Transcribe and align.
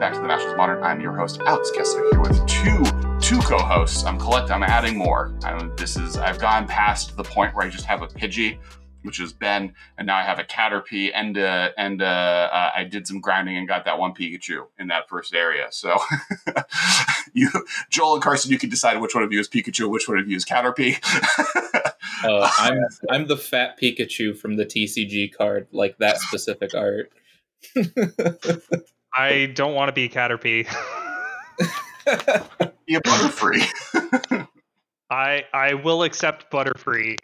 back 0.00 0.14
to 0.14 0.20
the 0.20 0.26
Nationals 0.26 0.56
Modern. 0.56 0.82
I'm 0.82 0.98
your 1.02 1.14
host, 1.14 1.42
Alex 1.44 1.70
Kessler, 1.70 2.02
here 2.10 2.20
with 2.20 2.46
two 2.46 2.82
two 3.20 3.38
co-hosts. 3.40 4.02
I'm 4.04 4.18
collect. 4.18 4.50
I'm 4.50 4.62
adding 4.62 4.96
more. 4.96 5.34
I'm, 5.44 5.76
this 5.76 5.94
is 5.98 6.16
I've 6.16 6.38
gone 6.38 6.66
past 6.66 7.18
the 7.18 7.22
point 7.22 7.54
where 7.54 7.66
I 7.66 7.68
just 7.68 7.84
have 7.84 8.00
a 8.00 8.06
Pidgey, 8.06 8.58
which 9.02 9.20
is 9.20 9.34
Ben, 9.34 9.74
and 9.98 10.06
now 10.06 10.16
I 10.16 10.22
have 10.22 10.38
a 10.38 10.44
Caterpie, 10.44 11.10
and 11.14 11.36
uh, 11.36 11.72
and 11.76 12.00
uh, 12.00 12.06
uh, 12.06 12.70
I 12.74 12.84
did 12.84 13.06
some 13.06 13.20
grinding 13.20 13.58
and 13.58 13.68
got 13.68 13.84
that 13.84 13.98
one 13.98 14.14
Pikachu 14.14 14.68
in 14.78 14.88
that 14.88 15.06
first 15.06 15.34
area. 15.34 15.66
So 15.70 15.98
you, 17.34 17.50
Joel 17.90 18.14
and 18.14 18.22
Carson, 18.22 18.50
you 18.50 18.58
can 18.58 18.70
decide 18.70 18.98
which 19.02 19.14
one 19.14 19.22
of 19.22 19.30
you 19.34 19.38
is 19.38 19.50
Pikachu, 19.50 19.90
which 19.90 20.08
one 20.08 20.16
of 20.16 20.26
you 20.26 20.34
is 20.34 20.46
Caterpie. 20.46 20.96
uh, 22.24 22.50
I'm 22.56 22.78
I'm 23.10 23.26
the 23.26 23.36
fat 23.36 23.78
Pikachu 23.78 24.34
from 24.34 24.56
the 24.56 24.64
TCG 24.64 25.36
card, 25.36 25.68
like 25.72 25.98
that 25.98 26.16
specific 26.20 26.74
art. 26.74 27.12
I 29.14 29.46
don't 29.54 29.74
want 29.74 29.88
to 29.88 29.92
be 29.92 30.04
a 30.04 30.08
Caterpie. 30.08 30.66
be 32.86 32.94
a 32.94 33.00
Butterfree. 33.00 34.46
I 35.10 35.44
I 35.52 35.74
will 35.74 36.02
accept 36.02 36.50
Butterfree. 36.50 37.16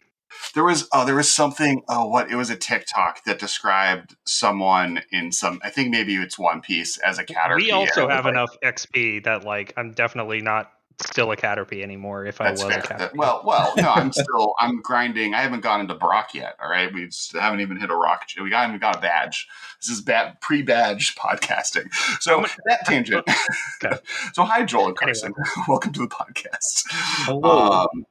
There 0.54 0.64
was 0.64 0.88
oh 0.92 1.04
there 1.04 1.14
was 1.14 1.32
something 1.32 1.82
oh 1.88 2.08
what 2.08 2.30
it 2.30 2.36
was 2.36 2.50
a 2.50 2.56
TikTok 2.56 3.24
that 3.24 3.38
described 3.38 4.16
someone 4.24 5.02
in 5.10 5.32
some 5.32 5.60
I 5.62 5.70
think 5.70 5.90
maybe 5.90 6.16
it's 6.16 6.38
One 6.38 6.60
Piece 6.60 6.98
as 6.98 7.18
a 7.18 7.24
Caterpie. 7.24 7.56
We 7.56 7.70
also 7.70 8.08
have 8.08 8.24
like, 8.24 8.32
enough 8.32 8.56
XP 8.64 9.24
that 9.24 9.44
like 9.44 9.72
I'm 9.76 9.92
definitely 9.92 10.40
not 10.40 10.70
still 11.00 11.30
a 11.30 11.36
Caterpie 11.36 11.82
anymore 11.82 12.24
if 12.24 12.40
I 12.40 12.50
was 12.50 12.62
fair. 12.62 12.78
a 12.78 12.82
Caterpie. 12.82 13.16
Well, 13.16 13.42
well, 13.44 13.72
no, 13.76 13.92
I'm 13.92 14.12
still 14.12 14.54
I'm 14.58 14.80
grinding. 14.82 15.34
I 15.34 15.42
haven't 15.42 15.60
gone 15.60 15.80
into 15.80 15.94
Brock 15.94 16.34
yet. 16.34 16.56
All 16.62 16.68
right, 16.68 16.92
we 16.92 17.08
haven't 17.32 17.60
even 17.60 17.78
hit 17.78 17.90
a 17.90 17.96
rock. 17.96 18.22
We 18.40 18.50
haven't 18.50 18.70
even 18.70 18.80
got 18.80 18.96
a 18.96 19.00
badge. 19.00 19.46
This 19.80 19.90
is 19.90 20.00
bad 20.00 20.40
pre-badge 20.40 21.14
podcasting. 21.16 21.92
So 22.20 22.44
that 22.66 22.86
tangent. 22.86 23.24
okay. 23.84 23.98
so 24.32 24.44
hi, 24.44 24.64
Joel 24.64 24.88
and 24.88 24.96
Carson. 24.96 25.32
Anyway. 25.36 25.64
Welcome 25.68 25.92
to 25.94 26.00
the 26.00 26.08
podcast. 26.08 26.84
Hello. 26.90 27.88
Um, 27.92 28.06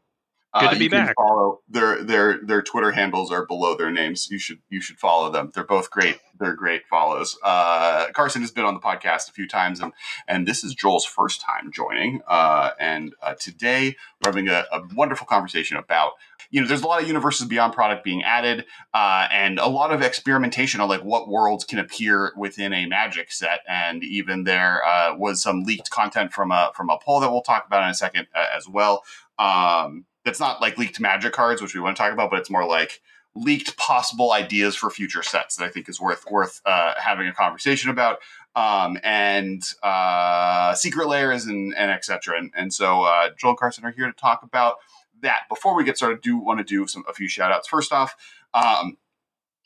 Good 0.60 0.70
to 0.70 0.76
uh, 0.76 0.80
be 0.80 0.88
back. 0.88 1.16
Follow 1.16 1.60
their 1.68 2.02
their 2.02 2.40
their 2.42 2.62
Twitter 2.62 2.92
handles 2.92 3.30
are 3.30 3.46
below 3.46 3.76
their 3.76 3.92
names. 3.92 4.30
You 4.32 4.40
should 4.40 4.60
you 4.70 4.80
should 4.80 4.98
follow 4.98 5.30
them. 5.30 5.52
They're 5.54 5.66
both 5.66 5.92
great. 5.92 6.20
They're 6.40 6.56
great 6.56 6.84
follows. 6.90 7.38
Uh, 7.44 8.08
Carson 8.14 8.42
has 8.42 8.52
been 8.52 8.64
on 8.64 8.74
the 8.74 8.80
podcast 8.80 9.30
a 9.30 9.34
few 9.34 9.50
times, 9.50 9.82
and 9.82 9.92
and 10.30 10.48
this 10.48 10.64
is 10.64 10.74
Joel's 10.74 11.04
first 11.04 11.42
time 11.42 11.74
joining. 11.74 12.22
Uh, 12.26 12.72
and 12.80 13.14
uh, 13.22 13.34
today 13.38 13.98
we're 14.24 14.32
having 14.32 14.48
a, 14.48 14.64
a, 14.72 14.82
wonderful 14.96 15.28
conversation 15.28 15.76
about 15.76 16.14
you 16.52 16.62
know 16.62 16.68
there's 16.68 16.84
a 16.84 16.88
lot 16.88 17.02
of 17.02 17.08
universes 17.08 17.48
beyond 17.48 17.74
product 17.74 18.06
being 18.06 18.24
added, 18.24 18.66
uh, 18.94 19.28
and 19.32 19.60
a 19.60 19.68
lot 19.68 19.92
of 19.92 20.02
experimentation 20.02 20.80
on 20.80 20.88
like 20.88 21.04
what 21.04 21.28
worlds 21.28 21.66
can 21.66 21.80
appear 21.80 22.32
within 22.38 22.72
a 22.72 22.86
Magic 22.86 23.30
set, 23.30 23.60
and 23.68 24.06
even 24.06 24.46
there 24.46 24.82
uh, 24.86 25.18
was 25.18 25.42
some 25.42 25.64
leaked 25.64 25.90
content 25.90 26.32
from 26.32 26.52
a 26.52 26.72
from 26.76 26.90
a 26.90 26.98
poll 27.04 27.20
that 27.20 27.30
we'll 27.30 27.42
talk 27.42 27.68
about 27.68 27.84
in 27.84 27.90
a 27.90 27.94
second 27.94 28.28
as 28.56 28.70
well. 28.70 29.04
Um, 29.38 30.06
that's 30.26 30.40
not 30.40 30.60
like 30.60 30.78
leaked 30.78 31.00
magic 31.00 31.32
cards, 31.32 31.62
which 31.62 31.74
we 31.74 31.80
want 31.80 31.96
to 31.96 32.02
talk 32.04 32.12
about, 32.12 32.30
but 32.30 32.40
it's 32.40 32.50
more 32.50 32.66
like 32.66 33.02
leaked 33.36 33.78
possible 33.78 34.32
ideas 34.32 34.76
for 34.76 34.90
future 34.90 35.22
sets 35.22 35.58
that 35.58 35.66
I 35.66 35.70
think 35.70 35.88
is 35.88 36.02
worth 36.02 36.26
worth 36.30 36.62
uh, 36.66 36.96
having 36.98 37.28
a 37.28 37.34
conversation 37.34 37.90
about. 37.90 38.20
Um, 38.56 38.98
and 39.04 39.62
uh, 39.84 40.74
secret 40.76 41.10
lairs 41.10 41.46
and, 41.46 41.76
and 41.76 41.92
etc. 41.92 42.38
And, 42.38 42.52
and 42.56 42.74
so 42.74 43.04
uh, 43.04 43.30
Joel 43.38 43.52
and 43.52 43.60
Carson 43.60 43.86
are 43.86 43.92
here 43.92 44.06
to 44.08 44.14
talk 44.14 44.44
about 44.44 44.78
that. 45.22 45.42
Before 45.50 45.76
we 45.76 45.84
get 45.84 45.98
started, 45.98 46.22
do 46.22 46.38
want 46.38 46.60
to 46.60 46.64
do 46.64 46.88
some 46.88 47.04
a 47.08 47.14
few 47.14 47.28
shout 47.28 47.52
outs. 47.52 47.68
First 47.68 47.92
off, 47.92 48.16
um, 48.54 48.98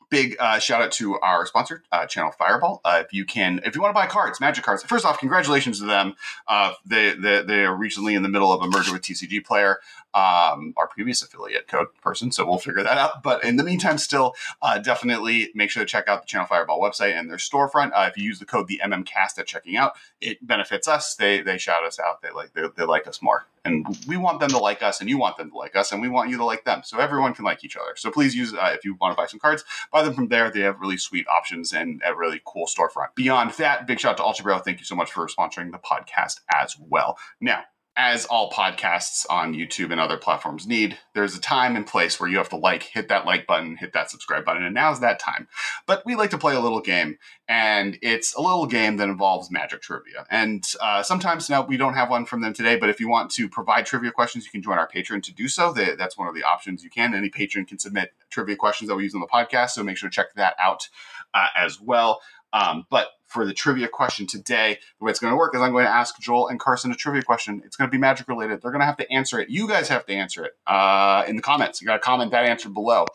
big 0.09 0.35
uh, 0.39 0.59
shout 0.59 0.81
out 0.81 0.91
to 0.93 1.19
our 1.19 1.45
sponsor, 1.45 1.83
uh, 1.91 2.05
Channel 2.05 2.31
Fireball. 2.31 2.81
Uh, 2.83 3.01
if 3.05 3.13
you 3.13 3.25
can, 3.25 3.61
if 3.65 3.75
you 3.75 3.81
want 3.81 3.91
to 3.91 3.93
buy 3.93 4.07
cards, 4.07 4.39
Magic 4.39 4.63
cards. 4.63 4.83
First 4.83 5.05
off, 5.05 5.19
congratulations 5.19 5.79
to 5.79 5.85
them. 5.85 6.15
Uh, 6.47 6.73
they, 6.85 7.13
they 7.13 7.43
they 7.43 7.65
are 7.65 7.75
recently 7.75 8.15
in 8.15 8.23
the 8.23 8.29
middle 8.29 8.51
of 8.51 8.61
a 8.61 8.67
merger 8.67 8.91
with 8.91 9.01
TCG 9.01 9.45
Player, 9.45 9.79
um, 10.13 10.73
our 10.77 10.87
previous 10.87 11.21
affiliate 11.21 11.67
code 11.67 11.87
person. 12.01 12.31
So 12.31 12.45
we'll 12.45 12.57
figure 12.57 12.83
that 12.83 12.97
out. 12.97 13.23
But 13.23 13.43
in 13.43 13.57
the 13.57 13.63
meantime, 13.63 13.97
still 13.97 14.35
uh, 14.61 14.79
definitely 14.79 15.51
make 15.53 15.69
sure 15.69 15.83
to 15.83 15.87
check 15.87 16.07
out 16.07 16.21
the 16.21 16.27
Channel 16.27 16.47
Fireball 16.47 16.81
website 16.81 17.17
and 17.17 17.29
their 17.29 17.37
storefront. 17.37 17.91
Uh, 17.93 18.09
if 18.09 18.17
you 18.17 18.23
use 18.23 18.39
the 18.39 18.45
code 18.45 18.67
the 18.67 18.81
MMCast 18.83 19.37
at 19.37 19.47
checking 19.47 19.77
out, 19.77 19.93
it 20.21 20.45
benefits 20.45 20.87
us. 20.87 21.15
They 21.15 21.41
they 21.41 21.57
shout 21.57 21.83
us 21.83 21.99
out. 21.99 22.21
They 22.21 22.31
like 22.31 22.53
they, 22.53 22.63
they 22.75 22.85
like 22.85 23.07
us 23.07 23.21
more, 23.21 23.45
and 23.65 23.85
we 24.07 24.17
want 24.17 24.39
them 24.39 24.49
to 24.49 24.57
like 24.57 24.81
us, 24.81 25.01
and 25.01 25.09
you 25.09 25.17
want 25.17 25.37
them 25.37 25.51
to 25.51 25.57
like 25.57 25.75
us, 25.75 25.91
and 25.91 26.01
we 26.01 26.09
want 26.09 26.29
you 26.29 26.37
to 26.37 26.45
like 26.45 26.65
them. 26.65 26.81
So 26.83 26.99
everyone 26.99 27.33
can 27.33 27.45
like 27.45 27.63
each 27.63 27.75
other. 27.75 27.93
So 27.95 28.11
please 28.11 28.35
use 28.35 28.53
uh, 28.53 28.71
if 28.73 28.85
you 28.85 28.95
want 28.99 29.15
to 29.15 29.21
buy 29.21 29.27
some 29.27 29.39
cards, 29.39 29.63
buy 29.91 30.03
them 30.03 30.13
from 30.13 30.27
there. 30.27 30.49
They 30.49 30.61
have 30.61 30.79
really 30.79 30.97
sweet 30.97 31.27
options 31.27 31.73
and 31.73 32.01
a 32.05 32.15
really 32.15 32.41
cool 32.45 32.65
storefront. 32.65 33.15
Beyond 33.15 33.51
that, 33.51 33.87
big 33.87 33.99
shout 33.99 34.11
out 34.11 34.17
to 34.17 34.23
Ultra 34.23 34.43
Bro. 34.43 34.59
Thank 34.59 34.79
you 34.79 34.85
so 34.85 34.95
much 34.95 35.11
for 35.11 35.27
sponsoring 35.27 35.71
the 35.71 35.79
podcast 35.79 36.39
as 36.53 36.75
well. 36.79 37.17
Now, 37.41 37.63
as 38.01 38.25
all 38.27 38.49
podcasts 38.49 39.25
on 39.29 39.53
YouTube 39.53 39.91
and 39.91 39.99
other 39.99 40.15
platforms 40.15 40.65
need, 40.65 40.97
there's 41.13 41.35
a 41.35 41.41
time 41.41 41.75
and 41.75 41.85
place 41.85 42.17
where 42.17 42.29
you 42.29 42.37
have 42.37 42.47
to 42.47 42.55
like, 42.55 42.83
hit 42.83 43.09
that 43.09 43.25
like 43.25 43.45
button, 43.45 43.75
hit 43.75 43.91
that 43.91 44.09
subscribe 44.09 44.45
button, 44.45 44.63
and 44.63 44.73
now's 44.73 45.01
that 45.01 45.19
time. 45.19 45.49
But 45.85 46.05
we 46.05 46.15
like 46.15 46.29
to 46.29 46.37
play 46.37 46.55
a 46.55 46.61
little 46.61 46.79
game, 46.79 47.17
and 47.49 47.99
it's 48.01 48.33
a 48.35 48.41
little 48.41 48.67
game 48.67 48.95
that 48.97 49.09
involves 49.09 49.51
magic 49.51 49.81
trivia. 49.81 50.25
And 50.31 50.63
uh, 50.79 51.03
sometimes 51.03 51.49
now 51.49 51.65
we 51.65 51.75
don't 51.75 51.93
have 51.93 52.09
one 52.09 52.25
from 52.25 52.39
them 52.39 52.53
today, 52.53 52.77
but 52.77 52.89
if 52.89 53.01
you 53.01 53.09
want 53.09 53.31
to 53.31 53.49
provide 53.49 53.85
trivia 53.85 54.11
questions, 54.11 54.45
you 54.45 54.51
can 54.51 54.61
join 54.61 54.77
our 54.77 54.87
Patreon 54.87 55.21
to 55.23 55.33
do 55.33 55.49
so. 55.49 55.73
That's 55.73 56.17
one 56.17 56.29
of 56.29 56.35
the 56.35 56.43
options 56.43 56.85
you 56.85 56.89
can. 56.89 57.13
Any 57.13 57.27
patron 57.27 57.65
can 57.65 57.79
submit 57.79 58.13
trivia 58.29 58.55
questions 58.55 58.87
that 58.87 58.95
we 58.95 59.03
use 59.03 59.13
on 59.13 59.19
the 59.19 59.27
podcast, 59.27 59.71
so 59.71 59.83
make 59.83 59.97
sure 59.97 60.09
to 60.09 60.15
check 60.15 60.33
that 60.35 60.55
out 60.57 60.87
uh, 61.33 61.47
as 61.53 61.81
well. 61.81 62.21
Um, 62.53 62.85
but 62.89 63.09
for 63.29 63.45
the 63.45 63.53
trivia 63.53 63.87
question 63.87 64.25
today, 64.25 64.79
the 64.99 65.05
way 65.05 65.11
it's 65.11 65.19
going 65.19 65.31
to 65.31 65.37
work 65.37 65.55
is 65.55 65.61
I'm 65.61 65.71
going 65.71 65.85
to 65.85 65.91
ask 65.91 66.19
Joel 66.19 66.47
and 66.47 66.59
Carson 66.59 66.91
a 66.91 66.95
trivia 66.95 67.21
question. 67.21 67.61
It's 67.63 67.77
going 67.77 67.87
to 67.87 67.91
be 67.91 67.99
magic 67.99 68.27
related. 68.27 68.61
They're 68.61 68.71
going 68.71 68.81
to 68.81 68.87
have 68.87 68.97
to 68.97 69.11
answer 69.11 69.39
it. 69.39 69.49
You 69.49 69.67
guys 69.67 69.87
have 69.87 70.05
to 70.07 70.13
answer 70.13 70.45
it 70.45 70.53
uh, 70.65 71.23
in 71.27 71.35
the 71.35 71.41
comments. 71.41 71.79
You 71.79 71.87
got 71.87 71.93
to 71.93 71.99
comment 71.99 72.31
that 72.31 72.45
answer 72.45 72.69
below 72.69 73.05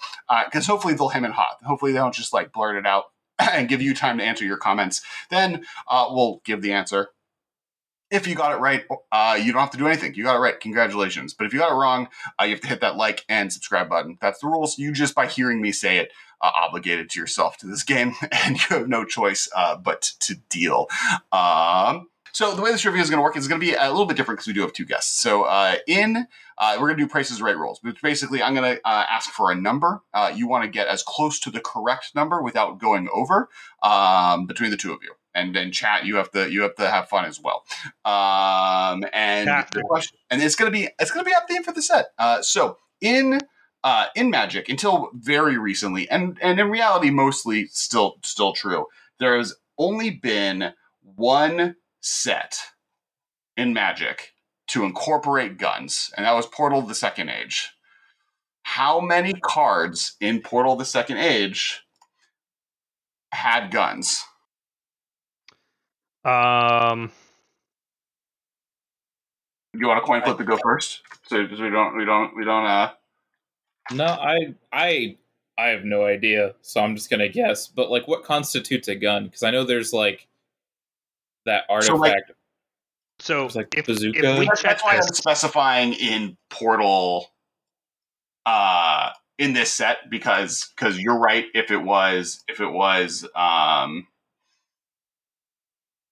because 0.46 0.68
uh, 0.68 0.72
hopefully 0.72 0.94
they'll 0.94 1.08
hem 1.08 1.24
and 1.24 1.34
hot. 1.34 1.56
Hopefully 1.64 1.92
they 1.92 1.98
don't 1.98 2.14
just 2.14 2.32
like 2.32 2.52
blurt 2.52 2.76
it 2.76 2.86
out 2.86 3.06
and 3.38 3.68
give 3.68 3.82
you 3.82 3.94
time 3.94 4.18
to 4.18 4.24
answer 4.24 4.44
your 4.44 4.56
comments. 4.56 5.02
Then 5.30 5.64
uh, 5.88 6.06
we'll 6.10 6.40
give 6.44 6.62
the 6.62 6.72
answer. 6.72 7.08
If 8.10 8.28
you 8.28 8.36
got 8.36 8.52
it 8.52 8.60
right, 8.60 8.84
uh, 9.10 9.36
you 9.42 9.50
don't 9.50 9.62
have 9.62 9.72
to 9.72 9.78
do 9.78 9.88
anything. 9.88 10.14
You 10.14 10.22
got 10.22 10.36
it 10.36 10.40
right. 10.40 10.60
Congratulations. 10.60 11.34
But 11.34 11.46
if 11.46 11.52
you 11.52 11.58
got 11.58 11.72
it 11.72 11.74
wrong, 11.74 12.08
uh, 12.40 12.44
you 12.44 12.50
have 12.50 12.60
to 12.60 12.68
hit 12.68 12.80
that 12.82 12.96
like 12.96 13.24
and 13.28 13.52
subscribe 13.52 13.88
button. 13.88 14.18
That's 14.20 14.40
the 14.40 14.46
rules. 14.46 14.78
You 14.78 14.92
just 14.92 15.16
by 15.16 15.26
hearing 15.26 15.60
me 15.60 15.72
say 15.72 15.98
it, 15.98 16.12
uh, 16.44 16.50
obligated 16.54 17.08
to 17.10 17.20
yourself 17.20 17.56
to 17.58 17.66
this 17.66 17.82
game, 17.82 18.14
and 18.44 18.56
you 18.56 18.76
have 18.76 18.88
no 18.88 19.04
choice 19.04 19.48
uh, 19.56 19.76
but 19.76 20.02
to 20.20 20.34
deal. 20.50 20.86
Um, 21.32 22.08
so 22.32 22.52
the 22.52 22.62
way 22.62 22.72
this 22.72 22.84
review 22.84 23.00
is 23.00 23.10
going 23.10 23.18
to 23.18 23.22
work 23.22 23.36
is 23.36 23.46
going 23.46 23.60
to 23.60 23.64
be 23.64 23.74
a 23.74 23.88
little 23.88 24.06
bit 24.06 24.16
different 24.16 24.38
because 24.38 24.48
we 24.48 24.54
do 24.54 24.62
have 24.62 24.72
two 24.72 24.84
guests. 24.84 25.22
So 25.22 25.44
uh, 25.44 25.76
in 25.86 26.26
uh, 26.58 26.76
we're 26.80 26.88
going 26.88 26.98
to 26.98 27.04
do 27.04 27.08
prices 27.08 27.40
right 27.40 27.56
rules, 27.56 27.78
which 27.82 28.02
basically 28.02 28.42
I'm 28.42 28.54
going 28.54 28.74
to 28.74 28.80
uh, 28.84 29.06
ask 29.08 29.30
for 29.30 29.52
a 29.52 29.54
number. 29.54 30.02
Uh, 30.12 30.32
you 30.34 30.48
want 30.48 30.64
to 30.64 30.68
get 30.68 30.88
as 30.88 31.04
close 31.04 31.38
to 31.40 31.50
the 31.50 31.60
correct 31.60 32.12
number 32.14 32.42
without 32.42 32.80
going 32.80 33.08
over 33.14 33.48
um, 33.84 34.46
between 34.46 34.72
the 34.72 34.76
two 34.76 34.92
of 34.92 34.98
you. 35.04 35.12
And 35.32 35.54
then 35.54 35.70
chat, 35.70 36.04
you 36.04 36.16
have 36.16 36.30
to 36.32 36.50
you 36.50 36.62
have 36.62 36.74
to 36.76 36.90
have 36.90 37.08
fun 37.08 37.24
as 37.24 37.40
well. 37.40 37.64
Um, 38.04 39.04
and 39.12 39.48
the 39.72 39.82
question, 39.86 40.18
and 40.28 40.42
it's 40.42 40.56
going 40.56 40.70
to 40.72 40.76
be 40.76 40.88
it's 40.98 41.12
going 41.12 41.24
to 41.24 41.28
be 41.28 41.34
up 41.34 41.46
theme 41.48 41.62
for 41.62 41.72
the 41.72 41.82
set. 41.82 42.06
Uh, 42.18 42.42
so 42.42 42.78
in 43.00 43.40
uh, 43.84 44.06
in 44.16 44.30
Magic 44.30 44.70
until 44.70 45.10
very 45.12 45.58
recently, 45.58 46.08
and 46.08 46.38
and 46.40 46.58
in 46.58 46.70
reality, 46.70 47.10
mostly 47.10 47.66
still 47.66 48.16
still 48.22 48.54
true. 48.54 48.86
There 49.20 49.36
has 49.36 49.54
only 49.78 50.10
been 50.10 50.72
one 51.02 51.76
set 52.00 52.58
in 53.58 53.74
Magic 53.74 54.32
to 54.68 54.84
incorporate 54.84 55.58
guns, 55.58 56.10
and 56.16 56.24
that 56.24 56.34
was 56.34 56.46
Portal 56.46 56.78
of 56.78 56.88
the 56.88 56.94
Second 56.94 57.28
Age. 57.28 57.72
How 58.62 59.00
many 59.00 59.34
cards 59.34 60.16
in 60.18 60.40
Portal 60.40 60.72
of 60.72 60.78
the 60.78 60.86
Second 60.86 61.18
Age 61.18 61.82
had 63.32 63.70
guns? 63.70 64.24
Um. 66.24 67.12
You 69.74 69.88
want 69.88 69.98
a 69.98 70.06
coin 70.06 70.22
flip 70.22 70.38
to 70.38 70.44
go 70.44 70.56
first, 70.56 71.02
so 71.26 71.36
we 71.36 71.68
don't 71.68 71.98
we 71.98 72.06
don't 72.06 72.34
we 72.34 72.44
don't 72.44 72.64
uh 72.64 72.92
no, 73.92 74.06
I 74.06 74.54
I 74.72 75.16
I 75.58 75.68
have 75.68 75.84
no 75.84 76.04
idea, 76.04 76.54
so 76.62 76.80
I'm 76.80 76.96
just 76.96 77.10
gonna 77.10 77.28
guess. 77.28 77.66
But 77.66 77.90
like, 77.90 78.08
what 78.08 78.24
constitutes 78.24 78.88
a 78.88 78.94
gun? 78.94 79.24
Because 79.24 79.42
I 79.42 79.50
know 79.50 79.64
there's 79.64 79.92
like 79.92 80.26
that 81.44 81.64
artifact. 81.68 82.32
So, 83.20 83.42
like, 83.42 83.50
so 83.52 83.58
like 83.58 83.74
if, 83.76 83.86
bazooka. 83.86 84.18
If 84.18 84.38
we 84.38 84.48
that's 84.62 84.82
why 84.82 84.96
I'm 84.96 85.02
specifying 85.02 85.92
in 85.94 86.36
Portal, 86.50 87.30
uh, 88.46 89.10
in 89.38 89.52
this 89.52 89.72
set 89.72 90.10
because 90.10 90.72
because 90.74 90.98
you're 90.98 91.18
right. 91.18 91.46
If 91.54 91.70
it 91.70 91.82
was 91.82 92.42
if 92.48 92.60
it 92.60 92.70
was 92.70 93.28
um 93.34 94.06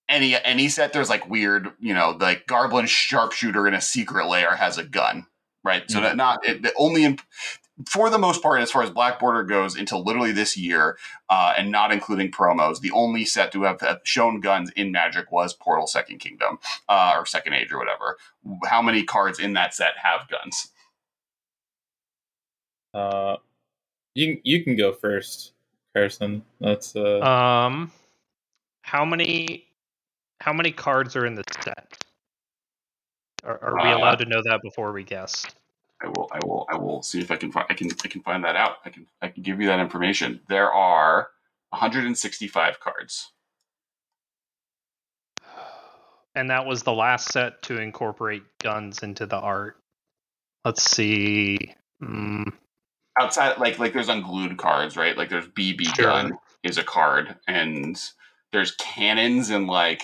any 0.08 0.36
any 0.44 0.68
set, 0.68 0.92
there's 0.92 1.08
like 1.10 1.28
weird, 1.28 1.70
you 1.80 1.94
know, 1.94 2.16
like 2.20 2.46
Goblin 2.46 2.86
sharpshooter 2.86 3.66
in 3.66 3.74
a 3.74 3.80
secret 3.80 4.28
lair 4.28 4.56
has 4.56 4.76
a 4.76 4.84
gun 4.84 5.26
right? 5.64 5.88
So 5.90 5.98
mm-hmm. 5.98 6.04
that 6.04 6.16
not 6.16 6.46
it, 6.46 6.62
the 6.62 6.72
only 6.76 7.04
for 7.88 8.10
the 8.10 8.18
most 8.18 8.42
part, 8.42 8.60
as 8.60 8.70
far 8.70 8.82
as 8.82 8.90
Black 8.90 9.18
Border 9.18 9.42
goes, 9.44 9.76
until 9.76 10.04
literally 10.04 10.32
this 10.32 10.56
year, 10.56 10.98
uh, 11.30 11.54
and 11.56 11.70
not 11.70 11.90
including 11.92 12.30
promos, 12.30 12.80
the 12.80 12.90
only 12.90 13.24
set 13.24 13.50
to 13.52 13.62
have, 13.62 13.80
have 13.80 14.00
shown 14.04 14.40
guns 14.40 14.70
in 14.76 14.92
Magic 14.92 15.32
was 15.32 15.54
Portal 15.54 15.86
Second 15.86 16.18
Kingdom 16.18 16.58
uh, 16.88 17.14
or 17.16 17.26
Second 17.26 17.54
Age 17.54 17.72
or 17.72 17.78
whatever. 17.78 18.18
How 18.66 18.82
many 18.82 19.04
cards 19.04 19.38
in 19.38 19.54
that 19.54 19.74
set 19.74 19.92
have 20.02 20.28
guns? 20.28 20.68
Uh, 22.94 23.36
you 24.14 24.38
you 24.44 24.62
can 24.62 24.76
go 24.76 24.92
first, 24.92 25.52
Carson. 25.94 26.42
That's 26.60 26.94
uh. 26.94 27.20
Um, 27.20 27.90
how 28.82 29.04
many 29.06 29.64
how 30.40 30.52
many 30.52 30.72
cards 30.72 31.16
are 31.16 31.24
in 31.24 31.34
the 31.36 31.44
set? 31.62 31.96
Are, 33.44 33.58
are 33.62 33.74
we 33.76 33.90
Uh, 33.90 33.96
allowed 33.98 34.18
to 34.18 34.26
know 34.26 34.42
that 34.44 34.60
before 34.62 34.92
we 34.92 35.04
guess? 35.04 35.46
I 36.02 36.08
will, 36.08 36.28
I 36.32 36.38
will, 36.44 36.66
I 36.70 36.76
will 36.76 37.02
see 37.02 37.20
if 37.20 37.30
I 37.30 37.36
can 37.36 37.52
find. 37.52 37.66
I 37.70 37.74
can, 37.74 37.88
I 38.04 38.08
can 38.08 38.22
find 38.22 38.44
that 38.44 38.56
out. 38.56 38.76
I 38.84 38.90
can, 38.90 39.06
I 39.20 39.28
can 39.28 39.42
give 39.42 39.60
you 39.60 39.68
that 39.68 39.78
information. 39.80 40.40
There 40.48 40.72
are 40.72 41.28
165 41.70 42.80
cards. 42.80 43.30
And 46.34 46.48
that 46.48 46.64
was 46.64 46.82
the 46.82 46.94
last 46.94 47.28
set 47.28 47.60
to 47.64 47.78
incorporate 47.78 48.42
guns 48.56 49.02
into 49.02 49.26
the 49.26 49.36
art. 49.36 49.76
Let's 50.64 50.82
see. 50.82 51.74
Mm, 52.02 52.54
outside 53.20 53.58
like 53.58 53.78
like 53.78 53.92
there's 53.92 54.08
unglued 54.08 54.56
cards 54.56 54.96
right 54.96 55.16
like 55.16 55.28
there's 55.28 55.46
bb 55.48 55.84
Sure. 55.94 56.06
gun 56.06 56.32
is 56.62 56.78
a 56.78 56.82
card 56.82 57.36
and 57.46 58.00
there's 58.52 58.74
cannons 58.76 59.50
and 59.50 59.66
like 59.66 60.02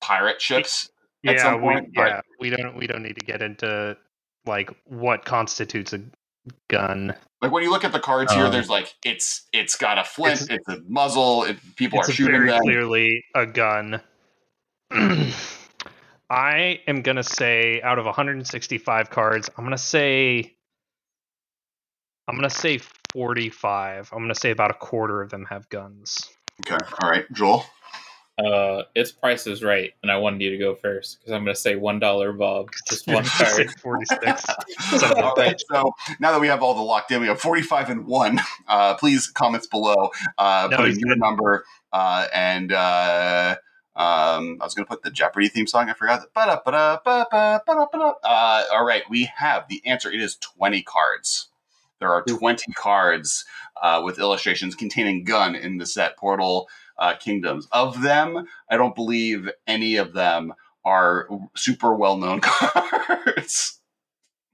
pirate 0.00 0.40
ships 0.40 0.90
at 1.24 1.36
yeah, 1.36 1.42
some 1.42 1.60
point, 1.60 1.86
we, 1.86 1.92
but- 1.94 2.08
yeah, 2.08 2.20
we 2.40 2.50
don't 2.50 2.76
we 2.76 2.86
don't 2.86 3.02
need 3.02 3.14
to 3.14 3.24
get 3.24 3.42
into 3.42 3.96
like 4.46 4.70
what 4.84 5.24
constitutes 5.24 5.92
a 5.92 6.00
gun. 6.68 7.14
like 7.40 7.52
when 7.52 7.62
you 7.62 7.70
look 7.70 7.84
at 7.84 7.92
the 7.92 8.00
cards 8.00 8.32
here 8.32 8.46
Um, 8.46 8.52
there's 8.52 8.68
like 8.68 8.94
it's 9.04 9.46
it's 9.52 9.76
got 9.76 9.98
a 9.98 10.04
flint 10.04 10.40
it's, 10.42 10.50
it's- 10.50 10.78
a 10.78 10.80
muzzle 10.88 11.44
it, 11.44 11.58
people 11.76 12.00
are 12.00 12.10
shooting 12.10 12.32
very 12.34 12.50
them 12.50 12.60
clearly 12.62 13.24
a 13.34 13.46
gun. 13.46 14.00
I 16.30 16.80
am 16.86 17.02
gonna 17.02 17.22
say 17.22 17.80
out 17.82 17.98
of 17.98 18.04
165 18.06 19.10
cards, 19.10 19.50
I'm 19.56 19.64
gonna 19.64 19.76
say 19.78 20.54
I'm 22.28 22.36
gonna 22.36 22.48
say 22.50 22.78
45. 23.12 24.10
I'm 24.12 24.18
gonna 24.20 24.34
say 24.34 24.50
about 24.50 24.70
a 24.70 24.74
quarter 24.74 25.20
of 25.22 25.30
them 25.30 25.44
have 25.50 25.68
guns. 25.68 26.28
okay 26.66 26.78
all 27.02 27.10
right 27.10 27.26
joel 27.32 27.64
Uh, 28.38 28.84
its 28.94 29.12
price 29.12 29.46
is 29.46 29.62
right, 29.62 29.92
and 30.02 30.10
I 30.10 30.16
wanted 30.16 30.40
you 30.40 30.50
to 30.50 30.56
go 30.56 30.74
first 30.74 31.20
because 31.20 31.32
I'm 31.32 31.44
going 31.44 31.54
to 31.54 31.60
say 31.60 31.76
one 31.76 31.98
dollar, 31.98 32.32
Bob. 32.32 32.70
Just 32.88 33.06
one 33.06 33.24
Say 33.26 33.64
card. 33.66 33.80
46. 33.80 34.42
Son 34.78 35.12
of 35.18 35.18
all 35.18 35.34
right 35.36 35.60
so 35.70 35.92
now 36.18 36.32
that 36.32 36.40
we 36.40 36.46
have 36.46 36.62
all 36.62 36.74
the 36.74 36.80
locked 36.80 37.10
in 37.10 37.20
we 37.20 37.26
have 37.26 37.40
45 37.40 37.90
and 37.90 38.06
1 38.06 38.40
uh 38.68 38.94
please 38.94 39.26
comments 39.28 39.66
below 39.66 40.10
uh 40.38 40.68
No, 40.70 40.78
put 40.78 40.88
in 40.88 40.98
your 40.98 41.10
good. 41.10 41.20
number 41.20 41.64
uh 41.92 42.26
and 42.32 42.72
uh 42.72 43.56
um, 43.94 44.56
I 44.58 44.64
was 44.64 44.74
going 44.74 44.86
to 44.86 44.88
put 44.88 45.02
the 45.02 45.10
Jeopardy 45.10 45.48
theme 45.48 45.66
song. 45.66 45.90
I 45.90 45.92
forgot. 45.92 46.22
Uh, 46.34 46.62
all 48.72 48.84
right, 48.86 49.02
we 49.10 49.30
have 49.36 49.68
the 49.68 49.82
answer. 49.84 50.10
It 50.10 50.22
is 50.22 50.36
20 50.36 50.82
cards. 50.82 51.48
There 52.00 52.10
are 52.10 52.22
20 52.22 52.72
cards 52.72 53.44
uh, 53.82 54.00
with 54.02 54.18
illustrations 54.18 54.74
containing 54.74 55.24
gun 55.24 55.54
in 55.54 55.76
the 55.76 55.84
set 55.84 56.16
Portal 56.16 56.68
uh, 57.02 57.16
Kingdoms. 57.16 57.66
Of 57.72 58.00
them, 58.00 58.46
I 58.70 58.76
don't 58.76 58.94
believe 58.94 59.50
any 59.66 59.96
of 59.96 60.12
them 60.12 60.54
are 60.84 61.28
super 61.56 61.94
well 61.94 62.16
known 62.16 62.40
cards. 62.42 63.80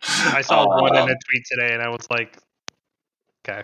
I 0.02 0.40
saw 0.40 0.66
one 0.66 0.96
in 0.96 1.02
a 1.02 1.06
tweet 1.06 1.44
today, 1.50 1.74
and 1.74 1.82
I 1.82 1.90
was 1.90 2.06
like, 2.10 2.38
"Okay, 3.46 3.62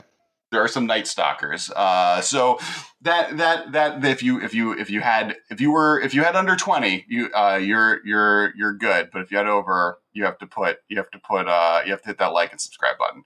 there 0.55 0.63
are 0.63 0.69
some 0.69 0.87
night 0.87 1.07
stalkers 1.07 1.69
uh 1.75 2.21
so 2.21 2.61
that 3.03 3.37
that 3.39 3.73
that 3.73 4.05
if 4.05 4.23
you 4.23 4.41
if 4.41 4.55
you 4.55 4.73
if 4.73 4.89
you 4.89 5.01
had 5.01 5.37
if 5.51 5.61
you 5.61 5.73
were 5.73 6.01
if 6.01 6.15
you 6.15 6.23
had 6.23 6.37
under 6.37 6.55
20 6.55 7.07
you 7.09 7.29
uh 7.35 7.57
you're 7.61 8.07
you're 8.07 8.55
you're 8.55 8.73
good 8.73 9.11
but 9.13 9.21
if 9.23 9.33
you 9.33 9.37
had 9.37 9.49
over 9.49 9.99
you 10.13 10.25
have 10.25 10.39
to 10.39 10.47
put 10.47 10.79
you 10.89 10.97
have 10.97 11.11
to 11.11 11.19
put 11.19 11.49
uh 11.49 11.83
you 11.85 11.91
have 11.91 12.01
to 12.03 12.09
hit 12.09 12.19
that 12.19 12.33
like 12.33 12.53
and 12.53 12.61
subscribe 12.61 12.97
button 12.99 13.25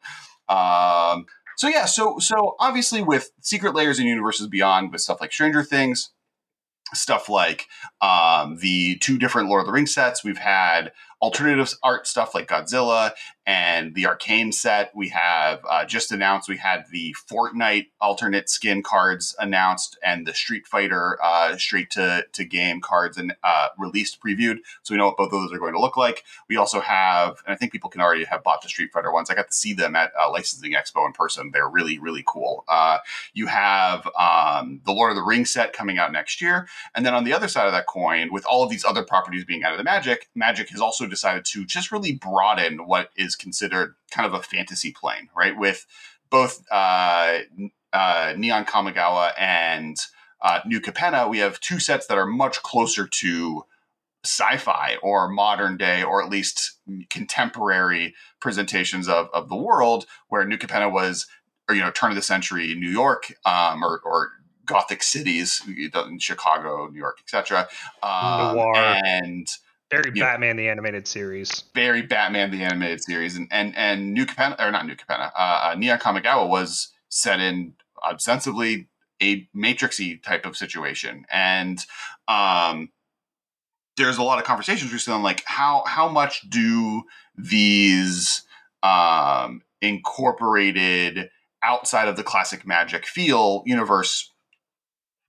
um 0.48 1.26
so 1.58 1.68
yeah 1.68 1.84
so 1.84 2.18
so 2.18 2.54
obviously 2.60 3.02
with 3.02 3.32
secret 3.40 3.74
lairs 3.74 3.98
and 3.98 4.08
universes 4.08 4.46
beyond 4.46 4.92
with 4.92 5.00
stuff 5.00 5.20
like 5.20 5.32
stranger 5.32 5.62
things 5.62 6.10
stuff 6.94 7.28
like 7.28 7.66
um 8.00 8.56
the 8.60 8.96
two 8.98 9.18
different 9.18 9.48
lord 9.48 9.60
of 9.60 9.66
the 9.66 9.72
rings 9.72 9.92
sets 9.92 10.24
we've 10.24 10.38
had 10.38 10.92
alternative 11.20 11.74
art 11.82 12.06
stuff 12.06 12.34
like 12.34 12.48
godzilla 12.48 13.12
and 13.48 13.94
the 13.94 14.06
arcane 14.06 14.52
set 14.52 14.92
we 14.94 15.08
have 15.08 15.60
uh, 15.68 15.82
just 15.86 16.12
announced. 16.12 16.50
We 16.50 16.58
had 16.58 16.84
the 16.92 17.16
fortnite 17.30 17.86
alternate 17.98 18.50
skin 18.50 18.82
cards 18.82 19.34
announced 19.38 19.98
and 20.04 20.26
the 20.26 20.34
street 20.34 20.66
fighter 20.66 21.18
uh, 21.24 21.56
straight 21.56 21.90
to, 21.92 22.26
to 22.30 22.44
game 22.44 22.82
cards 22.82 23.16
and 23.16 23.34
uh, 23.42 23.68
released 23.78 24.18
previewed. 24.22 24.58
So 24.82 24.92
we 24.92 24.98
know 24.98 25.06
what 25.06 25.16
both 25.16 25.32
of 25.32 25.40
those 25.40 25.52
are 25.54 25.58
going 25.58 25.72
to 25.72 25.80
look 25.80 25.96
like. 25.96 26.24
We 26.46 26.56
also 26.56 26.80
have 26.80 27.42
and 27.46 27.54
i 27.54 27.56
think 27.56 27.72
people 27.72 27.88
can 27.88 28.02
already 28.02 28.24
have 28.24 28.44
bought 28.44 28.60
the 28.60 28.68
street 28.68 28.92
fighter 28.92 29.10
ones. 29.10 29.30
I 29.30 29.34
got 29.34 29.48
to 29.48 29.56
see 29.56 29.72
them 29.72 29.96
at 29.96 30.12
uh, 30.20 30.30
licensing 30.30 30.72
expo 30.72 31.06
in 31.06 31.12
person. 31.12 31.50
They're 31.50 31.70
really 31.70 31.98
really 31.98 32.24
cool. 32.26 32.64
Uh, 32.68 32.98
you 33.32 33.46
have 33.46 34.06
um, 34.18 34.82
the 34.84 34.92
lord 34.92 35.10
of 35.10 35.16
the 35.16 35.22
rings 35.22 35.50
set 35.50 35.72
coming 35.72 35.98
out 35.98 36.12
next 36.12 36.42
year. 36.42 36.68
And 36.94 37.06
then 37.06 37.14
on 37.14 37.24
the 37.24 37.32
other 37.32 37.48
side 37.48 37.66
of 37.66 37.72
that 37.72 37.86
coin 37.86 38.30
with 38.30 38.44
all 38.44 38.62
of 38.62 38.68
these 38.68 38.84
other 38.84 39.02
properties 39.02 39.46
being 39.46 39.64
out 39.64 39.72
of 39.72 39.78
the 39.78 39.84
magic 39.84 40.28
magic 40.34 40.68
has 40.68 40.82
also 40.82 41.07
decided 41.08 41.44
to 41.46 41.64
just 41.64 41.92
really 41.92 42.12
broaden 42.12 42.86
what 42.86 43.10
is 43.16 43.36
considered 43.36 43.94
kind 44.10 44.26
of 44.26 44.34
a 44.34 44.42
fantasy 44.42 44.92
plane, 44.92 45.28
right? 45.36 45.56
With 45.56 45.86
both 46.30 46.64
uh, 46.70 47.38
uh, 47.92 48.34
Neon 48.36 48.64
Kamigawa 48.64 49.32
and 49.38 49.96
uh, 50.42 50.60
New 50.66 50.80
Capenna, 50.80 51.28
we 51.28 51.38
have 51.38 51.60
two 51.60 51.80
sets 51.80 52.06
that 52.06 52.18
are 52.18 52.26
much 52.26 52.62
closer 52.62 53.06
to 53.06 53.64
sci-fi 54.24 54.96
or 55.02 55.28
modern 55.28 55.76
day 55.76 56.02
or 56.02 56.22
at 56.22 56.28
least 56.28 56.72
contemporary 57.08 58.14
presentations 58.40 59.08
of, 59.08 59.28
of 59.32 59.48
the 59.48 59.56
world 59.56 60.06
where 60.28 60.44
New 60.44 60.58
Capenna 60.58 60.92
was 60.92 61.26
or 61.68 61.74
you 61.74 61.80
know 61.80 61.90
turn 61.90 62.10
of 62.10 62.16
the 62.16 62.22
century 62.22 62.74
New 62.74 62.90
York 62.90 63.32
um, 63.46 63.82
or, 63.84 64.00
or 64.04 64.32
gothic 64.66 65.02
cities 65.02 65.62
in 65.66 66.18
Chicago 66.18 66.88
New 66.88 66.98
York 66.98 67.18
etc 67.22 67.68
um, 68.02 68.58
and 68.76 69.48
very 69.90 70.12
Yeah. 70.14 70.24
Batman 70.24 70.56
the 70.56 70.68
animated 70.68 71.06
series." 71.06 71.64
very 71.74 72.02
Batman 72.02 72.50
the 72.50 72.64
animated 72.64 73.02
series, 73.02 73.36
and 73.36 73.48
and 73.50 73.76
and 73.76 74.12
New 74.14 74.26
Capenna 74.26 74.56
or 74.58 74.70
not 74.70 74.86
New 74.86 74.96
Capenna, 74.96 75.30
uh, 75.36 75.70
uh, 75.70 75.74
Neon 75.76 75.98
Kamigawa 75.98 76.48
was 76.48 76.92
set 77.08 77.40
in 77.40 77.74
ostensibly 78.04 78.88
a 79.22 79.48
matrixy 79.56 80.22
type 80.22 80.46
of 80.46 80.56
situation, 80.56 81.24
and 81.30 81.84
um, 82.28 82.90
there's 83.96 84.18
a 84.18 84.22
lot 84.22 84.38
of 84.38 84.44
conversations 84.44 84.92
recently 84.92 85.16
on 85.16 85.22
like 85.22 85.42
how 85.44 85.82
how 85.86 86.08
much 86.08 86.48
do 86.48 87.02
these 87.36 88.42
um, 88.82 89.62
incorporated 89.80 91.30
outside 91.62 92.08
of 92.08 92.16
the 92.16 92.22
classic 92.22 92.66
magic 92.66 93.04
feel 93.04 93.62
universe 93.66 94.32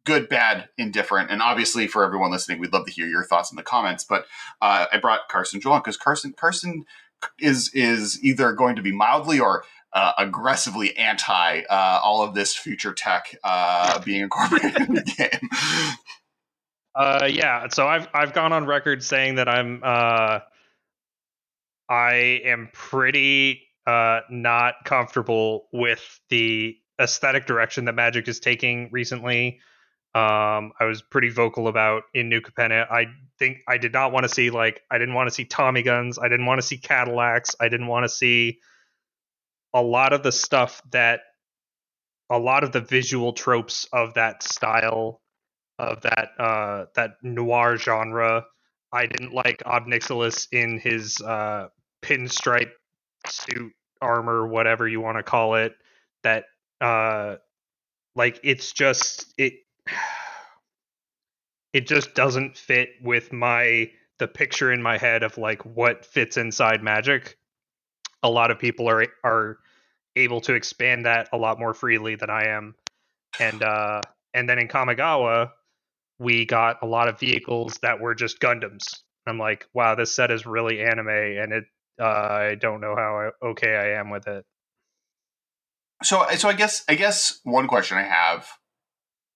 good, 0.09 0.27
bad, 0.27 0.69
indifferent, 0.79 1.29
and 1.29 1.39
obviously 1.39 1.85
for 1.85 2.03
everyone 2.03 2.31
listening, 2.31 2.59
we'd 2.59 2.73
love 2.73 2.87
to 2.87 2.91
hear 2.91 3.05
your 3.05 3.23
thoughts 3.23 3.51
in 3.51 3.55
the 3.55 3.63
comments. 3.63 4.03
But 4.03 4.25
uh, 4.59 4.87
I 4.91 4.97
brought 4.97 5.29
Carson 5.29 5.61
Joel 5.61 5.77
because 5.77 5.97
Carson 5.97 6.33
Carson 6.33 6.85
is 7.39 7.69
is 7.75 8.23
either 8.23 8.51
going 8.53 8.75
to 8.75 8.81
be 8.81 8.91
mildly 8.91 9.39
or 9.39 9.63
uh, 9.93 10.13
aggressively 10.17 10.97
anti 10.97 11.61
uh, 11.69 11.99
all 12.03 12.23
of 12.23 12.33
this 12.33 12.55
future 12.55 12.91
tech 12.91 13.35
uh, 13.43 13.99
being 14.03 14.21
incorporated 14.23 14.81
in 14.81 14.95
the 14.95 15.03
game. 15.03 15.49
Uh, 16.95 17.29
yeah. 17.31 17.67
So 17.69 17.87
I've 17.87 18.07
I've 18.11 18.33
gone 18.33 18.51
on 18.51 18.65
record 18.65 19.03
saying 19.03 19.35
that 19.35 19.47
I'm 19.47 19.81
uh, 19.83 20.39
I 21.87 22.13
am 22.45 22.69
pretty 22.73 23.61
uh 23.85 24.21
not 24.31 24.73
comfortable 24.85 25.67
with 25.71 26.19
the 26.29 26.75
aesthetic 26.99 27.45
direction 27.45 27.85
that 27.85 27.93
Magic 27.93 28.27
is 28.27 28.39
taking 28.39 28.89
recently. 28.91 29.59
Um, 30.15 30.73
I 30.79 30.85
was 30.85 31.03
pretty 31.03 31.29
vocal 31.29 31.67
about 31.67 32.03
in 32.13 32.29
New 32.29 32.41
Capenna. 32.41 32.89
I 32.89 33.05
think 33.37 33.59
I 33.67 33.77
did 33.77 33.93
not 33.93 34.11
want 34.11 34.23
to 34.23 34.29
see 34.29 34.49
like 34.49 34.81
I 34.89 34.97
didn't 34.97 35.13
want 35.13 35.29
to 35.29 35.33
see 35.35 35.45
Tommy 35.45 35.83
guns. 35.83 36.17
I 36.17 36.27
didn't 36.29 36.47
want 36.47 36.59
to 36.59 36.65
see 36.65 36.77
Cadillacs. 36.77 37.55
I 37.59 37.69
didn't 37.69 37.87
want 37.87 38.05
to 38.05 38.09
see 38.09 38.59
a 39.73 39.81
lot 39.81 40.13
of 40.13 40.23
the 40.23 40.31
stuff 40.31 40.81
that 40.91 41.21
a 42.29 42.39
lot 42.39 42.63
of 42.63 42.71
the 42.71 42.81
visual 42.81 43.33
tropes 43.33 43.87
of 43.93 44.15
that 44.15 44.43
style 44.43 45.21
of 45.77 46.01
that 46.01 46.29
uh 46.39 46.85
that 46.95 47.11
noir 47.23 47.77
genre. 47.77 48.45
I 48.91 49.05
didn't 49.05 49.33
like 49.33 49.61
Ob 49.65 49.85
Nixilis 49.85 50.47
in 50.51 50.79
his 50.79 51.21
uh 51.21 51.67
pinstripe 52.01 52.71
suit 53.27 53.73
armor, 54.01 54.47
whatever 54.47 54.87
you 54.87 55.01
want 55.01 55.17
to 55.17 55.23
call 55.23 55.55
it. 55.55 55.73
That 56.23 56.45
uh 56.81 57.35
like 58.15 58.39
it's 58.43 58.73
just 58.73 59.33
it 59.37 59.53
it 61.73 61.87
just 61.87 62.13
doesn't 62.15 62.57
fit 62.57 62.89
with 63.01 63.31
my 63.33 63.91
the 64.17 64.27
picture 64.27 64.71
in 64.71 64.81
my 64.81 64.97
head 64.97 65.23
of 65.23 65.37
like 65.37 65.65
what 65.65 66.05
fits 66.05 66.35
inside 66.37 66.83
magic 66.83 67.37
a 68.23 68.29
lot 68.29 68.51
of 68.51 68.59
people 68.59 68.89
are 68.89 69.05
are 69.23 69.59
able 70.15 70.41
to 70.41 70.53
expand 70.53 71.05
that 71.05 71.29
a 71.33 71.37
lot 71.37 71.59
more 71.59 71.73
freely 71.73 72.15
than 72.15 72.29
I 72.29 72.47
am. 72.47 72.75
And 73.39 73.61
uh 73.63 74.01
and 74.33 74.47
then 74.47 74.59
in 74.59 74.67
Kamigawa, 74.67 75.51
we 76.19 76.45
got 76.45 76.77
a 76.81 76.85
lot 76.85 77.07
of 77.07 77.19
vehicles 77.19 77.79
that 77.81 77.99
were 77.99 78.15
just 78.15 78.39
Gundams. 78.39 78.83
I'm 79.25 79.39
like, 79.39 79.67
wow, 79.73 79.95
this 79.95 80.13
set 80.13 80.31
is 80.31 80.45
really 80.45 80.81
anime, 80.81 81.07
and 81.07 81.53
it. 81.53 81.63
Uh, 82.01 82.05
I 82.05 82.55
don't 82.55 82.79
know 82.79 82.95
how 82.95 83.29
I, 83.43 83.47
okay 83.49 83.75
I 83.75 83.99
am 83.99 84.09
with 84.09 84.25
it. 84.25 84.45
So, 86.01 86.25
so 86.37 86.47
I 86.47 86.53
guess 86.53 86.85
I 86.87 86.95
guess 86.95 87.41
one 87.43 87.67
question 87.67 87.97
I 87.97 88.03
have 88.03 88.47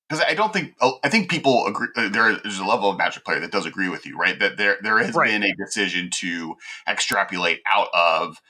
because 0.10 0.24
I 0.28 0.34
don't 0.34 0.54
think 0.54 0.76
oh, 0.82 1.00
I 1.04 1.10
think 1.10 1.30
people 1.30 1.66
agree. 1.66 1.88
Uh, 1.96 2.10
there 2.10 2.30
is 2.46 2.60
a 2.60 2.66
level 2.66 2.90
of 2.90 2.98
Magic 2.98 3.24
player 3.24 3.40
that 3.40 3.52
does 3.52 3.66
agree 3.66 3.90
with 3.90 4.06
you, 4.06 4.18
right? 4.18 4.40
That 4.40 4.58
there 4.58 4.78
there 4.82 5.00
has 5.00 5.16
right. 5.16 5.30
been 5.30 5.44
a 5.44 5.56
decision 5.56 6.10
to 6.16 6.56
extrapolate 6.88 7.62
out 7.72 7.88
of 7.94 8.42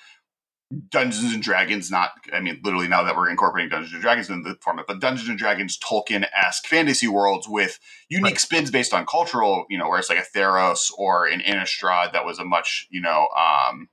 Dungeons 0.90 1.34
and 1.34 1.44
Dragons, 1.44 1.92
not 1.92 2.12
I 2.34 2.40
mean 2.40 2.60
literally 2.64 2.88
now 2.88 3.04
that 3.04 3.16
we're 3.16 3.30
incorporating 3.30 3.70
Dungeons 3.70 3.94
and 3.94 4.02
Dragons 4.02 4.30
in 4.30 4.44
the 4.44 4.58
format, 4.62 4.86
but 4.88 5.00
Dungeons 5.00 5.30
and 5.30 5.38
Dragons 5.38 5.78
Tolkien 5.78 6.26
esque 6.36 6.68
fantasy 6.68 7.08
worlds 7.08 7.48
with 7.48 7.80
unique 8.10 8.34
right. 8.34 8.40
spins 8.40 8.72
based 8.72 8.94
on 8.94 9.06
cultural, 9.06 9.66
you 9.70 9.78
know, 9.78 9.88
where 9.88 10.00
it's 10.00 10.10
like 10.10 10.20
a 10.20 10.38
Theros 10.38 10.92
or 10.98 11.26
an 11.26 11.40
Innistrad 11.42 12.14
that 12.14 12.26
was 12.26 12.40
a 12.40 12.46
much, 12.46 12.88
you 12.90 13.02
know, 13.02 13.28
um, 13.38 13.90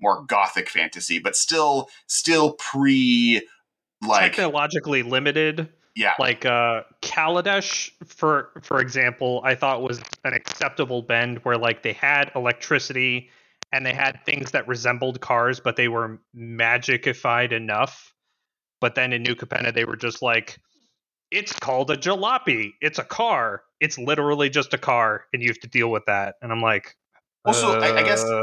more 0.00 0.24
gothic 0.24 0.68
fantasy, 0.68 1.18
but 1.18 1.36
still 1.36 1.88
still 2.06 2.54
pre 2.54 3.46
like 4.06 4.32
technologically 4.32 5.02
limited. 5.02 5.68
Yeah. 5.94 6.14
Like 6.18 6.46
uh 6.46 6.82
Kaladesh, 7.02 7.90
for 8.06 8.50
for 8.62 8.80
example, 8.80 9.42
I 9.44 9.54
thought 9.54 9.82
was 9.82 10.00
an 10.24 10.32
acceptable 10.32 11.02
bend 11.02 11.38
where 11.44 11.58
like 11.58 11.82
they 11.82 11.92
had 11.92 12.32
electricity 12.34 13.30
and 13.72 13.84
they 13.84 13.92
had 13.94 14.20
things 14.24 14.52
that 14.52 14.68
resembled 14.68 15.20
cars, 15.20 15.60
but 15.60 15.76
they 15.76 15.88
were 15.88 16.20
magicified 16.34 17.52
enough. 17.52 18.14
But 18.80 18.94
then 18.94 19.12
in 19.12 19.22
New 19.22 19.34
Capenna, 19.34 19.72
they 19.72 19.84
were 19.84 19.96
just 19.96 20.22
like, 20.22 20.58
it's 21.30 21.52
called 21.52 21.90
a 21.90 21.96
jalopy. 21.96 22.72
It's 22.80 22.98
a 22.98 23.04
car. 23.04 23.62
It's 23.80 23.98
literally 23.98 24.50
just 24.50 24.74
a 24.74 24.78
car, 24.78 25.24
and 25.32 25.42
you 25.42 25.48
have 25.48 25.60
to 25.60 25.68
deal 25.68 25.90
with 25.90 26.04
that. 26.06 26.34
And 26.42 26.52
I'm 26.52 26.60
like, 26.60 26.96
also, 27.44 27.78
uh... 27.78 27.80
I, 27.80 27.98
I, 27.98 28.02
guess 28.02 28.24
uh. 28.24 28.40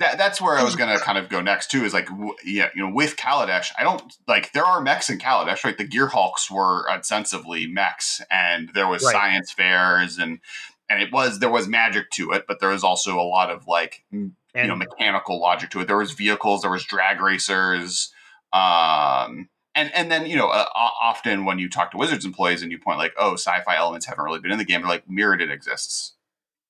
that, 0.00 0.18
that's 0.18 0.40
where 0.40 0.56
I 0.56 0.62
was 0.62 0.76
going 0.76 0.96
to 0.96 1.02
kind 1.02 1.18
of 1.18 1.28
go 1.28 1.40
next 1.40 1.70
too. 1.70 1.84
Is 1.84 1.94
like, 1.94 2.08
yeah, 2.44 2.68
you 2.74 2.86
know, 2.86 2.92
with 2.92 3.16
Kaladesh, 3.16 3.72
I 3.78 3.82
don't 3.82 4.02
like 4.28 4.52
there 4.52 4.64
are 4.64 4.80
mechs 4.80 5.08
in 5.08 5.18
Kaladesh, 5.18 5.64
right? 5.64 5.76
The 5.76 5.86
Gearhulks 5.86 6.50
were 6.50 6.90
ostensibly 6.90 7.66
mechs, 7.66 8.20
and 8.30 8.70
there 8.74 8.88
was 8.88 9.02
right. 9.02 9.12
science 9.12 9.52
fairs, 9.52 10.18
and 10.18 10.40
and 10.88 11.02
it 11.02 11.12
was 11.12 11.38
there 11.38 11.50
was 11.50 11.68
magic 11.68 12.10
to 12.12 12.32
it, 12.32 12.44
but 12.46 12.60
there 12.60 12.70
was 12.70 12.84
also 12.84 13.18
a 13.18 13.22
lot 13.22 13.50
of 13.50 13.66
like 13.66 14.04
and, 14.12 14.32
you 14.54 14.66
know 14.68 14.76
mechanical 14.76 15.40
logic 15.40 15.70
to 15.70 15.80
it. 15.80 15.86
There 15.86 15.96
was 15.96 16.12
vehicles, 16.12 16.62
there 16.62 16.70
was 16.70 16.84
drag 16.84 17.20
racers, 17.20 18.12
um, 18.52 19.48
and 19.74 19.92
and 19.94 20.10
then 20.10 20.26
you 20.26 20.36
know 20.36 20.48
uh, 20.48 20.66
often 20.74 21.44
when 21.44 21.58
you 21.58 21.68
talk 21.68 21.90
to 21.92 21.96
Wizards 21.96 22.24
employees 22.24 22.62
and 22.62 22.70
you 22.70 22.78
point 22.78 22.98
like, 22.98 23.14
oh, 23.18 23.34
sci-fi 23.34 23.76
elements 23.76 24.06
haven't 24.06 24.24
really 24.24 24.40
been 24.40 24.52
in 24.52 24.58
the 24.58 24.64
game, 24.64 24.82
they're 24.82 24.90
like 24.90 25.08
Mirrodin 25.08 25.50
exists, 25.50 26.14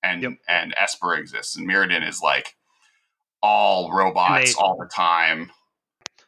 and 0.07 0.23
yep. 0.23 0.33
and 0.49 0.75
Esper 0.77 1.15
exists, 1.15 1.57
and 1.57 1.69
Mirrodin 1.69 2.07
is 2.07 2.21
like 2.23 2.55
all 3.43 3.93
robots 3.93 4.55
they, 4.55 4.61
all 4.61 4.77
the 4.79 4.89
time. 4.95 5.51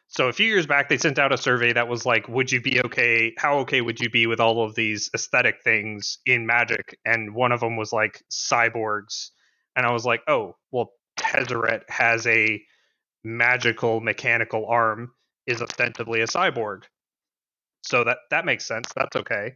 So 0.07 0.27
a 0.27 0.33
few 0.33 0.47
years 0.47 0.65
back, 0.65 0.89
they 0.89 0.97
sent 0.97 1.19
out 1.19 1.31
a 1.31 1.37
survey 1.37 1.73
that 1.73 1.87
was 1.87 2.05
like, 2.05 2.27
"Would 2.27 2.51
you 2.51 2.61
be 2.61 2.81
okay? 2.81 3.33
How 3.37 3.59
okay 3.59 3.81
would 3.81 3.99
you 3.99 4.09
be 4.09 4.27
with 4.27 4.39
all 4.39 4.63
of 4.63 4.75
these 4.75 5.09
aesthetic 5.13 5.61
things 5.63 6.19
in 6.25 6.45
Magic?" 6.45 6.97
And 7.05 7.33
one 7.33 7.51
of 7.51 7.59
them 7.59 7.77
was 7.77 7.93
like 7.93 8.23
cyborgs, 8.31 9.29
and 9.75 9.85
I 9.85 9.91
was 9.91 10.05
like, 10.05 10.21
"Oh, 10.27 10.57
well, 10.71 10.91
Tezzeret 11.17 11.81
has 11.89 12.25
a 12.27 12.61
magical 13.23 13.99
mechanical 13.99 14.65
arm 14.67 15.11
is 15.45 15.61
ostensibly 15.61 16.21
a 16.21 16.27
cyborg. 16.27 16.83
So 17.83 18.03
that 18.03 18.17
that 18.29 18.45
makes 18.45 18.65
sense. 18.65 18.89
That's 18.95 19.15
okay. 19.15 19.55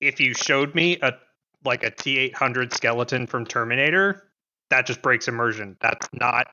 If 0.00 0.20
you 0.20 0.34
showed 0.34 0.74
me 0.74 0.98
a 1.02 1.12
like 1.64 1.84
a 1.84 1.90
T800 1.90 2.72
skeleton 2.72 3.26
from 3.26 3.46
Terminator, 3.46 4.30
that 4.70 4.86
just 4.86 5.02
breaks 5.02 5.28
immersion. 5.28 5.76
That's 5.80 6.08
not 6.12 6.46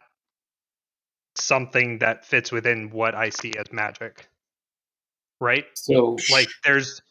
something 1.35 1.99
that 1.99 2.25
fits 2.25 2.51
within 2.51 2.89
what 2.89 3.15
I 3.15 3.29
see 3.29 3.53
as 3.57 3.71
magic. 3.71 4.27
Right? 5.39 5.65
So 5.75 6.17
like 6.31 6.49
there's 6.63 7.01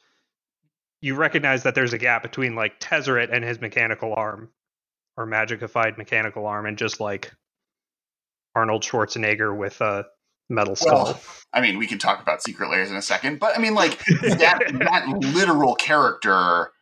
you 1.01 1.15
recognize 1.15 1.63
that 1.63 1.75
there's 1.75 1.93
a 1.93 1.99
gap 1.99 2.23
between 2.23 2.55
like 2.55 2.81
Tezzeret 2.81 3.33
and 3.33 3.45
his 3.45 3.61
mechanical 3.61 4.15
arm 4.15 4.51
or 5.17 5.27
magicified 5.27 5.97
mechanical 5.99 6.47
arm 6.47 6.67
and 6.67 6.77
just 6.77 7.01
like 7.01 7.33
Arnold 8.55 8.83
Schwarzenegger 8.83 9.57
with 9.57 9.81
a 9.81 10.07
metal 10.49 10.77
skull. 10.77 11.05
Well, 11.05 11.21
I 11.53 11.61
mean, 11.61 11.79
we 11.79 11.87
can 11.87 11.99
talk 11.99 12.21
about 12.21 12.43
secret 12.43 12.71
lairs 12.71 12.91
in 12.91 12.97
a 12.97 13.03
second, 13.03 13.39
but 13.39 13.57
I 13.57 13.61
mean, 13.61 13.75
like 13.75 13.99
that 14.23 14.63
that 14.81 15.07
literal 15.35 15.75
character. 15.75 16.73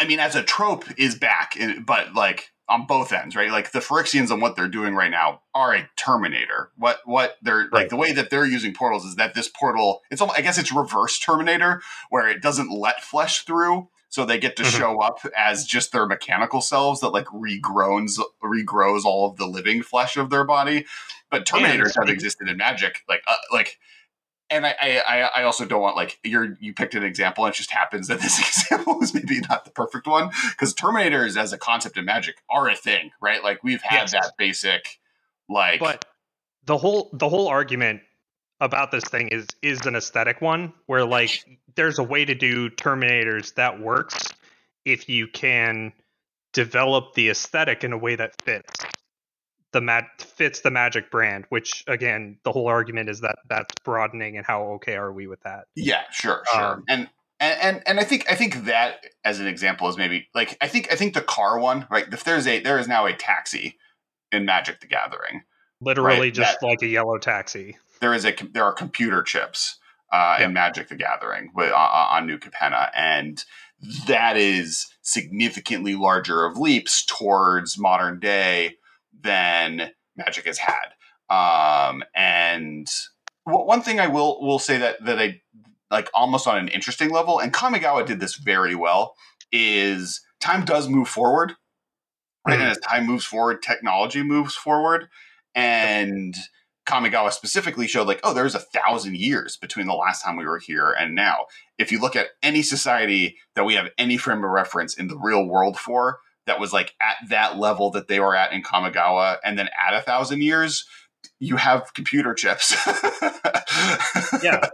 I 0.00 0.06
mean, 0.06 0.18
as 0.18 0.34
a 0.34 0.42
trope, 0.42 0.84
is 0.98 1.14
back, 1.14 1.56
but 1.84 2.14
like 2.14 2.50
on 2.68 2.86
both 2.86 3.12
ends, 3.12 3.36
right? 3.36 3.50
Like 3.50 3.72
the 3.72 3.80
Phyrexians 3.80 4.30
and 4.30 4.40
what 4.40 4.56
they're 4.56 4.68
doing 4.68 4.94
right 4.94 5.10
now 5.10 5.42
are 5.54 5.74
a 5.74 5.88
Terminator. 5.96 6.70
What 6.76 7.00
what 7.04 7.36
they're 7.42 7.68
right. 7.70 7.72
like 7.72 7.88
the 7.90 7.96
way 7.96 8.12
that 8.12 8.30
they're 8.30 8.46
using 8.46 8.72
portals 8.72 9.04
is 9.04 9.16
that 9.16 9.34
this 9.34 9.48
portal, 9.48 10.02
it's 10.10 10.20
almost, 10.20 10.38
I 10.38 10.42
guess 10.42 10.58
it's 10.58 10.72
reverse 10.72 11.18
Terminator, 11.18 11.82
where 12.10 12.28
it 12.28 12.42
doesn't 12.42 12.72
let 12.72 13.02
flesh 13.02 13.44
through, 13.44 13.88
so 14.08 14.24
they 14.24 14.38
get 14.38 14.56
to 14.56 14.62
mm-hmm. 14.62 14.78
show 14.78 15.00
up 15.00 15.18
as 15.36 15.64
just 15.64 15.92
their 15.92 16.06
mechanical 16.06 16.60
selves 16.60 17.00
that 17.00 17.10
like 17.10 17.26
regrows 17.26 18.18
regrows 18.42 19.04
all 19.04 19.30
of 19.30 19.36
the 19.36 19.46
living 19.46 19.82
flesh 19.82 20.16
of 20.16 20.30
their 20.30 20.44
body. 20.44 20.86
But 21.30 21.46
Terminators 21.46 21.96
have 21.98 22.08
existed 22.08 22.48
in 22.48 22.56
Magic, 22.56 23.04
like 23.08 23.22
uh, 23.26 23.36
like. 23.52 23.78
And 24.54 24.64
I, 24.64 24.74
I, 24.80 25.30
I 25.36 25.42
also 25.42 25.64
don't 25.64 25.82
want 25.82 25.96
like 25.96 26.18
you're 26.22 26.56
you 26.60 26.72
picked 26.72 26.94
an 26.94 27.02
example. 27.02 27.44
And 27.44 27.52
it 27.52 27.56
just 27.56 27.72
happens 27.72 28.08
that 28.08 28.20
this 28.20 28.38
example 28.70 29.02
is 29.02 29.12
maybe 29.12 29.40
not 29.48 29.64
the 29.64 29.70
perfect 29.72 30.06
one 30.06 30.30
because 30.50 30.74
Terminators 30.74 31.36
as 31.36 31.52
a 31.52 31.58
concept 31.58 31.96
in 31.98 32.04
Magic 32.04 32.36
are 32.48 32.68
a 32.68 32.76
thing, 32.76 33.10
right? 33.20 33.42
Like 33.42 33.64
we've 33.64 33.82
had 33.82 34.02
yes. 34.02 34.12
that 34.12 34.32
basic, 34.38 35.00
like. 35.48 35.80
But 35.80 36.04
the 36.66 36.78
whole 36.78 37.10
the 37.12 37.28
whole 37.28 37.48
argument 37.48 38.02
about 38.60 38.92
this 38.92 39.04
thing 39.04 39.28
is 39.28 39.46
is 39.60 39.84
an 39.86 39.96
aesthetic 39.96 40.40
one 40.40 40.72
where 40.86 41.04
like 41.04 41.44
there's 41.74 41.98
a 41.98 42.04
way 42.04 42.24
to 42.24 42.34
do 42.34 42.70
terminators 42.70 43.54
that 43.54 43.80
works 43.80 44.28
if 44.84 45.08
you 45.08 45.26
can 45.26 45.92
develop 46.52 47.14
the 47.14 47.30
aesthetic 47.30 47.82
in 47.82 47.92
a 47.92 47.98
way 47.98 48.14
that 48.14 48.40
fits 48.42 48.83
the 49.74 49.80
mat 49.80 50.06
fits 50.18 50.60
the 50.60 50.70
magic 50.70 51.10
brand 51.10 51.44
which 51.50 51.84
again 51.86 52.38
the 52.44 52.52
whole 52.52 52.68
argument 52.68 53.10
is 53.10 53.20
that 53.20 53.36
that's 53.48 53.74
broadening 53.84 54.38
and 54.38 54.46
how 54.46 54.62
okay 54.62 54.96
are 54.96 55.12
we 55.12 55.26
with 55.26 55.40
that. 55.42 55.64
Yeah 55.76 56.02
sure 56.10 56.42
sure. 56.50 56.62
Um, 56.62 56.84
and 56.88 57.10
and, 57.40 57.82
and 57.84 58.00
I 58.00 58.04
think 58.04 58.30
I 58.30 58.36
think 58.36 58.64
that 58.64 59.04
as 59.22 59.40
an 59.40 59.46
example 59.46 59.88
is 59.88 59.98
maybe 59.98 60.28
like 60.34 60.56
I 60.62 60.68
think 60.68 60.90
I 60.90 60.94
think 60.94 61.12
the 61.12 61.20
car 61.20 61.58
one 61.58 61.86
right 61.90 62.06
if 62.10 62.24
there's 62.24 62.46
a 62.46 62.60
there 62.60 62.78
is 62.78 62.88
now 62.88 63.04
a 63.04 63.12
taxi 63.12 63.76
in 64.32 64.46
Magic 64.46 64.80
the 64.80 64.86
Gathering 64.86 65.42
literally 65.80 66.20
right, 66.20 66.34
just 66.34 66.60
that, 66.60 66.66
like 66.66 66.82
a 66.82 66.86
yellow 66.86 67.18
taxi. 67.18 67.76
There 68.00 68.14
is 68.14 68.24
a 68.24 68.34
there 68.52 68.64
are 68.64 68.72
computer 68.72 69.22
chips 69.22 69.78
uh, 70.12 70.36
yeah. 70.38 70.46
in 70.46 70.52
Magic 70.52 70.88
the 70.88 70.96
Gathering 70.96 71.50
with, 71.54 71.70
uh, 71.70 71.74
uh, 71.74 72.08
on 72.12 72.26
New 72.26 72.38
Capenna, 72.38 72.90
and 72.94 73.44
that 74.06 74.36
is 74.36 74.86
significantly 75.02 75.94
larger 75.94 76.44
of 76.44 76.56
leaps 76.56 77.04
towards 77.04 77.78
modern 77.78 78.20
day 78.20 78.76
than 79.24 79.90
Magic 80.16 80.46
has 80.46 80.58
had. 80.58 80.94
Um, 81.28 82.04
and 82.14 82.86
one 83.44 83.82
thing 83.82 83.98
I 83.98 84.06
will 84.06 84.40
will 84.40 84.60
say 84.60 84.78
that 84.78 85.04
that 85.04 85.18
I 85.18 85.40
like 85.90 86.08
almost 86.14 86.46
on 86.46 86.58
an 86.58 86.68
interesting 86.68 87.10
level, 87.10 87.40
and 87.40 87.52
Kamigawa 87.52 88.06
did 88.06 88.20
this 88.20 88.36
very 88.36 88.74
well, 88.74 89.16
is 89.50 90.20
time 90.40 90.64
does 90.64 90.88
move 90.88 91.08
forward, 91.08 91.54
right? 92.46 92.54
Mm-hmm. 92.54 92.62
And 92.62 92.70
as 92.70 92.78
time 92.78 93.06
moves 93.06 93.24
forward, 93.24 93.62
technology 93.62 94.22
moves 94.22 94.54
forward, 94.54 95.08
and 95.54 96.34
Kamigawa 96.86 97.32
specifically 97.32 97.86
showed 97.86 98.06
like, 98.06 98.20
oh, 98.22 98.34
there's 98.34 98.54
a 98.54 98.60
thousand 98.60 99.16
years 99.16 99.56
between 99.56 99.86
the 99.86 99.94
last 99.94 100.22
time 100.22 100.36
we 100.36 100.44
were 100.44 100.58
here 100.58 100.92
and 100.92 101.14
now. 101.14 101.46
If 101.78 101.90
you 101.90 101.98
look 101.98 102.14
at 102.14 102.28
any 102.42 102.62
society 102.62 103.38
that 103.54 103.64
we 103.64 103.74
have 103.74 103.90
any 103.96 104.16
frame 104.18 104.44
of 104.44 104.50
reference 104.50 104.94
in 104.94 105.08
the 105.08 105.18
real 105.18 105.46
world 105.46 105.78
for, 105.78 106.18
that 106.46 106.60
was 106.60 106.72
like 106.72 106.94
at 107.00 107.16
that 107.30 107.58
level 107.58 107.90
that 107.92 108.08
they 108.08 108.20
were 108.20 108.34
at 108.34 108.52
in 108.52 108.62
Kamigawa, 108.62 109.38
and 109.44 109.58
then 109.58 109.68
at 109.86 109.94
a 109.94 110.02
thousand 110.02 110.42
years, 110.42 110.84
you 111.38 111.56
have 111.56 111.92
computer 111.94 112.34
chips. 112.34 112.74
yeah. 114.42 114.68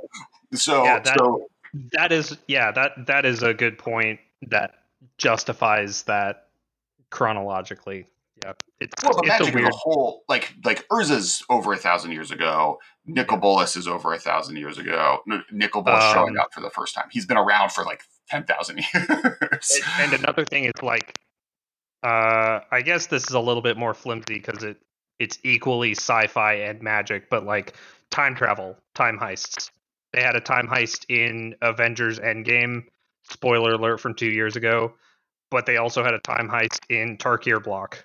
So, 0.53 0.83
yeah, 0.85 0.99
that, 0.99 1.17
so 1.19 1.47
that 1.93 2.11
is 2.11 2.37
yeah 2.49 2.73
that 2.73 2.93
that 3.07 3.25
is 3.25 3.43
a 3.43 3.55
good 3.55 3.79
point 3.79 4.19
that 4.49 4.73
justifies 5.19 6.03
that 6.05 6.49
chronologically 7.11 8.07
yeah, 8.45 8.53
it's 8.81 9.03
well, 9.03 9.19
it's 9.19 9.29
magic 9.29 9.55
a 9.55 9.59
weird... 9.59 9.73
whole 9.73 10.25
like 10.29 10.55
like 10.65 10.89
Urza's 10.89 11.45
over 11.50 11.73
a 11.73 11.77
thousand 11.77 12.12
years 12.12 12.31
ago. 12.31 12.79
Nicol 13.05 13.39
Bolas 13.39 13.77
is 13.77 13.87
over 13.87 14.15
a 14.15 14.19
thousand 14.19 14.57
years 14.57 14.79
ago. 14.79 15.21
Nicol 15.53 15.83
Bolas 15.83 16.05
um, 16.05 16.15
showing 16.15 16.39
up 16.39 16.55
for 16.55 16.61
the 16.61 16.71
first 16.71 16.95
time. 16.95 17.07
He's 17.11 17.27
been 17.27 17.37
around 17.37 17.73
for 17.73 17.85
like 17.85 18.03
ten 18.29 18.45
thousand 18.45 18.79
years. 18.95 19.81
and 19.99 20.12
another 20.15 20.45
thing 20.45 20.65
is 20.65 20.83
like, 20.83 21.19
uh, 22.02 22.61
I 22.71 22.83
guess 22.83 23.07
this 23.07 23.25
is 23.25 23.35
a 23.35 23.40
little 23.40 23.62
bit 23.62 23.76
more 23.76 23.95
flimsy 23.95 24.35
because 24.35 24.62
it 24.62 24.78
it's 25.19 25.38
equally 25.45 25.92
sci-fi 25.92 26.54
and 26.54 26.80
magic, 26.80 27.28
but 27.28 27.45
like 27.45 27.75
time 28.11 28.35
travel, 28.35 28.76
time 28.95 29.19
heists. 29.19 29.71
They 30.12 30.23
had 30.23 30.35
a 30.35 30.40
time 30.40 30.66
heist 30.66 31.04
in 31.09 31.54
Avengers 31.62 32.19
Endgame. 32.19 32.85
Spoiler 33.30 33.75
alert 33.75 34.00
from 34.00 34.14
two 34.14 34.30
years 34.30 34.57
ago. 34.57 34.95
But 35.50 35.66
they 35.66 35.76
also 35.76 36.02
had 36.02 36.14
a 36.14 36.21
time 36.21 36.49
heist 36.49 36.80
in 36.88 37.19
Tarkir 37.19 37.62
Block, 37.62 38.04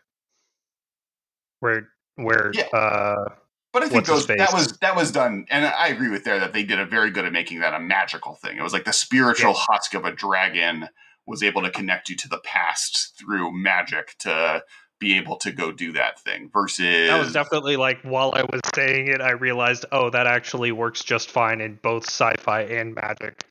where 1.61 1.89
where 2.15 2.51
Yeah. 2.53 2.65
uh, 2.73 3.35
But 3.71 3.83
I 3.83 3.89
think 3.89 4.05
those 4.05 4.27
that 4.27 4.51
was 4.51 4.77
that 4.79 4.95
was 4.95 5.11
done, 5.11 5.45
and 5.49 5.65
I 5.65 5.87
agree 5.87 6.09
with 6.09 6.25
there 6.25 6.39
that 6.39 6.53
they 6.53 6.63
did 6.63 6.79
a 6.79 6.85
very 6.85 7.11
good 7.11 7.23
at 7.23 7.31
making 7.31 7.59
that 7.59 7.73
a 7.73 7.79
magical 7.79 8.35
thing. 8.35 8.57
It 8.57 8.63
was 8.63 8.73
like 8.73 8.85
the 8.85 8.93
spiritual 8.93 9.53
Yeah. 9.53 9.65
husk 9.69 9.93
of 9.93 10.05
a 10.05 10.11
dragon 10.11 10.89
was 11.27 11.44
able 11.44 11.62
to 11.63 11.72
connect 11.72 12.10
you 12.10 12.15
to 12.17 12.29
the 12.29 12.39
past 12.39 13.13
through 13.17 13.51
magic 13.51 14.15
to 14.20 14.63
be 15.00 15.17
able 15.17 15.36
to 15.38 15.51
go 15.51 15.72
do 15.72 15.91
that 15.94 16.20
thing. 16.20 16.50
Versus 16.51 17.10
that 17.10 17.20
was 17.20 17.34
definitely 17.34 17.77
like 17.77 18.01
while 18.03 18.34
I 18.36 18.44
was 18.44 18.62
saying 18.75 19.08
it, 19.08 19.22
I 19.22 19.32
realized, 19.32 19.86
oh, 19.91 20.10
that 20.10 20.27
actually 20.27 20.72
works 20.72 21.03
just 21.03 21.29
fine 21.29 21.62
in 21.62 21.79
both 21.82 22.05
sci-fi 22.05 22.62
and 22.62 22.96
magic. 22.96 23.44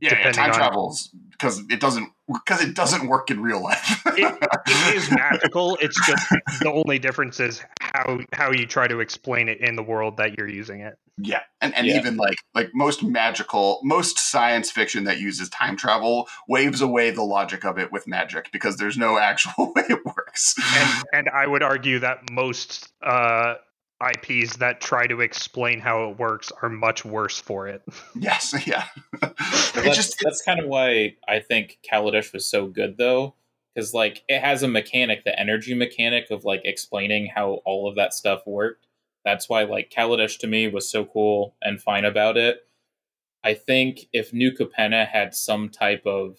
Yeah, 0.00 0.18
yeah, 0.18 0.32
time 0.32 0.50
on- 0.50 0.56
travels 0.56 1.10
because 1.32 1.60
it 1.70 1.80
doesn't 1.80 2.10
because 2.32 2.62
it 2.62 2.74
doesn't 2.74 3.06
work 3.08 3.30
in 3.30 3.40
real 3.42 3.62
life. 3.62 4.02
It, 4.18 4.34
it 4.66 4.96
is 4.96 5.10
magical. 5.10 5.76
It's 5.82 6.06
just 6.06 6.26
the 6.62 6.72
only 6.72 6.98
difference 6.98 7.38
is 7.38 7.62
how 7.80 8.20
how 8.32 8.50
you 8.50 8.66
try 8.66 8.88
to 8.88 9.00
explain 9.00 9.48
it 9.50 9.60
in 9.60 9.76
the 9.76 9.82
world 9.82 10.16
that 10.16 10.38
you're 10.38 10.48
using 10.48 10.80
it. 10.80 10.94
Yeah, 11.18 11.40
and 11.60 11.74
and 11.74 11.86
Yeah. 11.86 11.96
even 11.98 12.16
like 12.16 12.38
like 12.54 12.70
most 12.74 13.02
magical, 13.02 13.80
most 13.84 14.18
science 14.18 14.70
fiction 14.70 15.04
that 15.04 15.18
uses 15.20 15.50
time 15.50 15.76
travel 15.76 16.28
waves 16.48 16.80
away 16.80 17.10
the 17.10 17.22
logic 17.22 17.64
of 17.66 17.78
it 17.78 17.92
with 17.92 18.06
magic 18.06 18.50
because 18.52 18.78
there's 18.78 18.96
no 18.96 19.18
actual 19.18 19.72
way 19.76 19.84
it 19.90 20.02
works. 20.06 20.54
and 20.74 21.04
and 21.12 21.28
I 21.28 21.46
would 21.46 21.62
argue 21.62 21.98
that 21.98 22.30
most 22.32 22.90
uh, 23.02 23.54
IPs 24.00 24.56
that 24.58 24.80
try 24.80 25.06
to 25.06 25.20
explain 25.20 25.80
how 25.80 26.10
it 26.10 26.18
works 26.18 26.52
are 26.62 26.68
much 26.68 27.04
worse 27.04 27.40
for 27.40 27.68
it. 27.68 27.82
yes, 28.14 28.54
yeah. 28.66 28.84
Well, 29.22 29.34
it's 29.38 29.72
that's, 29.72 29.96
just 29.96 30.16
that's 30.22 30.42
kind 30.42 30.60
of 30.60 30.66
why 30.66 31.16
I 31.26 31.40
think 31.40 31.78
Kaladesh 31.90 32.32
was 32.32 32.46
so 32.46 32.66
good, 32.66 32.98
though, 32.98 33.34
because 33.74 33.94
like 33.94 34.22
it 34.28 34.40
has 34.40 34.62
a 34.62 34.68
mechanic, 34.68 35.24
the 35.24 35.38
energy 35.38 35.74
mechanic 35.74 36.30
of 36.30 36.44
like 36.44 36.62
explaining 36.64 37.30
how 37.34 37.62
all 37.64 37.88
of 37.88 37.96
that 37.96 38.12
stuff 38.12 38.42
worked. 38.46 38.86
That's 39.24 39.48
why 39.48 39.64
like 39.64 39.90
Kaladesh 39.90 40.38
to 40.40 40.46
me 40.46 40.68
was 40.68 40.88
so 40.88 41.04
cool 41.04 41.56
and 41.62 41.80
fine 41.80 42.04
about 42.04 42.36
it. 42.36 42.60
I 43.42 43.54
think 43.54 44.00
if 44.12 44.32
New 44.32 44.52
Capenna 44.52 45.06
had 45.06 45.34
some 45.34 45.68
type 45.68 46.04
of 46.04 46.38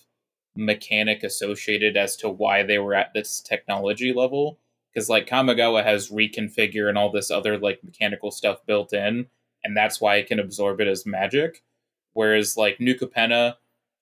mechanic 0.56 1.24
associated 1.24 1.96
as 1.96 2.18
to 2.18 2.30
why 2.30 2.64
they 2.64 2.80
were 2.80 2.94
at 2.94 3.14
this 3.14 3.42
technology 3.42 4.14
level, 4.14 4.60
because 4.98 5.10
like 5.10 5.28
Kamigawa 5.28 5.84
has 5.84 6.10
reconfigure 6.10 6.90
and 6.90 6.98
all 6.98 7.12
this 7.12 7.30
other 7.30 7.60
like 7.60 7.84
mechanical 7.84 8.32
stuff 8.32 8.66
built 8.66 8.94
in, 8.94 9.28
and 9.64 9.78
that's 9.78 10.02
why 10.02 10.16
it 10.16 10.26
can 10.26 10.40
absorb 10.40 10.82
it 10.82 10.88
as 10.88 11.06
magic. 11.06 11.62
Whereas 12.14 12.58
like 12.58 12.80
New 12.80 12.96
Capenna, 12.96 13.58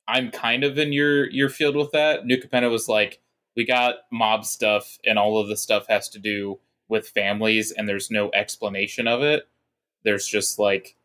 I'm 0.08 0.32
kind 0.32 0.64
of 0.64 0.78
in 0.78 0.94
your 0.94 1.30
your 1.30 1.50
field 1.50 1.76
with 1.76 1.92
that. 1.92 2.26
New 2.26 2.38
Capenna 2.38 2.72
was 2.72 2.88
like, 2.88 3.20
we 3.58 3.66
got 3.66 3.96
mob 4.10 4.46
stuff, 4.46 4.98
and 5.04 5.20
all 5.20 5.38
of 5.38 5.50
the 5.50 5.58
stuff 5.58 5.86
has 5.90 6.08
to 6.10 6.20
do 6.20 6.60
with 6.88 7.10
families, 7.10 7.72
and 7.72 7.90
there's 7.90 8.10
no 8.10 8.32
explanation 8.34 9.06
of 9.06 9.22
it. 9.22 9.50
There's 10.06 10.26
just 10.26 10.60
like 10.60 10.96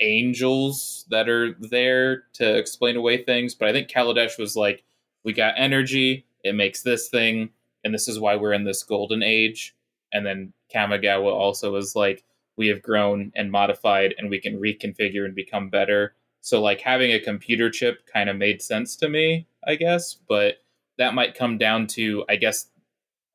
angels 0.00 1.06
that 1.10 1.28
are 1.28 1.54
there 1.60 2.24
to 2.32 2.56
explain 2.56 2.96
away 2.96 3.22
things. 3.22 3.54
But 3.54 3.68
I 3.68 3.72
think 3.72 3.88
Kaladesh 3.88 4.40
was 4.40 4.56
like, 4.56 4.82
we 5.22 5.32
got 5.32 5.54
energy, 5.56 6.26
it 6.42 6.56
makes 6.56 6.82
this 6.82 7.08
thing, 7.08 7.50
and 7.86 7.94
this 7.94 8.08
is 8.08 8.18
why 8.18 8.34
we're 8.34 8.52
in 8.52 8.64
this 8.64 8.82
golden 8.82 9.22
age. 9.22 9.74
And 10.12 10.26
then 10.26 10.52
Kamigawa 10.74 11.32
also 11.32 11.72
was 11.72 11.94
like, 11.94 12.24
we 12.56 12.66
have 12.66 12.82
grown 12.82 13.30
and 13.36 13.52
modified, 13.52 14.14
and 14.18 14.28
we 14.28 14.40
can 14.40 14.58
reconfigure 14.58 15.24
and 15.24 15.34
become 15.34 15.68
better. 15.68 16.14
So 16.40 16.60
like 16.60 16.80
having 16.80 17.12
a 17.12 17.20
computer 17.20 17.70
chip 17.70 18.06
kind 18.12 18.28
of 18.28 18.36
made 18.36 18.60
sense 18.60 18.96
to 18.96 19.08
me, 19.08 19.46
I 19.66 19.76
guess, 19.76 20.16
but 20.28 20.56
that 20.98 21.14
might 21.14 21.34
come 21.34 21.58
down 21.58 21.86
to 21.88 22.24
I 22.28 22.36
guess 22.36 22.66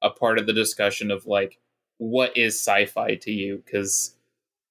a 0.02 0.10
part 0.10 0.38
of 0.38 0.48
the 0.48 0.54
discussion 0.54 1.12
of 1.12 1.26
like 1.26 1.60
what 1.98 2.36
is 2.36 2.56
sci-fi 2.56 3.16
to 3.16 3.32
you 3.32 3.62
because 3.64 4.16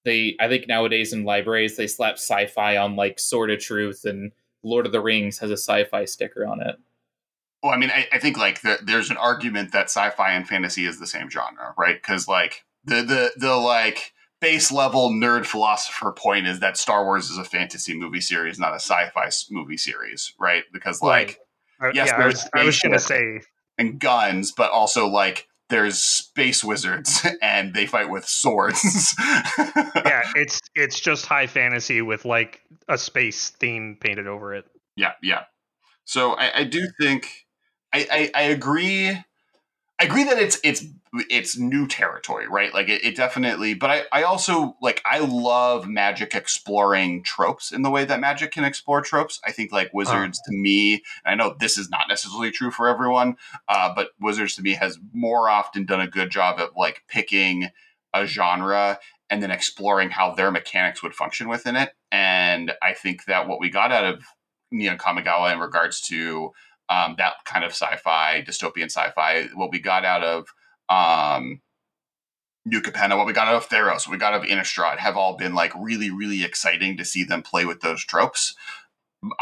they 0.05 0.37
I 0.40 0.49
think 0.49 0.66
nowadays 0.66 1.12
in 1.12 1.25
libraries 1.25 1.77
they 1.77 1.87
slap 1.87 2.14
sci-fi 2.14 2.77
on 2.77 2.97
like 2.97 3.19
Sword 3.19 3.51
of 3.51 3.61
Truth 3.61 4.05
and 4.05 4.33
Lord 4.62 4.87
of 4.87 4.93
the 4.93 5.01
Rings 5.01 5.38
has 5.38 5.51
a 5.51 5.57
sci-fi 5.57 6.05
sticker 6.05 6.45
on 6.45 6.61
it. 6.61 6.77
Well, 7.62 7.73
I 7.73 7.77
mean, 7.77 7.90
I, 7.90 8.07
I 8.12 8.18
think 8.18 8.38
like 8.38 8.62
the, 8.62 8.79
there's 8.83 9.11
an 9.11 9.16
argument 9.16 9.73
that 9.73 9.87
sci-fi 9.87 10.33
and 10.33 10.49
fantasy 10.49 10.87
is 10.87 10.99
the 10.99 11.07
same 11.07 11.29
genre, 11.29 11.75
right? 11.77 11.96
Because 11.96 12.27
like 12.27 12.64
the 12.85 13.03
the 13.03 13.33
the 13.37 13.57
like 13.57 14.12
base 14.40 14.73
level 14.73 15.11
nerd 15.11 15.44
philosopher 15.44 16.12
point 16.12 16.46
is 16.46 16.61
that 16.61 16.77
Star 16.77 17.05
Wars 17.05 17.29
is 17.31 17.38
a 17.38 17.44
fantasy 17.44 17.94
movie 17.94 18.23
series, 18.23 18.59
not 18.59 18.73
a 18.73 18.77
sci-fi 18.77 19.31
movie 19.51 19.77
series, 19.77 20.33
right? 20.40 20.64
Because 20.73 21.03
like 21.03 21.38
Uh, 21.81 21.90
Yes, 21.94 22.09
yeah, 22.09 22.16
I 22.16 22.18
there's 22.18 22.35
was, 22.35 22.51
I 22.55 22.64
was 22.64 22.79
going 22.81 22.92
to 22.92 22.99
say 22.99 23.40
and 23.79 23.99
guns, 23.99 24.53
but 24.53 24.70
also 24.70 25.07
like 25.07 25.46
there's 25.68 25.99
space 25.99 26.64
wizards 26.64 27.27
and 27.42 27.75
they 27.75 27.87
fight 27.87 28.11
with 28.11 28.27
swords. 28.27 29.14
yeah, 29.18 30.23
it's 30.35 30.61
it's 30.75 31.01
just 31.01 31.27
high 31.27 31.46
fantasy 31.46 32.03
with 32.03 32.25
like 32.25 32.62
a 32.88 32.99
space 32.99 33.51
theme 33.51 33.96
painted 34.01 34.27
over 34.27 34.55
it. 34.55 34.66
yeah, 34.96 35.12
yeah. 35.23 35.44
So 36.05 36.33
I, 36.33 36.61
I 36.61 36.64
do 36.64 36.88
think 37.01 37.46
I, 37.92 38.07
I, 38.11 38.31
I 38.35 38.42
agree. 38.44 39.09
I 39.09 40.05
agree 40.05 40.24
that 40.24 40.38
it's 40.38 40.59
it's 40.64 40.85
it's 41.29 41.59
new 41.59 41.87
territory, 41.87 42.46
right? 42.48 42.72
Like 42.72 42.88
it, 42.88 43.05
it 43.05 43.16
definitely. 43.16 43.74
But 43.74 43.90
I, 43.90 44.03
I 44.12 44.22
also 44.22 44.76
like 44.81 45.03
I 45.05 45.18
love 45.18 45.88
magic 45.88 46.35
exploring 46.35 47.22
tropes 47.22 47.70
in 47.70 47.83
the 47.83 47.90
way 47.90 48.05
that 48.05 48.20
magic 48.20 48.53
can 48.53 48.64
explore 48.64 49.03
tropes. 49.03 49.40
I 49.44 49.53
think 49.53 49.72
like 49.72 49.92
wizards 49.92 50.40
to 50.46 50.53
me. 50.53 51.03
I 51.26 51.35
know 51.35 51.55
this 51.59 51.76
is 51.76 51.90
not 51.90 52.09
necessarily 52.09 52.50
true 52.50 52.70
for 52.70 52.88
everyone, 52.88 53.37
uh, 53.68 53.92
but 53.94 54.11
wizards 54.20 54.55
to 54.57 54.62
me 54.62 54.72
has 54.74 54.98
more 55.12 55.50
often 55.50 55.85
done 55.85 56.00
a 56.00 56.07
good 56.07 56.31
job 56.31 56.61
of 56.61 56.70
like 56.76 57.03
picking 57.09 57.68
a 58.14 58.24
genre 58.24 58.98
and 59.29 59.42
then 59.42 59.50
exploring 59.50 60.11
how 60.11 60.35
their 60.35 60.50
mechanics 60.50 61.03
would 61.03 61.14
function 61.14 61.48
within 61.48 61.76
it. 61.76 61.92
And 62.11 62.72
I 62.83 62.94
think 62.94 63.26
that 63.26 63.46
what 63.48 63.61
we 63.61 63.70
got 63.70 63.92
out 63.92 64.05
of 64.05 64.24
Neon 64.72 64.98
Kamigawa 64.98 65.53
in 65.53 65.61
regards 65.61 66.00
to 66.03 66.53
um, 66.90 67.14
that 67.18 67.35
kind 67.44 67.64
of 67.64 67.70
sci-fi, 67.70 68.42
dystopian 68.46 68.87
sci-fi, 68.87 69.46
what 69.55 69.70
we 69.70 69.79
got 69.79 70.05
out 70.05 70.22
of 70.24 70.48
um, 70.88 71.61
New 72.66 72.83
Capenna, 72.83 73.16
what 73.16 73.26
we 73.26 73.33
got 73.33 73.48
out 73.48 73.55
of 73.55 73.68
Theros, 73.68 74.07
what 74.07 74.11
we 74.11 74.18
got 74.18 74.35
out 74.35 74.44
of 74.44 74.50
Innistrad 74.50 74.98
have 74.98 75.16
all 75.16 75.37
been 75.37 75.55
like 75.55 75.72
really, 75.79 76.11
really 76.11 76.42
exciting 76.44 76.96
to 76.96 77.05
see 77.05 77.24
them 77.24 77.42
play 77.42 77.64
with 77.64 77.81
those 77.81 78.05
tropes. 78.05 78.55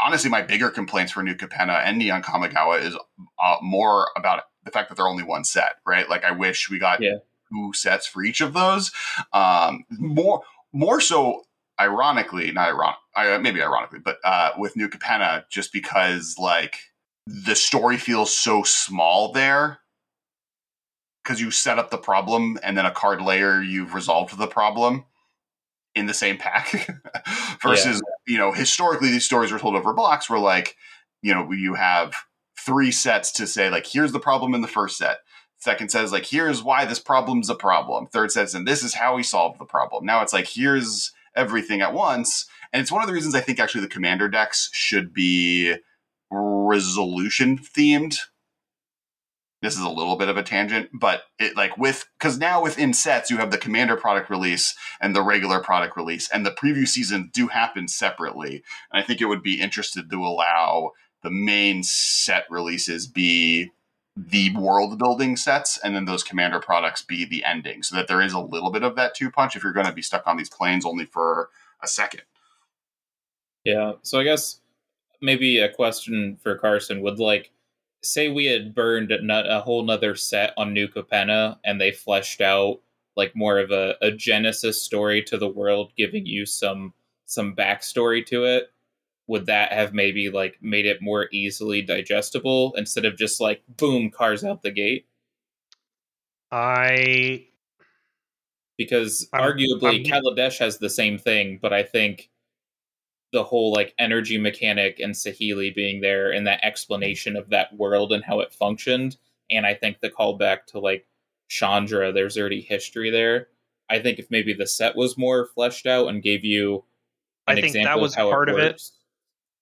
Honestly, 0.03 0.29
my 0.29 0.41
bigger 0.41 0.69
complaints 0.69 1.11
for 1.11 1.23
New 1.23 1.35
Capenna 1.35 1.81
and 1.83 1.97
Neon 1.97 2.21
Kamigawa 2.21 2.81
is 2.81 2.95
uh, 3.43 3.55
more 3.61 4.09
about 4.15 4.43
the 4.63 4.71
fact 4.71 4.89
that 4.89 4.95
they're 4.95 5.07
only 5.07 5.23
one 5.23 5.43
set, 5.43 5.77
right? 5.85 6.07
Like 6.09 6.23
I 6.23 6.31
wish 6.31 6.69
we 6.69 6.79
got 6.79 7.01
Yeah. 7.01 7.15
two 7.51 7.73
sets 7.73 8.05
for 8.05 8.23
each 8.23 8.41
of 8.41 8.53
those. 8.53 8.91
Um, 9.33 9.85
more, 9.89 10.43
more 10.71 11.01
so 11.01 11.43
ironically, 11.79 12.51
not 12.51 12.69
ironic, 12.69 13.41
maybe 13.41 13.63
ironically, 13.63 13.99
but 13.99 14.17
uh, 14.23 14.51
with 14.57 14.75
New 14.75 14.87
Capenna, 14.89 15.45
just 15.49 15.73
because 15.73 16.35
like 16.37 16.75
the 17.29 17.55
story 17.55 17.97
feels 17.97 18.35
so 18.35 18.63
small 18.63 19.31
there. 19.31 19.79
Because 21.23 21.39
you 21.39 21.51
set 21.51 21.77
up 21.77 21.91
the 21.91 21.97
problem 21.97 22.57
and 22.63 22.75
then 22.77 22.87
a 22.87 22.91
card 22.91 23.21
layer 23.21 23.61
you've 23.61 23.93
resolved 23.93 24.37
the 24.37 24.47
problem 24.47 25.05
in 25.93 26.07
the 26.07 26.13
same 26.13 26.37
pack. 26.37 26.89
Versus 27.61 28.01
you 28.25 28.37
know 28.37 28.51
historically 28.51 29.11
these 29.11 29.25
stories 29.25 29.51
were 29.51 29.59
told 29.59 29.75
over 29.75 29.93
blocks 29.93 30.29
where 30.29 30.39
like 30.39 30.75
you 31.21 31.33
know 31.33 31.51
you 31.51 31.75
have 31.75 32.15
three 32.57 32.91
sets 32.91 33.31
to 33.33 33.45
say 33.45 33.69
like 33.69 33.85
here's 33.85 34.11
the 34.11 34.19
problem 34.19 34.55
in 34.55 34.61
the 34.61 34.67
first 34.67 34.97
set. 34.97 35.19
Second 35.57 35.91
says 35.91 36.11
like 36.11 36.25
here's 36.25 36.63
why 36.63 36.85
this 36.85 36.99
problem's 36.99 37.49
a 37.49 37.55
problem. 37.55 38.07
Third 38.07 38.31
says 38.31 38.55
and 38.55 38.67
this 38.67 38.81
is 38.81 38.95
how 38.95 39.15
we 39.15 39.23
solve 39.23 39.59
the 39.59 39.65
problem. 39.65 40.05
Now 40.05 40.23
it's 40.23 40.33
like 40.33 40.47
here's 40.47 41.11
everything 41.35 41.81
at 41.81 41.93
once. 41.93 42.47
And 42.73 42.81
it's 42.81 42.91
one 42.91 43.01
of 43.01 43.07
the 43.07 43.13
reasons 43.13 43.35
i 43.35 43.41
think 43.41 43.59
actually 43.59 43.81
the 43.81 43.87
commander 43.87 44.29
decks 44.29 44.69
should 44.73 45.13
be 45.13 45.75
resolution 46.31 47.57
themed 47.57 48.17
this 49.61 49.75
is 49.75 49.81
a 49.81 49.89
little 49.89 50.15
bit 50.15 50.29
of 50.29 50.37
a 50.37 50.43
tangent 50.43 50.89
but 50.93 51.23
it 51.39 51.55
like 51.55 51.77
with 51.77 52.07
because 52.17 52.37
now 52.37 52.61
within 52.61 52.93
sets 52.93 53.29
you 53.29 53.37
have 53.37 53.51
the 53.51 53.57
commander 53.57 53.95
product 53.95 54.29
release 54.29 54.75
and 55.01 55.15
the 55.15 55.21
regular 55.21 55.59
product 55.59 55.97
release 55.97 56.29
and 56.31 56.45
the 56.45 56.51
preview 56.51 56.87
season 56.87 57.29
do 57.33 57.47
happen 57.47 57.87
separately 57.87 58.63
and 58.91 59.01
i 59.01 59.05
think 59.05 59.21
it 59.21 59.25
would 59.25 59.43
be 59.43 59.59
interested 59.59 60.09
to 60.09 60.17
allow 60.17 60.91
the 61.23 61.31
main 61.31 61.83
set 61.83 62.45
releases 62.49 63.07
be 63.07 63.71
the 64.15 64.55
world 64.55 64.97
building 64.99 65.35
sets 65.35 65.79
and 65.83 65.95
then 65.95 66.05
those 66.05 66.23
commander 66.23 66.59
products 66.59 67.01
be 67.01 67.25
the 67.25 67.43
ending 67.43 67.81
so 67.81 67.95
that 67.95 68.07
there 68.07 68.21
is 68.21 68.33
a 68.33 68.39
little 68.39 68.71
bit 68.71 68.83
of 68.83 68.95
that 68.95 69.15
two 69.15 69.31
punch 69.31 69.55
if 69.55 69.63
you're 69.63 69.73
going 69.73 69.85
to 69.85 69.93
be 69.93 70.01
stuck 70.01 70.27
on 70.27 70.37
these 70.37 70.49
planes 70.49 70.85
only 70.85 71.05
for 71.05 71.49
a 71.81 71.87
second 71.87 72.21
Yeah. 73.63 73.93
So 74.03 74.19
I 74.19 74.23
guess 74.23 74.58
maybe 75.21 75.59
a 75.59 75.69
question 75.71 76.37
for 76.41 76.57
Carson 76.57 77.01
would 77.01 77.19
like 77.19 77.51
say 78.01 78.29
we 78.29 78.45
had 78.45 78.73
burned 78.73 79.11
a 79.11 79.61
whole 79.61 79.83
nother 79.83 80.15
set 80.15 80.53
on 80.57 80.73
New 80.73 80.87
Capenna 80.87 81.57
and 81.63 81.79
they 81.79 81.91
fleshed 81.91 82.41
out 82.41 82.79
like 83.15 83.35
more 83.35 83.59
of 83.59 83.71
a, 83.71 83.95
a 84.01 84.11
genesis 84.11 84.81
story 84.81 85.21
to 85.23 85.37
the 85.37 85.49
world, 85.49 85.91
giving 85.97 86.25
you 86.25 86.45
some 86.45 86.93
some 87.25 87.55
backstory 87.55 88.25
to 88.25 88.45
it, 88.45 88.71
would 89.27 89.45
that 89.45 89.71
have 89.71 89.93
maybe 89.93 90.29
like 90.29 90.57
made 90.61 90.85
it 90.85 91.01
more 91.01 91.27
easily 91.31 91.81
digestible 91.81 92.73
instead 92.75 93.05
of 93.05 93.17
just 93.17 93.39
like 93.39 93.61
boom 93.77 94.09
cars 94.09 94.43
out 94.43 94.63
the 94.63 94.71
gate? 94.71 95.05
I 96.51 97.45
because 98.77 99.27
I'm, 99.33 99.41
arguably 99.41 100.11
I'm, 100.11 100.23
Kaladesh 100.23 100.57
has 100.59 100.77
the 100.77 100.89
same 100.89 101.17
thing, 101.17 101.59
but 101.61 101.73
I 101.73 101.83
think 101.83 102.29
the 103.31 103.43
whole 103.43 103.71
like 103.71 103.93
energy 103.99 104.37
mechanic 104.37 104.99
and 104.99 105.13
Saheeli 105.13 105.73
being 105.73 106.01
there 106.01 106.31
and 106.31 106.47
that 106.47 106.63
explanation 106.63 107.35
of 107.35 107.49
that 107.49 107.75
world 107.75 108.11
and 108.11 108.23
how 108.23 108.39
it 108.39 108.53
functioned, 108.53 109.17
and 109.51 109.65
I 109.65 109.73
think 109.73 109.99
the 109.99 110.09
callback 110.09 110.65
to 110.67 110.79
like 110.79 111.05
Chandra, 111.47 112.11
there's 112.11 112.37
already 112.37 112.61
history 112.61 113.09
there. 113.09 113.47
I 113.89 113.99
think 113.99 114.19
if 114.19 114.29
maybe 114.29 114.53
the 114.53 114.67
set 114.67 114.95
was 114.95 115.17
more 115.17 115.47
fleshed 115.47 115.87
out 115.87 116.07
and 116.07 116.21
gave 116.21 116.45
you 116.45 116.83
an 117.47 117.57
I 117.57 117.61
think 117.61 117.67
example 117.67 117.89
that 117.89 118.01
was 118.01 118.17
of 118.17 118.29
part 118.29 118.49
it 118.49 118.53
of 118.53 118.59
it. 118.59 118.81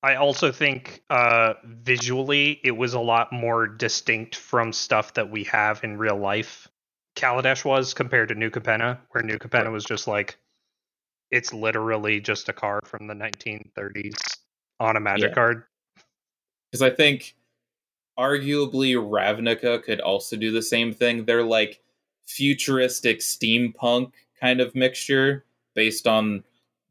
I 0.04 0.16
also 0.16 0.52
think 0.52 1.04
uh, 1.10 1.56
visually 1.66 2.60
it 2.64 2.72
was 2.72 2.94
a 2.94 3.00
lot 3.00 3.34
more 3.34 3.68
distinct 3.68 4.36
from 4.36 4.72
stuff 4.72 5.14
that 5.16 5.32
we 5.32 5.46
have 5.46 5.84
in 5.84 5.98
real 5.98 6.18
life. 6.18 6.68
Kaladesh 7.16 7.66
was 7.66 7.94
compared 7.94 8.30
to 8.30 8.36
New 8.36 8.52
Capenna, 8.52 9.00
where 9.12 9.24
New 9.24 9.40
Capenna 9.40 9.72
was 9.72 9.84
just 9.84 10.08
like 10.08 10.38
it's 11.32 11.54
literally 11.54 12.20
just 12.20 12.50
a 12.50 12.54
card 12.54 12.88
from 12.88 13.08
the 13.08 13.14
1930s 13.14 14.18
on 14.80 14.96
a 14.96 15.00
magic 15.00 15.30
yeah. 15.30 15.36
card. 15.36 15.64
Because 16.72 16.82
I 16.82 16.90
think 16.90 17.36
arguably 18.18 18.96
Ravnica 18.96 19.84
could 19.84 20.02
also 20.02 20.36
do 20.36 20.52
the 20.52 20.62
same 20.62 20.94
thing. 20.94 21.26
They're 21.26 21.44
like 21.44 21.82
futuristic 22.26 23.20
steampunk 23.20 24.12
kind 24.40 24.60
of 24.60 24.76
mixture 24.76 25.46
based 25.76 26.08
on 26.08 26.44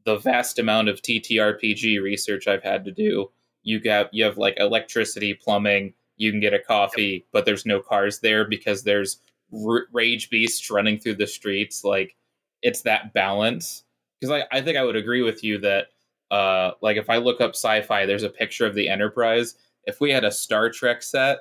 the 0.04 0.16
vast 0.16 0.58
amount 0.58 0.88
of 0.88 1.02
TTRPG 1.02 2.00
research 2.00 2.46
I've 2.46 2.62
had 2.62 2.84
to 2.84 2.92
do. 2.92 3.30
You 3.62 3.80
got 3.80 4.14
you 4.14 4.24
have 4.24 4.38
like 4.38 4.54
electricity, 4.58 5.34
plumbing. 5.34 5.94
You 6.16 6.30
can 6.30 6.40
get 6.40 6.54
a 6.54 6.58
coffee, 6.58 7.26
but 7.32 7.44
there's 7.44 7.66
no 7.66 7.80
cars 7.80 8.20
there 8.20 8.48
because 8.48 8.84
there's 8.84 9.18
r- 9.52 9.86
rage 9.92 10.30
beasts 10.30 10.70
running 10.70 10.98
through 10.98 11.16
the 11.16 11.26
streets. 11.26 11.84
Like 11.84 12.16
it's 12.62 12.82
that 12.82 13.12
balance. 13.12 13.84
Because 14.20 14.42
I, 14.52 14.56
I 14.56 14.62
think 14.62 14.76
I 14.76 14.84
would 14.84 14.96
agree 14.96 15.22
with 15.22 15.44
you 15.44 15.58
that 15.58 15.86
uh 16.30 16.72
like 16.80 16.96
if 16.96 17.08
I 17.08 17.18
look 17.18 17.40
up 17.40 17.50
sci-fi, 17.50 18.06
there's 18.06 18.22
a 18.22 18.28
picture 18.28 18.66
of 18.66 18.74
the 18.74 18.88
Enterprise 18.88 19.54
if 19.86 20.00
we 20.00 20.10
had 20.10 20.24
a 20.24 20.30
Star 20.30 20.68
Trek 20.68 21.02
set, 21.02 21.38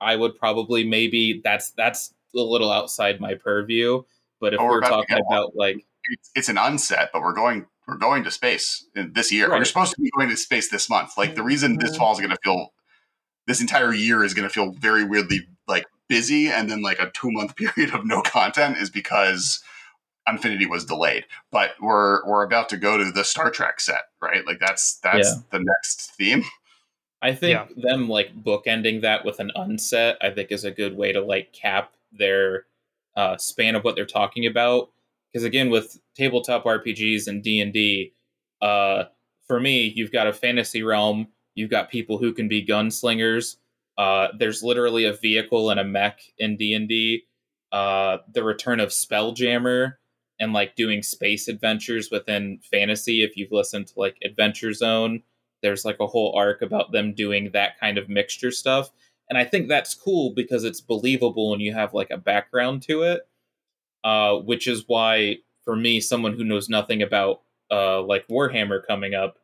I 0.00 0.16
would 0.16 0.38
probably 0.38 0.84
maybe 0.84 1.40
that's 1.44 1.70
that's 1.72 2.14
a 2.34 2.40
little 2.40 2.70
outside 2.70 3.20
my 3.20 3.34
purview. 3.34 4.02
But 4.40 4.54
if 4.54 4.60
oh, 4.60 4.64
we're, 4.64 4.80
we're 4.80 4.88
talking 4.88 5.18
about 5.28 5.56
like 5.56 5.84
it's, 6.10 6.30
it's, 6.34 6.48
an 6.48 6.56
unset, 6.56 7.10
but 7.12 7.22
we're 7.22 7.34
going 7.34 7.66
we're 7.86 7.96
going 7.96 8.22
to 8.24 8.30
space 8.30 8.86
this 8.94 9.32
year. 9.32 9.48
Right. 9.48 9.58
We're 9.58 9.64
supposed 9.64 9.94
to 9.94 10.00
be 10.00 10.10
going 10.16 10.30
to 10.30 10.36
space 10.36 10.70
this 10.70 10.88
month. 10.88 11.18
Like 11.18 11.34
the 11.34 11.42
reason 11.42 11.78
this 11.78 11.90
mm-hmm. 11.90 11.98
fall 11.98 12.12
is 12.12 12.18
going 12.18 12.30
to 12.30 12.38
feel 12.42 12.72
this 13.46 13.60
entire 13.60 13.92
year 13.92 14.22
is 14.22 14.34
going 14.34 14.48
to 14.48 14.52
feel 14.52 14.72
very 14.72 15.04
weirdly 15.04 15.48
like 15.66 15.86
busy, 16.08 16.48
and 16.48 16.70
then 16.70 16.82
like 16.82 17.00
a 17.00 17.10
two 17.10 17.32
month 17.32 17.56
period 17.74 17.92
of 17.92 18.06
no 18.06 18.22
content 18.22 18.78
is 18.78 18.90
because 18.90 19.62
Unfinity 20.28 20.66
was 20.66 20.84
delayed. 20.84 21.24
But 21.50 21.70
we're 21.80 22.26
we're 22.26 22.44
about 22.44 22.68
to 22.70 22.76
go 22.76 22.96
to 22.98 23.10
the 23.10 23.24
Star 23.24 23.50
Trek 23.50 23.80
set, 23.80 24.02
right? 24.20 24.46
Like 24.46 24.58
that's 24.60 24.98
that's 25.02 25.28
yeah. 25.28 25.42
the 25.50 25.64
next 25.64 26.12
theme. 26.16 26.44
I 27.20 27.34
think 27.34 27.58
yeah. 27.76 27.90
them 27.90 28.08
like 28.08 28.36
bookending 28.44 29.02
that 29.02 29.24
with 29.24 29.40
an 29.40 29.50
unset, 29.56 30.18
I 30.20 30.30
think 30.30 30.52
is 30.52 30.64
a 30.64 30.70
good 30.70 30.96
way 30.96 31.12
to 31.12 31.20
like 31.20 31.52
cap 31.52 31.92
their 32.12 32.66
uh, 33.16 33.36
span 33.36 33.74
of 33.74 33.82
what 33.82 33.96
they're 33.96 34.06
talking 34.06 34.46
about. 34.46 34.90
Because 35.32 35.44
again, 35.44 35.70
with 35.70 35.98
tabletop 36.14 36.64
RPGs 36.64 37.26
and 37.26 37.42
D 37.42 37.60
and 37.60 37.72
D, 37.72 38.12
uh, 38.62 39.04
for 39.46 39.58
me, 39.58 39.92
you've 39.94 40.12
got 40.12 40.26
a 40.26 40.32
fantasy 40.32 40.82
realm. 40.82 41.28
You've 41.54 41.70
got 41.70 41.90
people 41.90 42.18
who 42.18 42.32
can 42.32 42.48
be 42.48 42.64
gunslingers. 42.64 43.56
Uh, 43.96 44.28
there's 44.38 44.62
literally 44.62 45.04
a 45.04 45.12
vehicle 45.12 45.70
and 45.70 45.80
a 45.80 45.84
mech 45.84 46.20
in 46.38 46.56
D 46.56 46.72
and 46.72 46.88
D. 46.88 47.24
Uh, 47.72 48.18
the 48.32 48.44
return 48.44 48.80
of 48.80 48.90
Spelljammer 48.90 49.94
and 50.40 50.52
like 50.52 50.76
doing 50.76 51.02
space 51.02 51.48
adventures 51.48 52.10
within 52.10 52.60
fantasy. 52.70 53.22
If 53.22 53.36
you've 53.36 53.52
listened 53.52 53.88
to 53.88 53.98
like 53.98 54.16
Adventure 54.24 54.72
Zone, 54.72 55.22
there's 55.62 55.84
like 55.84 56.00
a 56.00 56.06
whole 56.06 56.34
arc 56.36 56.62
about 56.62 56.92
them 56.92 57.12
doing 57.12 57.50
that 57.52 57.78
kind 57.78 57.98
of 57.98 58.08
mixture 58.08 58.50
stuff 58.50 58.90
and 59.28 59.38
i 59.38 59.44
think 59.44 59.68
that's 59.68 59.94
cool 59.94 60.32
because 60.34 60.64
it's 60.64 60.80
believable 60.80 61.52
and 61.52 61.62
you 61.62 61.72
have 61.72 61.94
like 61.94 62.10
a 62.10 62.16
background 62.16 62.82
to 62.82 63.02
it 63.02 63.22
uh, 64.04 64.36
which 64.36 64.68
is 64.68 64.84
why 64.86 65.36
for 65.64 65.74
me 65.74 66.00
someone 66.00 66.32
who 66.32 66.44
knows 66.44 66.68
nothing 66.68 67.02
about 67.02 67.42
uh, 67.70 68.00
like 68.02 68.26
warhammer 68.28 68.80
coming 68.86 69.14
up 69.14 69.38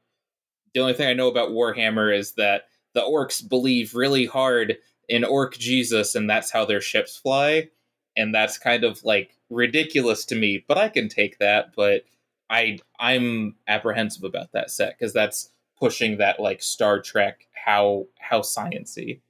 the 0.75 0.81
only 0.81 0.95
thing 0.95 1.09
i 1.09 1.15
know 1.15 1.29
about 1.29 1.51
warhammer 1.51 2.17
is 2.17 2.33
that 2.33 2.65
the 2.95 3.03
orcs 3.03 3.47
believe 3.47 3.95
really 3.95 4.27
hard 4.27 4.79
in 5.09 5.25
orc 5.25 5.59
jesus 5.59 6.15
and 6.15 6.29
that's 6.31 6.51
how 6.51 6.65
their 6.65 6.81
ships 6.81 7.17
fly 7.17 7.69
and 8.17 8.35
that's 8.35 8.57
kind 8.59 8.85
of 8.85 9.03
like 9.05 9.37
ridiculous 9.55 10.25
to 10.25 10.35
me 10.35 10.65
but 10.67 10.77
i 10.77 10.89
can 10.89 11.09
take 11.09 11.39
that 11.39 11.75
but 11.77 12.05
i 12.51 12.79
i'm 12.99 13.55
apprehensive 13.69 14.25
about 14.25 14.53
that 14.53 14.71
set 14.71 14.99
because 14.99 15.13
that's 15.13 15.51
pushing 15.79 16.19
that 16.19 16.41
like 16.41 16.63
Star 16.63 17.01
Trek 17.01 17.47
how 17.53 18.07
how 18.19 18.41
sciency. 18.41 19.21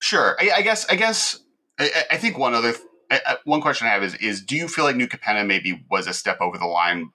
Sure, 0.00 0.36
I, 0.40 0.50
I 0.58 0.62
guess 0.62 0.86
I 0.88 0.96
guess 0.96 1.40
I, 1.78 1.90
I 2.12 2.16
think 2.16 2.38
one 2.38 2.54
other 2.54 2.74
th- 3.10 3.22
one 3.44 3.60
question 3.60 3.86
I 3.86 3.90
have 3.90 4.02
is 4.02 4.14
is 4.16 4.42
do 4.42 4.56
you 4.56 4.68
feel 4.68 4.84
like 4.84 4.96
New 4.96 5.08
Capenna 5.08 5.46
maybe 5.46 5.84
was 5.90 6.06
a 6.06 6.12
step 6.12 6.40
over 6.40 6.58
the 6.58 6.66
line, 6.66 7.10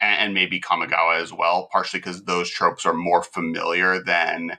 and, 0.00 0.20
and 0.20 0.34
maybe 0.34 0.60
Kamigawa 0.60 1.20
as 1.20 1.32
well, 1.32 1.68
partially 1.70 2.00
because 2.00 2.24
those 2.24 2.50
tropes 2.50 2.86
are 2.86 2.94
more 2.94 3.22
familiar 3.22 4.02
than 4.02 4.58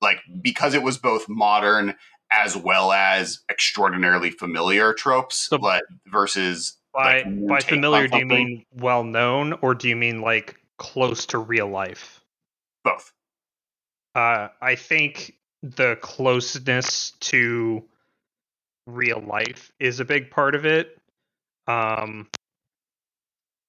like 0.00 0.18
because 0.42 0.74
it 0.74 0.82
was 0.82 0.98
both 0.98 1.28
modern 1.28 1.94
as 2.30 2.56
well 2.56 2.92
as 2.92 3.40
extraordinarily 3.50 4.30
familiar 4.30 4.92
tropes, 4.92 5.48
so, 5.48 5.58
but 5.58 5.84
versus 6.06 6.76
by 6.92 7.22
like, 7.22 7.46
by 7.46 7.60
familiar 7.60 8.08
do 8.08 8.18
you 8.18 8.26
mean 8.26 8.64
well 8.74 9.04
known 9.04 9.54
or 9.62 9.74
do 9.74 9.88
you 9.88 9.96
mean 9.96 10.20
like 10.20 10.56
close 10.76 11.26
to 11.26 11.38
real 11.38 11.68
life? 11.68 12.20
Both. 12.84 13.12
Uh, 14.14 14.48
I 14.60 14.74
think 14.74 15.34
the 15.62 15.96
closeness 16.00 17.12
to 17.20 17.84
real 18.86 19.20
life 19.20 19.72
is 19.78 20.00
a 20.00 20.04
big 20.04 20.30
part 20.30 20.54
of 20.54 20.64
it. 20.66 20.98
Um, 21.66 22.28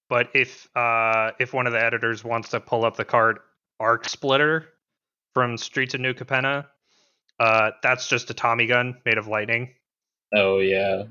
but 0.09 0.29
if 0.33 0.67
uh, 0.75 1.31
if 1.39 1.53
one 1.53 1.67
of 1.67 1.73
the 1.73 1.83
editors 1.83 2.23
wants 2.23 2.49
to 2.49 2.59
pull 2.59 2.85
up 2.85 2.97
the 2.97 3.05
card 3.05 3.39
Arc 3.79 4.09
Spitter 4.09 4.69
from 5.33 5.57
Streets 5.57 5.93
of 5.93 6.01
New 6.01 6.13
Capenna, 6.13 6.65
uh, 7.39 7.71
that's 7.81 8.07
just 8.07 8.29
a 8.29 8.33
Tommy 8.33 8.67
gun 8.67 8.97
made 9.05 9.17
of 9.17 9.27
lightning. 9.27 9.73
Oh 10.33 10.59
yeah. 10.59 11.03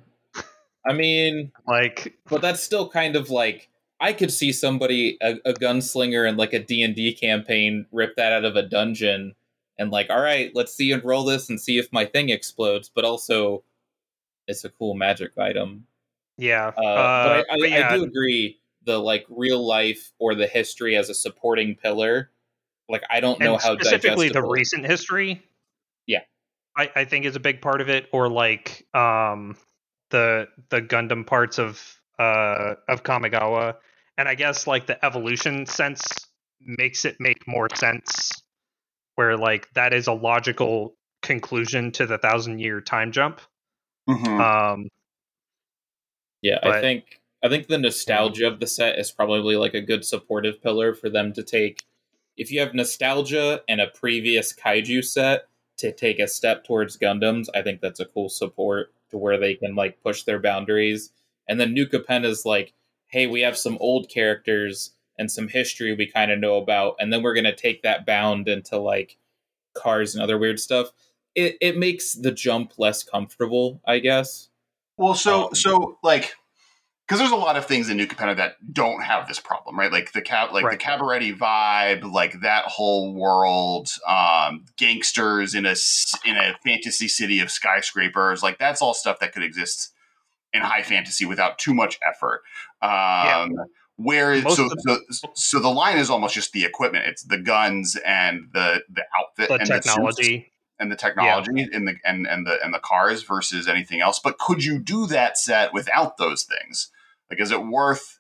I 0.87 0.93
mean, 0.93 1.53
like, 1.67 2.15
but 2.29 2.41
that's 2.41 2.63
still 2.63 2.89
kind 2.89 3.17
of 3.17 3.31
like 3.31 3.69
I 4.01 4.13
could 4.13 4.33
see 4.33 4.53
somebody 4.53 5.19
a, 5.21 5.37
a 5.45 5.53
gunslinger 5.53 6.29
in 6.29 6.37
like 6.37 6.53
a 6.53 6.61
D 6.61 6.83
and 6.83 6.95
D 6.95 7.13
campaign 7.13 7.87
rip 7.93 8.17
that 8.17 8.33
out 8.33 8.45
of 8.45 8.57
a 8.57 8.63
dungeon 8.63 9.35
and 9.79 9.91
like, 9.91 10.11
all 10.11 10.21
right, 10.21 10.51
let's 10.55 10.75
see 10.75 10.93
and 10.93 11.05
roll 11.05 11.25
this 11.25 11.49
and 11.49 11.61
see 11.61 11.79
if 11.79 11.93
my 11.93 12.05
thing 12.05 12.29
explodes. 12.29 12.91
But 12.95 13.05
also, 13.05 13.65
it's 14.47 14.65
a 14.65 14.71
cool 14.71 14.95
magic 14.95 15.37
item. 15.39 15.87
Yeah, 16.37 16.73
uh, 16.77 16.81
uh, 16.81 17.25
but, 17.25 17.47
I, 17.51 17.55
I, 17.55 17.59
but 17.61 17.71
yeah. 17.71 17.89
I, 17.91 17.97
do 17.97 18.05
agree. 18.05 18.59
The 18.85 18.99
like 18.99 19.27
real 19.29 19.67
life 19.67 20.13
or 20.19 20.35
the 20.35 20.47
history 20.47 20.97
as 20.97 21.11
a 21.11 21.15
supporting 21.15 21.75
pillar. 21.75 22.31
Like 22.89 23.03
I 23.11 23.21
don't 23.21 23.39
know 23.41 23.55
and 23.55 23.63
how 23.63 23.75
specifically 23.75 24.31
the 24.31 24.43
recent 24.43 24.87
history. 24.87 25.43
Yeah, 26.79 26.87
I, 26.97 27.01
I 27.01 27.05
think 27.05 27.25
is 27.25 27.37
a 27.37 27.41
big 27.41 27.61
part 27.61 27.81
of 27.81 27.89
it, 27.89 28.09
or 28.13 28.29
like 28.29 28.87
um 28.95 29.57
the 30.11 30.49
the 30.71 30.81
Gundam 30.81 31.27
parts 31.27 31.59
of 31.59 31.83
uh 32.19 32.75
of 32.89 33.03
Kamigawa 33.03 33.77
and 34.19 34.29
I 34.29 34.35
guess 34.35 34.67
like 34.67 34.87
the 34.87 35.03
evolution 35.05 35.65
sense 35.65 36.03
makes 36.61 37.05
it 37.05 37.17
make 37.21 37.47
more 37.47 37.69
sense 37.75 38.43
where 39.15 39.37
like 39.37 39.73
that 39.75 39.95
is 39.95 40.09
a 40.09 40.13
logical 40.13 40.97
conclusion 41.23 41.93
to 41.93 42.07
the 42.07 42.19
thousand 42.19 42.59
year 42.59 42.81
time 42.81 43.13
jump. 43.13 43.41
Mm-hmm. 44.09 44.41
Um, 44.41 44.89
yeah, 46.43 46.59
but, 46.63 46.77
I 46.77 46.81
think 46.81 47.21
I 47.45 47.49
think 47.49 47.69
the 47.69 47.79
nostalgia 47.79 48.49
of 48.49 48.59
the 48.59 48.67
set 48.67 48.99
is 48.99 49.13
probably 49.13 49.57
like 49.57 49.75
a 49.75 49.81
good 49.81 50.05
supportive 50.05 50.61
pillar 50.61 50.95
for 50.95 51.09
them 51.09 51.33
to 51.35 51.43
take. 51.43 51.85
If 52.37 52.51
you 52.51 52.61
have 52.61 52.75
nostalgia 52.75 53.63
and 53.69 53.81
a 53.81 53.87
previous 53.87 54.53
kaiju 54.53 55.05
set 55.05 55.48
to 55.79 55.93
take 55.93 56.19
a 56.19 56.29
step 56.29 56.65
towards 56.65 56.99
Gundams, 56.99 57.47
I 57.55 57.63
think 57.63 57.81
that's 57.81 58.01
a 58.01 58.05
cool 58.07 58.29
support 58.29 58.93
to 59.11 59.19
where 59.19 59.39
they 59.39 59.55
can 59.55 59.75
like 59.75 60.03
push 60.03 60.23
their 60.25 60.39
boundaries. 60.39 61.11
And 61.49 61.59
then 61.59 61.73
New 61.73 61.87
Capenna 61.87 62.27
is 62.27 62.45
like 62.45 62.75
hey, 63.11 63.27
we 63.27 63.41
have 63.41 63.57
some 63.57 63.79
old 63.81 64.11
characters 64.11 64.91
and 65.19 65.31
some 65.31 65.49
history 65.49 65.95
we 65.95 66.07
kind 66.07 66.31
of 66.31 66.39
know 66.39 66.57
about, 66.57 66.95
and 67.01 67.13
then 67.13 67.23
we're 67.23 67.35
gonna 67.35 67.55
take 67.57 67.83
that 67.83 68.07
bound 68.07 68.49
into 68.49 68.79
like 68.79 69.17
cars 69.75 70.15
and 70.15 70.23
other 70.23 70.39
weird 70.39 70.61
stuff. 70.61 70.91
it, 71.35 71.57
it 71.61 71.77
makes 71.77 72.15
the 72.15 72.33
jump 72.33 72.73
less 72.79 73.03
comfortable, 73.03 73.81
I 73.87 74.01
guess. 74.01 74.49
Well, 74.97 75.15
so 75.15 75.49
Um, 75.49 75.55
so 75.55 75.99
like 76.03 76.35
because 77.09 77.21
there's 77.21 77.31
a 77.33 77.37
lot 77.37 77.57
of 77.57 77.65
things 77.65 77.89
in 77.89 77.97
New 77.97 78.07
Capenna 78.07 78.37
that 78.37 78.57
don't 78.75 79.01
have 79.03 79.27
this 79.27 79.41
problem, 79.41 79.79
right? 79.79 79.91
Like 79.91 80.13
the 80.13 80.21
cab, 80.21 80.53
like 80.53 80.63
Right. 80.65 80.79
the 80.79 80.85
cabaret 80.85 81.33
vibe, 81.33 82.13
like 82.13 82.43
that 82.43 82.65
whole 82.67 83.15
world, 83.15 83.91
um, 84.07 84.67
gangsters 84.77 85.55
in 85.55 85.65
a 85.65 85.75
in 86.27 86.37
a 86.37 86.55
fantasy 86.63 87.09
city 87.09 87.41
of 87.41 87.51
skyscrapers, 87.51 88.43
like 88.43 88.59
that's 88.59 88.83
all 88.83 88.93
stuff 88.93 89.21
that 89.21 89.33
could 89.33 89.43
exist 89.43 89.95
in 90.53 90.61
high 90.61 90.83
fantasy 90.83 91.25
without 91.25 91.59
too 91.59 91.73
much 91.73 91.99
effort. 92.07 92.43
Um, 92.83 93.55
Where 93.97 94.41
Most 94.43 94.57
so, 94.57 94.69
so 94.85 94.99
so 95.35 95.61
the 95.61 95.69
line 95.71 95.97
is 95.97 96.11
almost 96.11 96.35
just 96.35 96.53
the 96.53 96.65
equipment. 96.67 97.07
It's 97.07 97.23
the 97.23 97.39
guns 97.39 97.97
and 98.05 98.49
the 98.53 98.83
the 98.91 99.05
outfit 99.19 99.49
The 99.49 99.55
and 99.55 99.67
technology. 99.67 100.53
and 100.79 100.93
the 100.93 100.97
technology 100.97 101.67
in 101.73 101.87
the 101.87 101.95
and 102.05 102.27
and 102.27 102.47
the 102.47 102.63
and 102.63 102.73
the 102.73 102.79
cars 102.79 103.23
versus 103.23 103.67
anything 103.67 104.01
else. 104.03 104.19
But 104.21 104.39
could 104.39 104.63
you 104.63 104.79
do 104.79 105.07
that 105.07 105.39
set 105.39 105.73
without 105.73 106.19
those 106.19 106.45
things? 106.45 106.91
Like, 107.31 107.41
is 107.41 107.51
it 107.51 107.65
worth? 107.65 108.19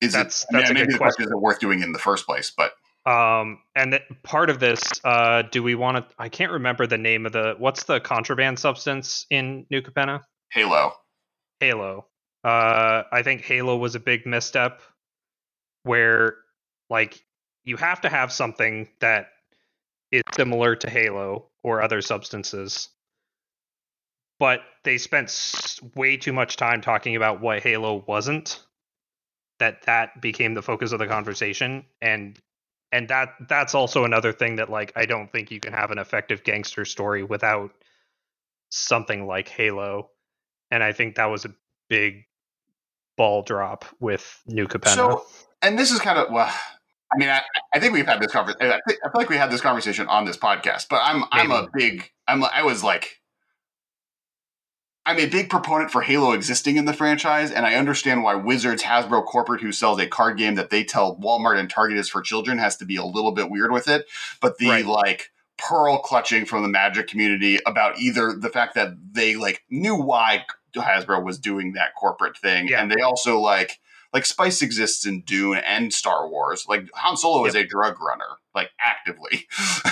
Is 0.00 0.12
That's- 0.12 0.44
it? 0.50 0.54
I 0.54 0.58
mean, 0.58 0.70
a 0.70 0.74
maybe 0.74 0.86
good 0.86 0.94
the 0.94 0.98
question 0.98 1.24
is 1.24 1.30
it 1.30 1.36
worth 1.40 1.60
doing 1.60 1.82
in 1.82 1.92
the 1.92 1.98
first 1.98 2.26
place? 2.26 2.50
But 2.56 2.74
Um, 3.10 3.62
and 3.76 3.92
th- 3.92 4.02
part 4.22 4.48
of 4.50 4.60
this, 4.60 4.82
uh, 5.04 5.42
do 5.42 5.62
we 5.62 5.74
want 5.74 5.96
to? 5.98 6.14
I 6.18 6.28
can't 6.28 6.52
remember 6.52 6.86
the 6.86 6.98
name 6.98 7.26
of 7.26 7.32
the. 7.32 7.54
What's 7.58 7.84
the 7.84 8.00
contraband 8.00 8.58
substance 8.58 9.26
in 9.30 9.66
New 9.70 9.82
Capenna? 9.82 10.22
Halo, 10.52 10.94
Halo. 11.60 12.06
Uh, 12.42 13.04
I 13.12 13.22
think 13.22 13.42
Halo 13.42 13.76
was 13.76 13.94
a 13.94 14.00
big 14.00 14.26
misstep, 14.26 14.80
where 15.84 16.36
like 16.90 17.24
you 17.64 17.76
have 17.76 18.00
to 18.02 18.08
have 18.08 18.32
something 18.32 18.88
that 19.00 19.28
is 20.10 20.22
similar 20.34 20.76
to 20.76 20.90
Halo 20.90 21.50
or 21.62 21.82
other 21.82 22.00
substances, 22.02 22.88
but 24.44 24.60
they 24.82 24.98
spent 24.98 25.80
way 25.96 26.18
too 26.18 26.34
much 26.34 26.58
time 26.58 26.82
talking 26.82 27.16
about 27.16 27.40
what 27.40 27.62
Halo 27.62 28.04
wasn't. 28.06 28.60
That 29.58 29.80
that 29.86 30.20
became 30.20 30.52
the 30.52 30.60
focus 30.60 30.92
of 30.92 30.98
the 30.98 31.06
conversation, 31.06 31.86
and 32.02 32.38
and 32.92 33.08
that 33.08 33.30
that's 33.48 33.74
also 33.74 34.04
another 34.04 34.34
thing 34.34 34.56
that 34.56 34.68
like 34.68 34.92
I 34.96 35.06
don't 35.06 35.32
think 35.32 35.50
you 35.50 35.60
can 35.60 35.72
have 35.72 35.92
an 35.92 35.98
effective 35.98 36.44
gangster 36.44 36.84
story 36.84 37.22
without 37.22 37.70
something 38.68 39.26
like 39.26 39.48
Halo, 39.48 40.10
and 40.70 40.82
I 40.82 40.92
think 40.92 41.14
that 41.14 41.30
was 41.30 41.46
a 41.46 41.54
big 41.88 42.24
ball 43.16 43.40
drop 43.44 43.86
with 43.98 44.42
New 44.46 44.68
Capenna. 44.68 44.94
So- 44.94 45.24
and 45.62 45.78
this 45.78 45.90
is 45.90 46.00
kind 46.00 46.18
of 46.18 46.30
well. 46.30 46.52
I 47.10 47.16
mean, 47.16 47.30
I, 47.30 47.40
I 47.72 47.80
think 47.80 47.94
we've 47.94 48.04
had 48.04 48.20
this 48.20 48.32
conversation. 48.32 48.72
I, 48.72 48.76
I 48.76 48.92
feel 48.92 49.10
like 49.14 49.30
we 49.30 49.38
had 49.38 49.50
this 49.50 49.62
conversation 49.62 50.06
on 50.08 50.26
this 50.26 50.36
podcast. 50.36 50.88
But 50.90 51.00
I'm 51.02 51.24
I'm 51.32 51.50
a 51.50 51.66
big 51.72 52.10
I'm 52.28 52.44
I 52.44 52.62
was 52.62 52.84
like 52.84 53.22
I'm 55.06 55.18
a 55.18 55.26
big 55.26 55.50
proponent 55.50 55.90
for 55.90 56.00
Halo 56.00 56.32
existing 56.32 56.76
in 56.76 56.86
the 56.86 56.94
franchise, 56.94 57.50
and 57.50 57.66
I 57.66 57.74
understand 57.74 58.22
why 58.22 58.34
Wizards 58.36 58.82
Hasbro 58.82 59.24
corporate, 59.26 59.60
who 59.60 59.70
sells 59.70 60.00
a 60.00 60.06
card 60.06 60.38
game 60.38 60.54
that 60.54 60.70
they 60.70 60.82
tell 60.82 61.16
Walmart 61.16 61.58
and 61.58 61.68
Target 61.68 61.98
is 61.98 62.08
for 62.08 62.22
children, 62.22 62.56
has 62.58 62.76
to 62.78 62.86
be 62.86 62.96
a 62.96 63.04
little 63.04 63.32
bit 63.32 63.50
weird 63.50 63.70
with 63.70 63.86
it. 63.86 64.06
But 64.40 64.56
the 64.58 64.68
Right. 64.70 64.86
like 64.86 65.30
pearl 65.58 65.98
clutching 65.98 66.46
from 66.46 66.62
the 66.62 66.68
Magic 66.68 67.06
community 67.06 67.58
about 67.66 67.98
either 67.98 68.32
the 68.32 68.48
fact 68.48 68.74
that 68.76 68.94
they 69.12 69.36
like 69.36 69.62
knew 69.70 69.94
why 69.94 70.46
Hasbro 70.74 71.22
was 71.22 71.38
doing 71.38 71.74
that 71.74 71.94
corporate 71.94 72.36
thing, 72.36 72.68
Yeah. 72.68 72.80
and 72.82 72.90
they 72.90 73.02
also 73.02 73.38
like 73.38 73.78
like 74.14 74.24
Spice 74.24 74.62
exists 74.62 75.04
in 75.06 75.22
Dune 75.22 75.56
and 75.58 75.92
Star 75.92 76.28
Wars. 76.28 76.66
Like 76.68 76.88
Han 76.94 77.16
Solo 77.16 77.44
is 77.46 77.56
a 77.56 77.64
drug 77.64 78.00
runner, 78.00 78.38
like 78.54 78.70
actively. 78.80 79.46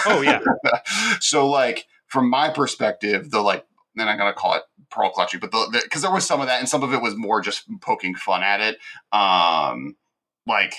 Oh, 0.07 0.21
yeah. 0.23 0.41
so 1.21 1.49
like 1.49 1.87
from 2.07 2.31
my 2.31 2.49
perspective, 2.49 3.31
the 3.33 3.41
like 3.41 3.67
then 3.95 4.09
I'm 4.09 4.19
gonna 4.19 4.33
call 4.33 4.55
it 4.55 4.63
pearl 4.91 5.11
clutching, 5.11 5.41
but 5.41 5.51
the 5.51 5.81
because 5.83 6.03
there 6.03 6.13
was 6.13 6.27
some 6.27 6.41
of 6.41 6.47
that, 6.47 6.61
and 6.61 6.69
some 6.69 6.83
of 6.83 6.93
it 6.93 7.03
was 7.03 7.17
more 7.17 7.41
just 7.41 7.65
poking 7.81 8.15
fun 8.15 8.43
at 8.43 8.61
it. 8.61 8.79
Um, 9.13 9.97
like 10.47 10.75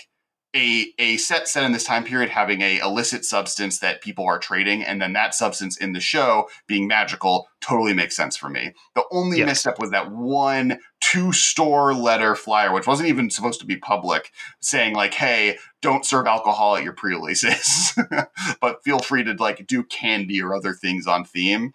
a 0.56 0.93
a 0.99 1.17
set 1.17 1.47
set 1.47 1.63
in 1.63 1.71
this 1.71 1.84
time 1.84 2.04
period 2.04 2.30
having 2.30 2.62
a 2.62 2.78
illicit 2.80 3.26
substance 3.26 3.80
that 3.80 4.02
people 4.02 4.26
are 4.26 4.38
trading, 4.38 4.84
and 4.84 5.02
then 5.02 5.13
that 5.13 5.34
substance 5.34 5.78
in 5.78 5.93
the 5.93 5.99
show 5.99 6.47
being 6.67 6.88
magical 6.88 7.47
totally 7.60 7.93
makes 7.93 8.15
sense 8.15 8.38
for 8.38 8.49
me. 8.49 8.73
The 8.95 9.04
only 9.12 9.39
Yes. 9.39 9.47
misstep 9.47 9.80
was 9.80 9.91
that 9.91 10.12
one 10.12 10.80
two 11.02 11.32
store 11.34 11.93
letter 11.93 12.36
flyer, 12.36 12.71
which 12.71 12.88
wasn't 12.88 13.10
even 13.10 13.30
supposed 13.30 13.60
to 13.62 13.65
be 13.65 13.78
public, 13.78 14.32
saying 14.62 14.93
like, 14.95 15.15
"Hey, 15.15 15.58
don't 15.82 16.06
serve 16.06 16.28
alcohol 16.28 16.76
at 16.76 16.84
your 16.84 16.93
pre-releases, 16.93 17.97
but 18.62 18.84
feel 18.84 18.99
free 18.99 19.23
to 19.23 19.34
like 19.34 19.65
do 19.67 19.84
candy 19.84 20.41
or 20.41 20.54
other 20.56 20.73
things 20.73 21.08
on 21.08 21.26
theme." 21.26 21.73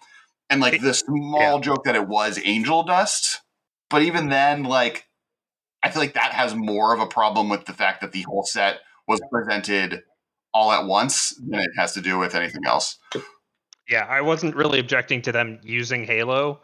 And 0.51 0.61
like 0.61 0.81
the 0.81 0.95
small 0.95 1.61
joke 1.61 1.85
that 1.85 1.95
it 1.95 2.09
was 2.09 2.41
angel 2.43 2.83
dust, 2.83 3.43
but 3.91 4.03
even 4.03 4.29
then, 4.29 4.65
like 4.65 5.07
I 5.83 5.91
feel 5.91 6.03
like 6.03 6.15
that 6.15 6.33
has 6.33 6.55
more 6.55 6.95
of 6.95 7.01
a 7.01 7.07
problem 7.07 7.49
with 7.49 7.67
the 7.67 7.73
fact 7.73 8.01
that 8.01 8.13
the 8.13 8.23
whole 8.23 8.45
set 8.45 8.81
was 9.07 9.21
presented 9.31 10.03
all 10.55 10.73
at 10.73 10.87
once 10.87 11.35
than 11.49 11.61
it 11.61 11.71
has 11.77 11.93
to 11.93 12.01
do 12.01 12.19
with 12.19 12.35
anything 12.35 12.63
else. 12.67 12.99
yeah, 13.89 14.07
I 14.09 14.23
wasn't 14.23 14.57
really 14.57 14.81
objecting 14.81 15.23
to 15.23 15.33
them 15.33 15.61
using 15.63 16.05
Halo, 16.05 16.61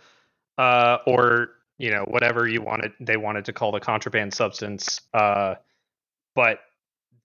uh, 0.59 0.99
or 1.07 1.51
you 1.79 1.91
know 1.91 2.05
whatever 2.09 2.47
you 2.47 2.63
wanted 2.63 2.93
they 3.01 3.17
wanted 3.17 3.47
to 3.47 3.53
call 3.53 3.73
the 3.73 3.81
contraband 3.81 4.35
substance. 4.35 5.01
Uh, 5.13 5.57
but 6.35 6.61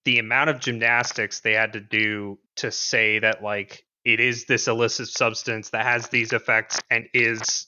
the 0.06 0.20
amount 0.20 0.50
of 0.50 0.60
gymnastics 0.60 1.42
they 1.42 1.54
had 1.54 1.74
to 1.74 1.80
do 1.80 2.38
to 2.58 2.72
say 2.72 3.20
that 3.20 3.44
like 3.44 3.86
it 4.14 4.20
is 4.20 4.46
this 4.46 4.68
illicit 4.68 5.08
substance 5.08 5.70
that 5.70 5.86
has 5.86 6.10
these 6.10 6.34
effects 6.34 6.80
and 6.90 7.08
is 7.14 7.68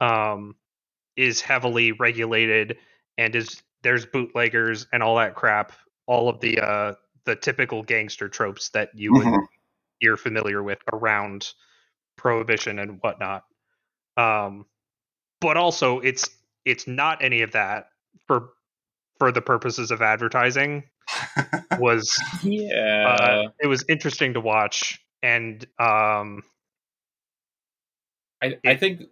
um 0.00 0.54
is 1.16 1.40
heavily 1.40 1.92
regulated 1.92 2.76
and 3.18 3.34
is 3.34 3.62
there's 3.82 4.06
bootleggers 4.06 4.86
and 4.92 5.02
all 5.02 5.16
that 5.16 5.34
crap 5.34 5.72
all 6.06 6.28
of 6.28 6.40
the 6.40 6.60
uh 6.60 6.92
the 7.24 7.36
typical 7.36 7.82
gangster 7.82 8.28
tropes 8.28 8.70
that 8.70 8.90
you 8.94 9.12
would 9.12 9.26
Mhm. 9.26 9.46
you're 10.00 10.16
familiar 10.16 10.62
with 10.62 10.78
around 10.92 11.52
prohibition 12.16 12.78
and 12.78 12.98
whatnot 13.02 13.44
um 14.16 14.66
but 15.40 15.56
also 15.56 16.00
it's 16.00 16.28
it's 16.64 16.86
not 16.86 17.22
any 17.22 17.42
of 17.42 17.52
that 17.52 17.86
for 18.26 18.50
for 19.18 19.30
the 19.32 19.42
purposes 19.42 19.90
of 19.90 20.02
advertising 20.02 20.84
was 21.78 22.18
Yeah. 22.42 23.06
uh, 23.06 23.50
it 23.60 23.66
was 23.66 23.84
interesting 23.88 24.34
to 24.34 24.40
watch 24.40 25.00
and 25.24 25.66
um 25.78 26.42
I, 28.42 28.58
I 28.66 28.76
think 28.76 29.04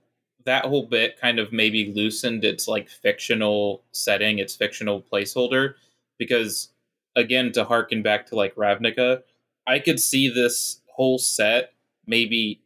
that 0.44 0.66
whole 0.66 0.87
bit 0.87 1.18
kind 1.18 1.38
of 1.38 1.53
maybe 1.53 1.92
loosened 1.94 2.44
its 2.44 2.68
like 2.68 2.88
fictional 2.90 3.83
setting, 3.92 4.38
its 4.38 4.55
fictional 4.55 5.01
placeholder, 5.01 5.75
because 6.18 6.68
again, 7.16 7.53
to 7.53 7.64
harken 7.64 8.03
back 8.03 8.27
to 8.27 8.35
like 8.35 8.55
Ravnica, 8.57 9.22
I 9.66 9.79
could 9.79 10.01
see 10.01 10.29
this 10.29 10.81
whole 10.87 11.18
set 11.18 11.72
maybe 12.07 12.61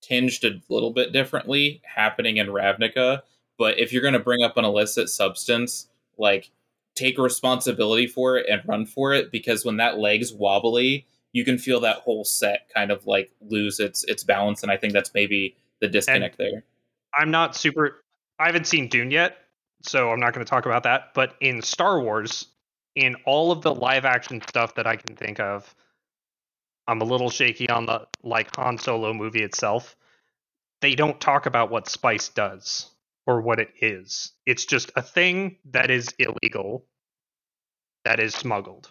tinged 0.00 0.44
a 0.44 0.62
little 0.70 0.92
bit 0.92 1.12
differently 1.12 1.82
happening 1.84 2.38
in 2.38 2.46
Ravnica. 2.46 3.22
But 3.58 3.78
if 3.78 3.92
you're 3.92 4.02
going 4.02 4.14
to 4.14 4.18
bring 4.20 4.42
up 4.42 4.56
an 4.56 4.64
illicit 4.64 5.10
substance, 5.10 5.88
like 6.16 6.50
take 6.94 7.18
responsibility 7.18 8.06
for 8.06 8.38
it 8.38 8.46
and 8.48 8.62
run 8.66 8.86
for 8.86 9.12
it, 9.12 9.30
because 9.30 9.64
when 9.64 9.76
that 9.76 9.98
leg's 9.98 10.32
wobbly, 10.32 11.06
you 11.32 11.44
can 11.44 11.58
feel 11.58 11.80
that 11.80 11.96
whole 11.96 12.24
set 12.24 12.68
kind 12.74 12.90
of 12.90 13.06
like 13.06 13.30
lose 13.40 13.80
its 13.80 14.04
its 14.04 14.22
balance, 14.24 14.62
and 14.62 14.70
I 14.72 14.76
think 14.76 14.92
that's 14.92 15.12
maybe 15.14 15.56
the 15.80 15.88
disconnect 15.88 16.38
there. 16.38 16.62
i'm 17.12 17.32
not 17.32 17.56
super 17.56 18.02
i 18.38 18.46
haven't 18.46 18.68
seen 18.68 18.86
dune 18.88 19.10
yet 19.10 19.36
so 19.82 20.10
i'm 20.12 20.20
not 20.20 20.32
going 20.32 20.44
to 20.46 20.48
talk 20.48 20.64
about 20.64 20.84
that 20.84 21.08
but 21.12 21.34
in 21.40 21.60
star 21.60 22.00
wars 22.00 22.46
in 22.94 23.16
all 23.26 23.50
of 23.50 23.62
the 23.62 23.74
live 23.74 24.04
action 24.04 24.40
stuff 24.48 24.76
that 24.76 24.86
i 24.86 24.94
can 24.94 25.16
think 25.16 25.40
of 25.40 25.74
i'm 26.86 27.00
a 27.00 27.04
little 27.04 27.30
shaky 27.30 27.68
on 27.68 27.84
the 27.84 28.06
like 28.22 28.54
han 28.54 28.78
solo 28.78 29.12
movie 29.12 29.42
itself. 29.42 29.96
They 30.80 30.94
don't 30.94 31.20
talk 31.20 31.46
about 31.46 31.70
what 31.70 31.88
spice 31.88 32.28
does 32.28 32.90
or 33.26 33.40
what 33.40 33.60
it 33.60 33.70
is. 33.80 34.32
It's 34.46 34.64
just 34.64 34.90
a 34.96 35.02
thing 35.02 35.56
that 35.72 35.90
is 35.90 36.08
illegal 36.18 36.86
that 38.04 38.18
is 38.20 38.34
smuggled 38.34 38.90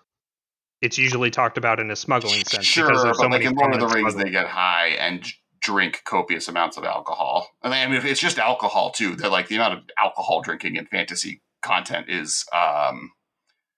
it's 0.82 0.98
usually 0.98 1.30
talked 1.30 1.58
about 1.58 1.80
in 1.80 1.92
a 1.92 1.96
smuggling 1.96 2.44
sense 2.46 2.66
Sure, 2.66 2.88
because 2.88 3.04
but 3.04 3.16
so 3.16 3.28
like 3.28 3.44
in 3.44 3.54
Lord 3.56 3.74
of 3.74 3.80
the 3.80 3.88
Rings, 3.88 4.16
they 4.16 4.30
get 4.30 4.48
high 4.48 4.90
and 5.00 5.26
drink 5.62 6.02
copious 6.06 6.48
amounts 6.48 6.78
of 6.78 6.84
alcohol. 6.84 7.48
I 7.62 7.88
mean, 7.88 7.96
if 7.96 8.06
it's 8.06 8.20
just 8.20 8.40
alcohol 8.40 8.92
too. 8.92 9.16
That 9.16 9.32
like 9.32 9.48
the 9.48 9.56
amount 9.56 9.74
of 9.76 9.80
alcohol 9.98 10.42
drinking 10.42 10.76
in 10.76 10.88
fantasy 10.88 11.42
content 11.62 12.08
is 12.10 12.46
um, 12.54 13.12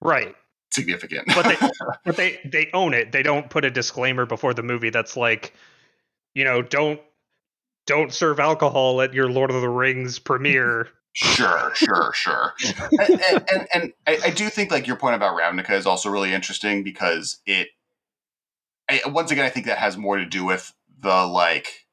right 0.02 0.36
significant. 0.72 1.28
but 1.28 1.44
they 1.44 1.68
but 2.06 2.16
they 2.16 2.40
they 2.46 2.70
own 2.74 2.94
it. 2.94 3.12
They 3.12 3.24
don't 3.24 3.50
put 3.50 3.66
a 3.66 3.70
disclaimer 3.70 4.26
before 4.26 4.54
the 4.54 4.64
movie 4.64 4.90
that's 4.90 5.16
like, 5.16 5.54
you 6.34 6.44
know, 6.44 6.62
don't 6.62 7.00
don't 7.86 8.14
serve 8.14 8.40
alcohol 8.40 9.02
at 9.02 9.14
your 9.14 9.30
Lord 9.30 9.52
of 9.52 9.62
the 9.62 9.70
Rings 9.70 10.20
premiere. 10.20 10.88
Sure, 11.14 11.72
sure, 11.76 12.12
sure. 12.16 12.54
and 13.00 13.22
and, 13.30 13.46
and, 13.54 13.68
and 13.74 13.94
I, 14.08 14.18
I 14.26 14.30
do 14.32 14.50
think 14.50 14.72
like 14.72 14.88
your 14.88 14.96
point 14.96 15.16
about 15.16 15.38
Ravnica 15.40 15.72
is 15.72 15.86
also 15.86 16.10
really 16.10 16.34
interesting 16.34 16.84
because 16.84 17.40
it, 17.46 17.70
I, 18.90 19.02
once 19.06 19.32
again, 19.32 19.46
I 19.46 19.50
think 19.50 19.68
that 19.68 19.78
has 19.78 19.96
more 19.96 20.18
to 20.18 20.26
do 20.26 20.44
with 20.44 20.74
the 21.00 21.26
like 21.26 21.88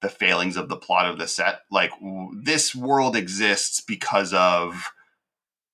the 0.00 0.08
failings 0.08 0.56
of 0.56 0.68
the 0.68 0.76
plot 0.76 1.06
of 1.06 1.18
the 1.18 1.28
set. 1.28 1.60
Like 1.70 1.90
w- 2.00 2.30
this 2.42 2.74
world 2.74 3.14
exists 3.14 3.80
because 3.80 4.32
of 4.32 4.90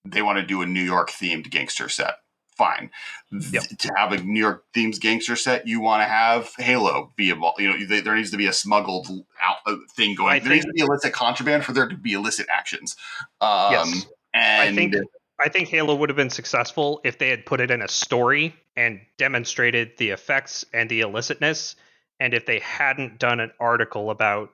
they 0.05 0.23
want 0.23 0.39
to 0.39 0.47
do 0.47 0.63
a 0.63 0.67
New 0.67 0.83
York 0.83 1.11
themed 1.11 1.51
gangster 1.51 1.89
set. 1.89 2.17
Fine. 2.59 2.91
Yep. 3.31 3.63
To 3.79 3.91
have 3.97 4.13
a 4.13 4.19
New 4.19 4.41
York 4.41 4.65
themes 4.75 4.99
gangster 4.99 5.37
set, 5.37 5.67
you 5.69 5.81
want 5.81 6.03
to 6.03 6.09
have 6.09 6.51
Halo 6.59 7.13
be 7.17 7.31
involved. 7.31 7.61
You 7.61 7.71
know, 7.71 7.87
there 7.87 8.01
there 8.01 8.17
needs 8.17 8.33
to 8.33 8.37
be 8.37 8.47
a 8.47 8.53
smuggled 8.53 9.07
out 9.41 9.57
uh, 9.65 9.77
thing 9.95 10.17
going. 10.17 10.33
I 10.35 10.39
there 10.41 10.53
needs 10.53 10.67
to 10.67 10.73
be 10.73 10.81
illicit 10.81 11.13
contraband 11.13 11.65
for 11.65 11.73
there 11.73 11.89
to 11.89 11.97
be 11.97 12.13
illicit 12.15 12.47
actions. 12.51 12.97
Um, 13.41 13.71
Yes. 13.73 14.07
and 14.35 14.63
I 14.63 14.75
think 14.75 14.95
I 15.41 15.49
think 15.49 15.69
Halo 15.69 15.95
would 15.95 16.09
have 16.09 16.17
been 16.17 16.31
successful 16.31 17.01
if 17.05 17.19
they 17.19 17.29
had 17.31 17.47
put 17.47 17.61
it 17.61 17.71
in 17.71 17.81
a 17.81 17.89
story 17.89 18.57
and 18.75 19.01
demonstrated 19.19 19.93
the 19.97 20.11
effects 20.11 20.65
and 20.75 20.91
the 20.91 21.01
illicitness, 21.03 21.77
and 22.19 22.35
if 22.35 22.45
they 22.45 22.59
hadn't 22.59 23.21
done 23.21 23.39
an 23.39 23.53
article 23.61 24.11
about 24.11 24.51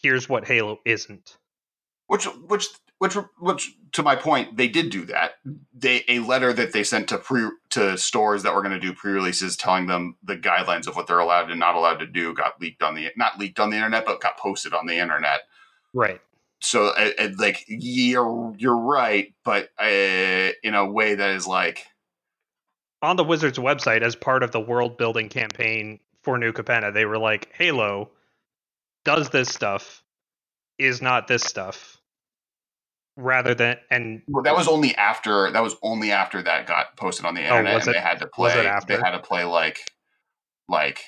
here's 0.00 0.28
what 0.28 0.46
Halo 0.46 0.78
isn't. 0.84 1.36
which 2.06 2.24
which 2.46 2.68
which 2.98 3.16
which 3.40 3.74
to 3.92 4.02
my 4.02 4.16
point 4.16 4.56
they 4.56 4.68
did 4.68 4.90
do 4.90 5.04
that 5.06 5.32
they 5.74 6.04
a 6.08 6.20
letter 6.20 6.52
that 6.52 6.72
they 6.72 6.84
sent 6.84 7.08
to 7.08 7.18
pre 7.18 7.48
to 7.70 7.98
stores 7.98 8.42
that 8.44 8.54
were 8.54 8.62
going 8.62 8.74
to 8.74 8.80
do 8.80 8.94
pre-releases 8.94 9.56
telling 9.56 9.86
them 9.86 10.16
the 10.24 10.36
guidelines 10.36 10.86
of 10.88 10.96
what 10.96 11.06
they're 11.06 11.18
allowed 11.20 11.50
and 11.50 11.60
not 11.60 11.76
allowed 11.76 11.98
to 11.98 12.06
do 12.06 12.34
got 12.34 12.60
leaked 12.60 12.82
on 12.82 12.94
the 12.94 13.10
not 13.16 13.38
leaked 13.38 13.60
on 13.60 13.70
the 13.70 13.76
internet 13.76 14.06
but 14.06 14.20
got 14.20 14.38
posted 14.38 14.74
on 14.74 14.86
the 14.86 14.98
internet 14.98 15.42
Right. 15.94 16.20
so 16.60 16.88
uh, 16.88 17.10
uh, 17.18 17.28
like 17.38 17.64
you're 17.68 18.54
you're 18.58 18.76
right 18.78 19.34
but 19.44 19.70
uh, 19.80 20.52
in 20.64 20.74
a 20.74 20.86
way 20.90 21.14
that 21.16 21.30
is 21.30 21.46
like 21.46 21.86
On 23.02 23.16
the 23.16 23.24
Wizards 23.24 23.58
website, 23.58 24.02
as 24.02 24.16
part 24.16 24.42
of 24.42 24.50
the 24.50 24.60
world 24.60 24.98
building 24.98 25.28
campaign 25.28 26.00
for 26.22 26.36
New 26.36 26.52
Capenna, 26.52 26.92
they 26.92 27.04
were 27.04 27.18
like, 27.18 27.52
Halo 27.54 28.10
does 29.04 29.30
this 29.30 29.48
stuff, 29.50 30.02
is 30.78 31.02
not 31.02 31.28
this 31.28 31.44
stuff. 31.44 31.97
Rather 33.20 33.52
than 33.52 33.76
and 33.90 34.22
well, 34.28 34.44
that 34.44 34.56
was 34.56 34.68
only 34.68 34.94
after 34.94 35.50
that 35.50 35.60
was 35.60 35.74
only 35.82 36.12
after 36.12 36.40
that 36.40 36.68
got 36.68 36.96
posted 36.96 37.26
on 37.26 37.34
the 37.34 37.40
Oh, 37.42 37.56
internet 37.58 37.74
was 37.74 37.86
and 37.88 37.96
it- 37.96 37.98
they 37.98 38.02
had 38.02 38.20
to 38.20 38.28
play 38.28 38.54
they 38.86 38.96
had 38.96 39.10
to 39.10 39.18
play 39.18 39.42
like 39.44 39.80
like 40.68 41.00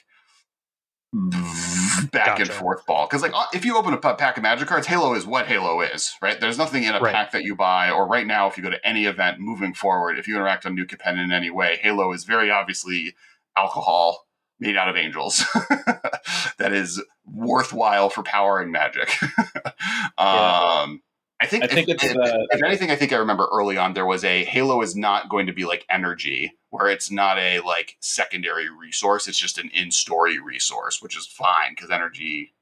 back 2.12 2.38
and 2.40 2.48
forth 2.50 2.84
ball. 2.86 3.06
Because 3.06 3.22
like 3.22 3.32
if 3.54 3.64
you 3.64 3.76
open 3.76 3.94
a 3.94 3.98
pack 3.98 4.36
of 4.36 4.42
magic 4.42 4.66
cards 4.68 4.86
halo 4.88 5.14
is 5.14 5.24
what 5.26 5.46
halo 5.46 5.80
is 5.80 6.12
right? 6.20 6.40
There's 6.40 6.58
nothing 6.58 6.82
in 6.84 6.94
a 6.94 7.00
Right. 7.00 7.14
pack 7.14 7.30
that 7.32 7.42
you 7.44 7.54
buy 7.54 7.90
or 7.90 8.06
right 8.08 8.26
now 8.26 8.48
if 8.48 8.56
you 8.56 8.62
go 8.62 8.70
to 8.70 8.86
any 8.86 9.06
event 9.06 9.38
moving 9.38 9.72
forward 9.74 10.18
if 10.18 10.26
you 10.26 10.34
interact 10.34 10.66
on 10.66 10.74
new 10.74 10.86
capenna 10.86 11.22
in 11.24 11.30
any 11.32 11.50
way 11.50 11.78
halo 11.82 12.12
is 12.12 12.24
very 12.24 12.50
obviously 12.50 13.14
alcohol 13.56 14.26
made 14.58 14.76
out 14.76 14.88
of 14.88 14.96
angels 14.96 15.44
that 16.58 16.72
is 16.72 17.02
worthwhile 17.24 18.08
for 18.10 18.22
powering 18.24 18.70
magic. 18.72 19.14
Um 20.18 21.02
I 21.42 21.46
think, 21.46 21.64
I 21.64 21.68
think 21.68 21.88
if, 21.88 21.94
it's 21.94 22.04
if, 22.04 22.12
the- 22.14 22.48
if 22.50 22.62
anything, 22.62 22.90
I 22.90 22.96
think 22.96 23.12
I 23.12 23.16
remember 23.16 23.48
early 23.50 23.76
on 23.78 23.94
there 23.94 24.04
was 24.06 24.24
a 24.24 24.44
Halo 24.44 24.82
is 24.82 24.94
not 24.94 25.28
going 25.30 25.46
to 25.46 25.52
be 25.54 25.64
like 25.64 25.86
energy, 25.88 26.52
where 26.68 26.88
it's 26.88 27.10
not 27.10 27.38
a 27.38 27.60
like 27.60 27.96
secondary 28.00 28.68
resource. 28.68 29.26
It's 29.26 29.38
just 29.38 29.56
an 29.58 29.70
in-story 29.72 30.38
resource, 30.38 31.00
which 31.00 31.16
is 31.16 31.26
fine 31.26 31.72
because 31.74 31.90
energy 31.90 32.52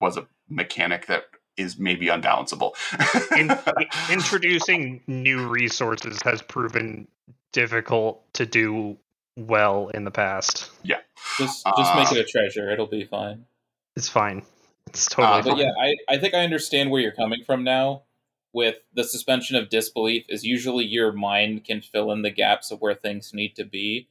was 0.00 0.16
a 0.16 0.26
mechanic 0.48 1.06
that 1.06 1.24
is 1.56 1.78
maybe 1.78 2.06
unbalanceable. 2.06 2.72
in, 3.38 3.50
introducing 4.12 5.00
new 5.06 5.46
resources 5.48 6.20
has 6.22 6.42
proven 6.42 7.08
difficult 7.52 8.22
to 8.34 8.44
do 8.44 8.98
well 9.36 9.88
in 9.88 10.04
the 10.04 10.10
past. 10.10 10.70
Yeah, 10.82 10.98
just 11.38 11.64
just 11.64 11.94
Uh, 11.94 11.96
make 11.96 12.12
it 12.12 12.18
a 12.18 12.24
treasure. 12.24 12.70
It'll 12.70 12.86
be 12.86 13.04
fine. 13.04 13.46
It's 13.96 14.08
fine. 14.08 14.42
It's 14.94 15.06
totally 15.08 15.40
Uh, 15.40 15.42
But 15.42 15.50
fine. 15.50 15.58
yeah, 15.58 15.72
I, 16.08 16.14
I 16.14 16.18
think 16.18 16.32
I 16.34 16.38
understand 16.44 16.90
where 16.90 17.00
you're 17.02 17.12
coming 17.12 17.42
from 17.44 17.62
now. 17.64 18.02
With 18.52 18.76
the 18.94 19.02
suspension 19.02 19.56
of 19.56 19.68
disbelief, 19.68 20.26
is 20.28 20.44
usually 20.44 20.84
your 20.84 21.10
mind 21.10 21.64
can 21.64 21.80
fill 21.80 22.12
in 22.12 22.22
the 22.22 22.30
gaps 22.30 22.70
of 22.70 22.80
where 22.80 22.94
things 22.94 23.34
need 23.34 23.56
to 23.56 23.64
be. 23.64 24.06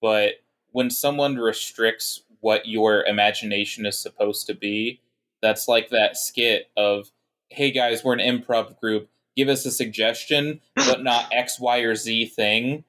But 0.00 0.36
when 0.70 0.88
someone 0.88 1.36
restricts 1.36 2.22
what 2.40 2.66
your 2.66 3.04
imagination 3.04 3.84
is 3.84 3.98
supposed 3.98 4.46
to 4.46 4.54
be, 4.54 5.00
that's 5.42 5.68
like 5.68 5.90
that 5.90 6.16
skit 6.16 6.70
of, 6.74 7.10
hey 7.50 7.70
guys, 7.70 8.02
we're 8.02 8.14
an 8.14 8.20
improv 8.20 8.80
group. 8.80 9.10
Give 9.36 9.48
us 9.50 9.66
a 9.66 9.70
suggestion, 9.70 10.62
but 10.74 11.02
not 11.02 11.26
X, 11.32 11.60
Y, 11.60 11.78
or 11.80 11.94
Z 11.94 12.26
thing. 12.28 12.84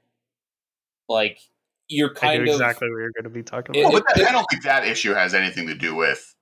Like, 1.10 1.40
you're 1.90 2.12
I 2.12 2.14
kind 2.14 2.44
knew 2.46 2.52
of. 2.52 2.62
exactly 2.62 2.90
what 2.90 2.98
you're 3.00 3.12
going 3.12 3.24
to 3.26 3.30
be 3.30 3.44
talking 3.44 3.76
It- 3.76 3.82
about. 3.82 3.94
Well, 3.94 4.04
but 4.08 4.16
that, 4.16 4.30
I 4.30 4.32
don't 4.32 4.46
think 4.50 4.64
that 4.64 4.88
issue 4.88 5.14
has 5.14 5.34
anything 5.34 5.68
to 5.68 5.76
do 5.76 5.96
with 5.96 6.33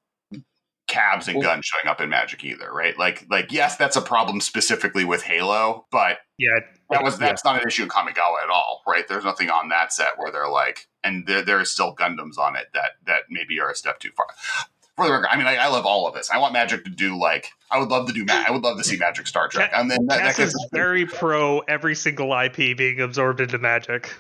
cabs 0.92 1.28
and 1.28 1.42
guns 1.42 1.66
showing 1.66 1.90
up 1.90 2.02
in 2.02 2.10
Magic 2.10 2.44
either, 2.44 2.72
right? 2.72 2.98
Like, 3.00 3.26
like 3.30 3.52
yes, 3.52 3.78
that's 3.78 3.96
a 3.96 4.02
problem 4.02 4.42
specifically 4.42 5.06
with 5.06 5.24
Halo, 5.24 5.88
but 5.92 6.18
yeah, 6.38 6.60
that 6.90 7.04
was 7.04 7.20
yeah. 7.20 7.28
that's 7.28 7.46
not 7.46 7.62
an 7.62 7.68
issue 7.68 7.84
in 7.84 7.90
Kamigawa 7.90 8.44
at 8.44 8.50
all, 8.50 8.82
right? 8.86 9.08
There's 9.08 9.24
nothing 9.24 9.50
on 9.50 9.70
that 9.70 9.94
set 9.94 10.18
where 10.18 10.32
they're 10.32 10.50
like, 10.50 10.88
and 11.04 11.26
there 11.26 11.42
there 11.42 11.62
is 11.62 11.72
still 11.72 11.96
Gundams 11.96 12.38
on 12.38 12.56
it 12.56 12.68
that 12.74 12.92
that 13.06 13.22
maybe 13.30 13.60
are 13.60 13.72
a 13.72 13.76
step 13.76 14.00
too 14.00 14.12
far. 14.16 14.28
For 14.98 15.06
the 15.08 15.14
record, 15.14 15.30
I 15.32 15.38
mean, 15.38 15.48
I, 15.48 15.56
I 15.56 15.68
love 15.70 15.86
all 15.86 16.06
of 16.06 16.14
this. 16.14 16.30
I 16.30 16.38
want 16.38 16.52
Magic 16.52 16.84
to 16.84 16.92
do 16.92 17.18
like 17.18 17.48
I 17.72 17.80
would 17.80 17.90
love 17.90 18.08
to 18.08 18.14
do. 18.14 18.26
Ma- 18.26 18.44
I 18.46 18.52
would 18.52 18.64
love 18.64 18.78
to 18.78 18.84
see 18.84 18.98
Magic 18.98 19.26
Star 19.26 19.48
Trek, 19.48 19.72
and 19.74 19.90
then 19.90 20.06
that, 20.08 20.18
that 20.18 20.36
gets 20.36 20.54
is 20.54 20.68
very 20.74 21.06
pro 21.06 21.60
every 21.60 21.96
single 21.96 22.38
IP 22.38 22.78
being 22.78 23.00
absorbed 23.00 23.40
into 23.40 23.58
Magic. 23.58 24.14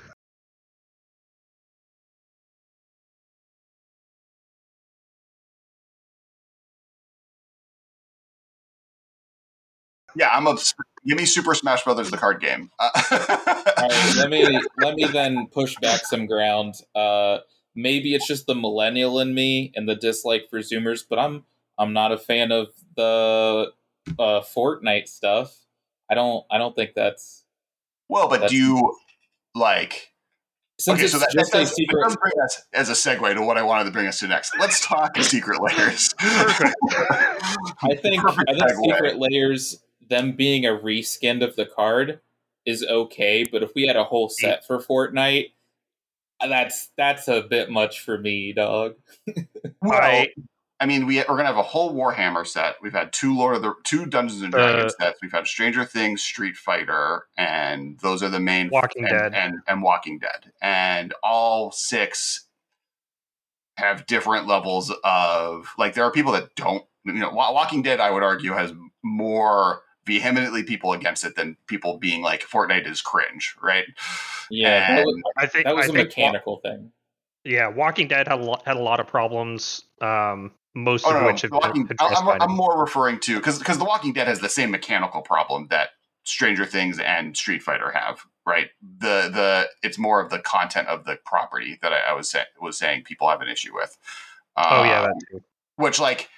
Yeah. 10.15 10.29
I'm 10.31 10.47
obs- 10.47 10.73
give 11.07 11.17
me 11.17 11.25
Super 11.25 11.53
Smash 11.53 11.83
Brothers 11.83 12.11
the 12.11 12.17
card 12.17 12.41
game. 12.41 12.69
Uh, 12.79 12.89
right, 13.11 14.13
let 14.17 14.29
me 14.29 14.59
let 14.79 14.95
me 14.95 15.05
then 15.05 15.47
push 15.47 15.75
back 15.81 16.05
some 16.05 16.25
ground. 16.25 16.75
Uh, 16.95 17.39
maybe 17.75 18.13
it's 18.15 18.27
just 18.27 18.47
the 18.47 18.55
millennial 18.55 19.19
in 19.19 19.33
me 19.33 19.71
and 19.75 19.87
the 19.87 19.95
dislike 19.95 20.47
for 20.49 20.59
Zoomers, 20.59 21.03
but 21.09 21.19
I'm 21.19 21.43
I'm 21.77 21.93
not 21.93 22.11
a 22.11 22.17
fan 22.17 22.51
of 22.51 22.67
the 22.95 23.71
uh, 24.19 24.41
Fortnite 24.41 25.07
stuff. 25.07 25.55
I 26.09 26.15
don't 26.15 26.45
I 26.51 26.57
don't 26.57 26.75
think 26.75 26.91
that's 26.95 27.43
well, 28.09 28.27
but 28.27 28.41
That's- 28.41 28.51
do 28.51 28.57
you 28.57 28.95
like? 29.55 30.09
since 30.79 30.97
okay, 30.99 31.07
so 31.07 31.19
that, 31.19 31.29
just 31.31 31.51
that, 31.51 31.59
a 31.59 31.65
that 31.65 31.67
secret. 31.75 32.17
bring 32.19 32.33
us 32.43 32.63
as 32.73 32.89
a 32.89 32.93
segue 32.93 33.35
to 33.35 33.41
what 33.43 33.55
I 33.55 33.61
wanted 33.61 33.83
to 33.83 33.91
bring 33.91 34.07
us 34.07 34.17
to 34.19 34.27
next. 34.27 34.51
Let's 34.59 34.83
talk 34.83 35.15
secret 35.21 35.61
lairs. 35.61 36.09
Perfect. 36.17 36.75
I 37.83 37.95
think 38.01 38.19
Perfect 38.23 38.49
I 38.49 38.53
think 38.53 38.63
segue. 38.71 38.83
secret 38.85 39.19
lairs 39.19 39.79
them 40.11 40.33
being 40.33 40.65
a 40.67 40.69
reskinned 40.69 41.43
of 41.43 41.55
the 41.55 41.65
card 41.65 42.19
is 42.67 42.83
okay, 42.87 43.43
but 43.43 43.63
if 43.63 43.73
we 43.73 43.87
had 43.87 43.95
a 43.95 44.03
whole 44.03 44.29
set 44.29 44.67
for 44.67 44.77
Fortnite, 44.79 45.51
that's 46.39 46.91
that's 46.97 47.27
a 47.27 47.41
bit 47.41 47.71
much 47.71 48.01
for 48.01 48.19
me, 48.19 48.53
dog. 48.53 48.95
Well, 49.81 49.99
I- 49.99 50.33
I 50.79 50.87
mean, 50.87 51.05
we, 51.05 51.17
we're 51.17 51.25
gonna 51.37 51.45
have 51.45 51.57
a 51.57 51.61
whole 51.63 51.93
Warhammer 51.93 52.45
set. 52.45 52.75
We've 52.81 52.91
had 52.91 53.13
two 53.13 53.35
Lord 53.37 53.55
of 53.55 53.61
the 53.61 53.75
two 53.83 54.07
Dungeons 54.07 54.41
and 54.41 54.53
Uh, 54.55 54.57
Dragons 54.57 54.95
sets. 54.99 55.19
We've 55.21 55.31
had 55.31 55.45
Stranger 55.45 55.85
Things, 55.85 56.23
Street 56.23 56.57
Fighter, 56.57 57.27
and 57.37 57.99
those 57.99 58.23
are 58.23 58.29
the 58.29 58.39
main 58.39 58.69
Walking 58.71 59.03
and, 59.05 59.11
Dead. 59.11 59.33
and 59.35 59.59
and 59.67 59.83
Walking 59.83 60.17
Dead, 60.17 60.51
and 60.59 61.13
all 61.21 61.71
six 61.71 62.47
have 63.77 64.07
different 64.07 64.47
levels 64.47 64.91
of 65.03 65.67
like. 65.77 65.93
There 65.93 66.03
are 66.03 66.11
people 66.11 66.31
that 66.31 66.55
don't, 66.55 66.83
you 67.05 67.13
know, 67.13 67.29
Walking 67.31 67.83
Dead. 67.83 67.99
I 67.99 68.09
would 68.09 68.23
argue 68.23 68.53
has 68.53 68.73
more 69.03 69.81
vehemently 70.11 70.63
people 70.63 70.93
against 70.93 71.23
it 71.23 71.35
than 71.35 71.55
people 71.67 71.97
being 71.97 72.21
like 72.21 72.41
Fortnite 72.43 72.89
is 72.89 73.01
cringe, 73.01 73.55
right? 73.61 73.85
Yeah, 74.49 74.95
that 74.95 75.05
was, 75.05 75.21
I 75.37 75.45
think 75.45 75.65
that 75.65 75.75
was 75.75 75.85
I 75.85 75.89
a 75.89 75.93
think 75.93 76.09
Wa- 76.17 76.27
mechanical 76.27 76.57
thing. 76.57 76.91
yeah, 77.45 77.67
Walking 77.67 78.07
Dead 78.07 78.27
had 78.27 78.39
a 78.39 78.43
lot, 78.43 78.65
had 78.65 78.77
a 78.77 78.81
lot 78.81 78.99
of 78.99 79.07
problems. 79.07 79.83
Um, 80.01 80.51
most 80.75 81.05
Oh, 81.05 81.11
of 81.11 81.15
no, 81.15 81.21
no, 81.21 81.27
which 81.27 81.41
have 81.41 81.51
The 81.51 81.59
been 81.73 81.87
I'm, 81.99 82.41
I'm 82.41 82.51
more 82.51 82.79
referring 82.79 83.19
to 83.21 83.37
because 83.37 83.59
because 83.59 83.77
The 83.77 83.85
Walking 83.85 84.13
Dead 84.13 84.27
has 84.27 84.39
the 84.39 84.49
same 84.49 84.71
mechanical 84.71 85.21
problem 85.21 85.67
that 85.69 85.89
Stranger 86.23 86.65
Things 86.65 86.99
and 86.99 87.35
Street 87.35 87.63
Fighter 87.63 87.91
have, 87.91 88.21
right? 88.45 88.69
The 88.99 89.29
the 89.33 89.69
it's 89.81 89.97
more 89.97 90.21
of 90.21 90.29
the 90.29 90.39
content 90.39 90.87
of 90.89 91.05
the 91.05 91.17
property 91.25 91.79
that 91.81 91.93
I, 91.93 92.11
I 92.11 92.13
was 92.13 92.29
saying 92.29 92.45
was 92.61 92.77
saying 92.77 93.03
people 93.05 93.29
have 93.29 93.41
an 93.41 93.47
issue 93.49 93.73
with. 93.73 93.97
Oh 94.57 94.83
yeah, 94.83 95.01
Um, 95.01 95.13
that 95.31 95.41
which 95.77 95.99
like 95.99 96.29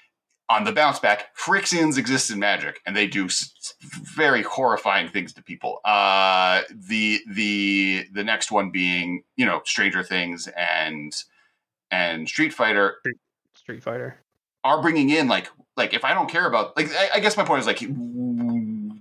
on 0.50 0.66
the 0.66 0.72
bounce 0.72 1.00
back, 1.00 1.36
Phyrexians 1.38 1.98
exist 1.98 2.30
in 2.30 2.40
Magic, 2.40 2.82
and 2.86 2.96
they 2.96 3.08
do 3.08 3.26
s- 3.26 3.74
very 3.82 4.44
horrifying 4.44 5.08
things 5.08 5.34
to 5.34 5.44
people. 5.44 5.80
Uh, 5.86 6.62
the 6.70 7.22
the 7.32 8.06
the 8.14 8.24
next 8.24 8.52
one 8.52 8.70
being 8.70 9.24
you 9.36 9.46
know 9.46 9.62
Stranger 9.66 10.04
Things 10.04 10.48
and 10.58 11.14
and 11.92 12.28
Street 12.28 12.54
Fighter 12.54 12.96
Street 13.54 13.82
Fighter. 13.84 14.20
are 14.64 14.82
bringing 14.82 15.10
in 15.10 15.28
like 15.28 15.48
like 15.78 15.94
if 15.94 16.04
I 16.04 16.14
don't 16.14 16.30
care 16.30 16.46
about 16.46 16.76
like 16.76 16.92
I, 16.94 17.10
I 17.16 17.20
guess 17.20 17.38
my 17.38 17.46
point 17.46 17.62
is 17.62 17.68
like 17.68 17.82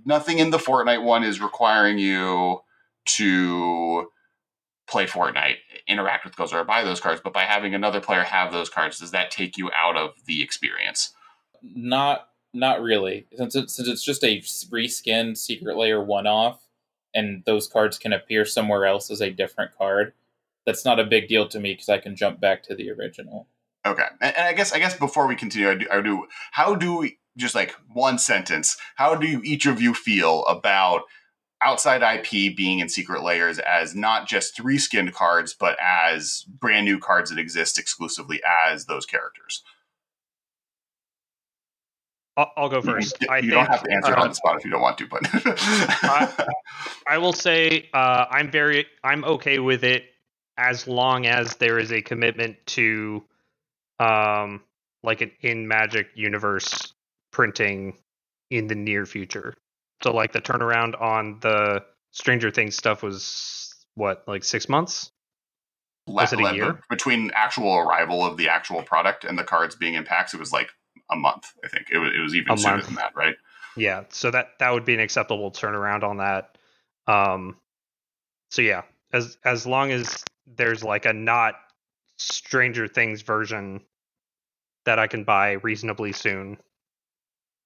nothing 0.05 0.39
in 0.39 0.49
the 0.49 0.57
Fortnite 0.57 1.03
one 1.03 1.23
is 1.23 1.41
requiring 1.41 1.97
you 1.97 2.61
to 3.05 4.09
play 4.87 5.05
Fortnite 5.05 5.55
interact 5.87 6.25
with 6.25 6.35
Godzilla 6.35 6.61
or 6.61 6.63
buy 6.63 6.83
those 6.83 6.99
cards, 6.99 7.21
but 7.23 7.33
by 7.33 7.43
having 7.43 7.73
another 7.73 7.99
player 7.99 8.23
have 8.23 8.51
those 8.51 8.69
cards, 8.69 8.99
does 8.99 9.11
that 9.11 9.31
take 9.31 9.57
you 9.57 9.69
out 9.75 9.97
of 9.97 10.11
the 10.25 10.41
experience? 10.43 11.13
Not 11.63 12.29
not 12.53 12.81
really, 12.81 13.25
since 13.35 13.53
since 13.53 13.79
it's 13.79 14.03
just 14.03 14.23
a 14.23 14.39
reskin 14.39 15.35
secret 15.35 15.75
lair 15.75 16.01
one 16.01 16.27
off, 16.27 16.67
and 17.13 17.43
those 17.45 17.67
cards 17.67 17.97
can 17.97 18.13
appear 18.13 18.45
somewhere 18.45 18.85
else 18.85 19.09
as 19.09 19.21
a 19.21 19.31
different 19.31 19.71
card. 19.77 20.13
That's 20.65 20.85
not 20.85 20.99
a 20.99 21.05
big 21.05 21.27
deal 21.27 21.47
to 21.49 21.59
me 21.59 21.73
because 21.73 21.89
I 21.89 21.97
can 21.97 22.15
jump 22.15 22.39
back 22.39 22.63
to 22.63 22.75
the 22.75 22.91
original. 22.91 23.47
Okay, 23.85 24.05
and, 24.21 24.35
and 24.35 24.47
I 24.47 24.53
guess 24.53 24.71
I 24.73 24.79
guess 24.79 24.97
before 24.97 25.27
we 25.27 25.35
continue, 25.35 25.69
I 25.69 25.75
do, 25.75 25.87
I 25.91 26.01
do 26.01 26.27
how 26.51 26.75
do 26.75 26.97
we 26.97 27.17
just 27.37 27.55
like 27.55 27.75
one 27.91 28.17
sentence? 28.19 28.77
How 28.95 29.15
do 29.15 29.41
each 29.43 29.65
of 29.65 29.81
you 29.81 29.93
feel 29.93 30.45
about 30.45 31.01
outside 31.61 32.01
IP 32.03 32.55
being 32.55 32.79
in 32.79 32.89
secret 32.89 33.23
lairs 33.23 33.57
as 33.59 33.95
not 33.95 34.27
just 34.27 34.57
reskinned 34.57 35.13
cards, 35.13 35.55
but 35.57 35.77
as 35.81 36.45
brand 36.59 36.85
new 36.85 36.99
cards 36.99 37.29
that 37.29 37.39
exist 37.39 37.79
exclusively 37.79 38.41
as 38.67 38.85
those 38.85 39.05
characters? 39.05 39.63
I'll, 42.35 42.51
I'll 42.57 42.69
go 42.69 42.81
first. 42.81 43.21
You, 43.21 43.27
I 43.29 43.37
you 43.37 43.41
think, 43.41 43.53
don't 43.53 43.67
have 43.67 43.83
to 43.83 43.91
answer 43.91 44.17
uh, 44.17 44.21
on 44.21 44.29
the 44.29 44.35
spot 44.35 44.57
if 44.57 44.65
you 44.65 44.71
don't 44.71 44.81
want 44.81 44.97
to, 44.97 45.07
but 45.07 45.21
I, 46.03 46.47
I 47.07 47.17
will 47.19 47.33
say 47.33 47.89
uh, 47.93 48.25
I'm 48.29 48.49
very 48.49 48.87
I'm 49.03 49.23
okay 49.23 49.59
with 49.59 49.83
it 49.83 50.05
as 50.57 50.87
long 50.87 51.25
as 51.25 51.55
there 51.57 51.77
is 51.79 51.91
a 51.91 52.01
commitment 52.01 52.57
to 52.65 53.23
um 53.99 54.61
like 55.03 55.21
an 55.21 55.31
in 55.41 55.67
Magic 55.67 56.07
universe 56.15 56.93
printing 57.31 57.97
in 58.49 58.67
the 58.67 58.75
near 58.75 59.05
future. 59.05 59.53
So 60.01 60.13
like 60.13 60.31
the 60.31 60.41
turnaround 60.41 60.99
on 60.99 61.39
the 61.41 61.83
Stranger 62.11 62.51
Things 62.51 62.75
stuff 62.75 63.03
was 63.03 63.85
what 63.95 64.23
like 64.27 64.43
six 64.43 64.67
months. 64.67 65.11
Was 66.07 66.33
it 66.33 66.39
a 66.39 66.43
Le- 66.43 66.49
le- 66.49 66.55
year? 66.55 66.79
between 66.89 67.31
actual 67.33 67.77
arrival 67.77 68.25
of 68.25 68.37
the 68.37 68.49
actual 68.49 68.81
product 68.81 69.23
and 69.23 69.39
the 69.39 69.43
cards 69.43 69.75
being 69.75 69.93
in 69.93 70.03
packs? 70.03 70.33
It 70.33 70.39
was 70.39 70.51
like 70.51 70.69
a 71.11 71.15
month. 71.15 71.53
I 71.63 71.67
think 71.67 71.87
it 71.91 71.97
was. 71.97 72.11
It 72.15 72.21
was 72.21 72.35
even 72.35 72.53
A 72.53 72.57
sooner 72.57 72.75
month. 72.75 72.85
than 72.87 72.95
that, 72.95 73.15
right? 73.15 73.35
Yeah, 73.75 74.03
so 74.09 74.29
that 74.31 74.49
that 74.59 74.71
would 74.71 74.85
be 74.85 74.93
an 74.93 74.99
acceptable 74.99 75.51
turnaround 75.51 76.03
on 76.03 76.17
that. 76.17 76.57
Um, 77.07 77.57
so 78.49 78.61
yeah, 78.61 78.83
as 79.11 79.37
as 79.43 79.65
long 79.65 79.91
as 79.91 80.23
there's 80.45 80.83
like 80.83 81.05
a 81.05 81.13
not 81.13 81.55
Stranger 82.17 82.87
Things 82.87 83.21
version 83.21 83.81
that 84.85 84.99
I 84.99 85.07
can 85.07 85.23
buy 85.23 85.53
reasonably 85.53 86.11
soon, 86.11 86.57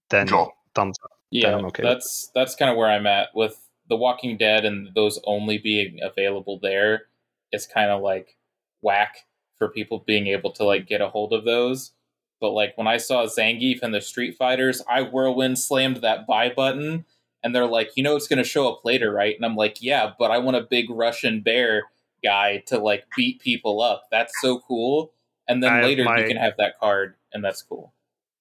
then 0.09 0.27
Joel. 0.27 0.53
thumbs 0.75 0.95
up. 1.03 1.11
Yeah, 1.29 1.57
I'm 1.57 1.65
okay 1.65 1.83
that's 1.83 2.31
that's 2.33 2.55
kind 2.55 2.71
of 2.71 2.77
where 2.77 2.89
I'm 2.89 3.05
at 3.05 3.29
with 3.35 3.59
The 3.89 3.97
Walking 3.97 4.37
Dead 4.37 4.63
and 4.63 4.89
those 4.95 5.19
only 5.25 5.57
being 5.57 5.99
available 6.01 6.59
there. 6.61 7.07
It's 7.51 7.67
kind 7.67 7.91
of 7.91 8.01
like 8.01 8.37
whack 8.81 9.25
for 9.57 9.67
people 9.69 10.03
being 10.07 10.27
able 10.27 10.51
to 10.53 10.63
like 10.63 10.87
get 10.87 11.01
a 11.01 11.09
hold 11.09 11.33
of 11.33 11.43
those. 11.43 11.91
But 12.39 12.51
like 12.51 12.77
when 12.77 12.87
I 12.87 12.97
saw 12.97 13.25
Zangief 13.25 13.81
and 13.81 13.93
the 13.93 14.01
Street 14.01 14.35
Fighters, 14.37 14.81
I 14.89 15.01
whirlwind 15.01 15.57
slammed 15.59 15.97
that 15.97 16.27
buy 16.27 16.49
button, 16.49 17.05
and 17.43 17.55
they're 17.55 17.65
like, 17.65 17.91
you 17.95 18.03
know, 18.03 18.15
it's 18.15 18.27
going 18.27 18.37
to 18.37 18.43
show 18.47 18.69
up 18.71 18.85
later, 18.85 19.11
right? 19.11 19.35
And 19.35 19.45
I'm 19.45 19.55
like, 19.55 19.81
yeah, 19.81 20.11
but 20.19 20.31
I 20.31 20.37
want 20.37 20.57
a 20.57 20.61
big 20.61 20.89
Russian 20.89 21.41
bear 21.41 21.83
guy 22.23 22.63
to 22.67 22.77
like 22.77 23.05
beat 23.15 23.39
people 23.41 23.81
up. 23.81 24.03
That's 24.11 24.33
so 24.41 24.59
cool. 24.59 25.13
And 25.47 25.63
then 25.63 25.71
I 25.71 25.81
later 25.81 26.03
my- 26.03 26.19
you 26.19 26.27
can 26.27 26.37
have 26.37 26.53
that 26.57 26.79
card, 26.79 27.15
and 27.33 27.43
that's 27.43 27.61
cool. 27.61 27.93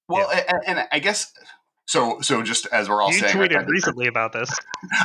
Well, 0.09 0.31
and, 0.31 0.63
and 0.79 0.89
I 0.93 0.99
guess 1.01 1.33
so. 1.87 2.21
So 2.21 2.43
just 2.43 2.67
as 2.67 2.89
we're 2.89 3.03
all 3.03 3.13
you 3.13 3.19
saying, 3.19 3.35
tweeted 3.35 3.57
right, 3.57 3.67
recently 3.69 4.07
about 4.07 4.33
this. 4.33 4.51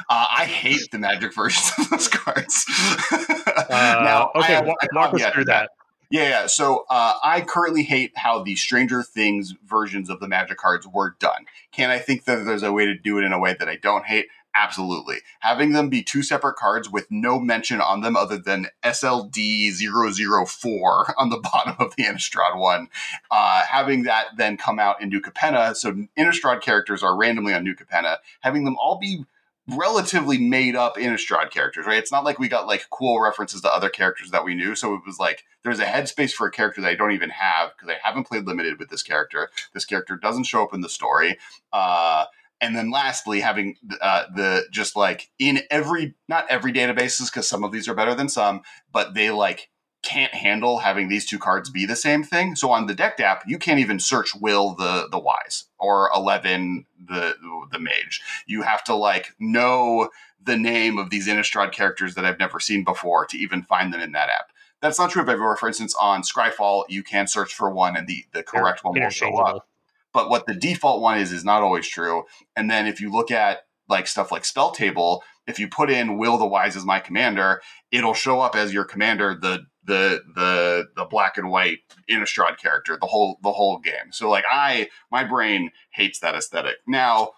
Uh, 0.09 0.27
I 0.37 0.45
hate 0.45 0.91
the 0.91 0.99
magic 0.99 1.33
versions 1.33 1.71
of 1.79 1.89
those 1.89 2.07
cards. 2.09 2.65
Uh, 3.11 3.65
Now, 4.03 4.31
okay, 4.35 4.53
have 4.55 4.65
wa- 4.67 4.75
a 4.81 4.87
walk 4.93 5.13
us 5.15 5.21
through 5.33 5.43
to 5.45 5.47
that. 5.47 5.69
Yeah, 6.11 6.27
yeah. 6.27 6.47
So 6.47 6.83
uh, 6.89 7.13
I 7.23 7.39
currently 7.39 7.83
hate 7.83 8.11
how 8.17 8.43
the 8.43 8.55
Stranger 8.55 9.01
Things 9.01 9.53
versions 9.65 10.09
of 10.09 10.19
the 10.19 10.27
Magic 10.27 10.57
cards 10.57 10.85
were 10.85 11.15
done. 11.19 11.45
Can 11.71 11.89
I 11.89 11.99
think 11.99 12.25
that 12.25 12.43
there's 12.43 12.63
a 12.63 12.73
way 12.73 12.85
to 12.85 12.93
do 12.93 13.17
it 13.17 13.23
in 13.23 13.31
a 13.31 13.39
way 13.39 13.55
that 13.57 13.69
I 13.69 13.77
don't 13.77 14.05
hate? 14.05 14.27
Absolutely. 14.53 15.19
Having 15.39 15.71
them 15.71 15.87
be 15.87 16.03
two 16.03 16.21
separate 16.21 16.57
cards 16.57 16.89
with 16.89 17.07
no 17.09 17.39
mention 17.39 17.79
on 17.79 18.01
them 18.01 18.17
other 18.17 18.37
than 18.37 18.67
SLD004 18.83 21.13
on 21.17 21.29
the 21.29 21.37
bottom 21.53 21.77
of 21.79 21.95
the 21.95 22.03
Innistrad 22.03 22.59
one, 22.59 22.89
uh, 23.31 23.63
having 23.69 24.03
that 24.03 24.35
then 24.35 24.57
come 24.57 24.79
out 24.79 25.01
in 25.01 25.07
New 25.07 25.21
Capenna. 25.21 25.73
So 25.77 25.93
Innistrad 26.19 26.59
characters 26.61 27.03
are 27.03 27.15
randomly 27.15 27.53
on 27.53 27.63
New 27.63 27.75
Capenna. 27.75 28.17
Having 28.41 28.65
them 28.65 28.75
all 28.77 28.99
be 28.99 29.23
relatively 29.67 30.37
made 30.37 30.75
up 30.75 30.95
Innistrad 30.97 31.51
characters, 31.51 31.85
right? 31.85 31.97
It's 31.97 32.11
not 32.11 32.23
like 32.23 32.39
we 32.39 32.47
got 32.47 32.67
like 32.67 32.87
cool 32.89 33.21
references 33.21 33.61
to 33.61 33.73
other 33.73 33.89
characters 33.89 34.31
that 34.31 34.43
we 34.43 34.55
knew. 34.55 34.75
So 34.75 34.93
it 34.95 35.01
was 35.05 35.19
like 35.19 35.43
there's 35.63 35.79
a 35.79 35.85
headspace 35.85 36.33
for 36.33 36.47
a 36.47 36.51
character 36.51 36.81
that 36.81 36.89
I 36.89 36.95
don't 36.95 37.11
even 37.11 37.29
have 37.29 37.71
because 37.75 37.89
I 37.89 38.07
haven't 38.07 38.27
played 38.27 38.45
limited 38.45 38.79
with 38.79 38.89
this 38.89 39.03
character. 39.03 39.49
This 39.73 39.85
character 39.85 40.15
doesn't 40.15 40.45
show 40.45 40.63
up 40.63 40.73
in 40.73 40.81
the 40.81 40.89
story. 40.89 41.37
Uh, 41.71 42.25
and 42.61 42.75
then 42.75 42.91
lastly, 42.91 43.39
having 43.39 43.75
uh, 44.01 44.25
the 44.35 44.65
just 44.71 44.95
like 44.95 45.31
in 45.39 45.61
every 45.71 46.13
not 46.27 46.45
every 46.49 46.71
databases 46.71 47.31
because 47.31 47.47
some 47.47 47.63
of 47.63 47.71
these 47.71 47.87
are 47.87 47.95
better 47.95 48.13
than 48.13 48.29
some, 48.29 48.61
but 48.91 49.15
they 49.15 49.31
like 49.31 49.70
can't 50.03 50.33
handle 50.33 50.79
having 50.79 51.09
these 51.09 51.25
two 51.25 51.37
cards 51.37 51.69
be 51.69 51.85
the 51.85 51.95
same 51.95 52.23
thing. 52.23 52.55
So 52.55 52.71
on 52.71 52.87
the 52.87 52.95
deck 52.95 53.19
app, 53.19 53.43
you 53.47 53.57
can't 53.57 53.79
even 53.79 53.99
search 53.99 54.35
Will 54.35 54.73
the 54.73 55.07
the 55.11 55.19
wise 55.19 55.65
or 55.79 56.09
Eleven 56.15 56.85
the 57.03 57.35
the 57.71 57.79
mage. 57.79 58.21
You 58.47 58.63
have 58.63 58.83
to 58.85 58.95
like 58.95 59.35
know 59.39 60.09
the 60.43 60.57
name 60.57 60.97
of 60.97 61.09
these 61.09 61.27
Innistrad 61.27 61.71
characters 61.71 62.15
that 62.15 62.25
I've 62.25 62.39
never 62.39 62.59
seen 62.59 62.83
before 62.83 63.25
to 63.27 63.37
even 63.37 63.61
find 63.61 63.93
them 63.93 64.01
in 64.01 64.11
that 64.13 64.29
app. 64.29 64.51
That's 64.81 64.97
not 64.97 65.11
true 65.11 65.21
of 65.21 65.29
everywhere. 65.29 65.55
For 65.55 65.67
instance, 65.67 65.93
on 65.93 66.23
Scryfall, 66.23 66.85
you 66.89 67.03
can 67.03 67.27
search 67.27 67.53
for 67.53 67.69
one 67.69 67.95
and 67.95 68.07
the, 68.07 68.25
the 68.33 68.41
correct 68.41 68.83
one 68.83 68.99
will 68.99 69.09
show 69.11 69.37
up 69.37 69.67
but 70.13 70.29
what 70.29 70.45
the 70.45 70.53
default 70.53 71.01
one 71.01 71.17
is 71.17 71.31
is 71.31 71.45
not 71.45 71.63
always 71.63 71.87
true. 71.87 72.25
And 72.55 72.69
then 72.69 72.87
if 72.87 72.99
you 72.99 73.11
look 73.11 73.31
at 73.31 73.65
like 73.87 74.07
stuff 74.07 74.31
like 74.31 74.45
spell 74.45 74.71
table, 74.71 75.23
if 75.47 75.59
you 75.59 75.67
put 75.67 75.89
in 75.89 76.17
Will 76.17 76.37
the 76.37 76.45
Wise 76.45 76.75
as 76.75 76.85
my 76.85 76.99
commander, 76.99 77.61
it'll 77.91 78.13
show 78.13 78.39
up 78.39 78.55
as 78.55 78.73
your 78.73 78.85
commander 78.85 79.37
the 79.39 79.65
the 79.83 80.21
the 80.35 80.87
the 80.95 81.05
black 81.05 81.37
and 81.37 81.49
white 81.49 81.79
Innistrad 82.09 82.57
character 82.57 82.97
the 82.99 83.07
whole 83.07 83.37
the 83.41 83.51
whole 83.51 83.79
game. 83.79 84.11
So 84.11 84.29
like 84.29 84.45
I 84.49 84.89
my 85.11 85.23
brain 85.23 85.71
hates 85.91 86.19
that 86.19 86.35
aesthetic. 86.35 86.77
Now 86.87 87.31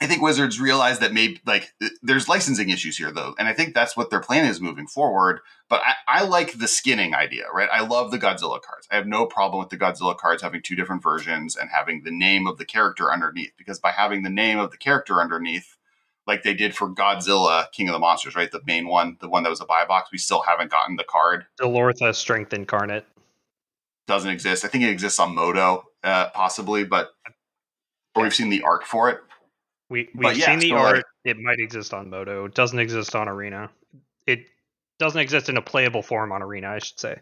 I 0.00 0.06
think 0.06 0.22
Wizards 0.22 0.60
realize 0.60 0.98
that 0.98 1.12
maybe 1.12 1.40
like 1.46 1.72
there's 2.02 2.28
licensing 2.28 2.68
issues 2.70 2.96
here 2.96 3.12
though, 3.12 3.34
and 3.38 3.46
I 3.46 3.52
think 3.52 3.74
that's 3.74 3.96
what 3.96 4.10
their 4.10 4.20
plan 4.20 4.44
is 4.44 4.60
moving 4.60 4.86
forward. 4.88 5.40
But 5.68 5.82
I, 5.84 6.20
I 6.20 6.24
like 6.24 6.58
the 6.58 6.66
skinning 6.66 7.14
idea, 7.14 7.44
right? 7.54 7.68
I 7.72 7.86
love 7.86 8.10
the 8.10 8.18
Godzilla 8.18 8.60
cards. 8.60 8.88
I 8.90 8.96
have 8.96 9.06
no 9.06 9.24
problem 9.26 9.60
with 9.60 9.70
the 9.70 9.78
Godzilla 9.78 10.16
cards 10.16 10.42
having 10.42 10.62
two 10.62 10.74
different 10.74 11.02
versions 11.02 11.56
and 11.56 11.70
having 11.70 12.02
the 12.02 12.10
name 12.10 12.46
of 12.46 12.58
the 12.58 12.64
character 12.64 13.12
underneath, 13.12 13.52
because 13.56 13.78
by 13.78 13.92
having 13.92 14.24
the 14.24 14.30
name 14.30 14.58
of 14.58 14.72
the 14.72 14.76
character 14.76 15.20
underneath, 15.20 15.76
like 16.26 16.42
they 16.42 16.54
did 16.54 16.74
for 16.74 16.88
Godzilla, 16.88 17.70
King 17.72 17.88
of 17.88 17.92
the 17.92 17.98
Monsters, 17.98 18.34
right? 18.34 18.50
The 18.50 18.60
main 18.66 18.86
one, 18.88 19.16
the 19.20 19.28
one 19.28 19.42
that 19.42 19.50
was 19.50 19.60
a 19.60 19.66
buy 19.66 19.84
box, 19.84 20.10
we 20.10 20.18
still 20.18 20.42
haven't 20.42 20.70
gotten 20.70 20.96
the 20.96 21.04
card. 21.04 21.46
Zilortha 21.60 22.14
Strength 22.14 22.52
Incarnate. 22.54 23.06
Doesn't 24.06 24.30
exist. 24.30 24.64
I 24.64 24.68
think 24.68 24.84
it 24.84 24.90
exists 24.90 25.18
on 25.18 25.34
Moto, 25.34 25.84
uh, 26.02 26.28
possibly, 26.30 26.84
but 26.84 27.14
or 28.14 28.22
we've 28.24 28.34
seen 28.34 28.50
the 28.50 28.62
art 28.62 28.84
for 28.84 29.10
it. 29.10 29.20
We 29.90 30.08
we've 30.14 30.36
yeah, 30.36 30.46
seen 30.46 30.58
the 30.58 30.70
so, 30.70 30.76
art. 30.76 30.96
like- 30.96 31.04
it 31.24 31.38
might 31.38 31.58
exist 31.58 31.94
on 31.94 32.10
Moto. 32.10 32.44
It 32.44 32.54
doesn't 32.54 32.78
exist 32.78 33.14
on 33.14 33.28
Arena. 33.28 33.70
It 34.26 34.46
doesn't 34.98 35.20
exist 35.20 35.48
in 35.48 35.56
a 35.56 35.62
playable 35.62 36.02
form 36.02 36.32
on 36.32 36.42
Arena, 36.42 36.70
I 36.70 36.78
should 36.78 37.00
say. 37.00 37.16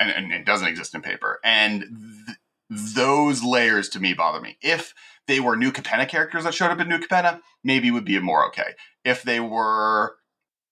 and, 0.00 0.10
and 0.10 0.32
it 0.32 0.44
doesn't 0.44 0.68
exist 0.68 0.94
in 0.94 1.00
paper. 1.02 1.40
And 1.42 1.82
th- 2.26 2.38
those 2.70 3.42
layers 3.42 3.88
to 3.90 4.00
me 4.00 4.14
bother 4.14 4.40
me. 4.40 4.58
If 4.62 4.94
they 5.26 5.40
were 5.40 5.56
New 5.56 5.72
Capenna 5.72 6.08
characters 6.08 6.44
that 6.44 6.54
showed 6.54 6.70
up 6.70 6.80
in 6.80 6.88
New 6.88 6.98
Capenna, 6.98 7.40
maybe 7.62 7.88
it 7.88 7.92
would 7.92 8.04
be 8.04 8.18
more 8.18 8.46
okay. 8.46 8.74
If 9.04 9.22
they 9.22 9.40
were, 9.40 10.16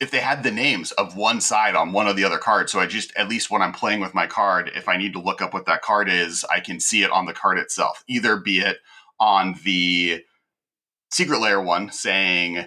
if 0.01 0.11
they 0.11 0.21
had 0.21 0.43
the 0.43 0.51
names 0.51 0.93
of 0.93 1.17
one 1.17 1.41
side 1.41 1.75
on 1.75 1.93
one 1.93 2.09
of 2.09 2.17
the 2.17 2.25
other 2.25 2.39
cards, 2.39 2.73
so 2.73 2.81
I 2.81 2.87
just 2.87 3.15
at 3.17 3.29
least 3.29 3.51
when 3.51 3.63
I'm 3.63 3.73
playing 3.73 4.01
with 4.01 4.15
my 4.15 4.27
card, 4.27 4.71
if 4.75 4.89
I 4.89 4.97
need 4.97 5.13
to 5.15 5.21
look 5.21 5.41
up 5.41 5.55
what 5.55 5.67
that 5.67 5.83
card 5.83 6.09
is, 6.09 6.45
I 6.51 6.61
can 6.61 6.81
see 6.81 7.03
it 7.03 7.11
on 7.11 7.27
the 7.27 7.33
card 7.33 7.59
itself. 7.59 8.05
Either 8.09 8.37
be 8.37 8.59
it 8.59 8.79
on 9.21 9.57
the 9.65 10.25
secret 11.11 11.41
lair 11.41 11.61
one 11.61 11.91
saying 11.93 12.67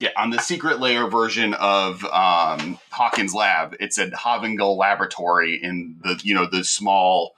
yeah, 0.00 0.10
on 0.16 0.30
the 0.30 0.38
secret 0.38 0.80
lair 0.80 1.06
version 1.08 1.52
of 1.54 2.02
um, 2.06 2.78
Hawkins 2.90 3.34
Lab, 3.34 3.76
it 3.80 3.92
said 3.92 4.12
Havengul 4.12 4.78
Laboratory 4.78 5.62
in 5.62 5.98
the 6.02 6.18
you 6.22 6.34
know 6.34 6.46
the 6.50 6.64
small 6.64 7.32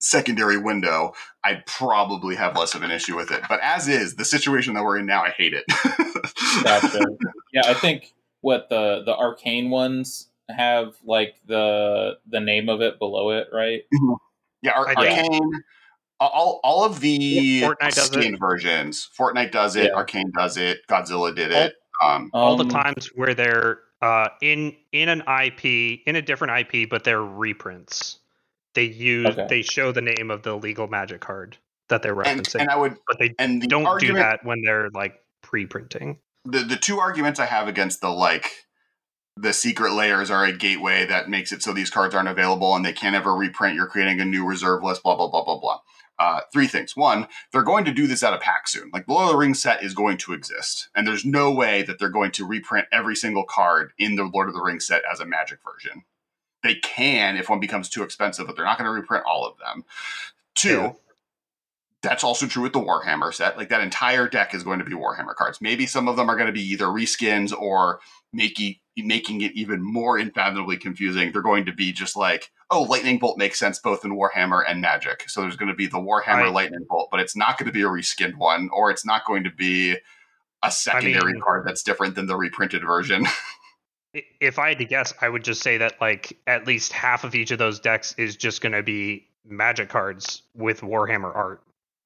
secondary 0.00 0.58
window. 0.58 1.12
I'd 1.44 1.64
probably 1.66 2.34
have 2.36 2.56
less 2.56 2.74
of 2.74 2.82
an 2.82 2.90
issue 2.90 3.16
with 3.16 3.30
it. 3.30 3.42
But 3.48 3.60
as 3.62 3.86
is 3.88 4.16
the 4.16 4.24
situation 4.24 4.74
that 4.74 4.84
we're 4.84 4.98
in 4.98 5.06
now, 5.06 5.22
I 5.22 5.30
hate 5.30 5.54
it. 5.54 5.64
Gotcha. 6.64 7.04
yeah, 7.52 7.62
I 7.66 7.74
think 7.74 8.12
what 8.40 8.68
the 8.68 9.02
the 9.06 9.14
arcane 9.16 9.70
ones 9.70 10.28
have 10.50 10.94
like 11.04 11.36
the 11.46 12.18
the 12.28 12.40
name 12.40 12.68
of 12.68 12.80
it 12.80 12.98
below 12.98 13.30
it, 13.30 13.48
right? 13.52 13.82
yeah, 14.62 14.72
Ar- 14.72 14.88
Arcane. 14.96 15.50
All, 16.22 16.60
all 16.62 16.84
of 16.84 17.00
the 17.00 17.08
Yeah, 17.08 17.68
Fortnite 17.68 17.94
does 17.94 18.06
skin 18.08 18.34
it. 18.34 18.40
versions. 18.40 19.08
Fortnite 19.18 19.52
does 19.52 19.74
it. 19.76 19.84
Yeah. 19.86 19.94
Arcane 19.96 20.30
does 20.36 20.58
it. 20.58 20.80
Godzilla 20.86 21.34
did 21.34 21.50
it. 21.50 21.74
Um, 22.04 22.28
All 22.34 22.56
the 22.58 22.64
Um, 22.64 22.68
times 22.70 23.08
where 23.14 23.34
they're 23.34 23.78
uh, 24.02 24.28
in 24.42 24.76
in 24.92 25.08
an 25.08 25.22
IP 25.22 25.64
in 26.06 26.16
a 26.16 26.22
different 26.22 26.74
IP, 26.74 26.90
but 26.90 27.04
they're 27.04 27.22
reprints. 27.22 28.18
They 28.74 28.84
use 28.84 29.26
Okay. 29.28 29.46
they 29.48 29.62
show 29.62 29.92
the 29.92 30.00
name 30.02 30.30
of 30.30 30.42
the 30.42 30.54
legal 30.56 30.86
magic 30.88 31.20
card 31.20 31.58
that 31.88 32.02
they're 32.02 32.14
referencing, 32.14 32.60
and 32.60 32.70
I 32.70 32.76
would 32.76 32.96
but 33.08 33.18
they 33.18 33.34
and 33.38 33.60
the 33.60 33.66
don't 33.66 33.86
argument, 33.86 34.18
do 34.18 34.22
that 34.22 34.44
when 34.44 34.62
they're 34.64 34.90
like 34.94 35.14
pre-printing. 35.42 36.18
the 36.44 36.60
the 36.60 36.76
two 36.76 36.98
arguments 37.00 37.40
I 37.40 37.46
have 37.46 37.66
against 37.68 38.00
the 38.00 38.10
like 38.10 38.66
the 39.36 39.52
secret 39.52 39.92
lairs 39.92 40.30
are 40.30 40.44
a 40.44 40.52
gateway 40.52 41.06
that 41.06 41.28
makes 41.30 41.50
it 41.52 41.62
so 41.62 41.72
these 41.72 41.90
cards 41.90 42.14
aren't 42.14 42.28
available 42.28 42.76
and 42.76 42.84
they 42.84 42.92
can't 42.92 43.16
ever 43.16 43.34
reprint. 43.34 43.74
You're 43.74 43.86
creating 43.86 44.20
a 44.20 44.24
new 44.24 44.46
reserve 44.46 44.82
list. 44.82 45.02
Blah 45.02 45.16
blah 45.16 45.28
blah 45.30 45.44
blah 45.44 45.58
blah. 45.58 45.80
Uh, 46.18 46.40
three 46.52 46.66
things. 46.66 46.94
One, 46.94 47.26
they're 47.50 47.62
going 47.62 47.86
to 47.86 47.92
do 47.92 48.06
this 48.06 48.22
at 48.22 48.34
a 48.34 48.38
pack 48.38 48.68
soon. 48.68 48.90
Like 48.92 49.06
the 49.06 49.12
Lord 49.14 49.26
of 49.28 49.32
the 49.32 49.38
Rings 49.38 49.62
set 49.62 49.82
is 49.82 49.94
going 49.94 50.18
to 50.18 50.34
exist, 50.34 50.90
and 50.94 51.06
there's 51.06 51.24
no 51.24 51.50
way 51.50 51.80
that 51.82 51.98
they're 51.98 52.10
going 52.10 52.30
to 52.32 52.46
reprint 52.46 52.86
every 52.92 53.16
single 53.16 53.44
card 53.44 53.92
in 53.98 54.16
the 54.16 54.24
Lord 54.24 54.48
of 54.48 54.54
the 54.54 54.60
Rings 54.60 54.86
set 54.86 55.02
as 55.10 55.18
a 55.20 55.24
Magic 55.24 55.60
version. 55.64 56.02
They 56.62 56.74
can 56.76 57.36
if 57.36 57.48
one 57.48 57.60
becomes 57.60 57.88
too 57.88 58.02
expensive, 58.02 58.46
but 58.46 58.56
they're 58.56 58.64
not 58.64 58.78
going 58.78 58.86
to 58.86 58.92
reprint 58.92 59.24
all 59.26 59.46
of 59.46 59.56
them. 59.58 59.84
Two, 60.54 60.68
Yeah. 60.68 60.92
that's 62.02 62.24
also 62.24 62.46
true 62.46 62.62
with 62.62 62.72
the 62.72 62.80
Warhammer 62.80 63.32
set. 63.32 63.56
Like 63.56 63.68
that 63.70 63.80
entire 63.82 64.28
deck 64.28 64.54
is 64.54 64.62
going 64.62 64.78
to 64.78 64.84
be 64.84 64.92
Warhammer 64.92 65.34
cards. 65.34 65.60
Maybe 65.60 65.86
some 65.86 66.08
of 66.08 66.16
them 66.16 66.28
are 66.30 66.36
going 66.36 66.46
to 66.48 66.52
be 66.52 66.62
either 66.72 66.86
reskins 66.86 67.52
or 67.56 68.00
making 68.32 68.76
making 68.96 69.40
it 69.40 69.52
even 69.52 69.82
more 69.82 70.18
unfathomably 70.18 70.76
confusing. 70.76 71.32
They're 71.32 71.40
going 71.40 71.64
to 71.64 71.72
be 71.72 71.90
just 71.90 72.16
like, 72.16 72.50
oh, 72.70 72.82
lightning 72.82 73.18
bolt 73.18 73.38
makes 73.38 73.58
sense 73.58 73.78
both 73.78 74.04
in 74.04 74.14
Warhammer 74.14 74.62
and 74.68 74.82
Magic. 74.82 75.24
So 75.30 75.40
there's 75.40 75.56
going 75.56 75.70
to 75.70 75.74
be 75.74 75.86
the 75.86 75.96
Warhammer 75.96 76.42
Right. 76.42 76.52
lightning 76.52 76.84
bolt, 76.86 77.08
but 77.10 77.18
it's 77.20 77.34
not 77.34 77.56
going 77.56 77.68
to 77.68 77.72
be 77.72 77.80
a 77.80 77.86
reskinned 77.86 78.34
one, 78.36 78.68
or 78.74 78.90
it's 78.90 79.06
not 79.06 79.24
going 79.24 79.44
to 79.44 79.50
be 79.50 79.96
a 80.62 80.70
secondary 80.70 81.32
mean- 81.32 81.40
card 81.40 81.64
that's 81.66 81.82
different 81.82 82.14
than 82.14 82.26
the 82.26 82.36
reprinted 82.36 82.82
version. 82.84 83.24
I- 84.14 84.24
If 84.40 84.58
I 84.58 84.68
had 84.70 84.78
to 84.78 84.84
guess, 84.84 85.14
I 85.20 85.28
would 85.28 85.44
just 85.44 85.62
say 85.62 85.78
that 85.78 86.00
like 86.00 86.36
at 86.46 86.66
least 86.66 86.92
half 86.92 87.24
of 87.24 87.34
each 87.34 87.50
of 87.50 87.58
those 87.58 87.80
decks 87.80 88.14
is 88.18 88.36
just 88.36 88.60
going 88.60 88.72
to 88.72 88.82
be 88.82 89.28
magic 89.44 89.88
cards 89.88 90.42
with 90.54 90.80
Warhammer 90.80 91.34
art. 91.34 91.62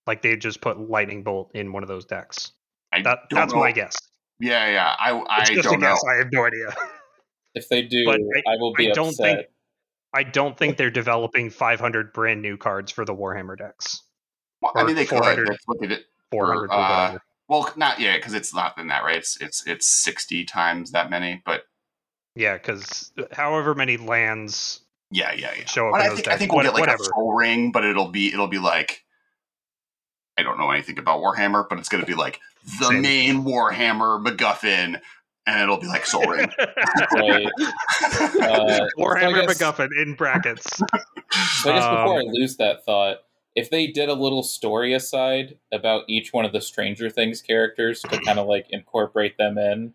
Like 0.07 0.23
they 0.23 0.37
just 0.37 0.61
put 0.61 0.79
lightning 0.79 1.23
bolt 1.23 1.51
in 1.55 1.73
one 1.73 1.83
of 1.83 1.89
those 1.89 2.05
decks. 2.05 2.53
I 2.93 3.03
That 3.03 3.21
don't 3.31 3.41
that's 3.41 3.53
know. 3.55 3.61
my 3.61 3.73
guess. 3.73 3.97
Yeah, 4.41 4.69
yeah. 4.71 4.95
I 4.99 5.17
It's 5.41 5.51
I 5.51 5.55
just 5.55 5.65
don't 5.69 5.77
a 5.83 5.87
know. 5.87 5.97
I 6.11 6.17
have 6.19 6.29
no 6.33 6.45
idea. 6.45 6.75
If 7.57 7.69
they 7.69 7.83
do, 7.83 8.05
But 8.05 8.19
I, 8.49 8.57
will 8.57 8.73
be 8.75 8.91
I 8.91 8.93
don't 8.95 9.11
upset. 9.11 9.37
think- 9.37 9.49
I 10.13 10.25
don't 10.25 10.59
think 10.59 10.77
they're 10.77 10.91
developing 10.91 11.51
500 11.51 12.13
brand 12.13 12.43
new 12.43 12.57
cards 12.57 12.91
for 12.91 13.05
the 13.05 13.15
Warhammer 13.15 13.57
decks. 13.57 14.03
Well, 14.61 14.73
I 14.75 14.83
mean, 14.83 14.97
they 14.97 15.05
could. 15.07 15.19
400. 15.19 15.47
That's 15.49 15.63
what 15.67 15.81
they 15.81 15.87
did. 15.87 16.05
400 16.33 16.65
or 16.65 16.73
uh. 16.73 17.19
Well, 17.49 17.73
not 17.77 18.01
yet, 18.01 18.17
because 18.17 18.35
it's 18.35 18.53
not 18.53 18.77
in 18.77 18.89
that, 18.89 19.05
right? 19.05 19.17
It's 19.19 19.41
it's 19.41 19.65
it's 19.69 19.87
sixty 19.89 20.45
times 20.45 20.91
that 20.91 21.11
many, 21.11 21.43
but 21.47 21.63
Yeah, 22.37 22.55
because 22.55 23.13
however 23.33 23.75
many 23.75 23.97
lands 23.97 24.81
yeah, 25.11 25.33
yeah, 25.33 25.53
yeah. 25.57 25.67
show 25.67 25.87
up 25.89 25.93
But 25.93 26.01
in 26.01 26.07
I 26.07 26.09
those 26.09 26.17
think 26.17 26.29
I 26.29 26.37
think 26.37 26.53
we'll 26.53 26.57
what- 26.59 26.65
get 26.65 26.73
like 26.75 26.81
whatever. 26.81 27.03
a 27.03 27.07
Sol 27.07 27.33
Ring, 27.35 27.73
but 27.73 27.85
it'll 27.85 28.09
be 28.09 28.29
it'll 28.29 28.49
be 28.49 28.59
like 28.59 29.05
I 30.37 30.43
don't 30.43 30.59
know 30.59 30.71
anything 30.71 30.99
about 30.99 31.21
Warhammer, 31.21 31.69
but 31.69 31.79
it's 31.79 31.89
gonna 31.89 32.05
be 32.07 32.15
like 32.15 32.41
the 32.81 32.87
Same. 32.89 33.03
main 33.03 33.45
Warhammer 33.45 34.25
MacGuffin, 34.25 35.01
and 35.47 35.61
it'll 35.63 35.77
be 35.79 35.87
like 35.87 36.07
Sol 36.07 36.27
Ring. 36.27 36.49
Right. 37.15 37.47
Uh, 38.41 38.87
Warhammer 38.99 39.43
so 39.43 39.47
guess- 39.47 39.59
MacGuffin 39.59 39.89
in 40.03 40.15
brackets. 40.15 40.67
So 40.77 40.85
I 41.71 41.75
guess 41.75 41.85
before 41.89 42.19
Um, 42.19 42.19
I 42.19 42.23
lose 42.33 42.57
that 42.57 42.85
thought, 42.85 43.19
if 43.55 43.71
they 43.71 43.87
did 43.87 44.09
a 44.09 44.15
little 44.15 44.43
story 44.43 44.93
aside 44.95 45.57
about 45.73 46.05
each 46.09 46.33
one 46.33 46.45
of 46.45 46.53
the 46.53 46.61
Stranger 46.61 47.09
Things 47.11 47.41
characters 47.41 48.03
to 48.03 48.19
kind 48.21 48.39
of 48.39 48.47
like 48.49 48.67
incorporate 48.71 49.37
them 49.39 49.57
in, 49.59 49.95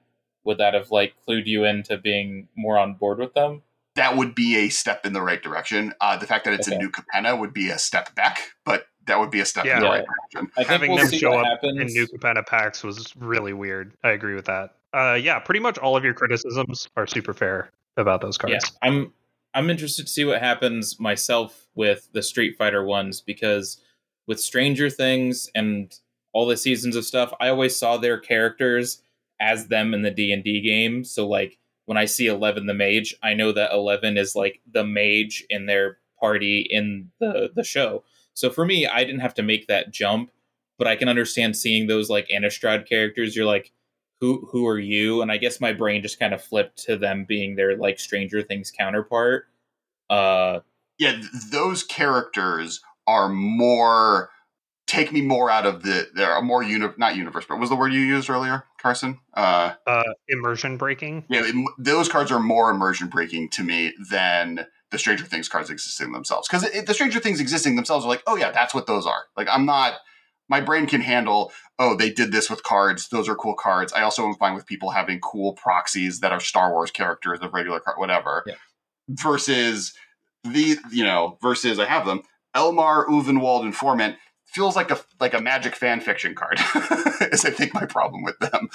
would 0.50 0.58
that 0.58 0.74
have 0.74 0.90
like 0.92 1.14
clued 1.28 1.46
you 1.46 1.64
into 1.64 1.98
being 1.98 2.48
more 2.56 2.78
on 2.78 2.96
board 2.96 3.20
with 3.20 3.34
them? 3.34 3.62
that 3.96 4.16
would 4.16 4.34
be 4.34 4.56
a 4.56 4.70
step 4.70 5.06
in 5.06 5.12
the 5.14 5.22
right 5.22 5.42
direction. 5.44 5.94
Uh, 6.00 6.16
the 6.16 6.26
fact 6.26 6.46
that 6.46 6.54
it's 6.54 6.68
Okay. 6.70 6.76
in 6.78 6.82
New 6.82 6.90
Capenna 6.90 7.38
would 7.38 7.54
be 7.54 7.70
a 7.70 7.78
step 7.78 8.16
back, 8.16 8.54
but 8.64 8.88
that 9.08 9.20
would 9.20 9.30
be 9.32 9.42
a 9.42 9.46
step 9.46 9.66
in 9.66 9.72
Yeah. 9.72 9.80
the 9.80 9.86
Yeah. 9.88 9.92
right 9.92 10.06
direction. 10.06 10.52
I 10.56 10.56
think 10.60 10.68
Having 10.70 10.92
we'll 10.92 11.06
them 11.10 11.20
show 11.20 11.34
up 11.38 11.46
happens. 11.46 11.80
in 11.82 11.88
New 11.88 12.08
Capenna 12.08 12.46
packs 12.46 12.82
was 12.82 13.14
really 13.18 13.52
weird. 13.52 13.92
I 14.04 14.12
agree 14.12 14.36
with 14.36 14.46
that. 14.46 14.76
Uh, 14.94 15.18
yeah, 15.22 15.40
pretty 15.40 15.60
much 15.60 15.78
all 15.80 15.98
of 15.98 16.06
your 16.06 16.14
criticisms 16.14 16.88
are 16.96 17.08
super 17.08 17.34
fair 17.34 17.72
about 17.98 18.22
those 18.22 18.38
cards. 18.38 18.54
Yeah, 18.54 18.88
I'm 18.88 19.14
I'm 19.54 19.70
interested 19.70 20.04
to 20.06 20.12
see 20.12 20.24
what 20.24 20.40
happens 20.40 20.98
myself 21.00 21.68
with 21.76 22.08
the 22.14 22.22
Street 22.22 22.56
Fighter 22.58 22.86
ones 22.86 23.20
because 23.20 23.82
with 24.28 24.40
Stranger 24.40 24.90
Things 24.90 25.50
and 25.56 25.94
all 26.32 26.46
the 26.46 26.56
seasons 26.56 26.96
of 26.96 27.04
stuff, 27.04 27.34
I 27.42 27.50
always 27.50 27.76
saw 27.76 27.98
their 27.98 28.18
characters 28.20 29.02
as 29.40 29.68
them 29.68 29.94
in 29.94 30.02
the 30.02 30.12
D 30.12 30.32
and 30.32 30.44
D 30.44 30.62
game. 30.62 31.04
So 31.04 31.28
like 31.28 31.58
when 31.86 31.98
I 31.98 32.06
see 32.06 32.28
Eleven 32.28 32.66
the 32.66 32.74
Mage, 32.74 33.16
I 33.24 33.34
know 33.34 33.52
that 33.52 33.72
Eleven 33.72 34.18
is 34.18 34.36
like 34.36 34.62
the 34.72 34.84
mage 34.84 35.44
in 35.50 35.66
their 35.66 35.98
party 36.20 36.68
in 36.70 37.10
the 37.20 37.50
the 37.56 37.64
show. 37.64 38.04
So 38.34 38.50
for 38.50 38.66
me, 38.66 38.88
I 38.88 39.04
didn't 39.04 39.22
have 39.22 39.34
to 39.36 39.44
make 39.44 39.68
that 39.68 39.92
jump, 39.92 40.32
but 40.78 40.88
I 40.88 40.96
can 40.96 41.10
understand 41.10 41.58
seeing 41.58 41.88
those 41.88 42.10
like 42.10 42.30
Innistrad 42.30 42.88
characters. 42.88 43.36
You're 43.36 43.46
like, 43.46 43.72
who 44.22 44.48
who 44.52 44.68
are 44.68 44.80
you? 44.80 45.22
And 45.22 45.32
I 45.32 45.38
guess 45.38 45.60
my 45.60 45.74
brain 45.74 46.02
just 46.02 46.20
kind 46.20 46.34
of 46.34 46.44
flipped 46.44 46.84
to 46.86 46.98
them 46.98 47.26
being 47.28 47.56
their 47.56 47.78
like 47.78 48.00
Stranger 48.00 48.42
Things 48.42 48.72
counterpart. 48.72 49.46
Uh, 50.10 50.60
yeah, 50.98 51.14
th- 51.14 51.26
those 51.52 51.84
characters 51.84 52.82
are 53.08 53.30
more 53.30 54.30
take 54.88 55.12
me 55.12 55.22
more 55.22 55.50
out 55.50 55.66
of 55.66 55.84
the 55.84 56.08
they're 56.14 56.42
more 56.42 56.64
uni- 56.64 56.94
not 56.98 57.16
universe, 57.16 57.46
but 57.48 57.60
was 57.60 57.70
the 57.70 57.76
word 57.76 57.94
you 57.94 58.02
used 58.02 58.30
earlier, 58.30 58.64
Carson? 58.82 59.20
Uh, 59.34 59.74
Uh, 59.86 60.04
immersion 60.28 60.78
breaking. 60.78 61.26
yeah, 61.30 61.46
im- 61.46 61.68
those 61.78 62.10
cards 62.10 62.32
are 62.32 62.40
more 62.40 62.70
immersion 62.72 63.08
breaking 63.08 63.50
to 63.52 63.64
me 63.64 63.94
than 64.10 64.66
the 64.92 64.98
Stranger 64.98 65.26
Things 65.26 65.48
cards 65.48 65.70
existing 65.70 66.12
themselves. 66.14 66.48
Because 66.48 66.64
the 66.86 66.94
Stranger 66.94 67.20
Things 67.20 67.40
existing 67.40 67.76
themselves 67.76 68.06
are 68.06 68.10
like, 68.10 68.24
oh 68.28 68.36
yeah, 68.36 68.52
that's 68.52 68.74
what 68.74 68.88
those 68.88 69.06
are. 69.06 69.26
Like 69.38 69.48
I'm 69.52 69.66
not. 69.66 69.94
My 70.52 70.62
brain 70.62 70.88
can 70.88 71.02
handle. 71.02 71.52
Oh, 71.78 71.96
they 71.96 72.10
did 72.10 72.32
this 72.32 72.50
with 72.50 72.64
cards. 72.64 73.10
Those 73.10 73.30
are 73.30 73.36
cool 73.36 73.54
cards. 73.54 73.94
I 73.94 74.02
also 74.02 74.26
am 74.26 74.34
fine 74.34 74.56
with 74.56 74.66
people 74.66 74.90
having 74.90 75.20
cool 75.20 75.54
proxies 75.54 76.22
that 76.22 76.32
are 76.32 76.40
Star 76.40 76.72
Wars 76.72 76.90
characters 76.90 77.40
of 77.42 77.54
regular 77.54 77.80
card, 77.80 78.00
whatever. 78.00 78.44
Yeah. 78.48 78.56
Versus 79.10 79.94
the 80.44 80.78
you 80.92 81.04
know 81.04 81.38
versus 81.42 81.80
I 81.80 81.86
have 81.86 82.06
them 82.06 82.22
Elmar 82.56 83.06
Ulvenwald 83.08 83.64
Informant 83.66 84.16
feels 84.52 84.76
like 84.76 84.92
a 84.92 85.00
like 85.20 85.34
a 85.34 85.42
magic 85.42 85.76
fan 85.76 86.00
fiction 86.02 86.34
card 86.34 86.60
is 87.32 87.46
I 87.46 87.52
think 87.52 87.74
my 87.74 87.86
problem 87.86 88.24
with 88.24 88.38
them. 88.40 88.70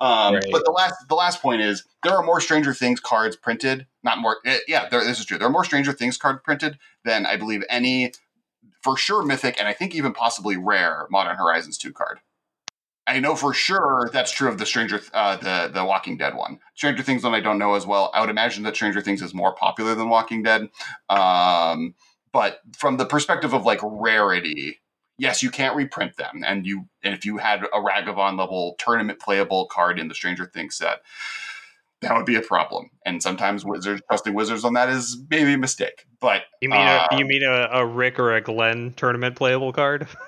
Um, 0.00 0.34
Right. 0.34 0.44
But 0.50 0.64
the 0.64 0.70
last 0.70 0.94
the 1.08 1.14
last 1.14 1.42
point 1.42 1.62
is 1.62 1.84
there 2.02 2.12
are 2.12 2.22
more 2.22 2.40
Stranger 2.40 2.72
Things 2.74 3.00
cards 3.00 3.36
printed. 3.36 3.86
Not 4.02 4.18
more. 4.18 4.38
eh, 4.44 4.58
yeah, 4.68 4.88
there, 4.88 5.02
this 5.04 5.18
is 5.18 5.26
true. 5.26 5.38
There 5.38 5.48
are 5.48 5.52
more 5.52 5.64
Stranger 5.64 5.92
Things 5.92 6.16
cards 6.16 6.40
printed 6.44 6.78
than 7.04 7.26
I 7.26 7.36
believe 7.36 7.62
any 7.68 8.12
for 8.82 8.96
sure 8.96 9.24
mythic 9.24 9.56
and 9.58 9.66
I 9.66 9.72
think 9.72 9.94
even 9.94 10.12
possibly 10.12 10.56
rare 10.56 11.06
Modern 11.10 11.36
Horizons 11.36 11.78
two 11.78 11.92
card. 11.92 12.20
I 13.08 13.20
know 13.20 13.36
for 13.36 13.54
sure 13.54 14.10
that's 14.12 14.32
true 14.32 14.48
of 14.48 14.58
the 14.58 14.66
Stranger 14.66 15.00
uh, 15.14 15.36
the 15.36 15.70
the 15.72 15.84
Walking 15.84 16.16
Dead 16.16 16.34
one. 16.34 16.58
Stranger 16.74 17.02
Things 17.02 17.22
one 17.24 17.34
I 17.34 17.40
don't 17.40 17.58
know 17.58 17.74
as 17.74 17.86
well. 17.86 18.10
I 18.14 18.20
would 18.20 18.30
imagine 18.30 18.64
that 18.64 18.74
Stranger 18.74 19.00
Things 19.00 19.22
is 19.22 19.32
more 19.34 19.54
popular 19.54 19.94
than 19.94 20.08
Walking 20.08 20.42
Dead. 20.42 20.68
Um, 21.08 21.94
but 22.32 22.60
from 22.76 22.96
the 22.96 23.06
perspective 23.06 23.54
of 23.54 23.64
like 23.64 23.80
rarity, 23.82 24.80
yes, 25.18 25.42
you 25.42 25.50
can't 25.50 25.76
reprint 25.76 26.16
them. 26.16 26.42
And 26.44 26.66
you 26.66 26.86
and 27.02 27.14
if 27.14 27.24
you 27.24 27.38
had 27.38 27.62
a 27.64 27.78
Ragavan 27.78 28.38
level 28.38 28.76
tournament 28.78 29.20
playable 29.20 29.66
card 29.66 29.98
in 29.98 30.08
the 30.08 30.14
Stranger 30.14 30.46
Things 30.46 30.76
set, 30.76 31.02
that 32.02 32.16
would 32.16 32.26
be 32.26 32.36
a 32.36 32.42
problem. 32.42 32.90
And 33.04 33.22
sometimes 33.22 33.64
wizards 33.64 34.02
trusting 34.08 34.34
wizards 34.34 34.64
on 34.64 34.74
that 34.74 34.88
is 34.88 35.22
maybe 35.30 35.54
a 35.54 35.58
mistake. 35.58 36.06
But 36.20 36.42
You 36.60 36.70
mean 36.70 36.80
uh, 36.80 37.08
a, 37.10 37.18
you 37.18 37.24
mean 37.24 37.42
a, 37.42 37.68
a 37.72 37.86
Rick 37.86 38.18
or 38.18 38.34
a 38.34 38.40
Glenn 38.40 38.94
tournament 38.96 39.36
playable 39.36 39.72
card? 39.72 40.06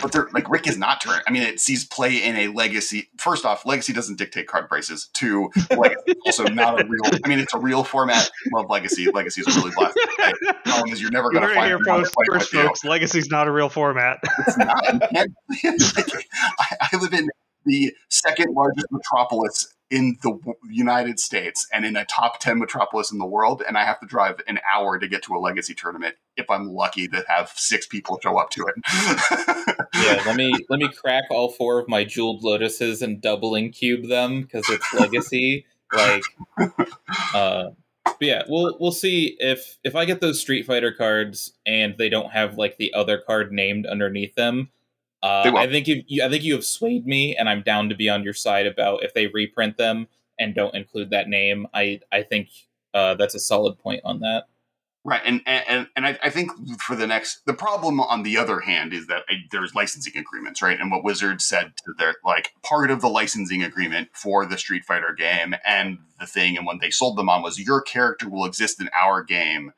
but 0.00 0.12
they're 0.12 0.28
like 0.32 0.48
Rick 0.50 0.66
is 0.66 0.78
not 0.78 1.00
turn. 1.00 1.20
I 1.26 1.30
mean, 1.30 1.42
it 1.42 1.60
sees 1.60 1.84
play 1.84 2.22
in 2.22 2.36
a 2.36 2.48
legacy. 2.48 3.08
First 3.18 3.44
off, 3.44 3.66
legacy 3.66 3.92
doesn't 3.92 4.16
dictate 4.16 4.46
card 4.46 4.68
prices. 4.68 5.08
Two, 5.12 5.50
is 5.54 6.16
also 6.26 6.44
not 6.44 6.80
a 6.80 6.86
real. 6.86 7.20
I 7.24 7.28
mean, 7.28 7.38
it's 7.38 7.54
a 7.54 7.58
real 7.58 7.84
format. 7.84 8.30
Love 8.54 8.68
legacy. 8.68 9.10
Legacy 9.10 9.42
is 9.42 9.56
a 9.56 9.60
really 9.60 9.72
blast. 9.76 9.94
The 9.94 10.54
problem 10.64 10.92
is 10.92 11.00
you're 11.00 11.10
never 11.10 11.30
going 11.30 11.48
to 11.48 11.54
find 11.54 11.66
here, 11.66 11.78
someone 11.84 12.04
to 12.04 12.10
folks. 12.10 12.28
First, 12.28 12.52
you. 12.52 12.62
folks. 12.62 12.84
Legacy's 12.84 13.28
not 13.30 13.48
a 13.48 13.52
real 13.52 13.68
format. 13.68 14.18
It's 14.46 14.56
not. 14.56 14.84
I, 16.58 16.76
I 16.92 16.96
live 16.96 17.12
in 17.12 17.28
the 17.66 17.92
second 18.08 18.54
largest 18.54 18.86
metropolis 18.90 19.74
in 19.90 20.18
the 20.22 20.38
United 20.68 21.18
States 21.18 21.66
and 21.72 21.84
in 21.84 21.96
a 21.96 22.04
top 22.04 22.40
10 22.40 22.58
metropolis 22.58 23.10
in 23.10 23.18
the 23.18 23.26
world. 23.26 23.62
And 23.66 23.78
I 23.78 23.84
have 23.84 24.00
to 24.00 24.06
drive 24.06 24.40
an 24.46 24.60
hour 24.70 24.98
to 24.98 25.08
get 25.08 25.22
to 25.24 25.34
a 25.34 25.38
legacy 25.38 25.74
tournament 25.74 26.16
if 26.36 26.50
I'm 26.50 26.68
lucky 26.68 27.08
to 27.08 27.24
have 27.26 27.50
six 27.54 27.86
people 27.86 28.18
show 28.22 28.38
up 28.38 28.50
to 28.50 28.66
it. 28.66 28.74
yeah, 29.94 30.22
let 30.26 30.36
me 30.36 30.52
let 30.68 30.78
me 30.78 30.88
crack 30.88 31.24
all 31.30 31.50
four 31.50 31.78
of 31.78 31.88
my 31.88 32.04
jeweled 32.04 32.42
lotuses 32.42 33.02
and 33.02 33.20
doubling 33.20 33.72
cube 33.72 34.08
them 34.08 34.42
because 34.42 34.68
it's 34.68 34.94
legacy. 34.94 35.64
like, 35.92 36.22
uh, 37.34 37.70
but 38.04 38.16
yeah, 38.20 38.42
we'll 38.48 38.76
we'll 38.78 38.92
see 38.92 39.36
if 39.40 39.78
if 39.84 39.96
I 39.96 40.04
get 40.04 40.20
those 40.20 40.40
Street 40.40 40.66
Fighter 40.66 40.92
cards 40.92 41.52
and 41.66 41.96
they 41.96 42.08
don't 42.08 42.30
have 42.30 42.58
like 42.58 42.76
the 42.76 42.92
other 42.92 43.18
card 43.18 43.52
named 43.52 43.86
underneath 43.86 44.34
them. 44.34 44.70
Uh, 45.22 45.52
I 45.56 45.66
think 45.66 45.88
you, 45.88 46.04
you, 46.06 46.24
I 46.24 46.28
think 46.28 46.44
you 46.44 46.54
have 46.54 46.64
swayed 46.64 47.06
me, 47.06 47.34
and 47.36 47.48
I'm 47.48 47.62
down 47.62 47.88
to 47.88 47.96
be 47.96 48.08
on 48.08 48.22
your 48.22 48.34
side 48.34 48.66
about 48.66 49.02
if 49.02 49.14
they 49.14 49.26
reprint 49.26 49.76
them 49.76 50.06
and 50.38 50.54
don't 50.54 50.74
include 50.74 51.10
that 51.10 51.28
name. 51.28 51.66
I 51.74 52.00
I 52.12 52.22
think 52.22 52.50
uh, 52.94 53.14
that's 53.14 53.34
a 53.34 53.40
solid 53.40 53.78
point 53.78 54.02
on 54.04 54.20
that. 54.20 54.44
Right, 55.04 55.22
and 55.24 55.40
and 55.46 55.88
and 55.96 56.06
I, 56.06 56.18
I 56.22 56.30
think 56.30 56.50
for 56.80 56.94
the 56.94 57.06
next, 57.06 57.46
the 57.46 57.54
problem 57.54 58.00
on 58.00 58.24
the 58.24 58.36
other 58.36 58.60
hand 58.60 58.92
is 58.92 59.06
that 59.06 59.22
uh, 59.30 59.34
there's 59.50 59.74
licensing 59.74 60.16
agreements, 60.16 60.60
right? 60.60 60.78
And 60.78 60.90
what 60.90 61.02
Wizards 61.02 61.44
said 61.44 61.72
to 61.84 61.94
their 61.98 62.16
like 62.24 62.52
part 62.62 62.90
of 62.90 63.00
the 63.00 63.08
licensing 63.08 63.62
agreement 63.62 64.10
for 64.12 64.44
the 64.44 64.58
Street 64.58 64.84
Fighter 64.84 65.14
game 65.16 65.54
and 65.64 65.98
the 66.20 66.26
thing, 66.26 66.56
and 66.56 66.66
when 66.66 66.78
they 66.80 66.90
sold 66.90 67.16
them 67.16 67.28
on 67.28 67.42
was 67.42 67.58
your 67.58 67.80
character 67.80 68.28
will 68.28 68.44
exist 68.44 68.80
in 68.80 68.90
our 68.92 69.22
game, 69.22 69.72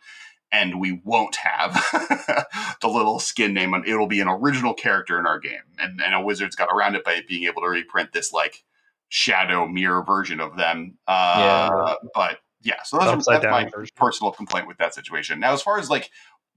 and 0.53 0.81
we 0.81 1.01
won't 1.05 1.37
have 1.37 1.75
the 2.81 2.89
little 2.89 3.19
skin 3.19 3.55
name 3.55 3.75
on 3.75 3.85
it'll 3.87 4.07
be 4.07 4.21
an 4.21 4.29
original 4.29 4.75
character 4.75 5.19
in 5.19 5.27
our 5.27 5.39
game 5.39 5.63
and, 5.79 6.01
and 6.01 6.15
a 6.15 6.21
wizards 6.21 6.57
got 6.57 6.69
around 6.69 6.95
it 6.95 7.05
by 7.05 7.23
being 7.29 7.45
able 7.45 7.63
to 7.63 7.69
reprint 7.69 8.13
this 8.13 8.33
like 8.33 8.65
shadow 9.09 9.67
mirror 9.67 10.03
version 10.05 10.41
of 10.41 10.57
them 10.57 10.97
uh, 11.07 11.71
yeah. 11.71 11.95
but 12.15 12.39
yeah 12.63 12.83
so 12.85 12.99
that's, 12.99 13.27
that's 13.27 13.45
my 13.45 13.69
version. 13.69 13.93
personal 13.97 14.33
complaint 14.33 14.67
with 14.67 14.79
that 14.79 14.95
situation 14.95 15.41
now 15.41 15.53
as 15.53 15.63
far 15.63 15.79
as 15.79 15.91
like 15.91 16.11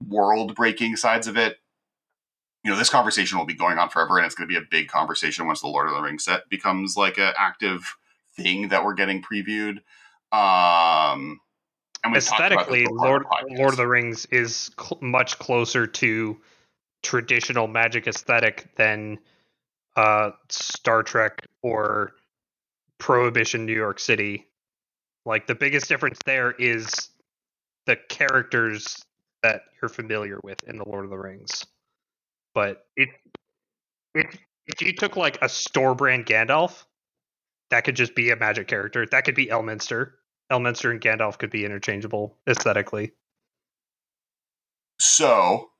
world 0.08 0.54
breaking 0.54 0.96
sides 0.96 1.26
of 1.26 1.36
it 1.36 1.58
you 2.64 2.70
know 2.70 2.76
this 2.76 2.90
conversation 2.90 3.38
will 3.38 3.46
be 3.46 3.54
going 3.54 3.78
on 3.78 3.88
forever 3.88 4.16
and 4.16 4.26
it's 4.26 4.34
going 4.34 4.48
to 4.48 4.52
be 4.52 4.58
a 4.58 4.68
big 4.70 4.88
conversation 4.88 5.46
once 5.46 5.60
the 5.60 5.66
lord 5.66 5.88
of 5.88 5.94
the 5.94 6.00
rings 6.00 6.24
set 6.24 6.48
becomes 6.48 6.96
like 6.96 7.18
an 7.18 7.32
active 7.38 7.96
thing 8.36 8.68
that 8.68 8.84
we're 8.84 8.94
getting 8.94 9.22
previewed 9.22 9.78
um 10.32 11.40
aesthetically, 12.14 12.86
Lord 12.90 13.24
Lord 13.50 13.72
of 13.72 13.76
the 13.76 13.86
Rings 13.86 14.26
is 14.26 14.70
cl- 14.78 14.98
much 15.00 15.38
closer 15.38 15.86
to 15.86 16.36
traditional 17.02 17.66
magic 17.66 18.06
aesthetic 18.06 18.74
than 18.76 19.18
uh, 19.96 20.30
Star 20.48 21.02
Trek 21.02 21.46
or 21.62 22.12
Prohibition 22.98 23.66
New 23.66 23.74
York 23.74 24.00
City. 24.00 24.46
Like 25.26 25.46
the 25.46 25.54
biggest 25.54 25.88
difference 25.88 26.18
there 26.26 26.52
is 26.52 27.10
the 27.86 27.96
characters 28.08 29.02
that 29.42 29.62
you're 29.80 29.88
familiar 29.88 30.38
with 30.42 30.62
in 30.64 30.78
the 30.78 30.88
Lord 30.88 31.04
of 31.04 31.10
the 31.10 31.18
Rings. 31.18 31.64
But 32.54 32.86
it 32.96 33.08
if 34.14 34.38
if 34.66 34.80
you 34.80 34.94
took 34.94 35.16
like 35.16 35.38
a 35.42 35.48
store 35.48 35.94
brand 35.94 36.26
Gandalf, 36.26 36.84
that 37.70 37.84
could 37.84 37.96
just 37.96 38.14
be 38.14 38.30
a 38.30 38.36
magic 38.36 38.68
character. 38.68 39.06
That 39.06 39.24
could 39.24 39.34
be 39.34 39.46
Elminster. 39.46 40.12
Elminster 40.50 40.90
and 40.90 41.00
Gandalf 41.00 41.38
could 41.38 41.50
be 41.50 41.64
interchangeable 41.64 42.36
aesthetically. 42.48 43.12
So, 44.98 45.70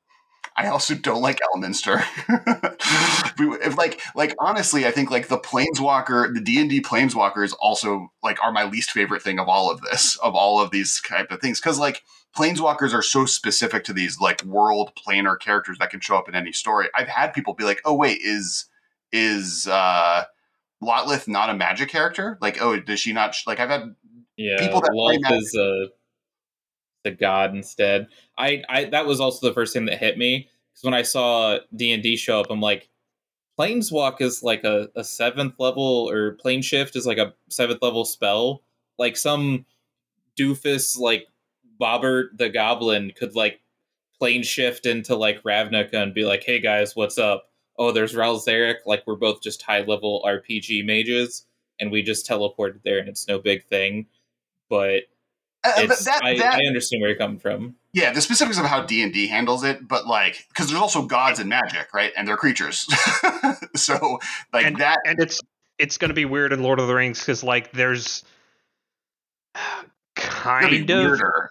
I 0.56 0.68
also 0.68 0.94
don't 0.94 1.22
like 1.22 1.40
Elminster. 1.54 2.02
if 3.64 3.76
like 3.76 4.00
like 4.14 4.34
honestly, 4.38 4.86
I 4.86 4.90
think 4.90 5.10
like 5.10 5.28
the 5.28 5.38
Planeswalker, 5.38 6.32
the 6.32 6.40
D 6.40 6.60
and 6.60 6.70
D 6.70 6.80
Planeswalkers 6.80 7.54
also 7.60 8.12
like 8.22 8.42
are 8.42 8.52
my 8.52 8.64
least 8.64 8.90
favorite 8.90 9.22
thing 9.22 9.38
of 9.38 9.48
all 9.48 9.70
of 9.70 9.80
this, 9.80 10.16
of 10.18 10.34
all 10.34 10.60
of 10.60 10.70
these 10.70 11.00
type 11.00 11.30
of 11.30 11.40
things, 11.40 11.60
because 11.60 11.78
like 11.78 12.02
Planeswalkers 12.36 12.92
are 12.92 13.02
so 13.02 13.26
specific 13.26 13.84
to 13.84 13.92
these 13.92 14.20
like 14.20 14.44
world 14.44 14.92
planar 14.94 15.38
characters 15.38 15.78
that 15.78 15.90
can 15.90 16.00
show 16.00 16.16
up 16.16 16.28
in 16.28 16.34
any 16.34 16.52
story. 16.52 16.88
I've 16.96 17.08
had 17.08 17.32
people 17.32 17.54
be 17.54 17.64
like, 17.64 17.80
"Oh 17.84 17.94
wait, 17.94 18.20
is 18.22 18.66
is 19.12 19.66
uh 19.66 20.24
Lotleth 20.82 21.26
not 21.26 21.50
a 21.50 21.54
magic 21.54 21.88
character? 21.88 22.38
Like, 22.40 22.60
oh, 22.60 22.78
does 22.78 23.00
she 23.00 23.12
not? 23.12 23.34
Sh-? 23.34 23.46
Like, 23.46 23.58
I've 23.60 23.70
had 23.70 23.94
yeah, 24.36 24.58
people 24.58 24.80
that 24.80 25.32
is 25.32 25.54
a 25.54 25.84
uh, 25.84 25.86
the 27.04 27.10
god 27.10 27.54
instead. 27.54 28.08
I, 28.36 28.62
I 28.68 28.84
that 28.86 29.06
was 29.06 29.20
also 29.20 29.46
the 29.46 29.54
first 29.54 29.72
thing 29.72 29.84
that 29.86 29.98
hit 29.98 30.18
me 30.18 30.48
because 30.72 30.84
when 30.84 30.94
I 30.94 31.02
saw 31.02 31.58
D 31.76 31.92
and 31.92 32.02
D 32.02 32.16
show 32.16 32.40
up, 32.40 32.46
I'm 32.50 32.60
like, 32.60 32.88
Planeswalk 33.58 34.20
is 34.20 34.42
like 34.42 34.64
a, 34.64 34.88
a 34.96 35.04
seventh 35.04 35.54
level, 35.58 36.10
or 36.10 36.32
Plane 36.32 36.62
Shift 36.62 36.96
is 36.96 37.06
like 37.06 37.18
a 37.18 37.34
seventh 37.50 37.82
level 37.82 38.04
spell. 38.04 38.62
Like 38.98 39.16
some 39.16 39.66
doofus 40.38 40.98
like 40.98 41.28
Bobbert 41.80 42.36
the 42.36 42.48
Goblin 42.48 43.12
could 43.16 43.36
like 43.36 43.60
plane 44.18 44.42
shift 44.42 44.86
into 44.86 45.14
like 45.16 45.42
Ravnica 45.42 45.94
and 45.94 46.14
be 46.14 46.24
like, 46.24 46.44
"Hey 46.44 46.60
guys, 46.60 46.96
what's 46.96 47.18
up? 47.18 47.50
Oh, 47.78 47.92
there's 47.92 48.14
Ral 48.14 48.38
Zarek. 48.38 48.78
Like 48.86 49.02
we're 49.06 49.16
both 49.16 49.42
just 49.42 49.62
high 49.62 49.82
level 49.82 50.24
RPG 50.26 50.84
mages, 50.84 51.46
and 51.80 51.90
we 51.90 52.02
just 52.02 52.26
teleported 52.28 52.82
there, 52.84 52.98
and 52.98 53.08
it's 53.08 53.28
no 53.28 53.38
big 53.38 53.64
thing." 53.66 54.06
But, 54.68 55.02
uh, 55.64 55.86
but 55.86 55.98
that, 56.00 56.20
I, 56.22 56.36
that, 56.38 56.54
I, 56.54 56.66
understand 56.66 57.00
where 57.00 57.10
you're 57.10 57.18
coming 57.18 57.38
from. 57.38 57.76
Yeah, 57.94 58.12
the 58.12 58.20
specifics 58.20 58.58
of 58.58 58.66
how 58.66 58.82
D 58.82 59.02
and 59.02 59.12
D 59.12 59.26
handles 59.26 59.64
it, 59.64 59.88
but 59.88 60.06
like 60.06 60.46
because 60.48 60.66
there's 60.68 60.80
also 60.80 61.06
gods 61.06 61.38
and 61.38 61.48
magic, 61.48 61.94
right? 61.94 62.12
And 62.16 62.28
they're 62.28 62.36
creatures, 62.36 62.86
so 63.76 64.18
like 64.52 64.66
and, 64.66 64.76
that. 64.78 64.98
And 65.06 65.20
it's 65.20 65.40
it's 65.78 65.96
going 65.98 66.10
to 66.10 66.14
be 66.14 66.24
weird 66.24 66.52
in 66.52 66.62
Lord 66.62 66.80
of 66.80 66.86
the 66.86 66.94
Rings 66.94 67.20
because 67.20 67.42
like 67.42 67.72
there's 67.72 68.24
kind 70.16 70.74
of 70.74 70.88
weirder. 70.88 71.50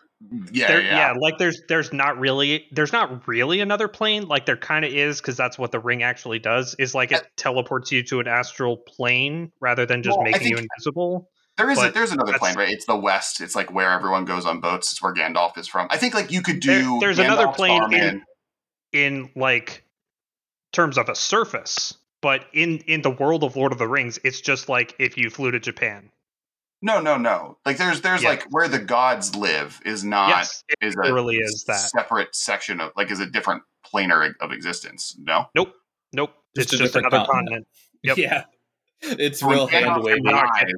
Yeah, 0.51 0.67
there, 0.67 0.81
yeah, 0.81 0.95
yeah. 0.95 1.13
Like 1.19 1.37
there's 1.37 1.61
there's 1.67 1.91
not 1.91 2.19
really 2.19 2.67
there's 2.71 2.93
not 2.93 3.27
really 3.27 3.59
another 3.59 3.87
plane. 3.87 4.27
Like 4.27 4.45
there 4.45 4.57
kind 4.57 4.85
of 4.85 4.93
is 4.93 5.19
because 5.19 5.35
that's 5.35 5.57
what 5.57 5.71
the 5.71 5.79
ring 5.79 6.03
actually 6.03 6.39
does. 6.39 6.75
Is 6.79 6.95
like 6.95 7.11
it 7.11 7.17
uh, 7.17 7.23
teleports 7.35 7.91
you 7.91 8.03
to 8.03 8.19
an 8.19 8.27
astral 8.27 8.77
plane 8.77 9.51
rather 9.59 9.85
than 9.85 10.01
just 10.01 10.17
well, 10.17 10.23
making 10.23 10.47
you 10.47 10.57
invisible. 10.57 11.29
There 11.57 11.69
is 11.69 11.81
a, 11.81 11.91
there's 11.91 12.11
another 12.11 12.37
plane, 12.39 12.55
right? 12.55 12.69
It's 12.69 12.85
the 12.85 12.95
west. 12.95 13.39
It's 13.39 13.55
like 13.55 13.71
where 13.71 13.91
everyone 13.91 14.25
goes 14.25 14.45
on 14.45 14.59
boats. 14.59 14.91
It's 14.91 15.01
where 15.03 15.13
Gandalf 15.13 15.57
is 15.57 15.67
from. 15.67 15.87
I 15.91 15.97
think 15.97 16.15
like 16.15 16.31
you 16.31 16.41
could 16.41 16.59
do. 16.59 16.99
There, 16.99 17.13
there's 17.13 17.19
Gandalf 17.19 17.25
another 17.25 17.47
plane 17.49 17.93
in, 17.93 18.23
in 18.91 19.29
like 19.35 19.83
terms 20.71 20.97
of 20.97 21.09
a 21.09 21.15
surface, 21.15 21.95
but 22.21 22.45
in 22.53 22.79
in 22.79 23.03
the 23.03 23.11
world 23.11 23.43
of 23.43 23.55
Lord 23.55 23.71
of 23.71 23.77
the 23.77 23.87
Rings, 23.87 24.19
it's 24.23 24.41
just 24.41 24.67
like 24.67 24.95
if 24.97 25.15
you 25.17 25.29
flew 25.29 25.51
to 25.51 25.59
Japan. 25.59 26.09
No, 26.81 26.99
no, 26.99 27.17
no. 27.17 27.57
Like 27.65 27.77
there's 27.77 28.01
there's 28.01 28.23
yeah. 28.23 28.29
like 28.29 28.45
where 28.49 28.67
the 28.67 28.79
gods 28.79 29.35
live 29.35 29.79
is 29.85 30.03
not 30.03 30.29
yes, 30.29 30.63
it 30.67 30.85
is 30.85 30.95
really 30.97 31.37
is 31.37 31.63
that 31.67 31.79
separate 31.79 32.35
section 32.35 32.81
of 32.81 32.91
like 32.97 33.09
is 33.09 33.21
a 33.21 33.25
different 33.25 33.63
planar 33.85 34.33
of 34.41 34.51
existence. 34.51 35.15
No. 35.17 35.45
Nope. 35.55 35.73
Nope. 36.11 36.31
Just 36.55 36.73
it's 36.73 36.81
just 36.81 36.95
another 36.95 37.25
continent. 37.25 37.31
continent. 37.31 37.67
Yep. 38.03 38.17
Yeah. 38.17 38.43
It's 39.03 39.41
so 39.41 39.49
real 39.49 39.67
hand 39.67 40.01
wavy. 40.03 40.21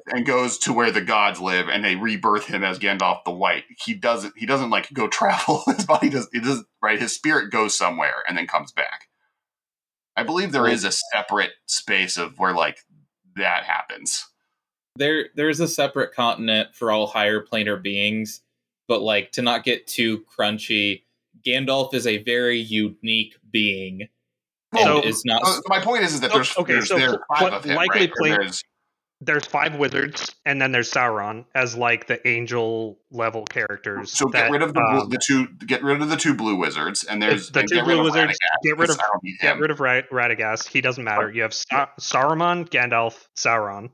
And 0.08 0.26
goes 0.26 0.58
to 0.60 0.74
where 0.74 0.92
the 0.92 1.02
gods 1.02 1.40
live, 1.40 1.70
and 1.70 1.84
they 1.84 1.96
rebirth 1.96 2.46
him 2.46 2.64
as 2.64 2.80
Gandalf 2.80 3.24
the 3.24 3.32
White. 3.32 3.66
He 3.78 3.94
doesn't. 3.94 4.34
He 4.36 4.46
doesn't 4.46 4.70
like 4.70 4.92
go 4.94 5.08
travel. 5.10 5.64
His 5.68 5.86
body 5.86 6.10
does. 6.10 6.28
He 6.34 6.40
does 6.40 6.64
right. 6.82 7.00
His 7.00 7.14
spirit 7.14 7.52
goes 7.52 7.78
somewhere 7.78 8.24
and 8.28 8.38
then 8.38 8.48
comes 8.48 8.72
back. 8.72 9.08
I 10.18 10.24
believe 10.24 10.52
there 10.52 10.68
is 10.68 10.86
a 10.86 10.92
separate 10.92 11.52
space 11.66 12.18
of 12.18 12.40
where 12.40 12.54
like 12.54 12.80
that 13.36 13.64
happens. 13.64 14.26
There, 14.96 15.26
there's 15.36 15.60
a 15.60 15.68
separate 15.68 16.14
continent 16.14 16.74
for 16.74 16.90
all 16.90 17.08
higher 17.08 17.46
planar 17.46 17.82
beings, 17.82 18.42
but 18.88 19.02
like 19.02 19.34
to 19.34 19.42
not 19.42 19.66
get 19.66 19.88
too 19.88 20.24
crunchy, 20.38 21.04
Gandalf 21.46 21.94
is 21.94 22.08
a 22.08 22.24
very 22.24 22.60
unique 22.60 23.36
being 23.52 24.08
so 24.78 25.00
it's 25.00 25.26
not. 25.26 25.46
So 25.46 25.62
my 25.68 25.80
point 25.80 26.04
is, 26.04 26.14
is 26.14 26.22
that 26.22 26.32
there's 26.32 26.56
okay. 26.58 26.74
There's, 26.74 26.88
so 26.88 26.98
there's 26.98 27.18
five 27.38 27.54
of 27.54 27.64
him, 27.64 27.76
likely 27.76 28.12
right? 28.20 28.40
there's, 28.40 28.64
there's 29.22 29.46
five 29.46 29.76
wizards, 29.76 30.36
and 30.46 30.62
then 30.62 30.72
there's 30.72 30.92
Sauron 30.92 31.46
as 31.56 31.76
like 31.76 32.08
the 32.08 32.26
angel 32.28 33.00
level 33.12 33.46
characters. 33.46 34.12
So 34.12 34.26
that, 34.32 34.44
get 34.44 34.52
rid 34.52 34.62
of 34.62 34.74
the 34.74 34.82
um, 34.82 35.10
the 35.10 35.20
two. 35.26 35.48
Get 35.66 35.84
rid 35.84 36.02
of 36.02 36.10
the 36.10 36.18
two 36.18 36.34
blue 36.34 36.56
wizards, 36.56 37.04
and 37.04 37.22
there's 37.22 37.50
the 37.50 37.64
two 37.64 37.84
blue 37.84 38.04
wizards. 38.04 38.38
Get 38.64 38.78
rid 38.78 38.90
of 38.90 39.00
get 39.42 39.60
rid 39.60 39.72
of 39.72 39.80
Radagast. 39.80 40.68
He 40.68 40.82
doesn't 40.82 41.04
matter. 41.04 41.32
You 41.32 41.44
have 41.44 41.54
Sa- 41.54 41.88
Saruman, 42.00 42.70
Gandalf, 42.70 43.28
Sauron. 43.38 43.90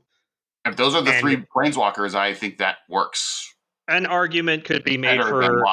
If 0.64 0.76
those 0.76 0.94
are 0.94 1.02
the 1.02 1.12
and, 1.12 1.20
three 1.20 1.44
planeswalkers, 1.56 2.14
I 2.14 2.34
think 2.34 2.58
that 2.58 2.78
works. 2.88 3.52
An 3.88 4.06
argument 4.06 4.64
could 4.64 4.84
be 4.84 4.96
made 4.96 5.20
for 5.22 5.64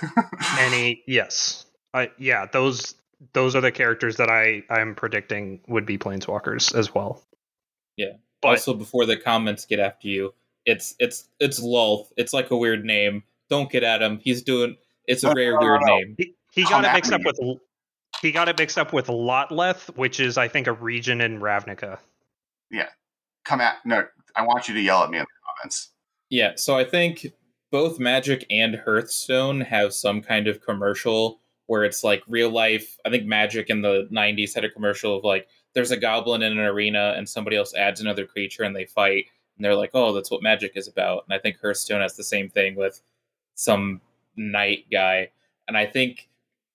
any. 0.58 1.02
Yes, 1.06 1.66
I 1.92 2.10
yeah. 2.18 2.46
Those 2.46 2.94
those 3.32 3.56
are 3.56 3.60
the 3.60 3.72
characters 3.72 4.16
that 4.16 4.30
I 4.30 4.62
I'm 4.70 4.94
predicting 4.94 5.60
would 5.68 5.86
be 5.86 5.98
planeswalkers 5.98 6.74
as 6.74 6.94
well. 6.94 7.22
Yeah. 7.96 8.12
But, 8.40 8.48
also, 8.48 8.74
before 8.74 9.04
the 9.06 9.16
comments 9.16 9.64
get 9.64 9.80
after 9.80 10.08
you, 10.08 10.32
it's 10.64 10.94
it's 10.98 11.28
it's 11.40 11.60
Lolth. 11.60 12.12
It's 12.16 12.32
like 12.32 12.50
a 12.50 12.56
weird 12.56 12.84
name. 12.84 13.24
Don't 13.50 13.70
get 13.70 13.82
at 13.82 14.02
him. 14.02 14.20
He's 14.22 14.42
doing. 14.42 14.76
It's 15.06 15.24
a 15.24 15.32
very 15.34 15.56
weird 15.56 15.80
name. 15.82 16.14
He, 16.18 16.34
he 16.52 16.64
got 16.64 16.84
it 16.84 16.92
mixed 16.92 17.12
up 17.12 17.22
with. 17.24 17.58
He 18.22 18.32
got 18.32 18.48
it 18.48 18.58
mixed 18.58 18.78
up 18.78 18.92
with 18.92 19.06
Lotleth, 19.06 19.96
which 19.96 20.20
is 20.20 20.38
I 20.38 20.48
think 20.48 20.66
a 20.66 20.72
region 20.72 21.20
in 21.20 21.40
Ravnica. 21.40 21.98
Yeah, 22.70 22.88
come 23.44 23.60
at 23.60 23.76
no. 23.84 24.06
I 24.36 24.42
want 24.42 24.68
you 24.68 24.74
to 24.74 24.80
yell 24.80 25.02
at 25.02 25.10
me 25.10 25.18
in 25.18 25.22
the 25.22 25.26
comments. 25.56 25.90
Yeah, 26.30 26.52
so 26.56 26.76
I 26.76 26.84
think 26.84 27.26
both 27.72 27.98
Magic 27.98 28.46
and 28.50 28.76
Hearthstone 28.76 29.62
have 29.62 29.94
some 29.94 30.20
kind 30.20 30.46
of 30.46 30.60
commercial 30.60 31.40
where 31.68 31.84
it's 31.84 32.02
like 32.02 32.22
real 32.26 32.50
life. 32.50 32.98
I 33.06 33.10
think 33.10 33.26
Magic 33.26 33.68
in 33.68 33.82
the 33.82 34.08
90s 34.10 34.54
had 34.54 34.64
a 34.64 34.70
commercial 34.70 35.16
of 35.16 35.22
like 35.22 35.48
there's 35.74 35.90
a 35.90 35.96
goblin 35.96 36.42
in 36.42 36.58
an 36.58 36.64
arena 36.64 37.14
and 37.16 37.28
somebody 37.28 37.56
else 37.56 37.74
adds 37.74 38.00
another 38.00 38.26
creature 38.26 38.64
and 38.64 38.74
they 38.74 38.86
fight 38.86 39.26
and 39.56 39.64
they're 39.64 39.74
like, 39.74 39.90
"Oh, 39.92 40.12
that's 40.12 40.30
what 40.30 40.42
Magic 40.42 40.72
is 40.76 40.88
about." 40.88 41.24
And 41.28 41.34
I 41.34 41.38
think 41.38 41.60
Hearthstone 41.60 42.00
has 42.00 42.16
the 42.16 42.24
same 42.24 42.48
thing 42.48 42.74
with 42.74 43.00
some 43.54 44.00
knight 44.34 44.86
guy. 44.90 45.30
And 45.68 45.76
I 45.76 45.84
think 45.84 46.28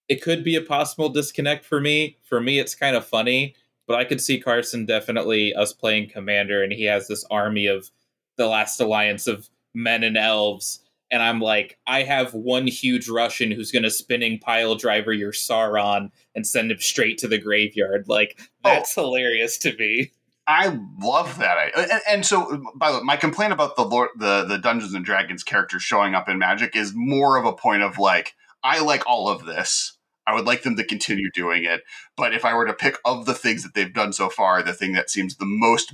it 0.10 0.22
could 0.22 0.44
be 0.44 0.56
a 0.56 0.62
possible 0.62 1.10
disconnect 1.10 1.66
for 1.66 1.82
me. 1.82 2.18
For 2.24 2.40
me, 2.40 2.60
it's 2.60 2.76
kind 2.76 2.96
of 2.96 3.06
funny, 3.06 3.56
but 3.88 3.98
I 3.98 4.06
could 4.06 4.22
see 4.22 4.40
Carson 4.40 4.86
definitely 4.86 5.56
us 5.56 5.74
playing 5.74 6.10
commander 6.10 6.62
and 6.64 6.72
he 6.72 6.84
has 6.86 7.08
this 7.08 7.26
army 7.32 7.66
of 7.66 7.90
the 8.38 8.48
last 8.48 8.80
alliance 8.80 9.26
of 9.26 9.50
men 9.74 10.04
and 10.04 10.18
elves 10.18 10.82
and 11.14 11.22
I'm 11.22 11.40
like, 11.40 11.78
I 11.86 12.02
have 12.02 12.34
one 12.34 12.66
huge 12.66 13.08
Russian 13.08 13.52
who's 13.52 13.72
going 13.72 13.84
to 13.84 13.92
spinning 13.92 14.40
pile 14.40 14.74
driver 14.74 15.14
your 15.14 15.32
Sauron 15.32 16.10
and 16.34 16.46
send 16.46 16.72
him 16.72 16.80
straight 16.80 17.20
to 17.20 17.28
the 17.28 17.38
graveyard. 17.38 18.06
Like 18.08 18.40
oh. 18.40 18.46
that's 18.64 18.98
oh, 18.98 19.04
hilarious 19.04 19.60
to 19.60 19.78
me. 19.78 20.12
I 20.48 20.80
love 21.00 21.38
that. 21.38 21.72
And, 21.78 22.02
and, 22.10 22.26
so, 22.26 22.62
by 22.76 22.92
the 22.92 22.98
way, 22.98 23.04
my 23.04 23.16
complaint 23.16 23.54
about 23.54 23.76
the 23.76 23.86
Lord, 23.86 24.10
the 24.18 24.44
the 24.44 24.58
Dungeons 24.58 24.96
and 24.96 25.06
Dragons 25.06 25.44
characters 25.44 25.84
showing 25.84 26.16
up 26.16 26.28
in 26.28 26.40
Magic 26.40 26.76
is 26.76 26.94
more 26.96 27.38
of 27.38 27.46
a 27.46 27.54
point 27.54 27.84
of 27.84 28.00
like, 28.00 28.34
I 28.64 28.82
like 28.82 29.08
all 29.08 29.30
of 29.30 29.46
this. 29.46 29.96
I 30.26 30.34
would 30.34 30.46
like 30.46 30.64
them 30.64 30.76
to 30.78 30.84
continue 30.84 31.30
doing 31.32 31.64
it, 31.64 31.84
but 32.18 32.34
if 32.34 32.44
I 32.44 32.56
were 32.56 32.66
to 32.66 32.74
pick 32.74 32.98
of 33.06 33.26
the 33.26 33.36
things 33.36 33.62
that 33.64 33.76
they've 33.76 33.94
done 33.94 34.14
so 34.14 34.30
far, 34.30 34.64
the 34.64 34.74
thing 34.74 34.94
that 34.94 35.12
seems 35.12 35.36
the 35.36 35.46
most 35.46 35.94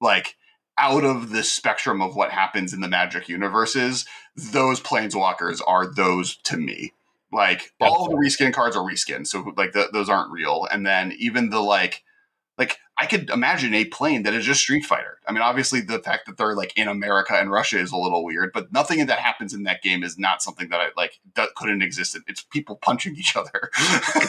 like 0.00 0.34
out 0.78 1.04
of 1.04 1.30
the 1.30 1.42
spectrum 1.42 2.00
of 2.00 2.16
what 2.16 2.30
happens 2.30 2.72
in 2.72 2.80
the 2.80 2.88
magic 2.88 3.28
universes, 3.28 4.06
those 4.34 4.80
planeswalkers 4.80 5.60
are 5.66 5.92
those 5.92 6.36
to 6.44 6.56
me. 6.56 6.92
Like 7.32 7.72
That's 7.78 7.92
all 7.92 8.06
of 8.06 8.10
the 8.10 8.16
reskin 8.16 8.52
cards 8.52 8.76
are 8.76 8.84
reskin, 8.84 9.26
so 9.26 9.52
like 9.56 9.72
the, 9.72 9.88
those 9.92 10.08
aren't 10.08 10.32
real. 10.32 10.66
And 10.70 10.84
then 10.84 11.12
even 11.18 11.50
the 11.50 11.60
like, 11.60 12.02
like 12.58 12.78
I 12.98 13.06
could 13.06 13.30
imagine 13.30 13.72
a 13.72 13.84
plane 13.84 14.24
that 14.24 14.34
is 14.34 14.44
just 14.44 14.60
Street 14.60 14.84
Fighter. 14.84 15.18
I 15.26 15.32
mean, 15.32 15.42
obviously 15.42 15.80
the 15.80 16.00
fact 16.00 16.26
that 16.26 16.36
they're 16.36 16.56
like 16.56 16.76
in 16.76 16.88
America 16.88 17.34
and 17.34 17.50
Russia 17.50 17.78
is 17.78 17.92
a 17.92 17.96
little 17.96 18.24
weird, 18.24 18.50
but 18.52 18.72
nothing 18.72 19.04
that 19.06 19.18
happens 19.18 19.54
in 19.54 19.62
that 19.62 19.82
game 19.82 20.02
is 20.02 20.18
not 20.18 20.42
something 20.42 20.68
that 20.70 20.80
I 20.80 20.88
like 20.96 21.20
that 21.34 21.54
couldn't 21.54 21.82
exist. 21.82 22.18
It's 22.26 22.42
people 22.42 22.76
punching 22.76 23.16
each 23.16 23.36
other. 23.36 23.70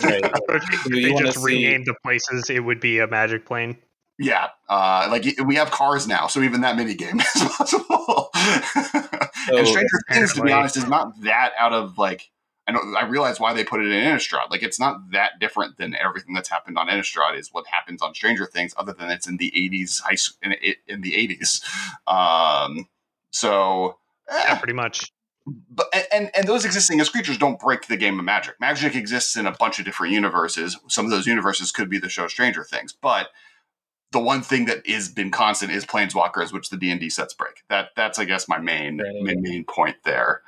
right. 0.03 0.21
if 0.49 0.83
they 0.85 1.13
just 1.13 1.43
renamed 1.43 1.87
the 1.87 1.95
places, 2.03 2.49
it 2.49 2.63
would 2.63 2.79
be 2.79 2.99
a 2.99 3.07
magic 3.07 3.45
plane. 3.45 3.77
Yeah, 4.23 4.49
uh, 4.69 5.07
like 5.09 5.25
we 5.43 5.55
have 5.55 5.71
cars 5.71 6.07
now, 6.07 6.27
so 6.27 6.41
even 6.41 6.61
that 6.61 6.75
mini 6.75 6.93
game 6.93 7.19
is 7.35 7.43
possible. 7.57 8.29
So, 8.33 9.57
and 9.57 9.67
Stranger 9.67 9.99
Things, 10.11 10.33
to 10.33 10.43
be 10.43 10.51
honest, 10.51 10.77
is 10.77 10.87
not 10.87 11.19
that 11.23 11.53
out 11.57 11.73
of 11.73 11.97
like. 11.97 12.29
I 12.67 12.73
know 12.73 12.81
I 12.95 13.05
realize 13.05 13.39
why 13.39 13.53
they 13.53 13.63
put 13.63 13.81
it 13.81 13.87
in 13.87 13.93
Innistrad. 13.93 14.51
Like 14.51 14.61
it's 14.61 14.79
not 14.79 15.09
that 15.11 15.39
different 15.39 15.77
than 15.77 15.95
everything 15.95 16.35
that's 16.35 16.49
happened 16.49 16.77
on 16.77 16.87
Innistrad 16.87 17.35
is 17.35 17.49
what 17.51 17.65
happens 17.65 18.03
on 18.03 18.13
Stranger 18.13 18.45
Things, 18.45 18.75
other 18.77 18.93
than 18.93 19.09
it's 19.09 19.27
in 19.27 19.37
the 19.37 19.51
'80s, 19.55 20.01
high 20.01 20.17
in, 20.43 20.53
in 20.87 21.01
the 21.01 21.13
'80s. 21.13 21.63
Um, 22.07 22.87
so 23.31 23.97
eh. 24.29 24.43
yeah, 24.49 24.59
pretty 24.59 24.73
much 24.73 25.11
but 25.47 25.87
and 26.13 26.29
and 26.35 26.47
those 26.47 26.65
existing 26.65 26.99
as 27.01 27.09
creatures 27.09 27.39
don't 27.39 27.59
break 27.59 27.87
the 27.87 27.97
game 27.97 28.19
of 28.19 28.25
magic. 28.25 28.59
Magic 28.59 28.95
exists 28.95 29.35
in 29.35 29.47
a 29.47 29.51
bunch 29.51 29.79
of 29.79 29.85
different 29.85 30.13
universes. 30.13 30.77
Some 30.87 31.05
of 31.05 31.11
those 31.11 31.25
universes 31.25 31.71
could 31.71 31.89
be 31.89 31.97
the 31.97 32.09
show 32.09 32.27
Stranger 32.27 32.63
Things, 32.63 32.93
but 32.93 33.29
the 34.11 34.19
one 34.19 34.41
thing 34.41 34.65
that 34.65 34.85
is 34.85 35.09
been 35.09 35.31
constant 35.31 35.71
is 35.71 35.85
planeswalkers, 35.85 36.51
which 36.51 36.69
the 36.69 36.77
D 36.77 36.91
and 36.91 36.99
D 36.99 37.09
sets 37.09 37.33
break. 37.33 37.63
That 37.69 37.89
that's 37.95 38.19
I 38.19 38.25
guess 38.25 38.47
my 38.47 38.59
main 38.59 39.01
right. 39.01 39.13
main, 39.21 39.41
main 39.41 39.63
point 39.63 39.97
there. 40.03 40.41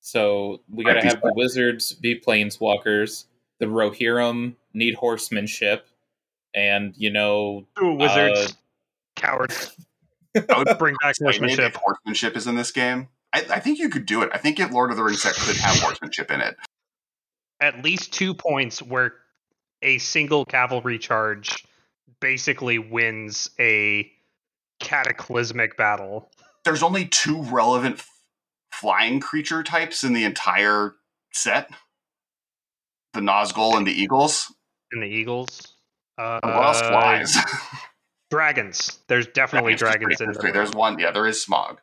So 0.00 0.60
we 0.68 0.84
got 0.84 0.94
to 0.94 1.02
have 1.02 1.20
the 1.20 1.32
wizards 1.34 1.92
be 1.92 2.18
planeswalkers. 2.18 3.26
The 3.60 3.66
Rohirrim 3.66 4.56
need 4.74 4.94
horsemanship, 4.94 5.86
and 6.54 6.92
you 6.96 7.10
know, 7.10 7.66
Ooh, 7.80 7.94
wizards, 7.94 8.50
uh, 8.50 8.52
cowards. 9.14 9.76
I 10.34 10.58
would 10.58 10.66
bring 10.78 10.96
back 11.00 11.14
horsemanship. 11.22 11.76
Horsemanship 11.76 12.36
is 12.36 12.48
in 12.48 12.56
this 12.56 12.72
game. 12.72 13.08
I, 13.32 13.44
I, 13.48 13.60
think 13.60 13.78
you 13.78 13.88
could 13.88 14.04
do 14.04 14.22
it. 14.22 14.30
I 14.34 14.38
think 14.38 14.58
if 14.58 14.72
Lord 14.72 14.90
of 14.90 14.96
the 14.96 15.04
Rings 15.04 15.22
set 15.22 15.34
could 15.34 15.56
have 15.56 15.78
horsemanship 15.78 16.30
in 16.30 16.40
it. 16.40 16.56
At 17.60 17.84
least 17.84 18.12
two 18.12 18.34
points 18.34 18.82
where 18.82 19.14
a 19.80 19.98
single 19.98 20.44
cavalry 20.44 20.98
charge 20.98 21.64
basically 22.22 22.78
wins 22.78 23.50
a 23.60 24.10
cataclysmic 24.80 25.76
battle. 25.76 26.30
There's 26.64 26.82
only 26.82 27.04
two 27.04 27.42
relevant 27.42 27.96
f- 27.98 28.08
flying 28.70 29.20
creature 29.20 29.62
types 29.62 30.04
in 30.04 30.14
the 30.14 30.24
entire 30.24 30.94
set 31.32 31.68
the 33.12 33.20
Nazgul 33.20 33.76
and 33.76 33.86
the 33.86 33.92
Eagles. 33.92 34.54
And 34.90 35.02
the 35.02 35.06
Eagles. 35.06 35.74
Uh, 36.16 36.40
what 36.42 36.64
else 36.64 36.80
flies? 36.80 37.36
dragons. 38.30 39.00
There's 39.08 39.26
definitely 39.26 39.74
dragons 39.74 40.20
in 40.20 40.32
there. 40.32 40.52
There's 40.52 40.72
one. 40.72 40.98
Yeah, 40.98 41.10
there 41.10 41.26
is 41.26 41.44
Smaug. 41.44 41.76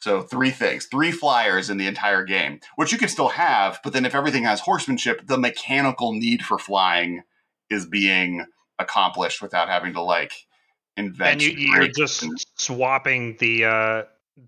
So 0.00 0.22
three 0.22 0.50
things, 0.50 0.86
three 0.86 1.10
flyers 1.10 1.70
in 1.70 1.78
the 1.78 1.86
entire 1.86 2.22
game, 2.22 2.60
which 2.76 2.92
you 2.92 2.98
can 2.98 3.08
still 3.08 3.30
have. 3.30 3.80
But 3.82 3.94
then 3.94 4.04
if 4.04 4.14
everything 4.14 4.44
has 4.44 4.60
horsemanship, 4.60 5.26
the 5.26 5.38
mechanical 5.38 6.12
need 6.12 6.44
for 6.44 6.58
flying 6.58 7.22
is 7.70 7.86
being 7.86 8.44
accomplished 8.78 9.42
without 9.42 9.68
having 9.68 9.92
to 9.94 10.02
like 10.02 10.46
invent. 10.96 11.32
And 11.32 11.42
you, 11.42 11.50
you're 11.50 11.88
just 11.88 12.22
and, 12.22 12.38
swapping 12.56 13.36
the 13.38 13.64
uh, 13.64 14.02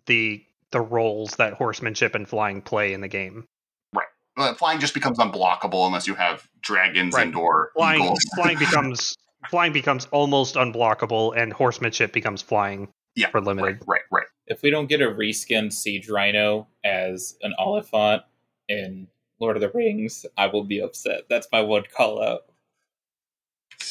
the 0.07 0.45
the 0.71 0.81
roles 0.81 1.37
that 1.37 1.55
horsemanship 1.55 2.15
and 2.15 2.29
flying 2.29 2.61
play 2.61 2.93
in 2.93 3.01
the 3.01 3.09
game. 3.09 3.47
Right. 3.95 4.07
Well, 4.37 4.55
flying 4.55 4.81
just 4.81 4.95
becomes 4.95 5.19
unblockable 5.19 5.87
unless 5.87 6.07
you 6.07 6.15
have 6.15 6.47
dragons 6.61 7.15
right. 7.15 7.27
and 7.27 7.37
or 7.37 7.71
flying. 7.75 8.03
Eagles. 8.03 8.19
Flying 8.35 8.59
becomes 8.59 9.17
flying 9.51 9.73
becomes 9.73 10.07
almost 10.11 10.57
unblockable, 10.57 11.37
and 11.37 11.53
horsemanship 11.53 12.13
becomes 12.13 12.43
flying. 12.43 12.89
Yeah, 13.15 13.31
for 13.31 13.41
limited. 13.41 13.83
Right, 13.87 14.03
right, 14.11 14.21
right. 14.21 14.27
If 14.47 14.63
we 14.63 14.71
don't 14.71 14.87
get 14.87 15.03
a 15.03 15.07
reskinned 15.07 15.73
Siege 15.73 16.09
Rhino 16.09 16.69
as 16.85 17.37
an 17.43 17.53
Oliphant 17.59 18.23
in 18.69 19.09
Lord 19.41 19.57
of 19.57 19.61
the 19.61 19.71
Rings, 19.71 20.25
I 20.37 20.47
will 20.47 20.65
be 20.65 20.81
upset. 20.81 21.23
That's 21.29 21.49
my 21.51 21.61
one 21.61 21.85
call 21.97 22.23
out. 22.23 22.43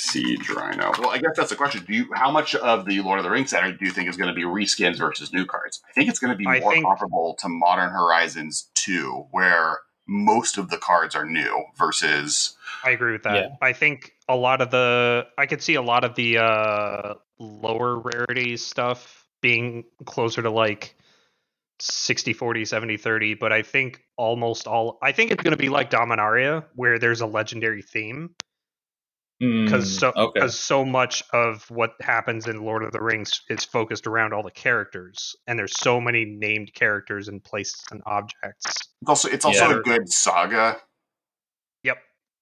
Siege 0.07 0.49
Rhino. 0.49 0.91
Well, 0.99 1.09
I 1.09 1.17
guess 1.17 1.35
that's 1.35 1.49
the 1.49 1.55
question. 1.55 1.83
Do 1.85 1.93
you 1.93 2.07
how 2.13 2.31
much 2.31 2.55
of 2.55 2.85
the 2.85 3.01
Lord 3.01 3.19
of 3.19 3.23
the 3.23 3.29
Rings 3.29 3.49
set 3.49 3.63
do 3.77 3.85
you 3.85 3.91
think 3.91 4.09
is 4.09 4.17
going 4.17 4.29
to 4.29 4.33
be 4.33 4.43
reskins 4.43 4.97
versus 4.97 5.33
new 5.33 5.45
cards? 5.45 5.81
I 5.89 5.93
think 5.93 6.09
it's 6.09 6.19
going 6.19 6.31
to 6.31 6.37
be 6.37 6.45
more 6.45 6.73
think, 6.73 6.85
comparable 6.85 7.35
to 7.39 7.49
Modern 7.49 7.89
Horizons 7.89 8.69
2, 8.75 9.27
where 9.31 9.79
most 10.07 10.57
of 10.57 10.69
the 10.69 10.77
cards 10.77 11.15
are 11.15 11.25
new 11.25 11.63
versus 11.77 12.55
I 12.83 12.91
agree 12.91 13.11
with 13.11 13.23
that. 13.23 13.35
Yeah. 13.35 13.47
I 13.61 13.73
think 13.73 14.13
a 14.29 14.35
lot 14.35 14.61
of 14.61 14.71
the 14.71 15.27
I 15.37 15.45
could 15.45 15.61
see 15.61 15.75
a 15.75 15.81
lot 15.81 16.03
of 16.03 16.15
the 16.15 16.37
uh 16.37 17.13
lower 17.39 17.99
rarity 17.99 18.57
stuff 18.57 19.25
being 19.41 19.83
closer 20.05 20.41
to 20.41 20.49
like 20.49 20.95
60 21.79 22.33
40 22.33 22.65
70 22.65 22.97
30 22.97 23.33
but 23.35 23.53
i 23.53 23.61
think 23.61 24.01
almost 24.17 24.65
all 24.65 24.97
i 25.03 25.11
think 25.11 25.29
it's 25.29 25.43
going 25.43 25.51
to 25.51 25.57
be 25.57 25.69
like 25.69 25.91
dominaria 25.91 26.65
where 26.73 26.97
there's 26.97 27.21
a 27.21 27.27
legendary 27.27 27.83
theme 27.83 28.31
because 29.39 29.85
mm, 29.85 29.99
so 29.99 30.11
because 30.11 30.27
okay. 30.35 30.47
so 30.49 30.83
much 30.83 31.21
of 31.31 31.69
what 31.69 31.91
happens 32.01 32.47
in 32.47 32.63
Lord 32.63 32.83
of 32.83 32.91
the 32.91 33.01
Rings 33.01 33.41
is 33.49 33.63
focused 33.63 34.07
around 34.07 34.33
all 34.33 34.41
the 34.41 34.49
characters, 34.49 35.35
and 35.45 35.59
there's 35.59 35.79
so 35.79 36.01
many 36.01 36.25
named 36.25 36.73
characters 36.73 37.27
and 37.27 37.43
places 37.43 37.83
and 37.91 38.01
objects. 38.07 38.65
It's 38.65 39.07
also 39.07 39.29
it's 39.29 39.45
also 39.45 39.69
yeah, 39.69 39.77
a 39.77 39.81
good 39.81 40.09
saga. 40.09 40.77
Yep. 41.83 41.97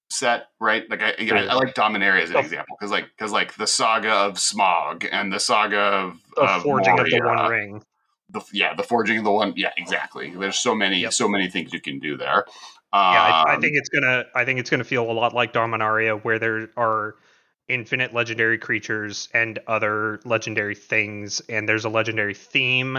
Set 0.09 0.45
right, 0.61 0.89
like 0.89 1.01
I, 1.01 1.15
I, 1.19 1.47
I 1.47 1.53
like 1.55 1.73
Dominaria 1.73 2.21
as 2.21 2.29
an 2.29 2.37
oh. 2.37 2.39
example 2.39 2.77
because 2.79 2.91
like 2.91 3.07
because 3.17 3.33
like 3.33 3.55
the 3.55 3.67
saga 3.67 4.11
of 4.11 4.35
Smaug 4.35 5.07
and 5.11 5.33
the 5.33 5.39
saga 5.39 5.77
of 5.77 6.19
the 6.35 6.43
of 6.43 6.61
forging 6.63 6.95
Moria, 6.95 7.15
of 7.15 7.21
the 7.21 7.27
One 7.27 7.51
Ring. 7.51 7.83
The, 8.29 8.41
yeah, 8.53 8.73
the 8.73 8.83
forging 8.83 9.19
of 9.19 9.23
the 9.23 9.31
one. 9.31 9.53
Yeah, 9.55 9.71
exactly. 9.77 10.33
There's 10.35 10.57
so 10.57 10.73
many, 10.73 11.01
yep. 11.01 11.13
so 11.13 11.27
many 11.27 11.47
things 11.47 11.71
you 11.71 11.79
can 11.79 11.99
do 11.99 12.17
there 12.17 12.45
yeah, 12.93 13.43
I, 13.45 13.51
I, 13.51 13.55
um, 13.55 13.61
think 13.61 13.75
it's 13.75 13.89
gonna. 13.89 14.25
I 14.33 14.45
think 14.45 14.59
it's 14.59 14.69
gonna 14.69 14.83
feel 14.83 15.09
a 15.09 15.11
lot 15.11 15.33
like 15.33 15.53
Dominaria, 15.53 16.21
where 16.23 16.39
there 16.39 16.69
are 16.77 17.15
infinite 17.67 18.13
legendary 18.13 18.57
creatures 18.57 19.27
and 19.33 19.59
other 19.67 20.19
legendary 20.23 20.75
things, 20.75 21.41
and 21.49 21.67
there's 21.67 21.85
a 21.85 21.89
legendary 21.89 22.33
theme. 22.33 22.97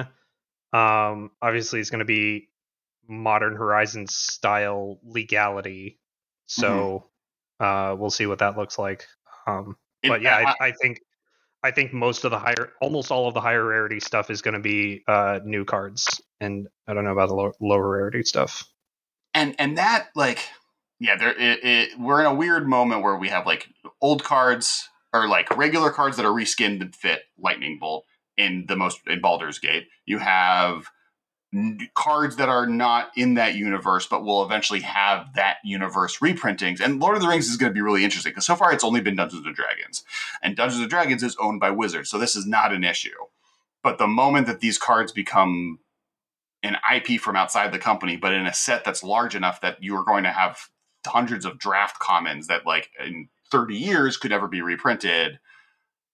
Um, 0.72 1.30
obviously, 1.41 1.80
it's 1.80 1.91
gonna 1.91 2.05
be 2.05 2.49
Modern 3.09 3.57
Horizons 3.57 4.14
style 4.14 4.99
legality, 5.03 5.99
so 6.47 7.11
mm-hmm. 7.61 7.64
uh, 7.64 7.95
we'll 7.95 8.11
see 8.11 8.26
what 8.26 8.41
that 8.41 8.59
looks 8.59 8.78
like. 8.78 9.07
Um, 9.47 9.76
but 10.03 10.20
yeah, 10.20 10.55
I, 10.61 10.66
I, 10.66 10.72
think 10.72 11.01
I 11.62 11.70
think 11.70 11.93
most 11.93 12.24
of 12.24 12.32
the 12.32 12.39
higher, 12.39 12.72
almost 12.82 13.11
all 13.11 13.28
of 13.28 13.34
the 13.34 13.41
higher 13.41 13.64
rarity 13.64 14.01
stuff 14.01 14.28
is 14.28 14.43
going 14.43 14.55
to 14.55 14.61
be 14.61 15.05
uh, 15.09 15.41
new 15.45 15.64
cards, 15.64 16.20
and 16.41 16.68
I 16.87 16.93
don't 16.93 17.05
know 17.05 17.12
about 17.12 17.28
the 17.28 17.34
low, 17.34 17.53
lower 17.61 17.89
rarity 17.89 18.24
stuff 18.24 18.68
and 19.37 19.55
and 19.59 19.78
that 19.78 20.09
like 20.16 20.41
yeah 20.99 21.16
there 21.16 21.39
it, 21.39 21.62
it, 21.62 22.01
we're 22.01 22.20
in 22.20 22.26
a 22.26 22.34
weird 22.34 22.66
moment 22.66 23.03
where 23.03 23.16
we 23.16 23.28
have 23.28 23.47
like 23.47 23.68
old 24.01 24.24
cards 24.24 24.89
or 25.12 25.28
like 25.28 25.55
regular 25.57 25.91
cards 25.91 26.16
that 26.16 26.26
are 26.26 26.32
reskinned 26.32 26.80
and 26.80 26.97
fit 26.97 27.22
lightning 27.39 27.78
bolt 27.78 28.05
in 28.37 28.64
the 28.66 28.76
most 28.76 29.01
in 29.07 29.20
Baldur's 29.20 29.59
Gate. 29.59 29.87
You 30.05 30.18
have 30.18 30.91
cards 31.95 32.37
that 32.37 32.49
are 32.49 32.66
not 32.66 33.11
in 33.16 33.34
that 33.34 33.55
universe 33.55 34.07
but 34.07 34.24
will 34.24 34.45
eventually 34.45 34.80
have 34.80 35.32
that 35.34 35.59
universe 35.64 36.18
reprintings. 36.18 36.80
And 36.80 37.01
lord 37.01 37.16
of 37.16 37.22
the 37.22 37.28
rings 37.28 37.49
is 37.49 37.57
going 37.57 37.70
to 37.70 37.74
be 37.74 37.80
really 37.80 38.05
interesting 38.05 38.30
because 38.30 38.45
so 38.45 38.57
far 38.57 38.72
it's 38.72 38.84
only 38.84 39.01
been 39.01 39.16
dungeons 39.16 39.47
and 39.47 39.55
dragons. 39.55 40.03
And 40.43 40.57
dungeons 40.57 40.80
and 40.80 40.91
dragons 40.91 41.22
is 41.22 41.37
owned 41.41 41.61
by 41.61 41.70
wizards 41.70 42.11
so 42.11 42.18
this 42.18 42.37
is 42.37 42.47
not 42.47 42.72
an 42.72 42.84
issue. 42.84 43.11
But 43.82 43.99
the 43.99 44.09
moment 44.09 44.49
that 44.49 44.61
these 44.61 44.76
cards 44.76 45.12
become 45.12 45.78
an 46.63 46.77
IP 46.95 47.21
from 47.21 47.37
outside 47.37 47.73
the 47.73 47.79
company, 47.79 48.17
but 48.17 48.33
in 48.33 48.47
a 48.47 48.55
set 48.55 48.85
that's 48.85 49.03
large 49.03 49.35
enough 49.35 49.61
that 49.61 49.83
you 49.83 49.97
are 49.97 50.05
going 50.05 50.25
to 50.25 50.33
have 50.33 50.59
hundreds 51.07 51.45
of 51.45 51.59
draft 51.59 51.99
commons 51.99 52.47
that, 52.49 52.67
like, 52.67 52.91
in 53.05 53.29
30 53.51 53.77
years 53.77 54.17
could 54.17 54.31
never 54.31 54.49
be 54.49 54.63
reprinted. 54.63 55.39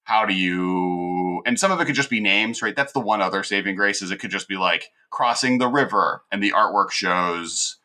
How 0.04 0.26
do 0.26 0.34
you? 0.34 1.22
and 1.44 1.58
some 1.58 1.72
of 1.72 1.80
it 1.80 1.86
could 1.86 1.94
just 1.94 2.10
be 2.10 2.20
names, 2.20 2.62
right? 2.62 2.74
That's 2.74 2.92
the 2.92 3.00
one 3.00 3.20
other 3.20 3.42
saving 3.42 3.76
grace 3.76 4.02
is 4.02 4.10
it 4.10 4.18
could 4.18 4.30
just 4.30 4.48
be 4.48 4.56
like 4.56 4.90
crossing 5.10 5.58
the 5.58 5.68
river, 5.68 6.22
and 6.30 6.42
the 6.42 6.52
artwork 6.52 6.90
shows 6.90 7.76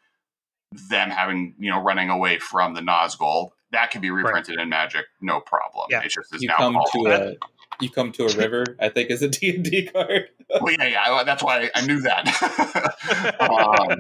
them 0.90 1.10
having 1.10 1.56
you 1.58 1.72
know 1.72 1.82
running 1.82 2.10
away 2.10 2.40
from 2.40 2.74
the 2.74 2.82
Nazgul. 2.82 3.52
That 3.72 3.92
could 3.92 4.02
be 4.02 4.12
reprinted 4.12 4.60
in 4.60 4.70
Magic, 4.70 5.06
no 5.22 5.42
problem. 5.42 5.88
Yeah. 5.90 6.02
It 6.02 6.10
just 6.10 6.34
is 6.34 6.42
You 6.42 6.48
now 6.48 6.58
come 6.58 6.74
to 6.94 7.08
a 7.08 7.36
you 7.82 7.90
come 7.90 8.12
to 8.14 8.26
a 8.26 8.36
river. 8.38 8.64
I 8.80 8.90
think 8.90 9.10
is 9.12 9.22
a 9.22 9.30
D 9.30 9.56
and 9.56 9.64
D 9.64 9.88
card. 9.88 10.30
well, 10.62 10.74
yeah, 10.74 10.86
yeah. 10.88 11.04
I- 11.14 11.24
That's 11.24 11.44
why 11.44 11.70
I 11.76 11.86
knew 11.86 12.00
that. 12.02 13.36
um, 13.40 14.00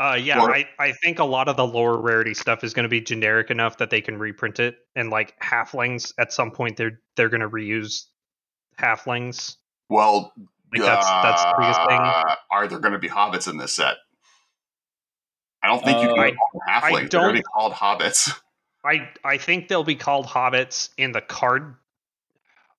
Uh, 0.00 0.14
yeah, 0.14 0.40
Or- 0.40 0.54
I, 0.54 0.68
I 0.78 0.92
think 0.92 1.18
a 1.18 1.24
lot 1.24 1.48
of 1.48 1.56
the 1.56 1.66
lower 1.66 2.00
rarity 2.00 2.32
stuff 2.34 2.62
is 2.62 2.72
going 2.72 2.84
to 2.84 2.88
be 2.88 3.00
generic 3.00 3.50
enough 3.50 3.78
that 3.78 3.90
they 3.90 4.00
can 4.00 4.16
reprint 4.16 4.60
it, 4.60 4.76
and 4.94 5.10
like 5.10 5.34
halflings 5.40 6.12
at 6.18 6.32
some 6.32 6.52
point 6.52 6.76
they're 6.76 7.00
they're 7.16 7.28
going 7.28 7.40
to 7.40 7.48
reuse 7.48 8.04
halflings. 8.78 9.56
well, 9.88 10.32
Like 10.72 10.82
that's 10.82 11.04
that's 11.06 11.42
the 11.42 11.54
biggest 11.58 11.80
thing. 11.88 11.98
uh, 12.00 12.34
Are 12.50 12.68
there 12.68 12.78
going 12.78 12.92
to 12.92 13.00
be 13.00 13.08
hobbits 13.08 13.48
in 13.50 13.56
this 13.58 13.74
set? 13.74 13.96
I 15.64 15.66
don't 15.66 15.84
think 15.84 16.00
you 16.00 16.10
Uh, 16.10 16.14
can 16.14 16.22
I- 16.22 16.30
call 16.30 16.50
them 16.52 16.60
halflings. 16.70 17.10
They're 17.10 17.20
going 17.22 17.34
to 17.34 17.40
be 17.40 17.42
called 17.42 17.72
hobbits. 17.72 18.40
I 18.84 19.08
I 19.24 19.38
think 19.38 19.66
they'll 19.66 19.82
be 19.82 19.96
called 19.96 20.26
hobbits 20.26 20.90
in 20.96 21.10
the 21.10 21.20
card. 21.20 21.74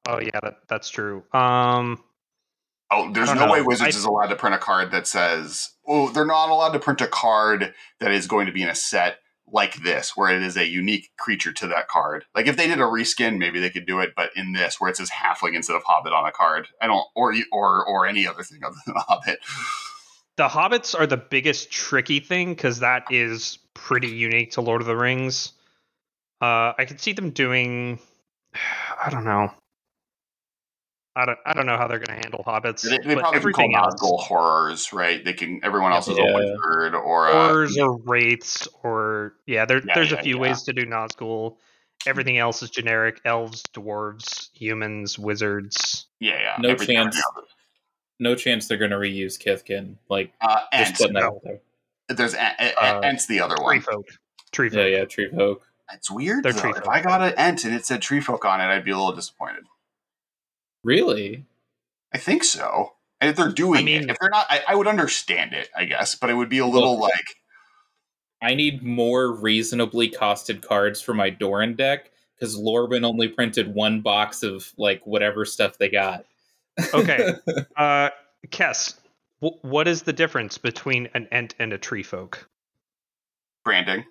Oh 0.08 0.20
yeah, 0.20 0.40
that 0.42 0.56
that's 0.68 0.90
true. 0.90 1.24
Um, 1.34 2.04
Oh, 2.92 3.12
there's 3.14 3.32
no 3.36 3.46
know. 3.46 3.52
way 3.52 3.62
Wizards 3.62 3.96
I- 3.96 4.00
is 4.00 4.06
allowed 4.06 4.28
to 4.28 4.36
print 4.36 4.56
a 4.56 4.60
card 4.60 4.90
that 4.92 5.06
says, 5.06 5.70
"Oh, 5.88 6.10
they're 6.10 6.26
not 6.26 6.50
allowed 6.50 6.72
to 6.74 6.80
print 6.80 7.02
a 7.02 7.08
card 7.08 7.74
that 8.00 8.12
is 8.12 8.26
going 8.26 8.48
to 8.48 8.52
be 8.52 8.64
in 8.64 8.70
a 8.70 8.74
set 8.74 9.20
like 9.52 9.76
this, 9.84 10.18
where 10.18 10.36
it 10.36 10.42
is 10.42 10.58
a 10.58 10.66
unique 10.68 11.12
creature 11.20 11.54
to 11.54 11.68
that 11.68 11.88
card." 11.88 12.26
Like 12.34 12.48
if 12.48 12.58
they 12.58 12.66
did 12.68 12.80
a 12.80 12.84
reskin, 12.84 13.38
maybe 13.38 13.60
they 13.60 13.70
could 13.70 13.86
do 13.86 14.00
it, 14.00 14.14
but 14.16 14.32
in 14.36 14.54
this, 14.54 14.82
where 14.82 14.90
it 14.90 14.98
says 14.98 15.12
Halfling 15.12 15.54
instead 15.56 15.76
of 15.76 15.84
Hobbit 15.84 16.14
on 16.14 16.26
a 16.26 16.32
card, 16.32 16.70
I 16.82 16.88
don't, 16.88 17.06
or 17.16 17.36
or 17.52 17.86
or 17.86 18.08
any 18.08 18.26
other 18.26 18.42
thing 18.42 18.64
other 18.66 18.78
than 18.88 18.96
a 18.96 19.00
Hobbit. 19.08 19.38
the 20.38 20.48
hobbits 20.48 21.00
are 21.00 21.06
the 21.06 21.18
biggest 21.18 21.70
tricky 21.72 22.20
thing 22.20 22.56
because 22.56 22.80
that 22.80 23.04
is 23.12 23.60
pretty 23.76 24.08
unique 24.10 24.54
to 24.54 24.62
Lord 24.62 24.82
of 24.82 24.88
the 24.88 24.96
Rings. 24.98 25.52
Uh, 26.42 26.74
I 26.76 26.86
could 26.88 27.00
see 27.00 27.14
them 27.14 27.30
doing. 27.30 28.00
I 29.06 29.12
don't 29.12 29.26
know. 29.26 29.52
I 31.20 31.26
don't. 31.26 31.38
I 31.46 31.54
don't 31.54 31.66
know 31.66 31.78
how 31.78 31.88
they're 31.88 32.00
going 32.00 32.20
to 32.20 32.28
handle 32.28 32.44
hobbits. 32.46 32.82
They, 32.82 32.98
they 33.06 33.16
but 33.16 33.20
probably 33.22 33.22
can 33.22 33.24
call 33.24 33.36
everything 33.36 33.76
else, 33.76 33.96
horrors, 34.28 34.94
right? 34.94 35.24
They 35.24 35.34
can. 35.34 35.60
Everyone 35.64 35.92
else 35.92 36.08
is 36.08 36.18
Yeah. 36.18 36.24
a 36.30 36.34
wizard 36.36 36.96
or 36.96 37.28
a, 37.30 37.32
horrors 37.34 37.78
or 37.78 37.98
wraiths 38.00 38.68
or 38.84 39.34
yeah, 39.46 39.66
there, 39.66 39.82
Yeah, 39.86 39.94
there's 39.96 40.12
yeah, 40.12 40.20
a 40.20 40.24
few 40.24 40.36
yeah. 40.36 40.42
ways 40.42 40.64
to 40.64 40.74
do 40.74 40.86
Nazgul. 40.86 41.58
Everything 42.08 42.38
else 42.38 42.64
is 42.64 42.70
generic: 42.70 43.20
elves, 43.26 43.62
dwarves, 43.74 44.50
humans, 44.54 45.20
wizards. 45.20 46.08
yeah, 46.20 46.40
yeah. 46.40 46.56
No 46.60 46.70
everything 46.70 46.96
chance. 46.96 47.18
else. 47.18 47.46
No 48.20 48.36
chance 48.36 48.68
they're 48.68 48.78
going 48.78 48.92
to 48.92 48.98
reuse 48.98 49.38
Kithkin. 49.38 49.96
Like 50.10 50.32
Uh, 50.42 50.62
just 50.74 50.90
Ents. 50.92 51.02
putting 51.02 51.14
that 51.16 51.20
no. 51.22 51.28
out 51.28 51.42
there. 51.44 51.60
There's 52.10 52.34
Ent, 52.34 52.56
Ent- 52.60 52.76
Uh, 52.82 53.00
Ent's 53.04 53.28
the 53.28 53.40
other 53.42 53.56
Tree 53.56 53.64
one. 53.66 53.82
folk. 53.82 54.08
Tree 54.52 54.70
folk. 54.70 54.78
Yeah, 54.80 54.86
yeah, 54.86 55.06
Tree 55.06 55.30
Folk. 55.30 55.62
It's 55.94 56.10
weird. 56.12 56.44
They're 56.44 56.54
though. 56.54 56.60
tree 56.62 56.74
If. 56.76 56.88
I 56.88 57.02
got 57.02 57.22
an 57.22 57.34
Ent 57.38 57.66
and 57.66 57.74
it 57.76 57.86
said 57.86 58.02
Tree 58.02 58.20
Folk 58.22 58.46
on 58.46 58.62
it, 58.62 58.66
I'd 58.66 58.84
be 58.86 58.92
a 58.92 58.98
little 58.98 59.12
disappointed. 59.14 59.66
Really? 60.84 61.46
I 62.14 62.18
think 62.18 62.44
so. 62.44 62.94
And 63.22 63.30
if 63.30 63.36
they're 63.36 63.52
doing 63.52 63.80
I 63.82 63.84
mean- 63.84 64.04
it, 64.04 64.10
if 64.12 64.18
they're 64.20 64.30
not, 64.30 64.46
I, 64.50 64.64
I 64.70 64.76
would 64.76 64.88
understand 64.88 65.54
it, 65.54 65.70
I 65.76 65.86
guess, 65.86 66.16
but 66.16 66.30
it 66.30 66.34
would 66.36 66.50
be 66.50 66.60
a 66.60 66.66
little 66.66 67.00
like, 67.00 67.36
I 68.42 68.56
need 68.56 68.82
more 68.84 69.32
reasonably 69.34 70.10
costed 70.10 70.62
cards 70.62 71.02
for 71.02 71.14
my 71.14 71.30
Doran 71.30 71.76
deck 71.76 72.10
because 72.36 72.58
Lorwyn 72.58 73.04
only 73.06 73.28
printed 73.28 73.74
one 73.74 74.00
box 74.02 74.44
of 74.44 74.72
like 74.78 75.06
whatever 75.06 75.44
stuff 75.44 75.78
they 75.78 75.90
got. 75.90 76.26
Okay. 76.94 77.34
Uh, 77.76 78.10
Kess, 78.48 78.96
wh- 79.42 79.64
what 79.66 79.88
is 79.90 80.04
the 80.04 80.14
difference 80.14 80.58
between 80.58 81.10
an 81.14 81.28
ent 81.32 81.56
and 81.60 81.74
a 81.74 81.78
tree 81.78 82.04
folk? 82.04 82.48
branding. 83.66 84.06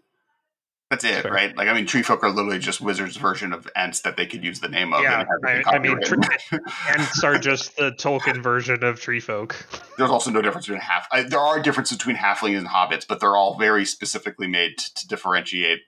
That's 0.90 1.04
it, 1.04 1.22
Fair. 1.22 1.30
right? 1.32 1.54
Like, 1.54 1.68
I 1.68 1.74
mean, 1.74 1.84
Tree 1.84 2.02
Folk 2.02 2.24
are 2.24 2.30
literally 2.30 2.58
just 2.58 2.80
Wizards' 2.80 3.16
version 3.18 3.52
of 3.52 3.68
Ents 3.76 4.00
that 4.00 4.16
they 4.16 4.24
could 4.24 4.42
use 4.42 4.60
the 4.60 4.68
name 4.68 4.94
of. 4.94 5.02
Yeah, 5.02 5.20
and 5.20 5.28
have 5.46 5.66
I- 5.66 5.76
I 5.76 5.78
mean. 5.78 5.98
Ents 6.88 7.22
are 7.22 7.38
just 7.38 7.76
the 7.76 7.92
Tolkien 7.92 8.42
version 8.42 8.82
of 8.82 8.98
tree 8.98 9.20
folk. 9.20 9.66
There's 9.98 10.08
also 10.10 10.30
no 10.30 10.40
difference 10.40 10.66
between 10.66 10.80
half. 10.80 11.06
I, 11.12 11.24
there 11.24 11.40
are 11.40 11.60
differences 11.60 11.98
between 11.98 12.16
halflings 12.16 12.56
and 12.56 12.66
hobbits, 12.66 13.06
but 13.06 13.20
they're 13.20 13.36
all 13.36 13.58
very 13.58 13.84
specifically 13.84 14.46
made 14.46 14.78
to, 14.78 14.94
to 14.94 15.08
differentiate. 15.08 15.80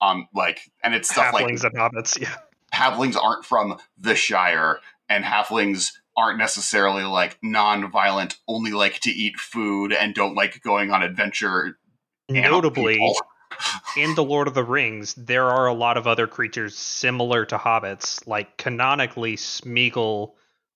Um, 0.00 0.26
like, 0.34 0.58
and 0.82 0.92
it's 0.92 1.08
stuff 1.08 1.32
like 1.32 1.46
Halflings 1.46 1.62
and 1.62 1.74
hobbits. 1.76 2.20
Yeah. 2.20 2.34
halflings 2.74 3.16
aren't 3.16 3.44
from 3.44 3.78
the 3.96 4.16
Shire, 4.16 4.80
and 5.08 5.24
halflings 5.24 5.92
aren't 6.16 6.38
necessarily 6.38 7.04
like 7.04 7.38
non-violent, 7.44 8.38
only 8.48 8.72
like 8.72 8.98
to 9.00 9.10
eat 9.10 9.38
food 9.38 9.92
and 9.92 10.14
don't 10.16 10.34
like 10.34 10.60
going 10.64 10.90
on 10.90 11.04
adventure. 11.04 11.78
Notably. 12.28 12.98
In 13.96 14.14
the 14.14 14.24
Lord 14.24 14.48
of 14.48 14.54
the 14.54 14.64
Rings, 14.64 15.14
there 15.14 15.48
are 15.48 15.66
a 15.66 15.74
lot 15.74 15.96
of 15.96 16.06
other 16.06 16.26
creatures 16.26 16.76
similar 16.76 17.44
to 17.46 17.56
hobbits. 17.58 18.26
Like 18.26 18.56
canonically, 18.56 19.36
Smeagol 19.36 20.32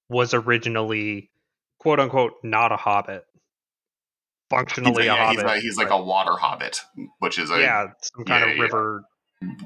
was 0.09 0.35
originally 0.35 1.31
"quote 1.79 2.01
unquote" 2.01 2.35
not 2.43 2.73
a 2.73 2.77
hobbit, 2.77 3.27
functionally 4.51 5.07
a- 5.09 5.13
a 5.13 5.17
yeah, 5.17 5.31
he's, 5.31 5.41
hobbit. 5.41 5.57
a- 5.57 5.61
he's 5.61 5.77
like 5.77 5.91
a 5.91 6.03
water 6.03 6.33
hobbit, 6.37 6.81
which 7.19 7.39
is 7.39 7.51
a 7.51 7.61
yeah, 7.61 7.87
some 8.01 8.25
kind 8.25 8.45
yeah, 8.47 8.53
of 8.53 8.59
river. 8.59 9.05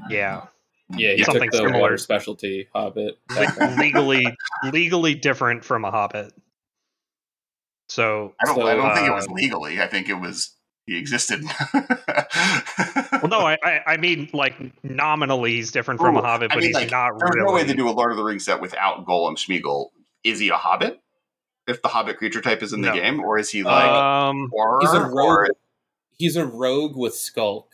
Yeah, 0.09 0.47
Yeah, 0.91 1.15
he 1.15 1.23
Something 1.23 1.43
took 1.45 1.53
the 1.53 1.59
similar. 1.59 1.81
water 1.81 1.97
specialty 1.99 2.69
Hobbit. 2.75 3.19
Legally 3.79 4.27
legally 4.73 5.15
different 5.15 5.65
from 5.65 5.85
a 5.85 5.91
hobbit. 5.93 6.33
So, 7.89 8.35
I 8.41 8.47
don't. 8.47 8.57
So, 8.57 8.67
I 8.67 8.75
don't 8.75 8.95
think 8.95 9.07
it 9.07 9.13
uh, 9.13 9.17
was 9.17 9.29
legally. 9.29 9.81
I 9.81 9.87
think 9.87 10.09
it 10.09 10.15
was 10.15 10.51
he 10.87 10.97
existed. 10.99 11.43
well, 11.75 13.29
no, 13.29 13.41
I, 13.41 13.57
I 13.63 13.81
I 13.87 13.97
mean 13.97 14.29
like 14.33 14.55
nominally 14.85 15.53
he's 15.53 15.71
different 15.73 16.01
from 16.01 16.17
Ooh, 16.17 16.21
a 16.21 16.23
hobbit, 16.23 16.51
I 16.51 16.55
but 16.55 16.61
mean, 16.61 16.69
he's 16.69 16.75
like, 16.75 16.91
not 16.91 17.19
There's 17.19 17.31
really. 17.35 17.47
no 17.47 17.53
way 17.55 17.65
to 17.65 17.75
do 17.75 17.89
a 17.89 17.93
Lord 17.93 18.11
of 18.11 18.17
the 18.17 18.25
Rings 18.25 18.45
set 18.45 18.61
without 18.61 19.07
Gollum 19.07 19.37
Smeagol. 19.37 19.89
Is 20.25 20.39
he 20.39 20.49
a 20.49 20.57
Hobbit? 20.57 21.01
If 21.67 21.83
the 21.83 21.89
Hobbit 21.89 22.17
creature 22.19 22.41
type 22.41 22.63
is 22.63 22.73
in 22.73 22.81
the 22.81 22.89
No. 22.89 22.95
game, 22.95 23.21
or 23.21 23.39
is 23.39 23.51
he 23.51 23.63
like 23.63 23.89
um, 23.89 24.49
horror? 24.53 24.79
He's 24.81 24.93
a 24.93 25.01
or- 25.03 25.15
rogue. 25.15 25.49
He's 26.19 26.37
a 26.37 26.45
rogue 26.47 26.97
with 26.97 27.15
Skulk. 27.15 27.71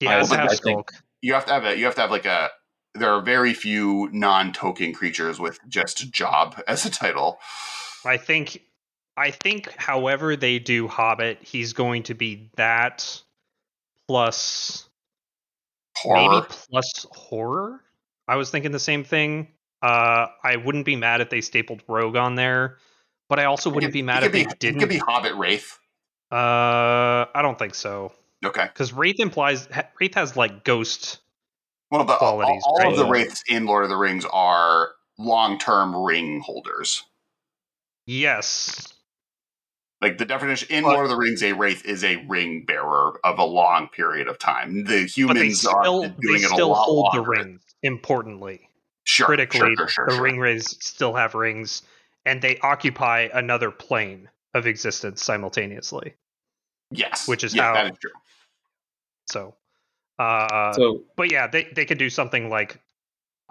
he 0.00 0.06
I 0.08 0.14
has 0.14 0.30
to 0.30 0.36
have 0.36 0.44
I 0.46 0.48
think- 0.48 0.60
Skulk. 0.90 0.92
you 1.20 1.34
have 1.34 1.46
to 1.46 1.52
have 1.52 1.64
a. 1.64 1.76
You 1.76 1.84
have 1.84 1.94
to 1.96 2.00
have 2.00 2.10
like 2.10 2.24
a. 2.26 2.50
There 2.94 3.10
are 3.10 3.22
very 3.22 3.54
few 3.54 4.08
non-token 4.12 4.92
creatures 4.92 5.38
with 5.40 5.58
just 5.68 6.10
job 6.12 6.60
as 6.68 6.84
a 6.84 6.90
title. 6.90 7.38
I 8.04 8.16
think 8.16 8.62
I 9.16 9.30
think 9.30 9.70
however 9.76 10.36
they 10.36 10.58
do 10.58 10.88
Hobbit, 10.88 11.38
he's 11.42 11.72
going 11.74 12.04
to 12.04 12.14
be 12.14 12.50
that 12.56 13.22
plus 14.08 14.88
Horror. 15.96 16.16
maybe 16.16 16.46
plus 16.70 17.06
horror. 17.10 17.80
I 18.26 18.36
was 18.36 18.50
thinking 18.50 18.72
the 18.72 18.78
same 18.78 19.04
thing. 19.04 19.48
Uh 19.82 20.26
I 20.42 20.56
wouldn't 20.56 20.86
be 20.86 20.96
mad 20.96 21.20
if 21.20 21.28
they 21.30 21.40
stapled 21.40 21.82
Rogue 21.88 22.16
on 22.16 22.34
there, 22.34 22.78
but 23.28 23.38
I 23.38 23.44
also 23.44 23.68
wouldn't 23.70 23.92
He 23.92 24.00
be 24.00 24.02
mad 24.02 24.22
could 24.22 24.34
if 24.34 24.48
they 24.48 24.54
didn't. 24.58 24.80
Could 24.80 24.88
be 24.88 24.98
Hobbit 24.98 25.34
Wraith. 25.34 25.78
uh 26.30 27.26
I 27.34 27.40
don't 27.42 27.58
think 27.58 27.74
so. 27.74 28.12
Okay. 28.44 28.68
Cuz 28.74 28.92
Wraith 28.92 29.20
implies 29.20 29.68
Wraith 30.00 30.14
has 30.14 30.36
like 30.36 30.64
ghost. 30.64 31.20
Well, 31.90 32.04
the, 32.04 32.14
all, 32.14 32.38
Qualities, 32.38 32.62
all 32.64 32.90
of 32.90 32.96
the 32.96 33.04
wraiths 33.04 33.42
in 33.48 33.66
Lord 33.66 33.84
of 33.84 33.90
the 33.90 33.96
Rings 33.96 34.24
are 34.32 34.92
long-term 35.18 35.94
ring 35.94 36.40
holders. 36.40 37.04
Yes. 38.06 38.94
Like 40.02 40.18
the 40.18 40.24
definition 40.24 40.68
in 40.70 40.82
But- 40.82 40.94
Lord 40.94 41.04
of 41.04 41.10
the 41.10 41.16
Rings, 41.16 41.42
a 41.44 41.52
wraith 41.52 41.84
is 41.86 42.02
a 42.02 42.16
ring 42.28 42.64
bearer 42.66 43.18
of 43.24 43.38
a 43.38 43.44
long 43.44 43.88
period 43.88 44.26
of 44.26 44.36
time. 44.38 44.82
The 44.82 44.82
But 44.82 45.34
they 45.34 45.44
humans 45.46 45.60
still 45.60 45.76
are 45.76 46.08
they 46.08 46.14
doing 46.20 46.42
it 46.42 46.46
a 46.46 46.48
still 46.48 46.68
lot 46.70 46.84
hold 46.84 47.08
the 47.12 47.18
longer. 47.18 47.30
rings 47.30 47.62
importantly. 47.84 48.68
Sure, 49.04 49.26
critically, 49.26 49.58
sure, 49.60 49.74
sure, 49.76 49.88
sure, 49.88 50.06
the 50.08 50.14
sure. 50.16 50.24
Ringwraiths 50.24 50.82
still 50.82 51.14
have 51.14 51.34
rings, 51.34 51.82
and 52.26 52.40
they 52.42 52.58
occupy 52.58 53.28
another 53.32 53.70
plane 53.70 54.28
of 54.54 54.66
existence 54.66 55.22
simultaneously. 55.24 56.14
Yes, 56.90 57.26
which 57.28 57.42
is 57.44 57.54
yeah, 57.54 57.62
how- 57.62 57.74
that 57.74 57.92
is 57.92 57.98
true. 58.00 58.10
So, 59.28 59.54
uh, 60.18 60.72
So 60.72 61.04
but 61.16 61.30
yeah, 61.30 61.46
they 61.46 61.64
they 61.64 61.84
could 61.84 61.98
do 61.98 62.10
something 62.10 62.48
like 62.50 62.80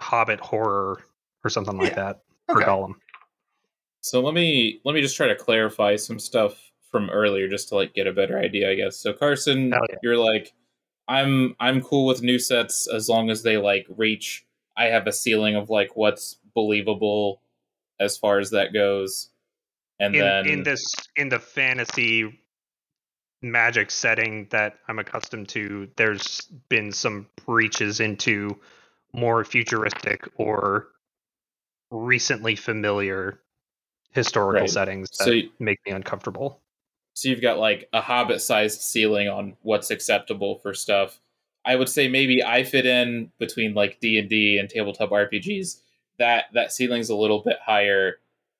Hobbit 0.00 0.40
horror 0.40 1.02
or 1.44 1.50
something 1.50 1.76
like 1.78 1.94
that 1.96 2.20
for 2.46 2.56
Okay. 2.62 2.70
Gollum. 2.70 2.94
So 4.02 4.20
let 4.20 4.34
me 4.34 4.80
let 4.84 4.94
me 4.94 5.00
just 5.00 5.16
try 5.16 5.28
to 5.28 5.36
clarify 5.36 5.96
some 5.96 6.18
stuff 6.18 6.70
from 6.90 7.08
earlier 7.08 7.48
just 7.48 7.68
to 7.68 7.76
like 7.76 7.94
get 7.94 8.06
a 8.06 8.12
better 8.12 8.38
idea, 8.38 8.70
I 8.70 8.74
guess. 8.74 8.96
So 8.98 9.12
Carson, 9.12 9.68
yeah. 9.70 9.96
you're 10.02 10.18
like 10.18 10.52
I'm 11.08 11.56
I'm 11.60 11.80
cool 11.80 12.06
with 12.06 12.22
new 12.22 12.38
sets 12.38 12.88
as 12.92 13.08
long 13.08 13.30
as 13.30 13.42
they 13.42 13.56
like 13.56 13.86
reach 13.96 14.44
I 14.76 14.86
have 14.86 15.06
a 15.06 15.12
ceiling 15.12 15.56
of 15.56 15.70
like 15.70 15.96
what's 15.96 16.36
believable 16.54 17.42
as 18.00 18.16
far 18.16 18.38
as 18.40 18.50
that 18.50 18.72
goes. 18.72 19.30
And 20.00 20.14
In 20.14 20.20
then 20.20 20.46
in 20.46 20.62
this 20.64 20.84
in 21.16 21.28
the 21.28 21.38
fantasy 21.38 22.40
magic 23.40 23.90
setting 23.90 24.48
that 24.50 24.78
I'm 24.88 24.98
accustomed 24.98 25.48
to, 25.50 25.88
there's 25.96 26.40
been 26.68 26.92
some 26.92 27.28
breaches 27.46 28.00
into 28.00 28.58
more 29.12 29.44
futuristic 29.44 30.28
or 30.36 30.88
recently 31.90 32.56
familiar 32.56 33.41
historical 34.12 34.60
Right. 34.62 34.70
settings 34.70 35.10
that 35.10 35.24
So 35.24 35.30
y- 35.32 35.48
make 35.58 35.78
me 35.86 35.92
uncomfortable. 35.92 36.60
so 37.14 37.28
you've 37.28 37.42
got 37.42 37.58
like 37.58 37.88
a 37.92 38.00
hobbit 38.00 38.40
sized 38.40 38.80
ceiling 38.80 39.28
on 39.28 39.56
what's 39.62 39.90
acceptable 39.90 40.58
for 40.58 40.72
stuff. 40.74 41.20
I 41.64 41.76
would 41.76 41.88
say 41.88 42.08
maybe 42.08 42.42
i 42.42 42.64
fit 42.64 42.86
in 42.86 43.30
between 43.38 43.74
like 43.74 44.00
d&d 44.00 44.58
and 44.58 44.68
tabletop 44.68 45.10
rpgs 45.10 45.80
that 46.18 46.46
that 46.54 46.72
ceiling's 46.72 47.08
a 47.10 47.14
little 47.16 47.40
bit 47.42 47.58
higher 47.64 48.16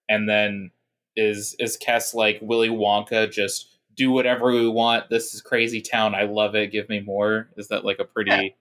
and 0.09 0.28
then 0.28 0.70
is 1.16 1.55
is 1.59 1.76
kess 1.76 2.14
like 2.14 2.38
willy 2.42 2.68
wonka 2.68 3.30
just 3.30 3.68
do 3.94 4.11
whatever 4.11 4.50
we 4.53 4.66
want. 4.68 5.11
This 5.11 5.34
is 5.34 5.42
crazy 5.42 5.82
town. 5.82 6.14
I 6.14 6.22
love 6.22 6.55
it. 6.55 6.68
Give 6.72 6.88
me 6.88 7.00
more. 7.00 7.50
Is 7.59 7.68
that 7.68 7.84
like 7.84 7.98
a 7.98 8.05
pretty 8.07 8.57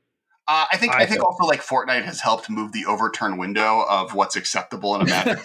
Uh, 0.47 0.65
I 0.71 0.77
think 0.77 0.93
I, 0.93 1.03
I 1.03 1.05
think 1.05 1.23
also 1.23 1.45
like 1.45 1.61
Fortnite 1.61 2.03
has 2.03 2.19
helped 2.19 2.49
move 2.49 2.71
the 2.71 2.85
Overton 2.85 3.37
window 3.37 3.85
of 3.87 4.15
what's 4.15 4.35
acceptable 4.35 4.95
in 4.95 5.01
a 5.01 5.05
map 5.05 5.39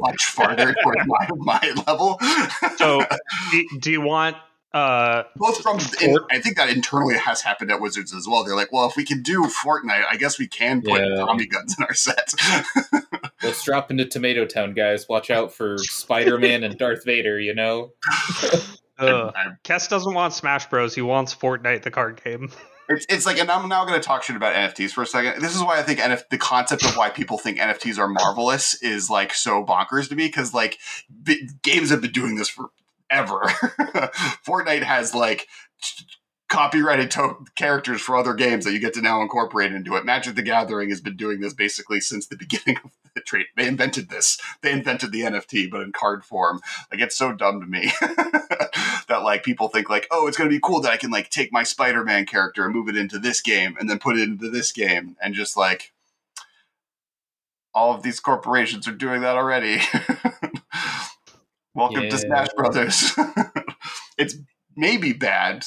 much 0.00 0.24
farther 0.24 0.74
toward 0.82 0.98
my, 1.06 1.28
my 1.36 1.82
level. 1.86 2.18
So, 2.76 3.04
do, 3.52 3.68
do 3.80 3.90
you 3.92 4.00
want 4.00 4.36
uh 4.74 5.22
both 5.36 5.62
from 5.62 5.78
in, 6.00 6.18
I 6.30 6.40
think 6.40 6.56
that 6.56 6.70
internally 6.70 7.16
has 7.18 7.42
happened 7.42 7.70
at 7.70 7.80
Wizards 7.80 8.12
as 8.12 8.26
well. 8.26 8.42
They're 8.42 8.56
like, 8.56 8.72
well, 8.72 8.88
if 8.88 8.96
we 8.96 9.04
can 9.04 9.22
do 9.22 9.44
Fortnite, 9.64 10.04
I 10.10 10.16
guess 10.16 10.38
we 10.38 10.48
can 10.48 10.82
put 10.82 11.00
Yeah. 11.00 11.16
Tommy 11.16 11.46
guns 11.46 11.76
in 11.78 11.84
our 11.84 11.94
set. 11.94 12.32
let's 13.42 13.62
drop 13.64 13.90
into 13.90 14.04
tomato 14.04 14.44
town 14.44 14.72
guys 14.72 15.08
watch 15.08 15.30
out 15.30 15.52
for 15.52 15.76
spider-man 15.78 16.62
and 16.62 16.78
darth 16.78 17.04
vader 17.04 17.40
you 17.40 17.54
know 17.54 17.92
ugh. 18.98 19.34
Kess 19.64 19.88
doesn't 19.88 20.14
want 20.14 20.32
Smash 20.32 20.68
Bros. 20.68 20.94
He 20.94 21.02
wants 21.02 21.34
Fortnite, 21.34 21.82
the 21.82 21.90
card 21.90 22.20
game. 22.22 22.50
It's, 22.94 23.06
it's 23.08 23.26
like, 23.26 23.38
and 23.38 23.50
I'm 23.50 23.68
now 23.68 23.84
going 23.84 24.00
to 24.00 24.06
talk 24.06 24.22
shit 24.22 24.36
about 24.36 24.54
NFTs 24.54 24.90
for 24.90 25.02
a 25.02 25.06
second. 25.06 25.42
This 25.42 25.54
is 25.54 25.62
why 25.62 25.78
I 25.78 25.82
think 25.82 25.98
NF, 25.98 26.28
the 26.30 26.38
concept 26.38 26.84
of 26.84 26.96
why 26.96 27.10
people 27.10 27.38
think 27.38 27.58
NFTs 27.58 27.98
are 27.98 28.08
marvelous 28.08 28.80
is 28.82 29.10
like 29.10 29.34
so 29.34 29.64
bonkers 29.64 30.08
to 30.08 30.14
me 30.14 30.26
because 30.26 30.54
like 30.54 30.78
b- 31.22 31.48
games 31.62 31.90
have 31.90 32.00
been 32.00 32.12
doing 32.12 32.36
this 32.36 32.48
forever. 32.48 33.42
Fortnite 34.46 34.82
has 34.82 35.14
like 35.14 35.46
copyrighted 36.52 37.10
to- 37.10 37.38
characters 37.54 38.02
for 38.02 38.14
other 38.14 38.34
games 38.34 38.66
that 38.66 38.72
you 38.72 38.78
get 38.78 38.92
to 38.92 39.00
now 39.00 39.22
incorporate 39.22 39.72
into 39.72 39.96
it. 39.96 40.04
Magic 40.04 40.34
the 40.34 40.42
Gathering 40.42 40.90
has 40.90 41.00
been 41.00 41.16
doing 41.16 41.40
this 41.40 41.54
basically 41.54 41.98
since 41.98 42.26
the 42.26 42.36
beginning 42.44 42.76
of 42.84 42.90
the 43.14 43.22
trade. 43.22 43.46
They 43.56 43.66
invented 43.66 44.10
this. 44.10 44.38
They 44.60 44.70
invented 44.70 45.12
the 45.12 45.22
NFT, 45.22 45.70
but 45.70 45.80
in 45.80 45.92
card 45.92 46.26
form. 46.26 46.60
Like 46.90 47.00
it's 47.00 47.16
so 47.16 47.32
dumb 47.32 47.62
to 47.62 47.66
me 47.66 47.90
that 48.00 49.22
like 49.24 49.44
people 49.44 49.68
think 49.68 49.88
like, 49.88 50.06
oh, 50.10 50.28
it's 50.28 50.36
gonna 50.36 50.50
be 50.50 50.60
cool 50.60 50.82
that 50.82 50.92
I 50.92 50.98
can 50.98 51.10
like 51.10 51.30
take 51.30 51.54
my 51.54 51.62
Spider-Man 51.62 52.26
character 52.26 52.66
and 52.66 52.74
move 52.74 52.90
it 52.90 52.98
into 52.98 53.18
this 53.18 53.40
game 53.40 53.74
and 53.80 53.88
then 53.88 53.98
put 53.98 54.18
it 54.18 54.28
into 54.28 54.50
this 54.50 54.72
game 54.72 55.16
and 55.22 55.34
just 55.34 55.56
like 55.56 55.94
all 57.74 57.94
of 57.94 58.02
these 58.02 58.20
corporations 58.20 58.86
are 58.86 58.92
doing 58.92 59.22
that 59.22 59.36
already. 59.36 59.80
Welcome 61.74 62.10
to 62.10 62.18
Smash 62.18 62.48
Brothers. 62.54 63.12
it's 64.18 64.36
maybe 64.76 65.14
bad, 65.14 65.64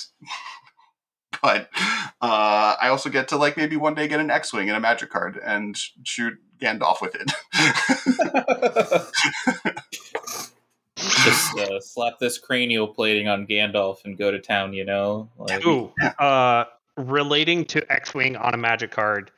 but 1.45 1.69
uh, 2.21 2.75
I 2.81 2.87
also 2.89 3.11
get 3.11 3.27
to 3.27 3.37
like 3.37 3.55
maybe 3.55 3.75
one 3.77 3.93
day 3.93 4.07
get 4.07 4.19
an 4.19 4.31
X-wing 4.31 4.67
and 4.67 4.75
a 4.75 4.79
Magic 4.79 5.11
card 5.11 5.39
and 5.45 5.77
shoot 6.03 6.33
Gandalf 6.59 7.01
with 7.01 7.13
it. 7.13 7.31
just 10.95 11.59
uh, 11.59 11.79
slap 11.79 12.13
this 12.19 12.39
cranial 12.39 12.87
plating 12.87 13.27
on 13.27 13.45
gandalf 13.45 13.97
and 14.05 14.17
go 14.17 14.31
to 14.31 14.39
town 14.39 14.73
you 14.73 14.85
know 14.85 15.29
like 15.37 15.63
Ooh, 15.65 15.91
uh, 16.17 16.63
relating 16.97 17.65
to 17.65 17.91
X-wing 17.91 18.37
on 18.37 18.55
a 18.55 18.57
Magic 18.57 18.89
card, 18.89 19.29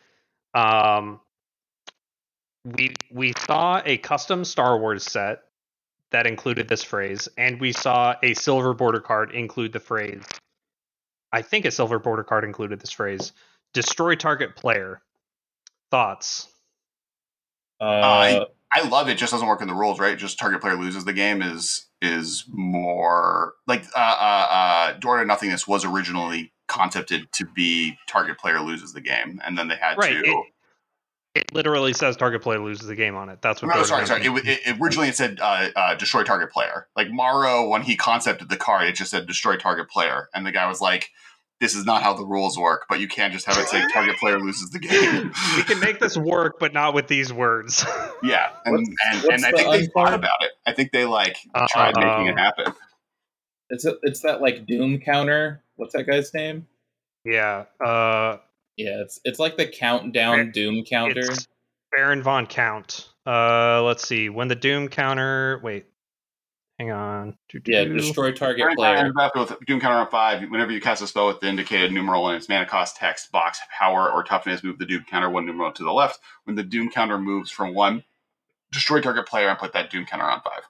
um, 0.54 1.20
we 2.64 2.96
we 3.12 3.34
saw 3.34 3.82
a 3.86 3.98
custom 3.98 4.46
Star 4.46 4.80
Wars 4.80 5.04
set 5.04 5.42
that 6.12 6.26
included 6.26 6.70
this 6.70 6.84
phrase, 6.84 7.28
and 7.38 7.60
we 7.60 7.74
saw 7.74 8.16
a 8.24 8.34
silver 8.34 8.74
border 8.74 9.02
card 9.02 9.32
include 9.32 9.74
the 9.74 9.82
phrase. 9.82 10.24
I 11.32 11.42
think 11.42 11.66
a 11.66 11.72
silver 11.72 12.00
border 12.00 12.24
card 12.24 12.44
included 12.44 12.80
this 12.80 12.92
phrase: 12.92 13.34
"Destroy 13.74 14.16
target 14.16 14.56
player." 14.56 15.02
Thoughts? 15.92 16.48
uh, 17.80 18.46
I 18.74 18.88
love 18.90 19.08
it. 19.08 19.18
Just 19.18 19.32
doesn't 19.32 19.48
work 19.48 19.62
in 19.62 19.68
the 19.68 19.74
rules, 19.74 20.00
right? 20.00 20.18
Just 20.18 20.40
target 20.40 20.62
player 20.62 20.76
loses 20.76 21.06
the 21.06 21.14
game 21.14 21.42
is 21.42 21.86
is 22.02 22.46
more 22.48 23.54
like 23.66 23.86
uh, 23.96 24.00
uh, 24.00 24.48
uh, 24.50 24.94
Door 25.00 25.20
to 25.20 25.26
Nothingness 25.26 25.68
was 25.68 25.86
originally 25.86 26.54
concepted 26.68 27.32
to 27.32 27.46
be 27.46 27.98
target 28.08 28.38
player 28.38 28.60
loses 28.60 28.94
the 28.94 29.02
game, 29.02 29.40
and 29.46 29.58
then 29.58 29.68
they 29.68 29.76
had 29.76 29.98
Right. 29.98 30.12
to. 30.12 30.20
It, 30.20 30.46
it 31.38 31.54
literally 31.54 31.94
says 31.94 32.16
target 32.18 32.42
player 32.42 32.60
loses 32.60 32.88
the 32.88 32.96
game 32.96 33.16
on 33.16 33.30
it. 33.30 33.42
That's 33.42 33.62
what. 33.62 33.70
no, 33.70 33.82
Dota 33.82 33.86
sorry, 33.86 34.06
sorry. 34.08 34.26
It, 34.26 34.32
it, 34.48 34.60
it 34.68 34.78
originally 34.82 35.10
it 35.10 35.16
said 35.16 35.40
uh, 35.42 35.70
uh, 35.76 35.96
destroy 35.96 36.24
target 36.24 36.52
player. 36.52 36.88
Like 36.96 37.08
MaRo, 37.10 37.70
when 37.70 37.82
he 37.84 37.96
concepted 37.96 38.50
the 38.50 38.58
card, 38.58 38.88
it 38.88 38.96
just 38.96 39.12
said 39.12 39.26
destroy 39.28 39.56
target 39.58 39.90
player, 39.90 40.30
and 40.34 40.46
the 40.46 40.52
guy 40.52 40.68
was 40.68 40.82
like, 40.82 41.10
"This 41.60 41.76
is 41.76 41.86
not 41.86 42.04
how 42.04 42.14
the 42.14 42.26
rules 42.26 42.58
work. 42.58 42.86
But 42.90 43.00
you 43.00 43.08
can't 43.08 43.32
just 43.34 43.46
have 43.46 43.58
it 43.58 43.68
say 43.68 43.84
target 43.94 44.18
player 44.18 44.40
loses 44.40 44.70
the 44.72 44.80
game." 44.80 45.32
we 45.56 45.64
can 45.64 45.80
make 45.80 46.00
this 46.00 46.18
work, 46.18 46.60
but 46.60 46.74
not 46.74 46.94
with 46.94 47.08
these 47.08 47.32
words. 47.34 47.86
yeah, 48.24 48.50
and 48.66 48.74
What's- 48.76 48.90
and, 49.12 49.24
what's 49.24 49.44
and 49.44 49.46
I 49.46 49.52
the 49.52 49.58
think 49.58 49.72
they 49.72 49.86
thought 49.88 50.14
about 50.14 50.42
it. 50.42 50.52
I 50.66 50.74
think 50.74 50.92
they 50.92 51.06
like 51.06 51.38
tried 51.70 51.96
making 51.96 52.30
Uh, 52.30 52.32
it 52.34 52.38
happen. 52.40 52.74
it's 53.70 53.86
a, 53.86 53.96
it's 54.04 54.22
that 54.22 54.42
like 54.42 54.66
doom 54.66 55.00
counter 55.00 55.62
what's 55.76 55.94
that 55.94 56.04
guy's 56.08 56.34
name 56.34 56.66
yeah. 57.26 57.66
Uh, 57.86 58.38
yeah 58.78 59.02
it's 59.02 59.20
it's 59.26 59.40
like 59.40 59.58
the 59.58 59.68
countdown 59.68 60.40
It- 60.40 60.54
doom 60.54 60.84
counter 60.84 61.20
It's 61.20 61.48
Baron 61.96 62.22
von 62.22 62.46
Count. 62.48 63.08
Uh, 63.26 63.82
let's 63.82 64.06
see. 64.06 64.28
When 64.28 64.50
the 64.50 64.56
Doom 64.56 64.90
counter. 64.90 65.62
Wait. 65.64 65.86
Hang 66.78 66.92
on. 66.92 67.38
yeah 67.66 67.86
Doo-doo. 67.86 67.98
destroy 67.98 68.32
target 68.34 68.64
Every 68.66 68.76
player 68.76 68.96
time 69.12 69.32
with 69.36 69.54
Doom 69.66 69.80
counter 69.80 69.96
on 69.98 70.10
five, 70.10 70.48
whenever 70.50 70.72
you 70.74 70.82
cast 70.82 71.02
a 71.02 71.08
spell 71.08 71.28
with 71.28 71.40
the 71.40 71.48
indicated 71.48 71.92
numeral 71.94 72.30
in 72.30 72.36
its 72.36 72.50
mana 72.50 72.66
cost 72.66 72.98
text 72.98 73.32
box, 73.32 73.60
power 73.80 74.12
or 74.12 74.22
toughness, 74.24 74.64
move 74.66 74.78
the 74.80 74.86
Doom 74.86 75.06
counter 75.10 75.30
one 75.30 75.46
numeral 75.46 75.72
to 75.72 75.84
the 75.84 75.92
left. 75.94 76.20
When 76.44 76.56
the 76.58 76.64
Doom 76.64 76.90
counter 76.90 77.18
moves 77.18 77.50
from 77.52 77.74
one, 77.74 78.04
destroy 78.72 79.00
target 79.02 79.26
player 79.26 79.48
and 79.48 79.58
put 79.58 79.72
that 79.74 79.90
Doom 79.90 80.06
counter 80.06 80.26
on 80.26 80.42
five. 80.42 80.64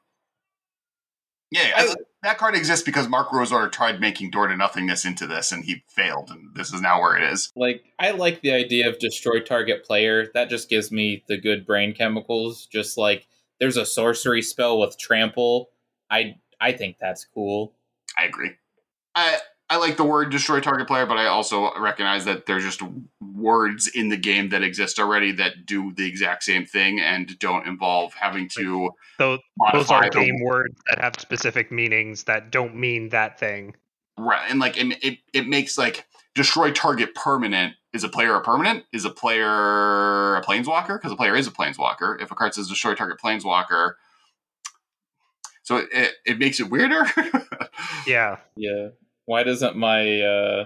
Yeah, 1.52 1.72
I- 1.76 1.96
that 2.24 2.38
card 2.38 2.56
exists 2.56 2.84
because 2.84 3.08
Mark 3.08 3.32
Rosewater 3.32 3.70
tried 3.70 4.02
making 4.02 4.32
Door 4.32 4.48
to 4.48 4.58
Nothingness 4.58 5.06
into 5.06 5.28
this, 5.28 5.52
and 5.52 5.64
he 5.64 5.84
failed, 5.88 6.30
and 6.30 6.54
this 6.56 6.74
is 6.74 6.82
now 6.82 7.00
where 7.02 7.16
it 7.18 7.24
is. 7.24 7.52
like 7.56 7.84
i 8.00 8.12
like 8.12 8.42
the 8.42 8.52
idea 8.52 8.90
of 8.90 9.00
destroy 9.00 9.40
target 9.40 9.84
player 9.84 10.28
that 10.34 10.50
just 10.50 10.70
gives 10.70 10.92
me 10.92 11.24
the 11.28 11.38
good 11.38 11.66
brain 11.66 11.94
chemicals 11.94 12.66
just 12.66 12.98
like 12.98 13.28
there's 13.60 13.78
a 13.78 13.86
sorcery 13.86 14.42
spell 14.42 14.80
with 14.80 14.98
trample 14.98 15.70
i 16.10 16.36
i 16.60 16.72
think 16.72 16.98
that's 17.00 17.26
cool 17.26 17.74
I 18.18 18.26
agree. 18.26 18.52
I 19.14 19.38
I 19.70 19.76
like 19.78 19.98
the 19.98 20.06
word 20.06 20.30
destroy 20.32 20.62
target 20.62 20.88
player, 20.88 21.06
but 21.06 21.18
I 21.18 21.26
also 21.26 21.72
recognize 21.78 22.24
that 22.26 22.46
there's 22.46 22.64
just 22.64 22.82
words 23.22 23.88
in 23.88 24.08
the 24.08 24.16
game 24.16 24.50
that 24.50 24.64
exist 24.64 24.98
already 24.98 25.34
that 25.34 25.66
do 25.66 25.92
the 25.94 26.08
exact 26.08 26.44
same 26.44 26.66
thing 26.66 27.02
and 27.02 27.38
don't 27.40 27.68
involve 27.68 28.14
having 28.14 28.48
to 28.58 28.92
Tho- 29.18 29.40
those 29.74 29.92
are 29.92 30.04
the- 30.10 30.10
game 30.20 30.42
words 30.42 30.76
that 30.88 31.00
have 31.02 31.16
specific 31.20 31.70
meanings 31.72 32.24
that 32.24 32.50
don't 32.50 32.76
mean 32.76 33.10
that 33.10 33.40
thing. 33.40 33.76
right 34.18 34.50
and 34.50 34.60
like 34.60 34.78
and 34.80 34.96
it 35.02 35.20
it 35.34 35.48
makes 35.48 35.78
like 35.78 36.08
destroy 36.34 36.72
target 36.72 37.14
permanent 37.14 37.74
is 37.94 38.04
a 38.04 38.10
player 38.10 38.36
a 38.36 38.42
permanent? 38.42 38.86
Is 38.94 39.06
a 39.06 39.10
player 39.10 40.36
a 40.38 40.42
planeswalker? 40.44 40.98
Because 40.98 41.12
a 41.12 41.16
player 41.16 41.36
is 41.36 41.48
a 41.48 41.52
planeswalker. 41.52 42.22
If 42.22 42.32
a 42.32 42.36
card 42.36 42.54
says 42.54 42.68
destroy 42.70 42.94
target 42.96 43.18
planeswalker 43.24 43.94
so 45.64 45.78
it, 45.78 45.90
it, 45.92 46.12
it 46.26 46.40
makes 46.40 46.60
it 46.62 46.70
weirder? 46.70 47.04
Yeah. 48.08 48.38
yeah 48.56 48.90
why 49.28 49.44
doesn't 49.44 49.78
my 49.78 50.22
uh 50.22 50.66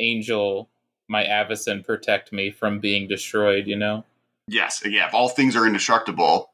angel 0.00 0.68
my 1.08 1.24
Avacyn, 1.24 1.84
protect 1.84 2.32
me 2.32 2.50
from 2.50 2.80
being 2.80 3.06
destroyed 3.06 3.68
you 3.68 3.76
know 3.76 4.04
Yes, 4.50 4.82
yeah. 4.84 5.06
If 5.06 5.14
all 5.14 5.28
things 5.28 5.54
are 5.54 5.64
indestructible, 5.64 6.50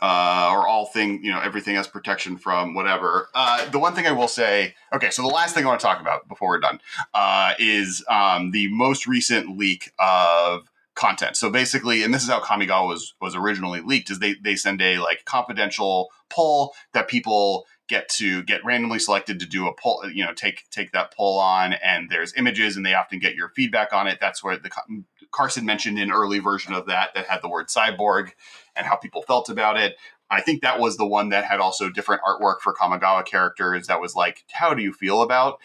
uh, 0.00 0.50
or 0.52 0.66
all 0.66 0.86
thing, 0.86 1.22
you 1.22 1.30
know, 1.30 1.40
everything 1.40 1.76
has 1.76 1.86
protection 1.86 2.36
from 2.38 2.74
whatever. 2.74 3.28
Uh, 3.34 3.68
the 3.70 3.78
one 3.78 3.94
thing 3.94 4.06
I 4.06 4.12
will 4.12 4.28
say, 4.28 4.74
okay, 4.92 5.10
so 5.10 5.22
the 5.22 5.28
last 5.28 5.54
thing 5.54 5.64
I 5.64 5.68
want 5.68 5.80
to 5.80 5.86
talk 5.86 6.00
about 6.00 6.28
before 6.28 6.48
we're 6.48 6.60
done 6.60 6.80
uh, 7.14 7.54
is 7.58 8.04
um, 8.08 8.50
the 8.50 8.68
most 8.72 9.06
recent 9.06 9.56
leak 9.56 9.90
of 9.98 10.70
content. 10.94 11.36
So 11.36 11.50
basically, 11.50 12.02
and 12.02 12.12
this 12.12 12.22
is 12.22 12.28
how 12.28 12.40
Kamigawa 12.40 12.88
was 12.88 13.14
was 13.20 13.34
originally 13.34 13.80
leaked, 13.80 14.10
is 14.10 14.18
they 14.18 14.34
they 14.34 14.56
send 14.56 14.80
a 14.80 14.98
like 14.98 15.24
confidential 15.24 16.10
poll 16.30 16.74
that 16.92 17.08
people 17.08 17.66
get 17.88 18.08
to 18.08 18.42
get 18.42 18.64
randomly 18.64 18.98
selected 18.98 19.38
to 19.40 19.46
do 19.46 19.68
a 19.68 19.74
poll 19.74 20.02
you 20.12 20.24
know 20.24 20.32
take 20.34 20.68
take 20.70 20.92
that 20.92 21.14
poll 21.14 21.38
on 21.38 21.72
and 21.74 22.10
there's 22.10 22.34
images 22.36 22.76
and 22.76 22.84
they 22.84 22.94
often 22.94 23.18
get 23.18 23.34
your 23.34 23.48
feedback 23.50 23.92
on 23.92 24.06
it. 24.06 24.18
That's 24.20 24.42
where 24.42 24.56
the 24.56 24.70
carson 25.32 25.64
mentioned 25.64 25.98
an 25.98 26.10
early 26.10 26.38
version 26.38 26.72
of 26.72 26.86
that 26.86 27.14
that 27.14 27.26
had 27.26 27.42
the 27.42 27.48
word 27.48 27.68
cyborg 27.68 28.30
and 28.74 28.86
how 28.86 28.96
people 28.96 29.22
felt 29.22 29.48
about 29.48 29.76
it. 29.76 29.96
I 30.30 30.40
think 30.40 30.62
that 30.62 30.80
was 30.80 30.96
the 30.96 31.06
one 31.06 31.28
that 31.28 31.44
had 31.44 31.60
also 31.60 31.88
different 31.88 32.22
artwork 32.22 32.60
for 32.60 32.74
kamigawa 32.74 33.24
characters 33.24 33.86
that 33.86 34.00
was 34.00 34.14
like 34.14 34.44
how 34.52 34.74
do 34.74 34.82
you 34.82 34.92
feel 34.92 35.22
about 35.22 35.58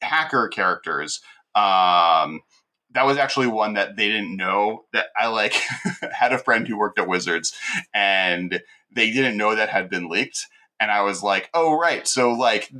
hacker 0.00 0.48
characters? 0.48 1.20
Um 1.54 2.42
that 2.92 3.04
was 3.04 3.18
actually 3.18 3.46
one 3.46 3.74
that 3.74 3.96
they 3.96 4.08
didn't 4.08 4.36
know 4.36 4.84
that 4.92 5.08
I 5.16 5.26
like 5.28 5.52
had 6.12 6.32
a 6.32 6.38
friend 6.38 6.66
who 6.66 6.78
worked 6.78 6.98
at 6.98 7.08
Wizards 7.08 7.54
and 7.92 8.62
they 8.90 9.10
didn't 9.10 9.36
know 9.36 9.54
that 9.54 9.68
had 9.68 9.90
been 9.90 10.08
leaked. 10.08 10.46
And 10.80 10.90
I 10.90 11.02
was 11.02 11.22
like, 11.22 11.50
oh, 11.54 11.78
right. 11.78 12.06
So, 12.06 12.32
like, 12.32 12.72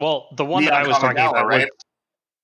well, 0.00 0.28
the 0.36 0.44
one 0.44 0.64
that 0.64 0.74
I 0.74 0.86
was 0.86 0.96
talking 0.98 1.18
about 1.18 1.46
right? 1.46 1.68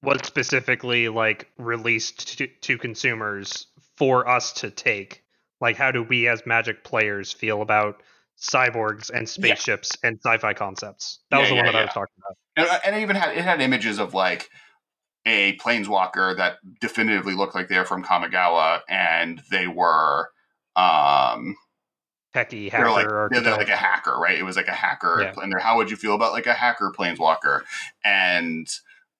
was, 0.02 0.20
was 0.20 0.26
specifically 0.26 1.08
like 1.08 1.50
released 1.58 2.38
to, 2.38 2.46
to 2.62 2.78
consumers 2.78 3.66
for 3.96 4.28
us 4.28 4.52
to 4.54 4.70
take. 4.70 5.22
Like, 5.60 5.76
how 5.76 5.90
do 5.90 6.02
we 6.02 6.28
as 6.28 6.44
Magic 6.44 6.84
players 6.84 7.32
feel 7.32 7.62
about 7.62 8.02
cyborgs 8.38 9.10
and 9.10 9.26
spaceships 9.28 9.96
and 10.02 10.18
sci-fi 10.22 10.52
concepts? 10.52 11.20
That 11.30 11.36
Yeah, 11.36 11.40
was 11.40 11.48
the 11.48 11.54
one 11.56 11.64
yeah, 11.66 11.72
that 11.72 11.78
I 11.78 11.82
was 11.82 11.94
talking 11.94 12.14
about. 12.18 12.36
and, 12.56 12.80
and 12.84 12.96
it 12.96 13.02
even 13.02 13.16
had 13.16 13.36
it 13.36 13.42
had 13.42 13.60
images 13.62 13.98
of 13.98 14.12
like 14.12 14.50
a 15.24 15.56
planeswalker 15.56 16.36
that 16.36 16.58
definitively 16.80 17.34
looked 17.34 17.54
like 17.54 17.68
they're 17.68 17.84
from 17.84 18.04
Kamigawa, 18.04 18.80
and 18.88 19.42
they 19.50 19.66
were 19.66 20.28
um 20.76 21.56
Techie 22.36 22.70
they're 22.70 22.86
hacker 22.86 22.90
like 22.90 23.30
they're, 23.32 23.40
they're 23.40 23.56
like 23.56 23.68
a 23.68 23.76
hacker, 23.76 24.16
right? 24.18 24.38
It 24.38 24.42
was 24.44 24.56
like 24.56 24.68
a 24.68 24.72
hacker, 24.74 25.20
Yeah. 25.22 25.32
and 25.42 25.50
they're 25.52 25.60
how 25.60 25.76
would 25.76 25.90
you 25.90 25.96
feel 25.96 26.14
about 26.14 26.32
like 26.32 26.46
a 26.46 26.54
hacker 26.54 26.92
planeswalker? 26.96 27.62
And 28.04 28.68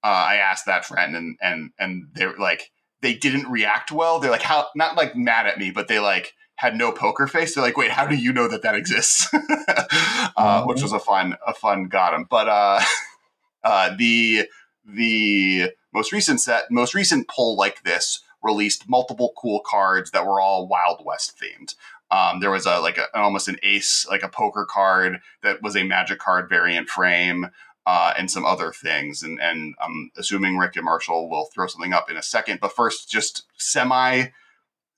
uh, 0.04 0.06
I 0.06 0.36
asked 0.36 0.66
that 0.66 0.84
friend, 0.84 1.16
and 1.16 1.36
and 1.40 1.70
and 1.78 2.08
they 2.14 2.26
were 2.26 2.36
like 2.38 2.70
they 3.00 3.14
didn't 3.14 3.48
react 3.50 3.90
well. 3.92 4.18
They're 4.20 4.30
like 4.30 4.42
how 4.42 4.66
not 4.74 4.96
like 4.96 5.16
mad 5.16 5.46
at 5.46 5.58
me, 5.58 5.70
but 5.70 5.88
they 5.88 5.98
like 5.98 6.34
had 6.56 6.76
no 6.76 6.90
poker 6.92 7.26
face. 7.26 7.54
They're 7.54 7.64
like, 7.64 7.76
wait, 7.76 7.90
how 7.90 8.06
do 8.06 8.14
you 8.16 8.32
know 8.32 8.48
that 8.48 8.62
that 8.62 8.74
exists? 8.74 9.28
uh, 10.36 10.64
which 10.64 10.82
was 10.82 10.92
a 10.92 10.98
fun 10.98 11.36
a 11.46 11.54
fun 11.54 11.84
got 11.88 12.14
'em. 12.14 12.26
But 12.28 12.48
uh, 12.48 12.80
uh, 13.64 13.96
the 13.96 14.44
the 14.84 15.72
most 15.92 16.12
recent 16.12 16.40
set, 16.40 16.64
most 16.70 16.94
recent 16.94 17.28
poll 17.28 17.56
like 17.56 17.82
this 17.82 18.20
released 18.42 18.88
multiple 18.88 19.32
cool 19.36 19.60
cards 19.66 20.12
that 20.12 20.24
were 20.26 20.40
all 20.40 20.68
Wild 20.68 21.02
West 21.04 21.34
themed. 21.42 21.74
Um, 22.10 22.40
there 22.40 22.50
was 22.50 22.66
a 22.66 22.78
like 22.80 22.98
a, 22.98 23.06
almost 23.18 23.48
an 23.48 23.56
ace, 23.62 24.06
like 24.08 24.22
a 24.22 24.28
poker 24.28 24.66
card 24.68 25.20
that 25.42 25.62
was 25.62 25.76
a 25.76 25.84
magic 25.84 26.18
card 26.18 26.48
variant 26.48 26.88
frame, 26.88 27.48
uh, 27.86 28.12
and 28.16 28.30
some 28.30 28.44
other 28.44 28.72
things. 28.72 29.22
And 29.22 29.40
and 29.40 29.74
I'm 29.80 30.10
assuming 30.16 30.56
Rick 30.56 30.76
and 30.76 30.84
Marshall 30.84 31.28
will 31.28 31.48
throw 31.54 31.66
something 31.66 31.92
up 31.92 32.10
in 32.10 32.16
a 32.16 32.22
second. 32.22 32.60
But 32.60 32.72
first, 32.72 33.10
just 33.10 33.46
semi 33.56 34.26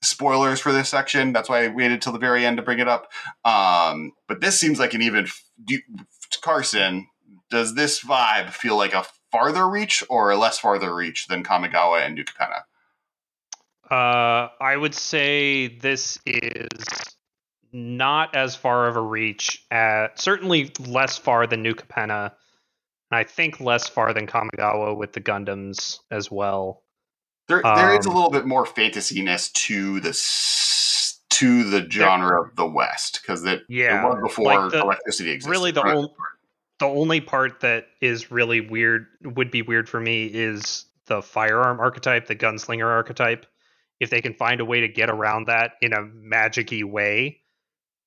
spoilers 0.01 0.59
for 0.59 0.71
this 0.71 0.89
section. 0.89 1.33
That's 1.33 1.49
why 1.49 1.65
I 1.65 1.67
waited 1.67 2.01
till 2.01 2.13
the 2.13 2.19
very 2.19 2.45
end 2.45 2.57
to 2.57 2.63
bring 2.63 2.79
it 2.79 2.87
up. 2.87 3.11
Um, 3.43 4.13
but 4.27 4.41
this 4.41 4.59
seems 4.59 4.79
like 4.79 4.93
an 4.93 5.01
even 5.01 5.27
do 5.63 5.79
Carson. 6.41 7.07
Does 7.49 7.75
this 7.75 8.03
vibe 8.03 8.51
feel 8.51 8.77
like 8.77 8.93
a 8.93 9.05
farther 9.31 9.67
reach 9.67 10.03
or 10.09 10.29
a 10.29 10.37
less 10.37 10.59
farther 10.59 10.93
reach 10.93 11.27
than 11.27 11.43
Kamigawa 11.43 12.05
and 12.05 12.15
New 12.15 12.23
Capenna? 12.23 12.61
Uh, 13.91 14.49
I 14.61 14.75
would 14.77 14.93
say 14.93 15.67
this 15.67 16.19
is 16.25 16.67
not 17.71 18.35
as 18.35 18.55
far 18.55 18.87
of 18.87 18.95
a 18.95 19.01
reach. 19.01 19.65
At 19.71 20.19
certainly 20.19 20.71
less 20.79 21.17
far 21.17 21.47
than 21.47 21.61
New 21.63 21.73
Capenna, 21.73 22.31
and 23.11 23.19
I 23.19 23.23
think 23.23 23.59
less 23.59 23.87
far 23.87 24.13
than 24.13 24.27
Kamigawa 24.27 24.95
with 24.95 25.13
the 25.13 25.21
Gundams 25.21 25.99
as 26.11 26.29
well. 26.31 26.83
There, 27.47 27.61
there 27.63 27.97
is 27.99 28.05
a 28.05 28.09
Um, 28.09 28.15
little 28.15 28.29
bit 28.29 28.45
more 28.45 28.65
fantasyness 28.65 29.51
to 29.53 29.99
this 29.99 31.19
to 31.31 31.63
the 31.63 31.89
genre 31.89 32.41
of 32.43 32.55
the 32.57 32.67
West 32.67 33.21
because 33.21 33.45
it, 33.45 33.63
Yeah, 33.69 34.01
it 34.05 34.09
was 34.09 34.19
before 34.21 34.45
like 34.45 34.71
the- 34.71 34.81
electricity 34.81 35.31
existed. 35.31 35.49
really 35.51 35.71
the 35.71 35.81
Right. 35.81 35.95
ol- 35.95 36.15
the 36.79 36.85
only 36.87 37.21
part 37.21 37.61
that 37.61 37.87
is 38.01 38.29
really 38.29 38.61
weird 38.61 39.07
would 39.23 39.49
be 39.49 39.61
weird 39.61 39.87
for 39.89 39.99
me 39.99 40.25
is 40.25 40.85
the 41.05 41.21
firearm 41.21 41.79
archetype, 41.79 42.27
the 42.27 42.35
gunslinger 42.35 42.85
archetype. 42.87 43.45
If 43.99 44.09
they 44.09 44.21
can 44.21 44.33
find 44.33 44.61
a 44.61 44.65
way 44.65 44.81
to 44.81 44.87
get 44.87 45.09
around 45.09 45.47
that 45.47 45.73
in 45.81 45.93
a 45.93 46.01
magicy 46.01 46.83
way, 46.83 47.41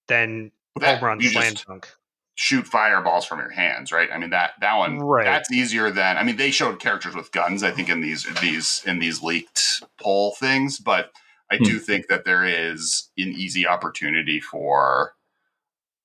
then 0.09 0.51
That- 0.76 0.97
home 1.01 1.05
run 1.05 1.20
slam 1.20 1.55
dunk. 1.66 1.88
shoot 2.34 2.66
fireballs 2.66 3.26
from 3.26 3.38
your 3.40 3.51
hands, 3.51 3.93
right? 3.93 4.11
I 4.11 4.16
mean 4.18 4.30
that 4.30 4.53
that 4.61 4.74
one 4.76 4.99
Right. 5.01 5.24
that's 5.24 5.53
easier 5.53 5.90
than 5.90 6.16
I 6.16 6.22
mean 6.22 6.36
they 6.36 6.51
showed 6.51 6.80
characters 6.80 7.14
with 7.14 7.30
guns. 7.32 7.62
I 7.62 7.70
think 7.70 7.88
in 7.90 8.01
these 8.01 8.24
these 8.40 8.82
in 8.86 8.99
these 9.01 9.22
leaked 9.22 9.82
poll 10.01 10.34
things, 10.34 10.78
but 10.78 11.12
I 11.51 11.59
Hmm. 11.59 11.64
do 11.64 11.78
think 11.78 12.07
that 12.09 12.24
there 12.24 12.45
is 12.45 13.11
an 13.18 13.28
easy 13.28 13.66
opportunity 13.66 14.40
for 14.40 15.14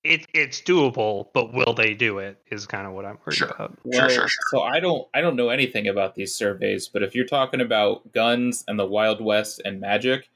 It 0.03 0.25
it's 0.33 0.61
doable, 0.61 1.27
but 1.33 1.53
will 1.53 1.73
they 1.73 1.93
do 1.93 2.19
it? 2.19 2.37
Is 2.49 2.65
kind 2.65 2.87
of 2.87 2.93
what 2.93 3.05
I'm 3.05 3.17
worried 3.25 3.35
Sure. 3.37 3.49
about. 3.49 3.77
Sure, 3.93 4.09
sure, 4.09 4.27
sure. 4.27 4.43
So 4.51 4.61
I 4.61 4.79
don't 4.79 5.07
I 5.13 5.21
don't 5.21 5.35
know 5.35 5.49
anything 5.49 5.87
about 5.87 6.15
these 6.15 6.33
surveys, 6.33 6.87
but 6.87 7.03
if 7.03 7.13
you're 7.15 7.25
talking 7.25 7.61
about 7.61 8.11
guns 8.13 8.63
and 8.67 8.79
the 8.79 8.85
Wild 8.85 9.19
West 9.21 9.61
and 9.65 9.79
magic, 9.81 10.29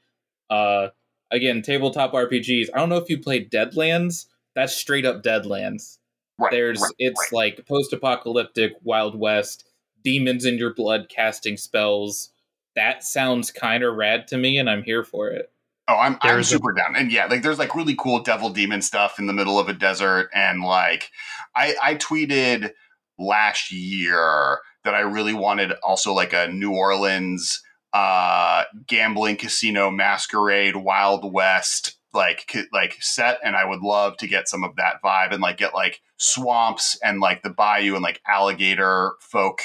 uh 0.50 0.88
again, 1.30 1.62
tabletop 1.62 2.12
RPGs, 2.12 2.68
I 2.74 2.78
don't 2.78 2.90
know 2.90 2.98
if 2.98 3.08
you 3.08 3.18
played 3.18 3.50
Deadlands, 3.50 4.26
that's 4.54 4.74
straight 4.76 5.06
up 5.06 5.22
Deadlands. 5.22 5.98
right. 6.38 6.50
There's 6.50 6.82
right, 6.82 6.92
it's 6.98 7.32
right. 7.32 7.56
like 7.56 7.66
post-apocalyptic 7.66 8.72
Wild 8.82 9.18
West, 9.18 9.64
demons 10.04 10.44
in 10.44 10.58
your 10.58 10.74
blood 10.74 11.08
casting 11.08 11.56
spells. 11.56 12.30
That 12.76 13.02
sounds 13.04 13.50
kind 13.50 13.82
of 13.84 13.94
rad 13.96 14.28
to 14.28 14.36
me 14.36 14.58
and 14.58 14.68
I'm 14.68 14.82
here 14.82 15.04
for 15.04 15.28
it. 15.30 15.50
Oh, 15.92 15.98
I'm 15.98 16.16
I'm 16.22 16.34
There's 16.34 16.48
a- 16.48 16.54
super 16.54 16.72
down. 16.72 16.96
And 16.96 17.12
yeah, 17.12 17.26
like 17.26 17.42
there's 17.42 17.58
like 17.58 17.74
really 17.74 17.94
cool 17.94 18.22
devil 18.22 18.48
demon 18.50 18.82
stuff 18.82 19.18
in 19.18 19.26
the 19.26 19.32
middle 19.32 19.58
of 19.58 19.68
a 19.68 19.74
desert. 19.74 20.30
And 20.34 20.62
like 20.62 21.10
I 21.54 21.74
I 21.82 21.94
tweeted 21.96 22.72
last 23.18 23.70
year 23.70 24.60
that 24.84 24.94
I 24.94 25.00
really 25.00 25.34
wanted 25.34 25.72
also 25.82 26.12
like 26.12 26.32
a 26.32 26.48
New 26.48 26.72
Orleans 26.72 27.62
uh 27.92 28.64
gambling 28.86 29.36
casino 29.36 29.90
masquerade 29.90 30.76
Wild 30.76 31.30
West 31.30 31.98
like 32.14 32.50
like 32.72 32.96
set 33.00 33.38
and 33.44 33.54
I 33.54 33.66
would 33.66 33.80
love 33.80 34.16
to 34.18 34.26
get 34.26 34.48
some 34.48 34.64
of 34.64 34.76
that 34.76 35.02
vibe 35.04 35.32
and 35.32 35.42
like 35.42 35.58
get 35.58 35.74
like 35.74 36.00
swamps 36.16 36.98
and 37.02 37.20
like 37.20 37.42
the 37.42 37.50
bayou 37.50 37.94
and 37.94 38.02
like 38.02 38.22
alligator 38.26 39.12
folk 39.20 39.60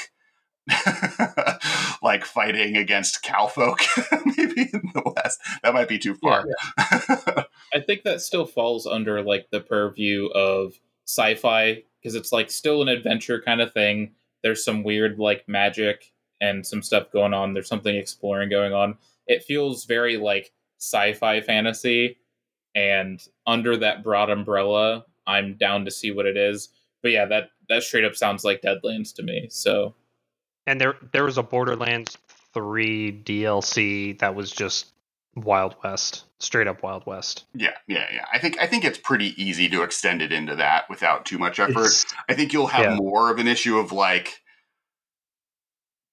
like 2.02 2.24
fighting 2.24 2.76
against 2.76 3.22
cow 3.22 3.46
folk 3.46 3.80
maybe 4.36 4.68
in 4.72 4.90
the 4.94 5.12
west 5.16 5.40
that 5.62 5.74
might 5.74 5.88
be 5.88 5.98
too 5.98 6.14
far 6.14 6.44
I 7.74 7.80
think 7.80 8.02
that 8.04 8.20
still 8.20 8.46
falls 8.46 8.86
under 8.86 9.22
like 9.22 9.48
the 9.50 9.60
purview 9.60 10.26
of 10.28 10.78
sci-fi 11.06 11.82
because 12.00 12.14
it's 12.14 12.32
like 12.32 12.50
still 12.50 12.82
an 12.82 12.88
adventure 12.88 13.40
kind 13.40 13.60
of 13.60 13.72
thing. 13.72 14.12
There's 14.42 14.64
some 14.64 14.84
weird 14.84 15.18
like 15.18 15.48
magic 15.48 16.12
and 16.40 16.66
some 16.66 16.82
stuff 16.82 17.10
going 17.12 17.34
on. 17.34 17.54
There's 17.54 17.68
something 17.68 17.94
exploring 17.94 18.50
going 18.50 18.72
on. 18.72 18.96
It 19.26 19.42
feels 19.42 19.84
very 19.84 20.16
like 20.16 20.52
sci-fi 20.78 21.40
fantasy 21.40 22.18
and 22.74 23.20
under 23.46 23.76
that 23.78 24.04
broad 24.04 24.30
umbrella, 24.30 25.04
I'm 25.26 25.54
down 25.54 25.84
to 25.84 25.90
see 25.90 26.10
what 26.10 26.26
it 26.26 26.36
is. 26.36 26.68
But 27.02 27.12
yeah, 27.12 27.26
that 27.26 27.50
that 27.68 27.82
straight 27.82 28.04
up 28.04 28.14
sounds 28.14 28.44
like 28.44 28.62
Deadlands 28.62 29.14
to 29.16 29.22
me. 29.22 29.48
So 29.50 29.94
And 30.68 30.80
there 30.80 30.96
there 31.12 31.24
was 31.24 31.38
a 31.38 31.42
Borderlands 31.42 32.18
3 32.54 33.22
DLC 33.24 34.18
that 34.18 34.34
was 34.34 34.50
just 34.50 34.92
Wild 35.34 35.76
West, 35.82 36.24
straight 36.40 36.66
up 36.66 36.82
Wild 36.82 37.06
West. 37.06 37.44
yeah 37.54 37.76
yeah 37.86 38.06
yeah 38.12 38.24
i 38.32 38.38
think 38.38 38.58
i 38.60 38.66
think 38.66 38.84
it's 38.84 38.98
pretty 38.98 39.40
easy 39.42 39.68
to 39.68 39.82
extend 39.82 40.20
it 40.22 40.32
into 40.32 40.56
that 40.56 40.88
without 40.90 41.24
too 41.24 41.38
much 41.38 41.58
effort 41.60 41.70
It's- 41.86 42.06
i 42.28 42.34
think 42.34 42.52
you'll 42.52 42.66
have 42.68 42.84
Yeah. 42.84 42.94
more 42.96 43.30
of 43.30 43.38
an 43.38 43.46
issue 43.48 43.78
of 43.78 43.92
like 43.92 44.40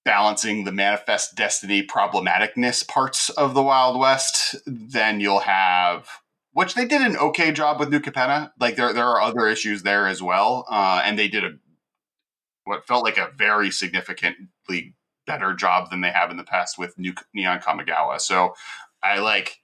balancing 0.04 0.64
the 0.64 0.72
manifest 0.72 1.36
destiny 1.36 1.86
problematicness 1.86 2.88
parts 2.88 3.30
of 3.32 3.54
the 3.56 3.64
wild 3.64 4.00
west 4.00 4.56
than 4.68 5.20
you'll 5.20 5.40
have 5.40 6.08
which 6.54 6.76
they 6.76 6.86
did 6.86 7.02
an 7.02 7.18
okay 7.18 7.52
job 7.52 7.80
with 7.80 7.90
new 7.90 8.00
capenna 8.00 8.52
like 8.60 8.76
there 8.76 8.94
there 8.94 9.08
are 9.08 9.22
other 9.22 9.48
issues 9.48 9.82
there 9.84 10.08
as 10.08 10.22
well 10.22 10.66
uh, 10.70 11.02
and 11.04 11.18
they 11.18 11.28
did 11.28 11.44
a 11.44 11.52
what 12.66 12.88
felt 12.88 13.04
like 13.04 13.18
a 13.18 13.32
very 13.38 13.72
significantly 13.72 14.94
better 15.26 15.54
job 15.54 15.90
than 15.90 16.02
they 16.02 16.12
have 16.12 16.30
in 16.30 16.38
the 16.38 16.44
past 16.44 16.78
with 16.78 16.98
new 16.98 17.14
neon 17.34 17.60
kamigawa. 17.60 18.20
So 18.20 18.54
i 19.02 19.20
like 19.20 19.60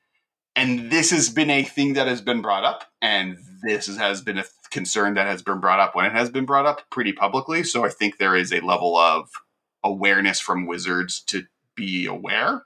and 0.56 0.92
this 0.92 1.12
has 1.12 1.30
been 1.30 1.50
a 1.50 1.64
thing 1.64 1.94
that 1.94 2.08
has 2.08 2.22
been 2.22 2.42
brought 2.42 2.64
up 2.64 2.86
and 3.02 3.38
this 3.64 3.88
has 3.88 4.22
been 4.22 4.38
a 4.38 4.44
concern 4.70 5.14
that 5.14 5.28
has 5.28 5.42
been 5.42 5.60
brought 5.60 5.80
up 5.80 5.96
when 5.96 6.06
it 6.06 6.14
has 6.14 6.30
been 6.30 6.46
brought 6.46 6.66
up 6.66 6.90
pretty 6.90 7.14
publicly. 7.14 7.64
So 7.64 7.86
i 7.86 7.90
think 7.90 8.18
there 8.18 8.36
is 8.36 8.52
a 8.52 8.62
level 8.62 8.98
of 8.98 9.30
awareness 9.84 10.40
from 10.40 10.68
wizards 10.68 11.22
to 11.28 11.44
be 11.76 12.06
aware. 12.06 12.64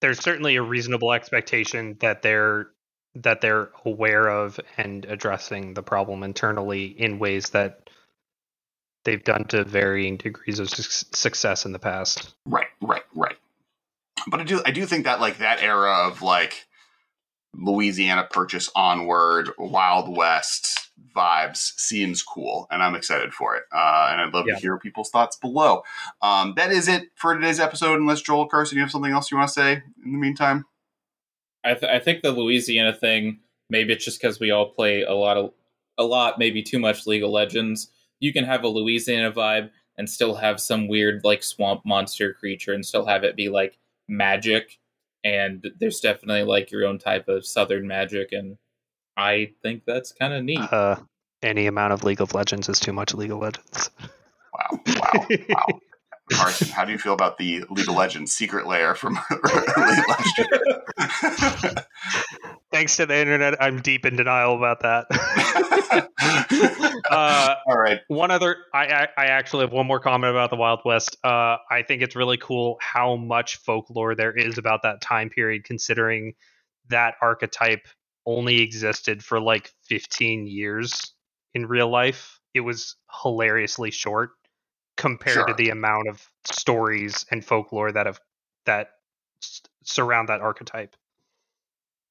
There's 0.00 0.18
certainly 0.18 0.56
a 0.56 0.62
reasonable 0.62 1.12
expectation 1.12 1.96
that 2.00 2.22
they're 2.22 2.68
that 3.14 3.40
they're 3.40 3.70
aware 3.86 4.28
of 4.28 4.60
and 4.76 5.06
addressing 5.06 5.72
the 5.72 5.82
problem 5.82 6.22
internally 6.22 6.84
in 6.84 7.18
ways 7.18 7.50
that 7.50 7.85
they've 9.06 9.24
done 9.24 9.44
to 9.46 9.64
varying 9.64 10.18
degrees 10.18 10.58
of 10.58 10.68
suc- 10.68 11.16
success 11.16 11.64
in 11.64 11.72
the 11.72 11.78
past. 11.78 12.34
Right, 12.44 12.66
right, 12.82 13.02
right. 13.14 13.36
But 14.28 14.40
I 14.40 14.44
do 14.44 14.60
I 14.66 14.70
do 14.72 14.84
think 14.84 15.04
that 15.04 15.20
like 15.20 15.38
that 15.38 15.62
era 15.62 16.06
of 16.06 16.20
like 16.20 16.66
Louisiana 17.54 18.26
Purchase 18.30 18.70
onward, 18.76 19.50
Wild 19.58 20.14
West 20.14 20.90
vibes 21.16 21.72
seems 21.78 22.22
cool, 22.22 22.66
and 22.70 22.82
I'm 22.82 22.94
excited 22.94 23.32
for 23.32 23.56
it. 23.56 23.62
Uh, 23.72 24.08
and 24.12 24.20
I'd 24.20 24.34
love 24.34 24.46
Yeah. 24.46 24.56
to 24.56 24.60
hear 24.60 24.78
people's 24.78 25.08
thoughts 25.10 25.36
below. 25.36 25.82
Um, 26.20 26.52
that 26.56 26.70
is 26.70 26.88
it 26.88 27.04
for 27.14 27.34
today's 27.34 27.60
episode. 27.60 27.98
Unless 27.98 28.22
Joel 28.22 28.46
Carson, 28.48 28.76
you 28.76 28.82
have 28.82 28.90
something 28.90 29.12
else 29.12 29.30
you 29.30 29.38
want 29.38 29.48
to 29.48 29.54
say 29.54 29.82
in 30.04 30.12
the 30.12 30.18
meantime? 30.18 30.66
I, 31.64 31.74
th- 31.74 31.90
I 31.90 31.98
think 31.98 32.22
the 32.22 32.30
Louisiana 32.32 32.92
thing, 32.94 33.40
maybe 33.70 33.92
it's 33.94 34.04
just 34.04 34.20
because 34.20 34.38
we 34.38 34.50
all 34.50 34.68
play 34.70 35.02
a 35.02 35.14
lot 35.14 35.36
of, 35.36 35.52
a 35.98 36.04
lot, 36.04 36.38
maybe 36.38 36.62
too 36.62 36.78
much 36.78 37.06
League 37.06 37.24
of 37.24 37.30
Legends. 37.30 37.90
You 38.20 38.32
can 38.32 38.44
have 38.44 38.64
a 38.64 38.68
Louisiana 38.68 39.32
vibe 39.32 39.70
and 39.98 40.08
still 40.08 40.34
have 40.34 40.60
some 40.60 40.88
weird 40.88 41.22
like 41.24 41.42
swamp 41.42 41.82
monster 41.84 42.32
creature 42.32 42.72
and 42.72 42.84
still 42.84 43.06
have 43.06 43.24
it 43.24 43.36
be 43.36 43.48
like 43.48 43.78
magic. 44.08 44.78
And 45.24 45.66
there's 45.80 46.00
definitely 46.00 46.44
like 46.44 46.70
your 46.70 46.86
own 46.86 46.98
type 46.98 47.28
of 47.28 47.44
southern 47.44 47.88
magic, 47.88 48.30
and 48.30 48.58
I 49.16 49.50
think 49.62 49.82
that's 49.84 50.12
kind 50.12 50.32
of 50.32 50.44
neat. 50.44 50.60
Uh, 50.60 50.96
any 51.42 51.66
amount 51.66 51.92
of 51.92 52.04
League 52.04 52.20
of 52.20 52.32
Legends 52.32 52.68
is 52.68 52.78
too 52.78 52.92
much 52.92 53.12
League 53.12 53.32
of 53.32 53.38
Legends. 53.38 53.90
Wow, 54.52 54.80
wow, 54.86 55.26
wow. 55.48 55.80
Carson, 56.32 56.68
how 56.68 56.84
do 56.84 56.92
you 56.92 56.98
feel 56.98 57.12
about 57.12 57.38
the 57.38 57.64
League 57.70 57.88
of 57.88 57.94
Legends 57.94 58.32
secret 58.32 58.66
lair 58.66 58.94
from 58.94 59.14
late 59.30 60.08
last 60.08 60.38
year? 60.38 61.76
Thanks 62.72 62.96
to 62.96 63.06
the 63.06 63.16
internet, 63.16 63.62
I'm 63.62 63.80
deep 63.80 64.04
in 64.04 64.16
denial 64.16 64.56
about 64.56 64.80
that. 64.80 65.06
uh, 67.10 67.54
All 67.68 67.78
right. 67.78 68.00
one 68.08 68.32
other, 68.32 68.56
I, 68.74 68.86
I 68.86 69.08
I 69.16 69.24
actually 69.26 69.62
have 69.62 69.72
one 69.72 69.86
more 69.86 70.00
comment 70.00 70.32
about 70.32 70.50
the 70.50 70.56
Wild 70.56 70.80
West. 70.84 71.16
Uh, 71.22 71.58
I 71.70 71.82
think 71.86 72.02
it's 72.02 72.16
really 72.16 72.38
cool 72.38 72.76
how 72.80 73.16
much 73.16 73.56
folklore 73.58 74.16
there 74.16 74.32
is 74.36 74.58
about 74.58 74.82
that 74.82 75.00
time 75.00 75.30
period, 75.30 75.62
considering 75.64 76.34
that 76.88 77.14
archetype 77.22 77.86
only 78.26 78.60
existed 78.60 79.24
for 79.24 79.40
like 79.40 79.72
15 79.84 80.48
years 80.48 81.14
in 81.54 81.66
real 81.66 81.88
life. 81.88 82.40
It 82.52 82.60
was 82.60 82.96
hilariously 83.22 83.92
short 83.92 84.30
compared 84.96 85.46
to 85.48 85.54
the 85.54 85.70
amount 85.70 86.08
of 86.08 86.28
stories 86.44 87.24
and 87.30 87.44
folklore 87.44 87.92
that 87.92 88.06
have 88.06 88.20
that 88.64 88.90
s- 89.42 89.62
surround 89.84 90.28
that 90.28 90.40
archetype. 90.40 90.96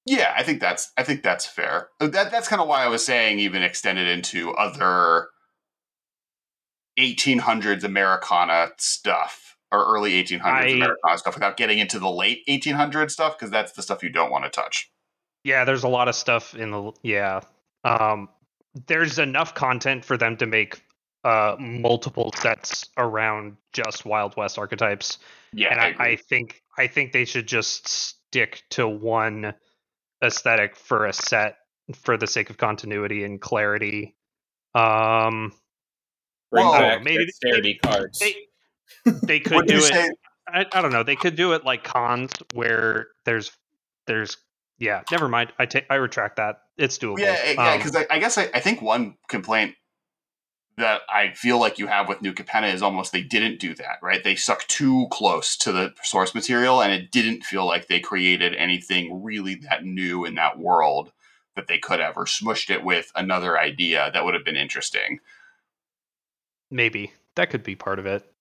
Yeah, 0.05 0.33
I 0.37 0.43
think 0.43 0.59
that's 0.59 0.91
I 0.97 1.03
think 1.03 1.23
that's 1.23 1.45
fair. 1.45 1.89
That 1.99 2.31
that's 2.31 2.47
kind 2.47 2.61
of 2.61 2.67
why 2.67 2.83
I 2.83 2.87
was 2.87 3.03
saying 3.03 3.39
even 3.39 3.63
extended 3.63 4.07
into 4.07 4.51
other 4.51 5.29
1800s 6.99 7.83
Americana 7.83 8.69
stuff 8.77 9.57
or 9.71 9.83
early 9.85 10.23
1800s 10.23 10.41
I- 10.43 10.67
Americana 10.67 11.17
stuff 11.17 11.33
without 11.33 11.57
getting 11.57 11.79
into 11.79 11.99
the 11.99 12.09
late 12.09 12.43
1800s 12.47 13.11
stuff 13.11 13.37
because 13.37 13.49
that's 13.51 13.71
the 13.73 13.81
stuff 13.81 14.03
you 14.03 14.09
don't 14.09 14.31
want 14.31 14.43
to 14.45 14.49
touch. 14.49 14.91
Yeah, 15.43 15.65
there's 15.65 15.83
a 15.83 15.87
lot 15.87 16.07
of 16.07 16.15
stuff 16.15 16.55
in 16.55 16.71
the 16.71 16.91
yeah. 17.01 17.41
Um, 17.83 18.29
there's 18.87 19.19
enough 19.19 19.53
content 19.53 20.05
for 20.05 20.17
them 20.17 20.37
to 20.37 20.45
make 20.45 20.81
uh, 21.25 21.55
multiple 21.59 22.31
sets 22.37 22.87
around 22.97 23.57
just 23.73 24.05
Wild 24.05 24.37
West 24.37 24.57
archetypes, 24.57 25.17
Yeah, 25.51 25.69
and 25.71 25.81
I 25.81 25.95
I. 26.03 26.07
I 26.11 26.15
think 26.15 26.61
I 26.77 26.87
think 26.87 27.11
they 27.11 27.25
should 27.25 27.47
just 27.47 27.87
stick 27.87 28.63
to 28.71 28.87
one 28.87 29.53
aesthetic 30.23 30.75
for 30.77 31.05
a 31.05 31.13
set 31.13 31.57
for 31.95 32.15
the 32.17 32.27
sake 32.27 32.49
of 32.49 32.57
continuity 32.57 33.23
and 33.23 33.41
clarity. 33.41 34.15
Um, 34.73 35.51
Bring 36.51 36.65
Whoa, 36.65 36.79
back 36.79 37.03
maybe- 37.03 37.25
dexterity 37.25 37.79
cards. 37.83 38.19
they 38.19 38.35
they 39.23 39.39
could 39.39 39.53
what 39.55 39.67
did 39.67 39.79
do 39.81 39.85
it. 39.87 40.11
I, 40.47 40.65
I 40.71 40.81
don't 40.81 40.91
know. 40.91 41.03
They 41.03 41.15
could 41.15 41.35
do 41.35 41.53
it 41.53 41.65
like 41.65 41.83
cons 41.83 42.31
where 42.53 43.07
there's 43.25 43.51
there's 44.07 44.37
yeah. 44.77 45.01
Never 45.11 45.27
mind. 45.27 45.51
I 45.57 45.65
take 45.65 45.85
I 45.89 45.95
retract 45.95 46.35
that. 46.37 46.57
It's 46.77 46.97
doable. 46.99 47.17
Yeah, 47.19 47.53
yeah, 47.53 47.71
Um, 47.73 47.77
because 47.79 47.95
I, 47.95 48.05
I 48.11 48.19
guess 48.19 48.37
I, 48.37 48.43
I 48.53 48.59
think 48.59 48.81
one 48.81 49.15
complaint 49.27 49.73
that 50.77 51.01
I 51.09 51.33
feel 51.33 51.59
like 51.59 51.79
you 51.79 51.87
have 51.87 52.09
with 52.09 52.21
New 52.21 52.33
Capenna 52.33 52.73
is 52.73 52.81
almost 52.81 53.11
they 53.11 53.21
didn't 53.21 53.59
do 53.59 53.73
that, 53.75 53.97
right? 54.01 54.23
They 54.23 54.35
stuck 54.35 54.67
too 54.67 55.07
close 55.11 55.55
to 55.57 55.71
the 55.71 55.93
source 56.03 56.35
material, 56.35 56.81
and 56.81 56.91
it 56.93 57.11
didn't 57.11 57.43
feel 57.45 57.65
like 57.65 57.87
they 57.87 57.99
created 57.99 58.53
anything 58.55 59.23
really 59.23 59.55
that 59.55 59.85
new 59.85 60.25
in 60.25 60.35
that 60.35 60.59
world 60.59 61.11
that 61.55 61.67
they 61.67 61.77
could 61.79 61.99
have, 62.01 62.17
or 62.17 62.25
smushed 62.25 62.69
it 62.69 62.83
with 62.83 63.11
another 63.15 63.57
idea 63.57 64.11
that 64.13 64.25
would 64.25 64.33
have 64.33 64.45
been 64.45 64.57
interesting. 64.57 65.19
maybe 66.71 67.13
that 67.35 67.49
could 67.49 67.63
be 67.63 67.75
part 67.75 67.99
of 67.99 68.05
it 68.05 68.31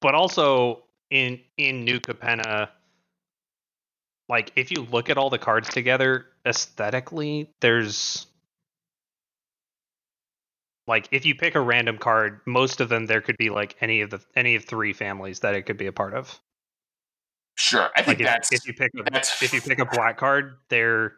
but 0.00 0.14
also 0.14 0.82
in 1.10 1.40
in 1.56 1.84
new 1.84 1.98
capenna 2.00 2.68
like 4.28 4.52
if 4.56 4.70
you 4.70 4.82
look 4.90 5.10
at 5.10 5.18
all 5.18 5.30
the 5.30 5.38
cards 5.38 5.68
together 5.68 6.26
aesthetically 6.46 7.50
there's 7.60 8.26
like 10.90 11.08
if 11.10 11.24
you 11.24 11.34
pick 11.34 11.54
a 11.54 11.60
random 11.60 11.96
card 11.96 12.40
most 12.46 12.80
of 12.80 12.88
them 12.90 13.06
there 13.06 13.20
could 13.20 13.38
be 13.38 13.48
like 13.48 13.76
any 13.80 14.02
of 14.02 14.10
the 14.10 14.20
any 14.36 14.54
of 14.56 14.64
three 14.64 14.92
families 14.92 15.40
that 15.40 15.54
it 15.54 15.62
could 15.62 15.78
be 15.78 15.86
a 15.86 15.92
part 15.92 16.12
of 16.12 16.38
Sure, 17.56 17.90
I 17.94 18.00
think 18.00 18.20
like 18.20 18.26
that's 18.26 18.52
if 18.52 18.66
you 18.66 18.72
pick 18.72 18.90
a, 18.94 19.18
if 19.18 19.52
you 19.52 19.60
pick 19.60 19.78
a 19.78 19.84
black 19.84 20.16
card 20.16 20.56
there 20.70 21.14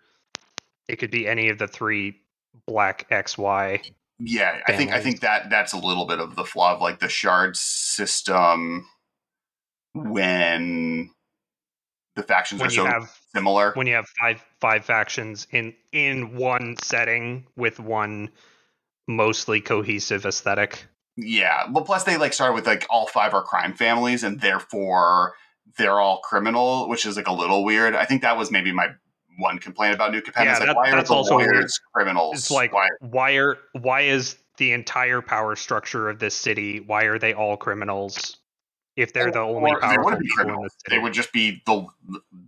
it 0.88 0.96
could 0.96 1.12
be 1.12 1.28
any 1.28 1.50
of 1.50 1.58
the 1.58 1.68
three 1.68 2.20
black 2.66 3.08
xy 3.10 3.80
yeah. 4.24 4.60
I 4.68 4.76
think 4.76 4.92
I 4.92 5.00
think 5.00 5.20
that 5.20 5.50
that's 5.50 5.72
a 5.72 5.78
little 5.78 6.06
bit 6.06 6.20
of 6.20 6.36
the 6.36 6.44
flaw 6.44 6.74
of 6.74 6.80
like 6.80 7.00
the 7.00 7.08
shard 7.08 7.56
system 7.56 8.86
when 9.94 11.10
the 12.14 12.22
factions 12.22 12.60
when 12.60 12.68
are 12.68 12.72
so 12.72 12.84
have 12.84 13.18
similar. 13.34 13.72
when 13.74 13.86
you 13.86 13.94
have 13.94 14.06
five 14.20 14.44
five 14.60 14.84
factions 14.84 15.46
in 15.50 15.74
in 15.92 16.36
one 16.36 16.76
setting 16.82 17.46
with 17.56 17.80
one 17.80 18.30
mostly 19.06 19.60
cohesive 19.60 20.24
aesthetic. 20.26 20.86
Yeah, 21.16 21.66
but 21.70 21.84
plus 21.84 22.04
they 22.04 22.16
like 22.16 22.32
started 22.32 22.54
with 22.54 22.66
like 22.66 22.86
all 22.88 23.06
five 23.06 23.34
are 23.34 23.42
crime 23.42 23.74
families, 23.74 24.22
and 24.22 24.40
therefore 24.40 25.34
they're 25.76 26.00
all 26.00 26.20
criminal, 26.20 26.88
which 26.88 27.04
is 27.06 27.16
like 27.16 27.28
a 27.28 27.32
little 27.32 27.64
weird. 27.64 27.94
I 27.94 28.04
think 28.04 28.22
that 28.22 28.36
was 28.36 28.50
maybe 28.50 28.72
my 28.72 28.88
one 29.38 29.58
complaint 29.58 29.94
about 29.94 30.12
New 30.12 30.20
Capenna. 30.20 30.44
Yeah, 30.44 30.52
is 30.54 30.58
like, 30.60 30.68
that- 30.68 30.76
why 30.76 30.90
are 30.90 30.96
that's 30.96 31.08
the 31.08 31.14
also 31.14 31.36
weird. 31.36 31.66
criminals? 31.94 32.38
It's 32.38 32.50
like 32.50 32.72
why? 32.72 32.88
why 33.00 33.32
are 33.32 33.58
why 33.72 34.02
is 34.02 34.36
the 34.56 34.72
entire 34.72 35.20
power 35.20 35.56
structure 35.56 36.08
of 36.08 36.18
this 36.18 36.34
city? 36.34 36.80
Why 36.80 37.04
are 37.04 37.18
they 37.18 37.34
all 37.34 37.56
criminals? 37.56 38.38
If 38.94 39.14
they're 39.14 39.30
the 39.30 39.38
only 39.38 39.70
they 39.72 39.80
powerful 39.80 40.04
wouldn't 40.04 40.22
be 40.22 40.28
people 40.28 40.54
in 40.54 40.62
the 40.62 40.70
city, 40.70 40.96
They 40.96 40.98
would 41.02 41.14
just 41.14 41.32
be 41.32 41.62
the. 41.64 41.86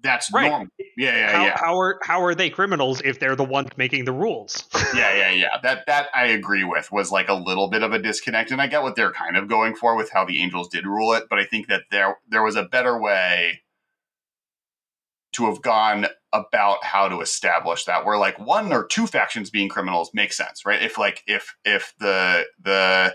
That's 0.02 0.30
Right. 0.30 0.48
normal. 0.48 0.68
Yeah, 0.96 1.16
yeah, 1.16 1.32
how, 1.32 1.44
yeah, 1.46 1.58
how 1.58 1.78
are 1.78 1.98
how 2.02 2.22
are 2.22 2.34
they 2.34 2.50
criminals 2.50 3.00
if 3.02 3.18
they're 3.18 3.34
the 3.34 3.44
ones 3.44 3.70
making 3.76 4.04
the 4.04 4.12
rules? 4.12 4.62
yeah, 4.94 5.14
yeah, 5.14 5.30
yeah. 5.30 5.58
That 5.62 5.86
that 5.86 6.08
I 6.14 6.26
agree 6.26 6.64
with 6.64 6.92
was 6.92 7.10
like 7.10 7.28
a 7.28 7.34
little 7.34 7.68
bit 7.70 7.82
of 7.82 7.92
a 7.92 7.98
disconnect, 7.98 8.50
and 8.50 8.60
I 8.60 8.66
get 8.66 8.82
what 8.82 8.94
they're 8.94 9.12
kind 9.12 9.36
of 9.38 9.48
going 9.48 9.74
for 9.74 9.96
with 9.96 10.10
how 10.12 10.26
the 10.26 10.42
Angels 10.42 10.68
did 10.68 10.86
rule 10.86 11.14
it, 11.14 11.24
but 11.30 11.38
I 11.38 11.44
think 11.44 11.68
that 11.68 11.84
there 11.90 12.18
there 12.28 12.42
was 12.42 12.56
a 12.56 12.64
better 12.64 13.00
way 13.00 13.62
to 15.32 15.46
have 15.46 15.62
gone 15.62 16.06
about 16.32 16.84
how 16.84 17.08
to 17.08 17.20
establish 17.20 17.84
that 17.86 18.04
where 18.04 18.18
like 18.18 18.38
one 18.38 18.72
or 18.72 18.86
two 18.86 19.06
factions 19.06 19.50
being 19.50 19.68
criminals 19.68 20.10
makes 20.14 20.36
sense 20.36 20.64
right 20.64 20.82
if 20.82 20.96
like 20.96 21.22
if 21.26 21.56
if 21.64 21.92
the 21.98 22.44
the 22.60 23.14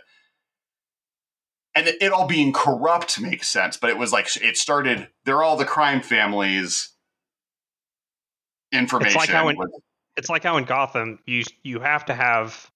and 1.79 1.87
it, 1.87 1.97
it 2.01 2.11
all 2.11 2.27
being 2.27 2.53
corrupt 2.53 3.19
makes 3.19 3.47
sense 3.47 3.77
but 3.77 3.89
it 3.89 3.97
was 3.97 4.11
like 4.11 4.27
it 4.41 4.57
started 4.57 5.07
they're 5.25 5.43
all 5.43 5.57
the 5.57 5.65
crime 5.65 6.01
families 6.01 6.91
information 8.71 9.21
how 9.27 9.47
in- 9.47 9.57
it's 10.19 10.29
like 10.29 10.43
how 10.43 10.57
in 10.57 10.65
Gotham 10.65 11.19
you 11.25 11.43
you 11.63 11.79
have 11.79 12.05
to 12.05 12.13
have 12.13 12.69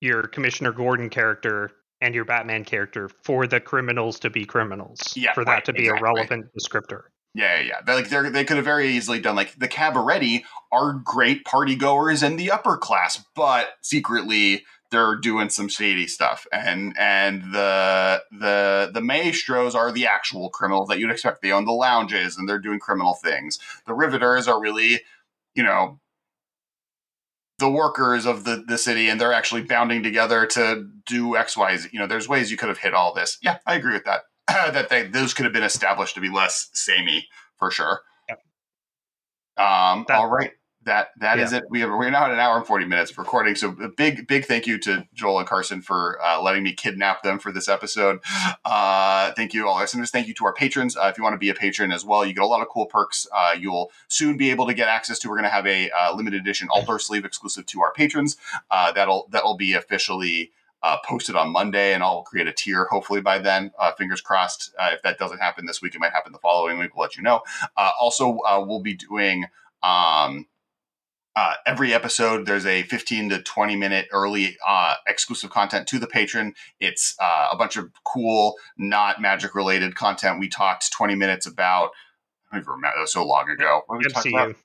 your 0.00 0.24
Commissioner 0.24 0.72
Gordon 0.72 1.08
character 1.08 1.70
and 2.00 2.14
your 2.14 2.24
Batman 2.24 2.64
character 2.64 3.08
for 3.22 3.46
the 3.46 3.60
criminals 3.60 4.18
to 4.20 4.30
be 4.30 4.44
criminals. 4.44 5.00
Yeah, 5.16 5.32
for 5.32 5.44
that 5.44 5.52
right, 5.52 5.64
to 5.66 5.72
be 5.72 5.84
exactly. 5.84 6.00
a 6.00 6.02
relevant 6.02 6.46
descriptor. 6.58 7.02
Yeah, 7.34 7.60
yeah, 7.60 7.62
yeah. 7.62 7.80
They, 7.86 7.94
like 7.94 8.08
they 8.08 8.28
they 8.30 8.44
could 8.44 8.56
have 8.56 8.66
very 8.66 8.88
easily 8.88 9.20
done 9.20 9.36
like 9.36 9.56
the 9.58 9.68
cabaretti 9.68 10.42
are 10.72 10.94
great 11.04 11.44
party 11.44 11.76
goers 11.76 12.22
and 12.22 12.38
the 12.38 12.50
upper 12.50 12.76
class, 12.76 13.24
but 13.36 13.68
secretly 13.82 14.64
they're 14.92 15.16
doing 15.16 15.48
some 15.48 15.66
shady 15.68 16.06
stuff, 16.06 16.46
and 16.52 16.94
and 16.96 17.42
the 17.52 18.22
the 18.30 18.90
the 18.94 19.00
maestros 19.00 19.74
are 19.74 19.90
the 19.90 20.06
actual 20.06 20.50
criminals 20.50 20.88
that 20.88 21.00
you'd 21.00 21.10
expect. 21.10 21.42
They 21.42 21.50
own 21.50 21.64
the 21.64 21.72
lounges 21.72 22.36
and 22.38 22.48
they're 22.48 22.60
doing 22.60 22.78
criminal 22.78 23.14
things. 23.14 23.58
The 23.86 23.94
Riveteers 23.94 24.46
are 24.46 24.60
really, 24.60 25.00
you 25.54 25.64
know. 25.64 25.98
The 27.58 27.70
workers 27.70 28.26
of 28.26 28.42
the, 28.44 28.64
the 28.66 28.76
city, 28.76 29.08
and 29.08 29.20
they're 29.20 29.32
actually 29.32 29.62
bounding 29.62 30.02
together 30.02 30.46
to 30.46 30.88
do 31.06 31.36
X, 31.36 31.56
Y, 31.56 31.76
Z. 31.76 31.88
You 31.92 32.00
know, 32.00 32.08
there's 32.08 32.28
ways 32.28 32.50
you 32.50 32.56
could 32.56 32.68
have 32.68 32.78
hit 32.78 32.92
all 32.92 33.14
this. 33.14 33.38
Yeah, 33.40 33.58
I 33.66 33.76
agree 33.76 33.92
with 33.92 34.04
that. 34.04 34.22
that 34.48 34.88
they 34.88 35.06
those 35.06 35.32
could 35.32 35.44
have 35.44 35.52
been 35.52 35.62
established 35.62 36.14
to 36.16 36.20
be 36.20 36.28
less 36.28 36.70
samey 36.72 37.28
for 37.58 37.70
sure. 37.70 38.00
Um, 39.56 40.04
That- 40.08 40.18
all 40.18 40.28
right, 40.28 40.50
that 40.84 41.08
that 41.18 41.38
yeah. 41.38 41.44
is 41.44 41.52
it. 41.52 41.64
We 41.70 41.80
have 41.80 41.90
we're 41.90 42.10
now 42.10 42.24
at 42.24 42.32
an 42.32 42.38
hour 42.38 42.56
and 42.56 42.66
forty 42.66 42.84
minutes 42.84 43.10
of 43.10 43.18
recording. 43.18 43.54
So 43.54 43.76
a 43.80 43.88
big 43.88 44.26
big 44.26 44.44
thank 44.44 44.66
you 44.66 44.78
to 44.80 45.06
Joel 45.14 45.38
and 45.38 45.48
Carson 45.48 45.82
for 45.82 46.18
uh, 46.22 46.40
letting 46.42 46.62
me 46.62 46.72
kidnap 46.72 47.22
them 47.22 47.38
for 47.38 47.52
this 47.52 47.68
episode. 47.68 48.20
Uh, 48.64 49.32
thank 49.32 49.54
you 49.54 49.68
all 49.68 49.78
listeners. 49.78 50.10
Thank 50.10 50.28
you 50.28 50.34
to 50.34 50.46
our 50.46 50.52
patrons. 50.52 50.96
Uh, 50.96 51.06
if 51.06 51.18
you 51.18 51.24
want 51.24 51.34
to 51.34 51.38
be 51.38 51.50
a 51.50 51.54
patron 51.54 51.92
as 51.92 52.04
well, 52.04 52.24
you 52.24 52.34
get 52.34 52.42
a 52.42 52.46
lot 52.46 52.62
of 52.62 52.68
cool 52.68 52.86
perks. 52.86 53.26
Uh, 53.34 53.54
you'll 53.58 53.90
soon 54.08 54.36
be 54.36 54.50
able 54.50 54.66
to 54.66 54.74
get 54.74 54.88
access 54.88 55.18
to. 55.20 55.28
We're 55.28 55.36
going 55.36 55.44
to 55.44 55.50
have 55.50 55.66
a 55.66 55.90
uh, 55.90 56.14
limited 56.14 56.40
edition 56.40 56.68
Alter 56.70 56.98
sleeve 56.98 57.24
exclusive 57.24 57.66
to 57.66 57.82
our 57.82 57.92
patrons. 57.92 58.36
Uh, 58.70 58.92
that'll 58.92 59.28
that'll 59.30 59.56
be 59.56 59.74
officially. 59.74 60.52
posted 61.04 61.36
on 61.36 61.52
Monday, 61.52 61.94
and 61.94 62.02
I'll 62.02 62.24
create 62.24 62.48
a 62.48 62.52
tier 62.52 62.88
hopefully 62.90 63.20
by 63.20 63.38
then. 63.38 63.70
fingers 63.96 64.20
crossed. 64.20 64.74
if 64.80 65.00
that 65.02 65.16
doesn't 65.16 65.38
happen 65.38 65.64
this 65.64 65.80
week, 65.80 65.94
it 65.94 66.00
might 66.00 66.10
happen 66.12 66.32
the 66.32 66.40
following 66.40 66.76
week. 66.76 66.96
We'll 66.96 67.02
let 67.02 67.16
you 67.16 67.22
know. 67.22 67.42
also, 67.76 68.40
we'll 68.66 68.82
be 68.82 68.94
doing 68.94 69.46
um, 69.82 70.46
uh, 71.34 71.54
every 71.66 71.94
episode 71.94 72.46
there's 72.46 72.66
a 72.66 72.82
15 72.84 73.30
to 73.30 73.42
20 73.42 73.76
minute 73.76 74.08
early 74.12 74.56
uh, 74.66 74.96
exclusive 75.06 75.50
content 75.50 75.86
to 75.88 75.98
the 75.98 76.06
patron. 76.06 76.54
It's 76.80 77.14
uh, 77.20 77.48
a 77.50 77.56
bunch 77.56 77.76
of 77.76 77.90
cool 78.04 78.56
not 78.76 79.20
magic 79.20 79.54
related 79.54 79.94
content. 79.94 80.38
We 80.38 80.48
talked 80.48 80.92
20 80.92 81.14
minutes 81.14 81.46
about 81.46 81.90
i 82.50 82.56
don't 82.56 82.64
even 82.64 82.72
remember 82.72 82.96
that 82.96 83.00
was 83.00 83.12
so 83.12 83.26
long 83.26 83.48
ago. 83.48 83.82
What 83.86 84.00
did 84.00 84.08
we 84.08 84.12
talk 84.12 84.26
about 84.26 84.56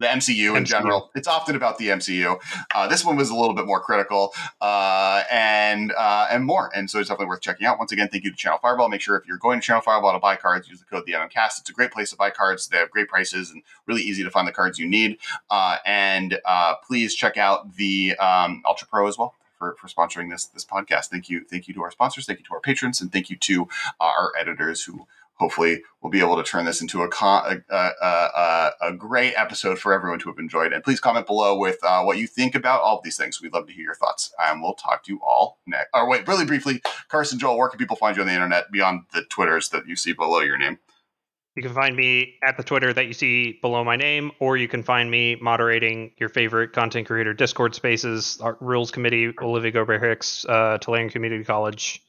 the 0.00 0.06
MCU, 0.06 0.36
MCU, 0.36 0.56
in 0.56 0.64
general. 0.64 1.10
It's 1.14 1.28
often 1.28 1.56
about 1.56 1.78
the 1.78 1.88
MCU. 1.88 2.40
Uh, 2.74 2.88
this 2.88 3.04
one 3.04 3.16
was 3.16 3.30
a 3.30 3.34
little 3.34 3.54
bit 3.54 3.66
more 3.66 3.80
critical 3.80 4.34
uh, 4.60 5.22
and 5.30 5.92
uh, 5.92 6.28
and 6.30 6.44
more, 6.44 6.70
and 6.74 6.90
so 6.90 6.98
it's 6.98 7.08
definitely 7.08 7.28
worth 7.28 7.40
checking 7.40 7.66
out. 7.66 7.78
Once 7.78 7.92
again, 7.92 8.08
thank 8.10 8.24
you 8.24 8.30
to 8.30 8.36
Channel 8.36 8.58
Fireball. 8.60 8.88
Make 8.88 9.00
sure 9.00 9.16
if 9.16 9.26
you're 9.26 9.38
going 9.38 9.60
to 9.60 9.66
Channel 9.66 9.82
Fireball 9.82 10.12
to 10.12 10.18
buy 10.18 10.36
cards, 10.36 10.68
use 10.68 10.80
the 10.80 10.86
code 10.86 11.04
the 11.06 11.12
MMCast. 11.12 11.60
It's 11.60 11.70
a 11.70 11.72
great 11.72 11.92
place 11.92 12.10
to 12.10 12.16
buy 12.16 12.30
cards. 12.30 12.66
They 12.66 12.78
have 12.78 12.90
great 12.90 13.08
prices 13.08 13.50
and 13.50 13.62
really 13.86 14.02
easy 14.02 14.24
to 14.24 14.30
find 14.30 14.48
the 14.48 14.52
cards 14.52 14.78
you 14.78 14.88
need. 14.88 15.18
Uh, 15.50 15.78
and 15.86 16.38
uh, 16.44 16.74
please 16.86 17.14
check 17.14 17.36
out 17.36 17.76
the 17.76 18.16
um, 18.16 18.62
Ultra 18.66 18.88
Pro 18.88 19.06
as 19.06 19.18
well. 19.18 19.34
For, 19.56 19.76
for 19.76 19.86
sponsoring 19.86 20.30
this 20.30 20.46
this 20.46 20.64
podcast, 20.64 21.06
thank 21.06 21.30
you, 21.30 21.44
thank 21.48 21.68
you 21.68 21.74
to 21.74 21.82
our 21.82 21.92
sponsors, 21.92 22.26
thank 22.26 22.40
you 22.40 22.44
to 22.46 22.54
our 22.54 22.60
patrons, 22.60 23.00
and 23.00 23.12
thank 23.12 23.30
you 23.30 23.36
to 23.36 23.68
uh, 24.00 24.04
our 24.04 24.32
editors 24.38 24.82
who 24.82 25.06
hopefully 25.36 25.82
we'll 26.00 26.10
be 26.10 26.20
able 26.20 26.36
to 26.36 26.42
turn 26.42 26.64
this 26.64 26.80
into 26.80 27.02
a, 27.02 27.08
a, 27.08 27.60
a, 27.70 28.70
a, 28.80 28.92
great 28.92 29.34
episode 29.36 29.78
for 29.78 29.92
everyone 29.92 30.18
to 30.20 30.28
have 30.28 30.38
enjoyed. 30.38 30.72
And 30.72 30.82
please 30.82 31.00
comment 31.00 31.26
below 31.26 31.58
with 31.58 31.78
uh, 31.82 32.02
what 32.02 32.18
you 32.18 32.26
think 32.26 32.54
about 32.54 32.82
all 32.82 32.98
of 32.98 33.04
these 33.04 33.16
things. 33.16 33.40
We'd 33.42 33.52
love 33.52 33.66
to 33.66 33.72
hear 33.72 33.84
your 33.84 33.94
thoughts. 33.94 34.32
And 34.38 34.62
we'll 34.62 34.74
talk 34.74 35.04
to 35.04 35.12
you 35.12 35.20
all 35.22 35.58
next. 35.66 35.88
Or 35.92 36.08
wait, 36.08 36.26
really 36.28 36.44
briefly, 36.44 36.82
Carson 37.08 37.38
Joel, 37.38 37.58
where 37.58 37.68
can 37.68 37.78
people 37.78 37.96
find 37.96 38.16
you 38.16 38.22
on 38.22 38.28
the 38.28 38.34
internet 38.34 38.70
beyond 38.70 39.02
the 39.12 39.24
Twitters 39.24 39.70
that 39.70 39.86
you 39.86 39.96
see 39.96 40.12
below 40.12 40.40
your 40.40 40.58
name? 40.58 40.78
You 41.56 41.62
can 41.62 41.72
find 41.72 41.94
me 41.94 42.34
at 42.44 42.56
the 42.56 42.64
Twitter 42.64 42.92
that 42.92 43.06
you 43.06 43.12
see 43.12 43.60
below 43.62 43.84
my 43.84 43.94
name, 43.94 44.32
or 44.40 44.56
you 44.56 44.66
can 44.66 44.82
find 44.82 45.08
me 45.08 45.36
moderating 45.40 46.10
your 46.18 46.28
favorite 46.28 46.72
content 46.72 47.06
creator 47.06 47.32
Discord 47.32 47.76
spaces, 47.76 48.40
Rules 48.60 48.90
Committee, 48.90 49.32
Olivia 49.40 49.70
Gobert 49.70 50.02
Hicks, 50.02 50.44
uh, 50.46 50.78
Tulane 50.78 51.10
Community 51.10 51.44
College. 51.44 52.02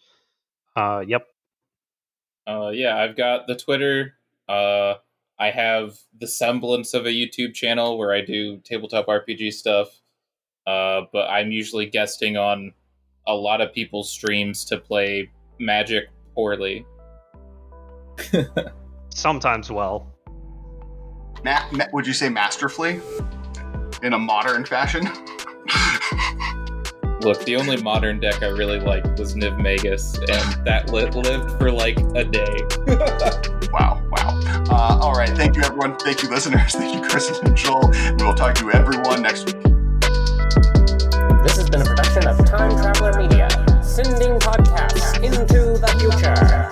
Uh, 0.75 1.03
yep, 1.05 1.27
uh, 2.47 2.69
yeah, 2.69 2.97
I've 2.97 3.15
got 3.15 3.47
the 3.47 3.55
Twitter. 3.55 4.13
Uh, 4.47 4.95
I 5.39 5.51
have 5.51 5.97
the 6.19 6.27
semblance 6.27 6.93
of 6.93 7.05
a 7.05 7.09
YouTube 7.09 7.53
channel 7.53 7.97
where 7.97 8.13
I 8.13 8.21
do 8.21 8.57
tabletop 8.57 9.07
RPG 9.07 9.53
stuff. 9.53 10.01
Uh, 10.65 11.01
but 11.11 11.29
I'm 11.29 11.51
usually 11.51 11.85
guesting 11.85 12.37
on 12.37 12.73
a 13.27 13.33
lot 13.33 13.61
of 13.61 13.73
people's 13.73 14.09
streams 14.09 14.65
to 14.65 14.77
play 14.77 15.29
Magic 15.59 16.05
poorly. 16.33 16.85
Sometimes 19.09 19.71
well. 19.71 20.11
Ma- 21.43 21.67
ma- 21.71 21.85
would 21.93 22.07
you 22.07 22.13
say 22.13 22.29
masterfully? 22.29 22.99
In 24.03 24.13
a 24.13 24.19
modern 24.19 24.65
fashion? 24.65 25.07
Look, 27.25 27.43
the 27.43 27.55
only 27.55 27.77
modern 27.77 28.19
deck 28.19 28.43
I 28.43 28.49
really 28.49 28.79
liked 28.79 29.17
was 29.17 29.33
Niv 29.33 29.59
Magus, 29.59 30.15
and 30.15 30.63
that 30.63 30.91
lit- 30.91 31.15
lived 31.15 31.57
for 31.57 31.71
like 31.71 31.97
a 32.13 32.23
day. 32.23 32.61
wow, 33.73 33.99
wow. 34.11 34.39
Uh, 34.69 34.99
all 35.01 35.13
right. 35.13 35.29
Thank 35.29 35.55
you, 35.55 35.63
everyone. 35.63 35.97
Thank 35.97 36.21
you, 36.21 36.29
listeners. 36.29 36.71
Thank 36.75 36.93
you, 36.93 37.01
Chris 37.09 37.35
and 37.39 37.57
Joel. 37.57 37.89
We 38.19 38.23
will 38.23 38.35
talk 38.35 38.53
to 38.57 38.71
everyone 38.73 39.23
next 39.23 39.47
week. 39.47 39.63
This 41.41 41.57
has 41.57 41.67
been 41.67 41.81
a 41.81 41.85
production 41.85 42.27
of 42.27 42.45
Time 42.45 42.69
Traveler 42.77 43.19
Media, 43.19 43.49
sending 43.81 44.37
podcasts 44.37 45.23
into 45.23 45.79
the 45.79 45.87
future. 45.97 46.64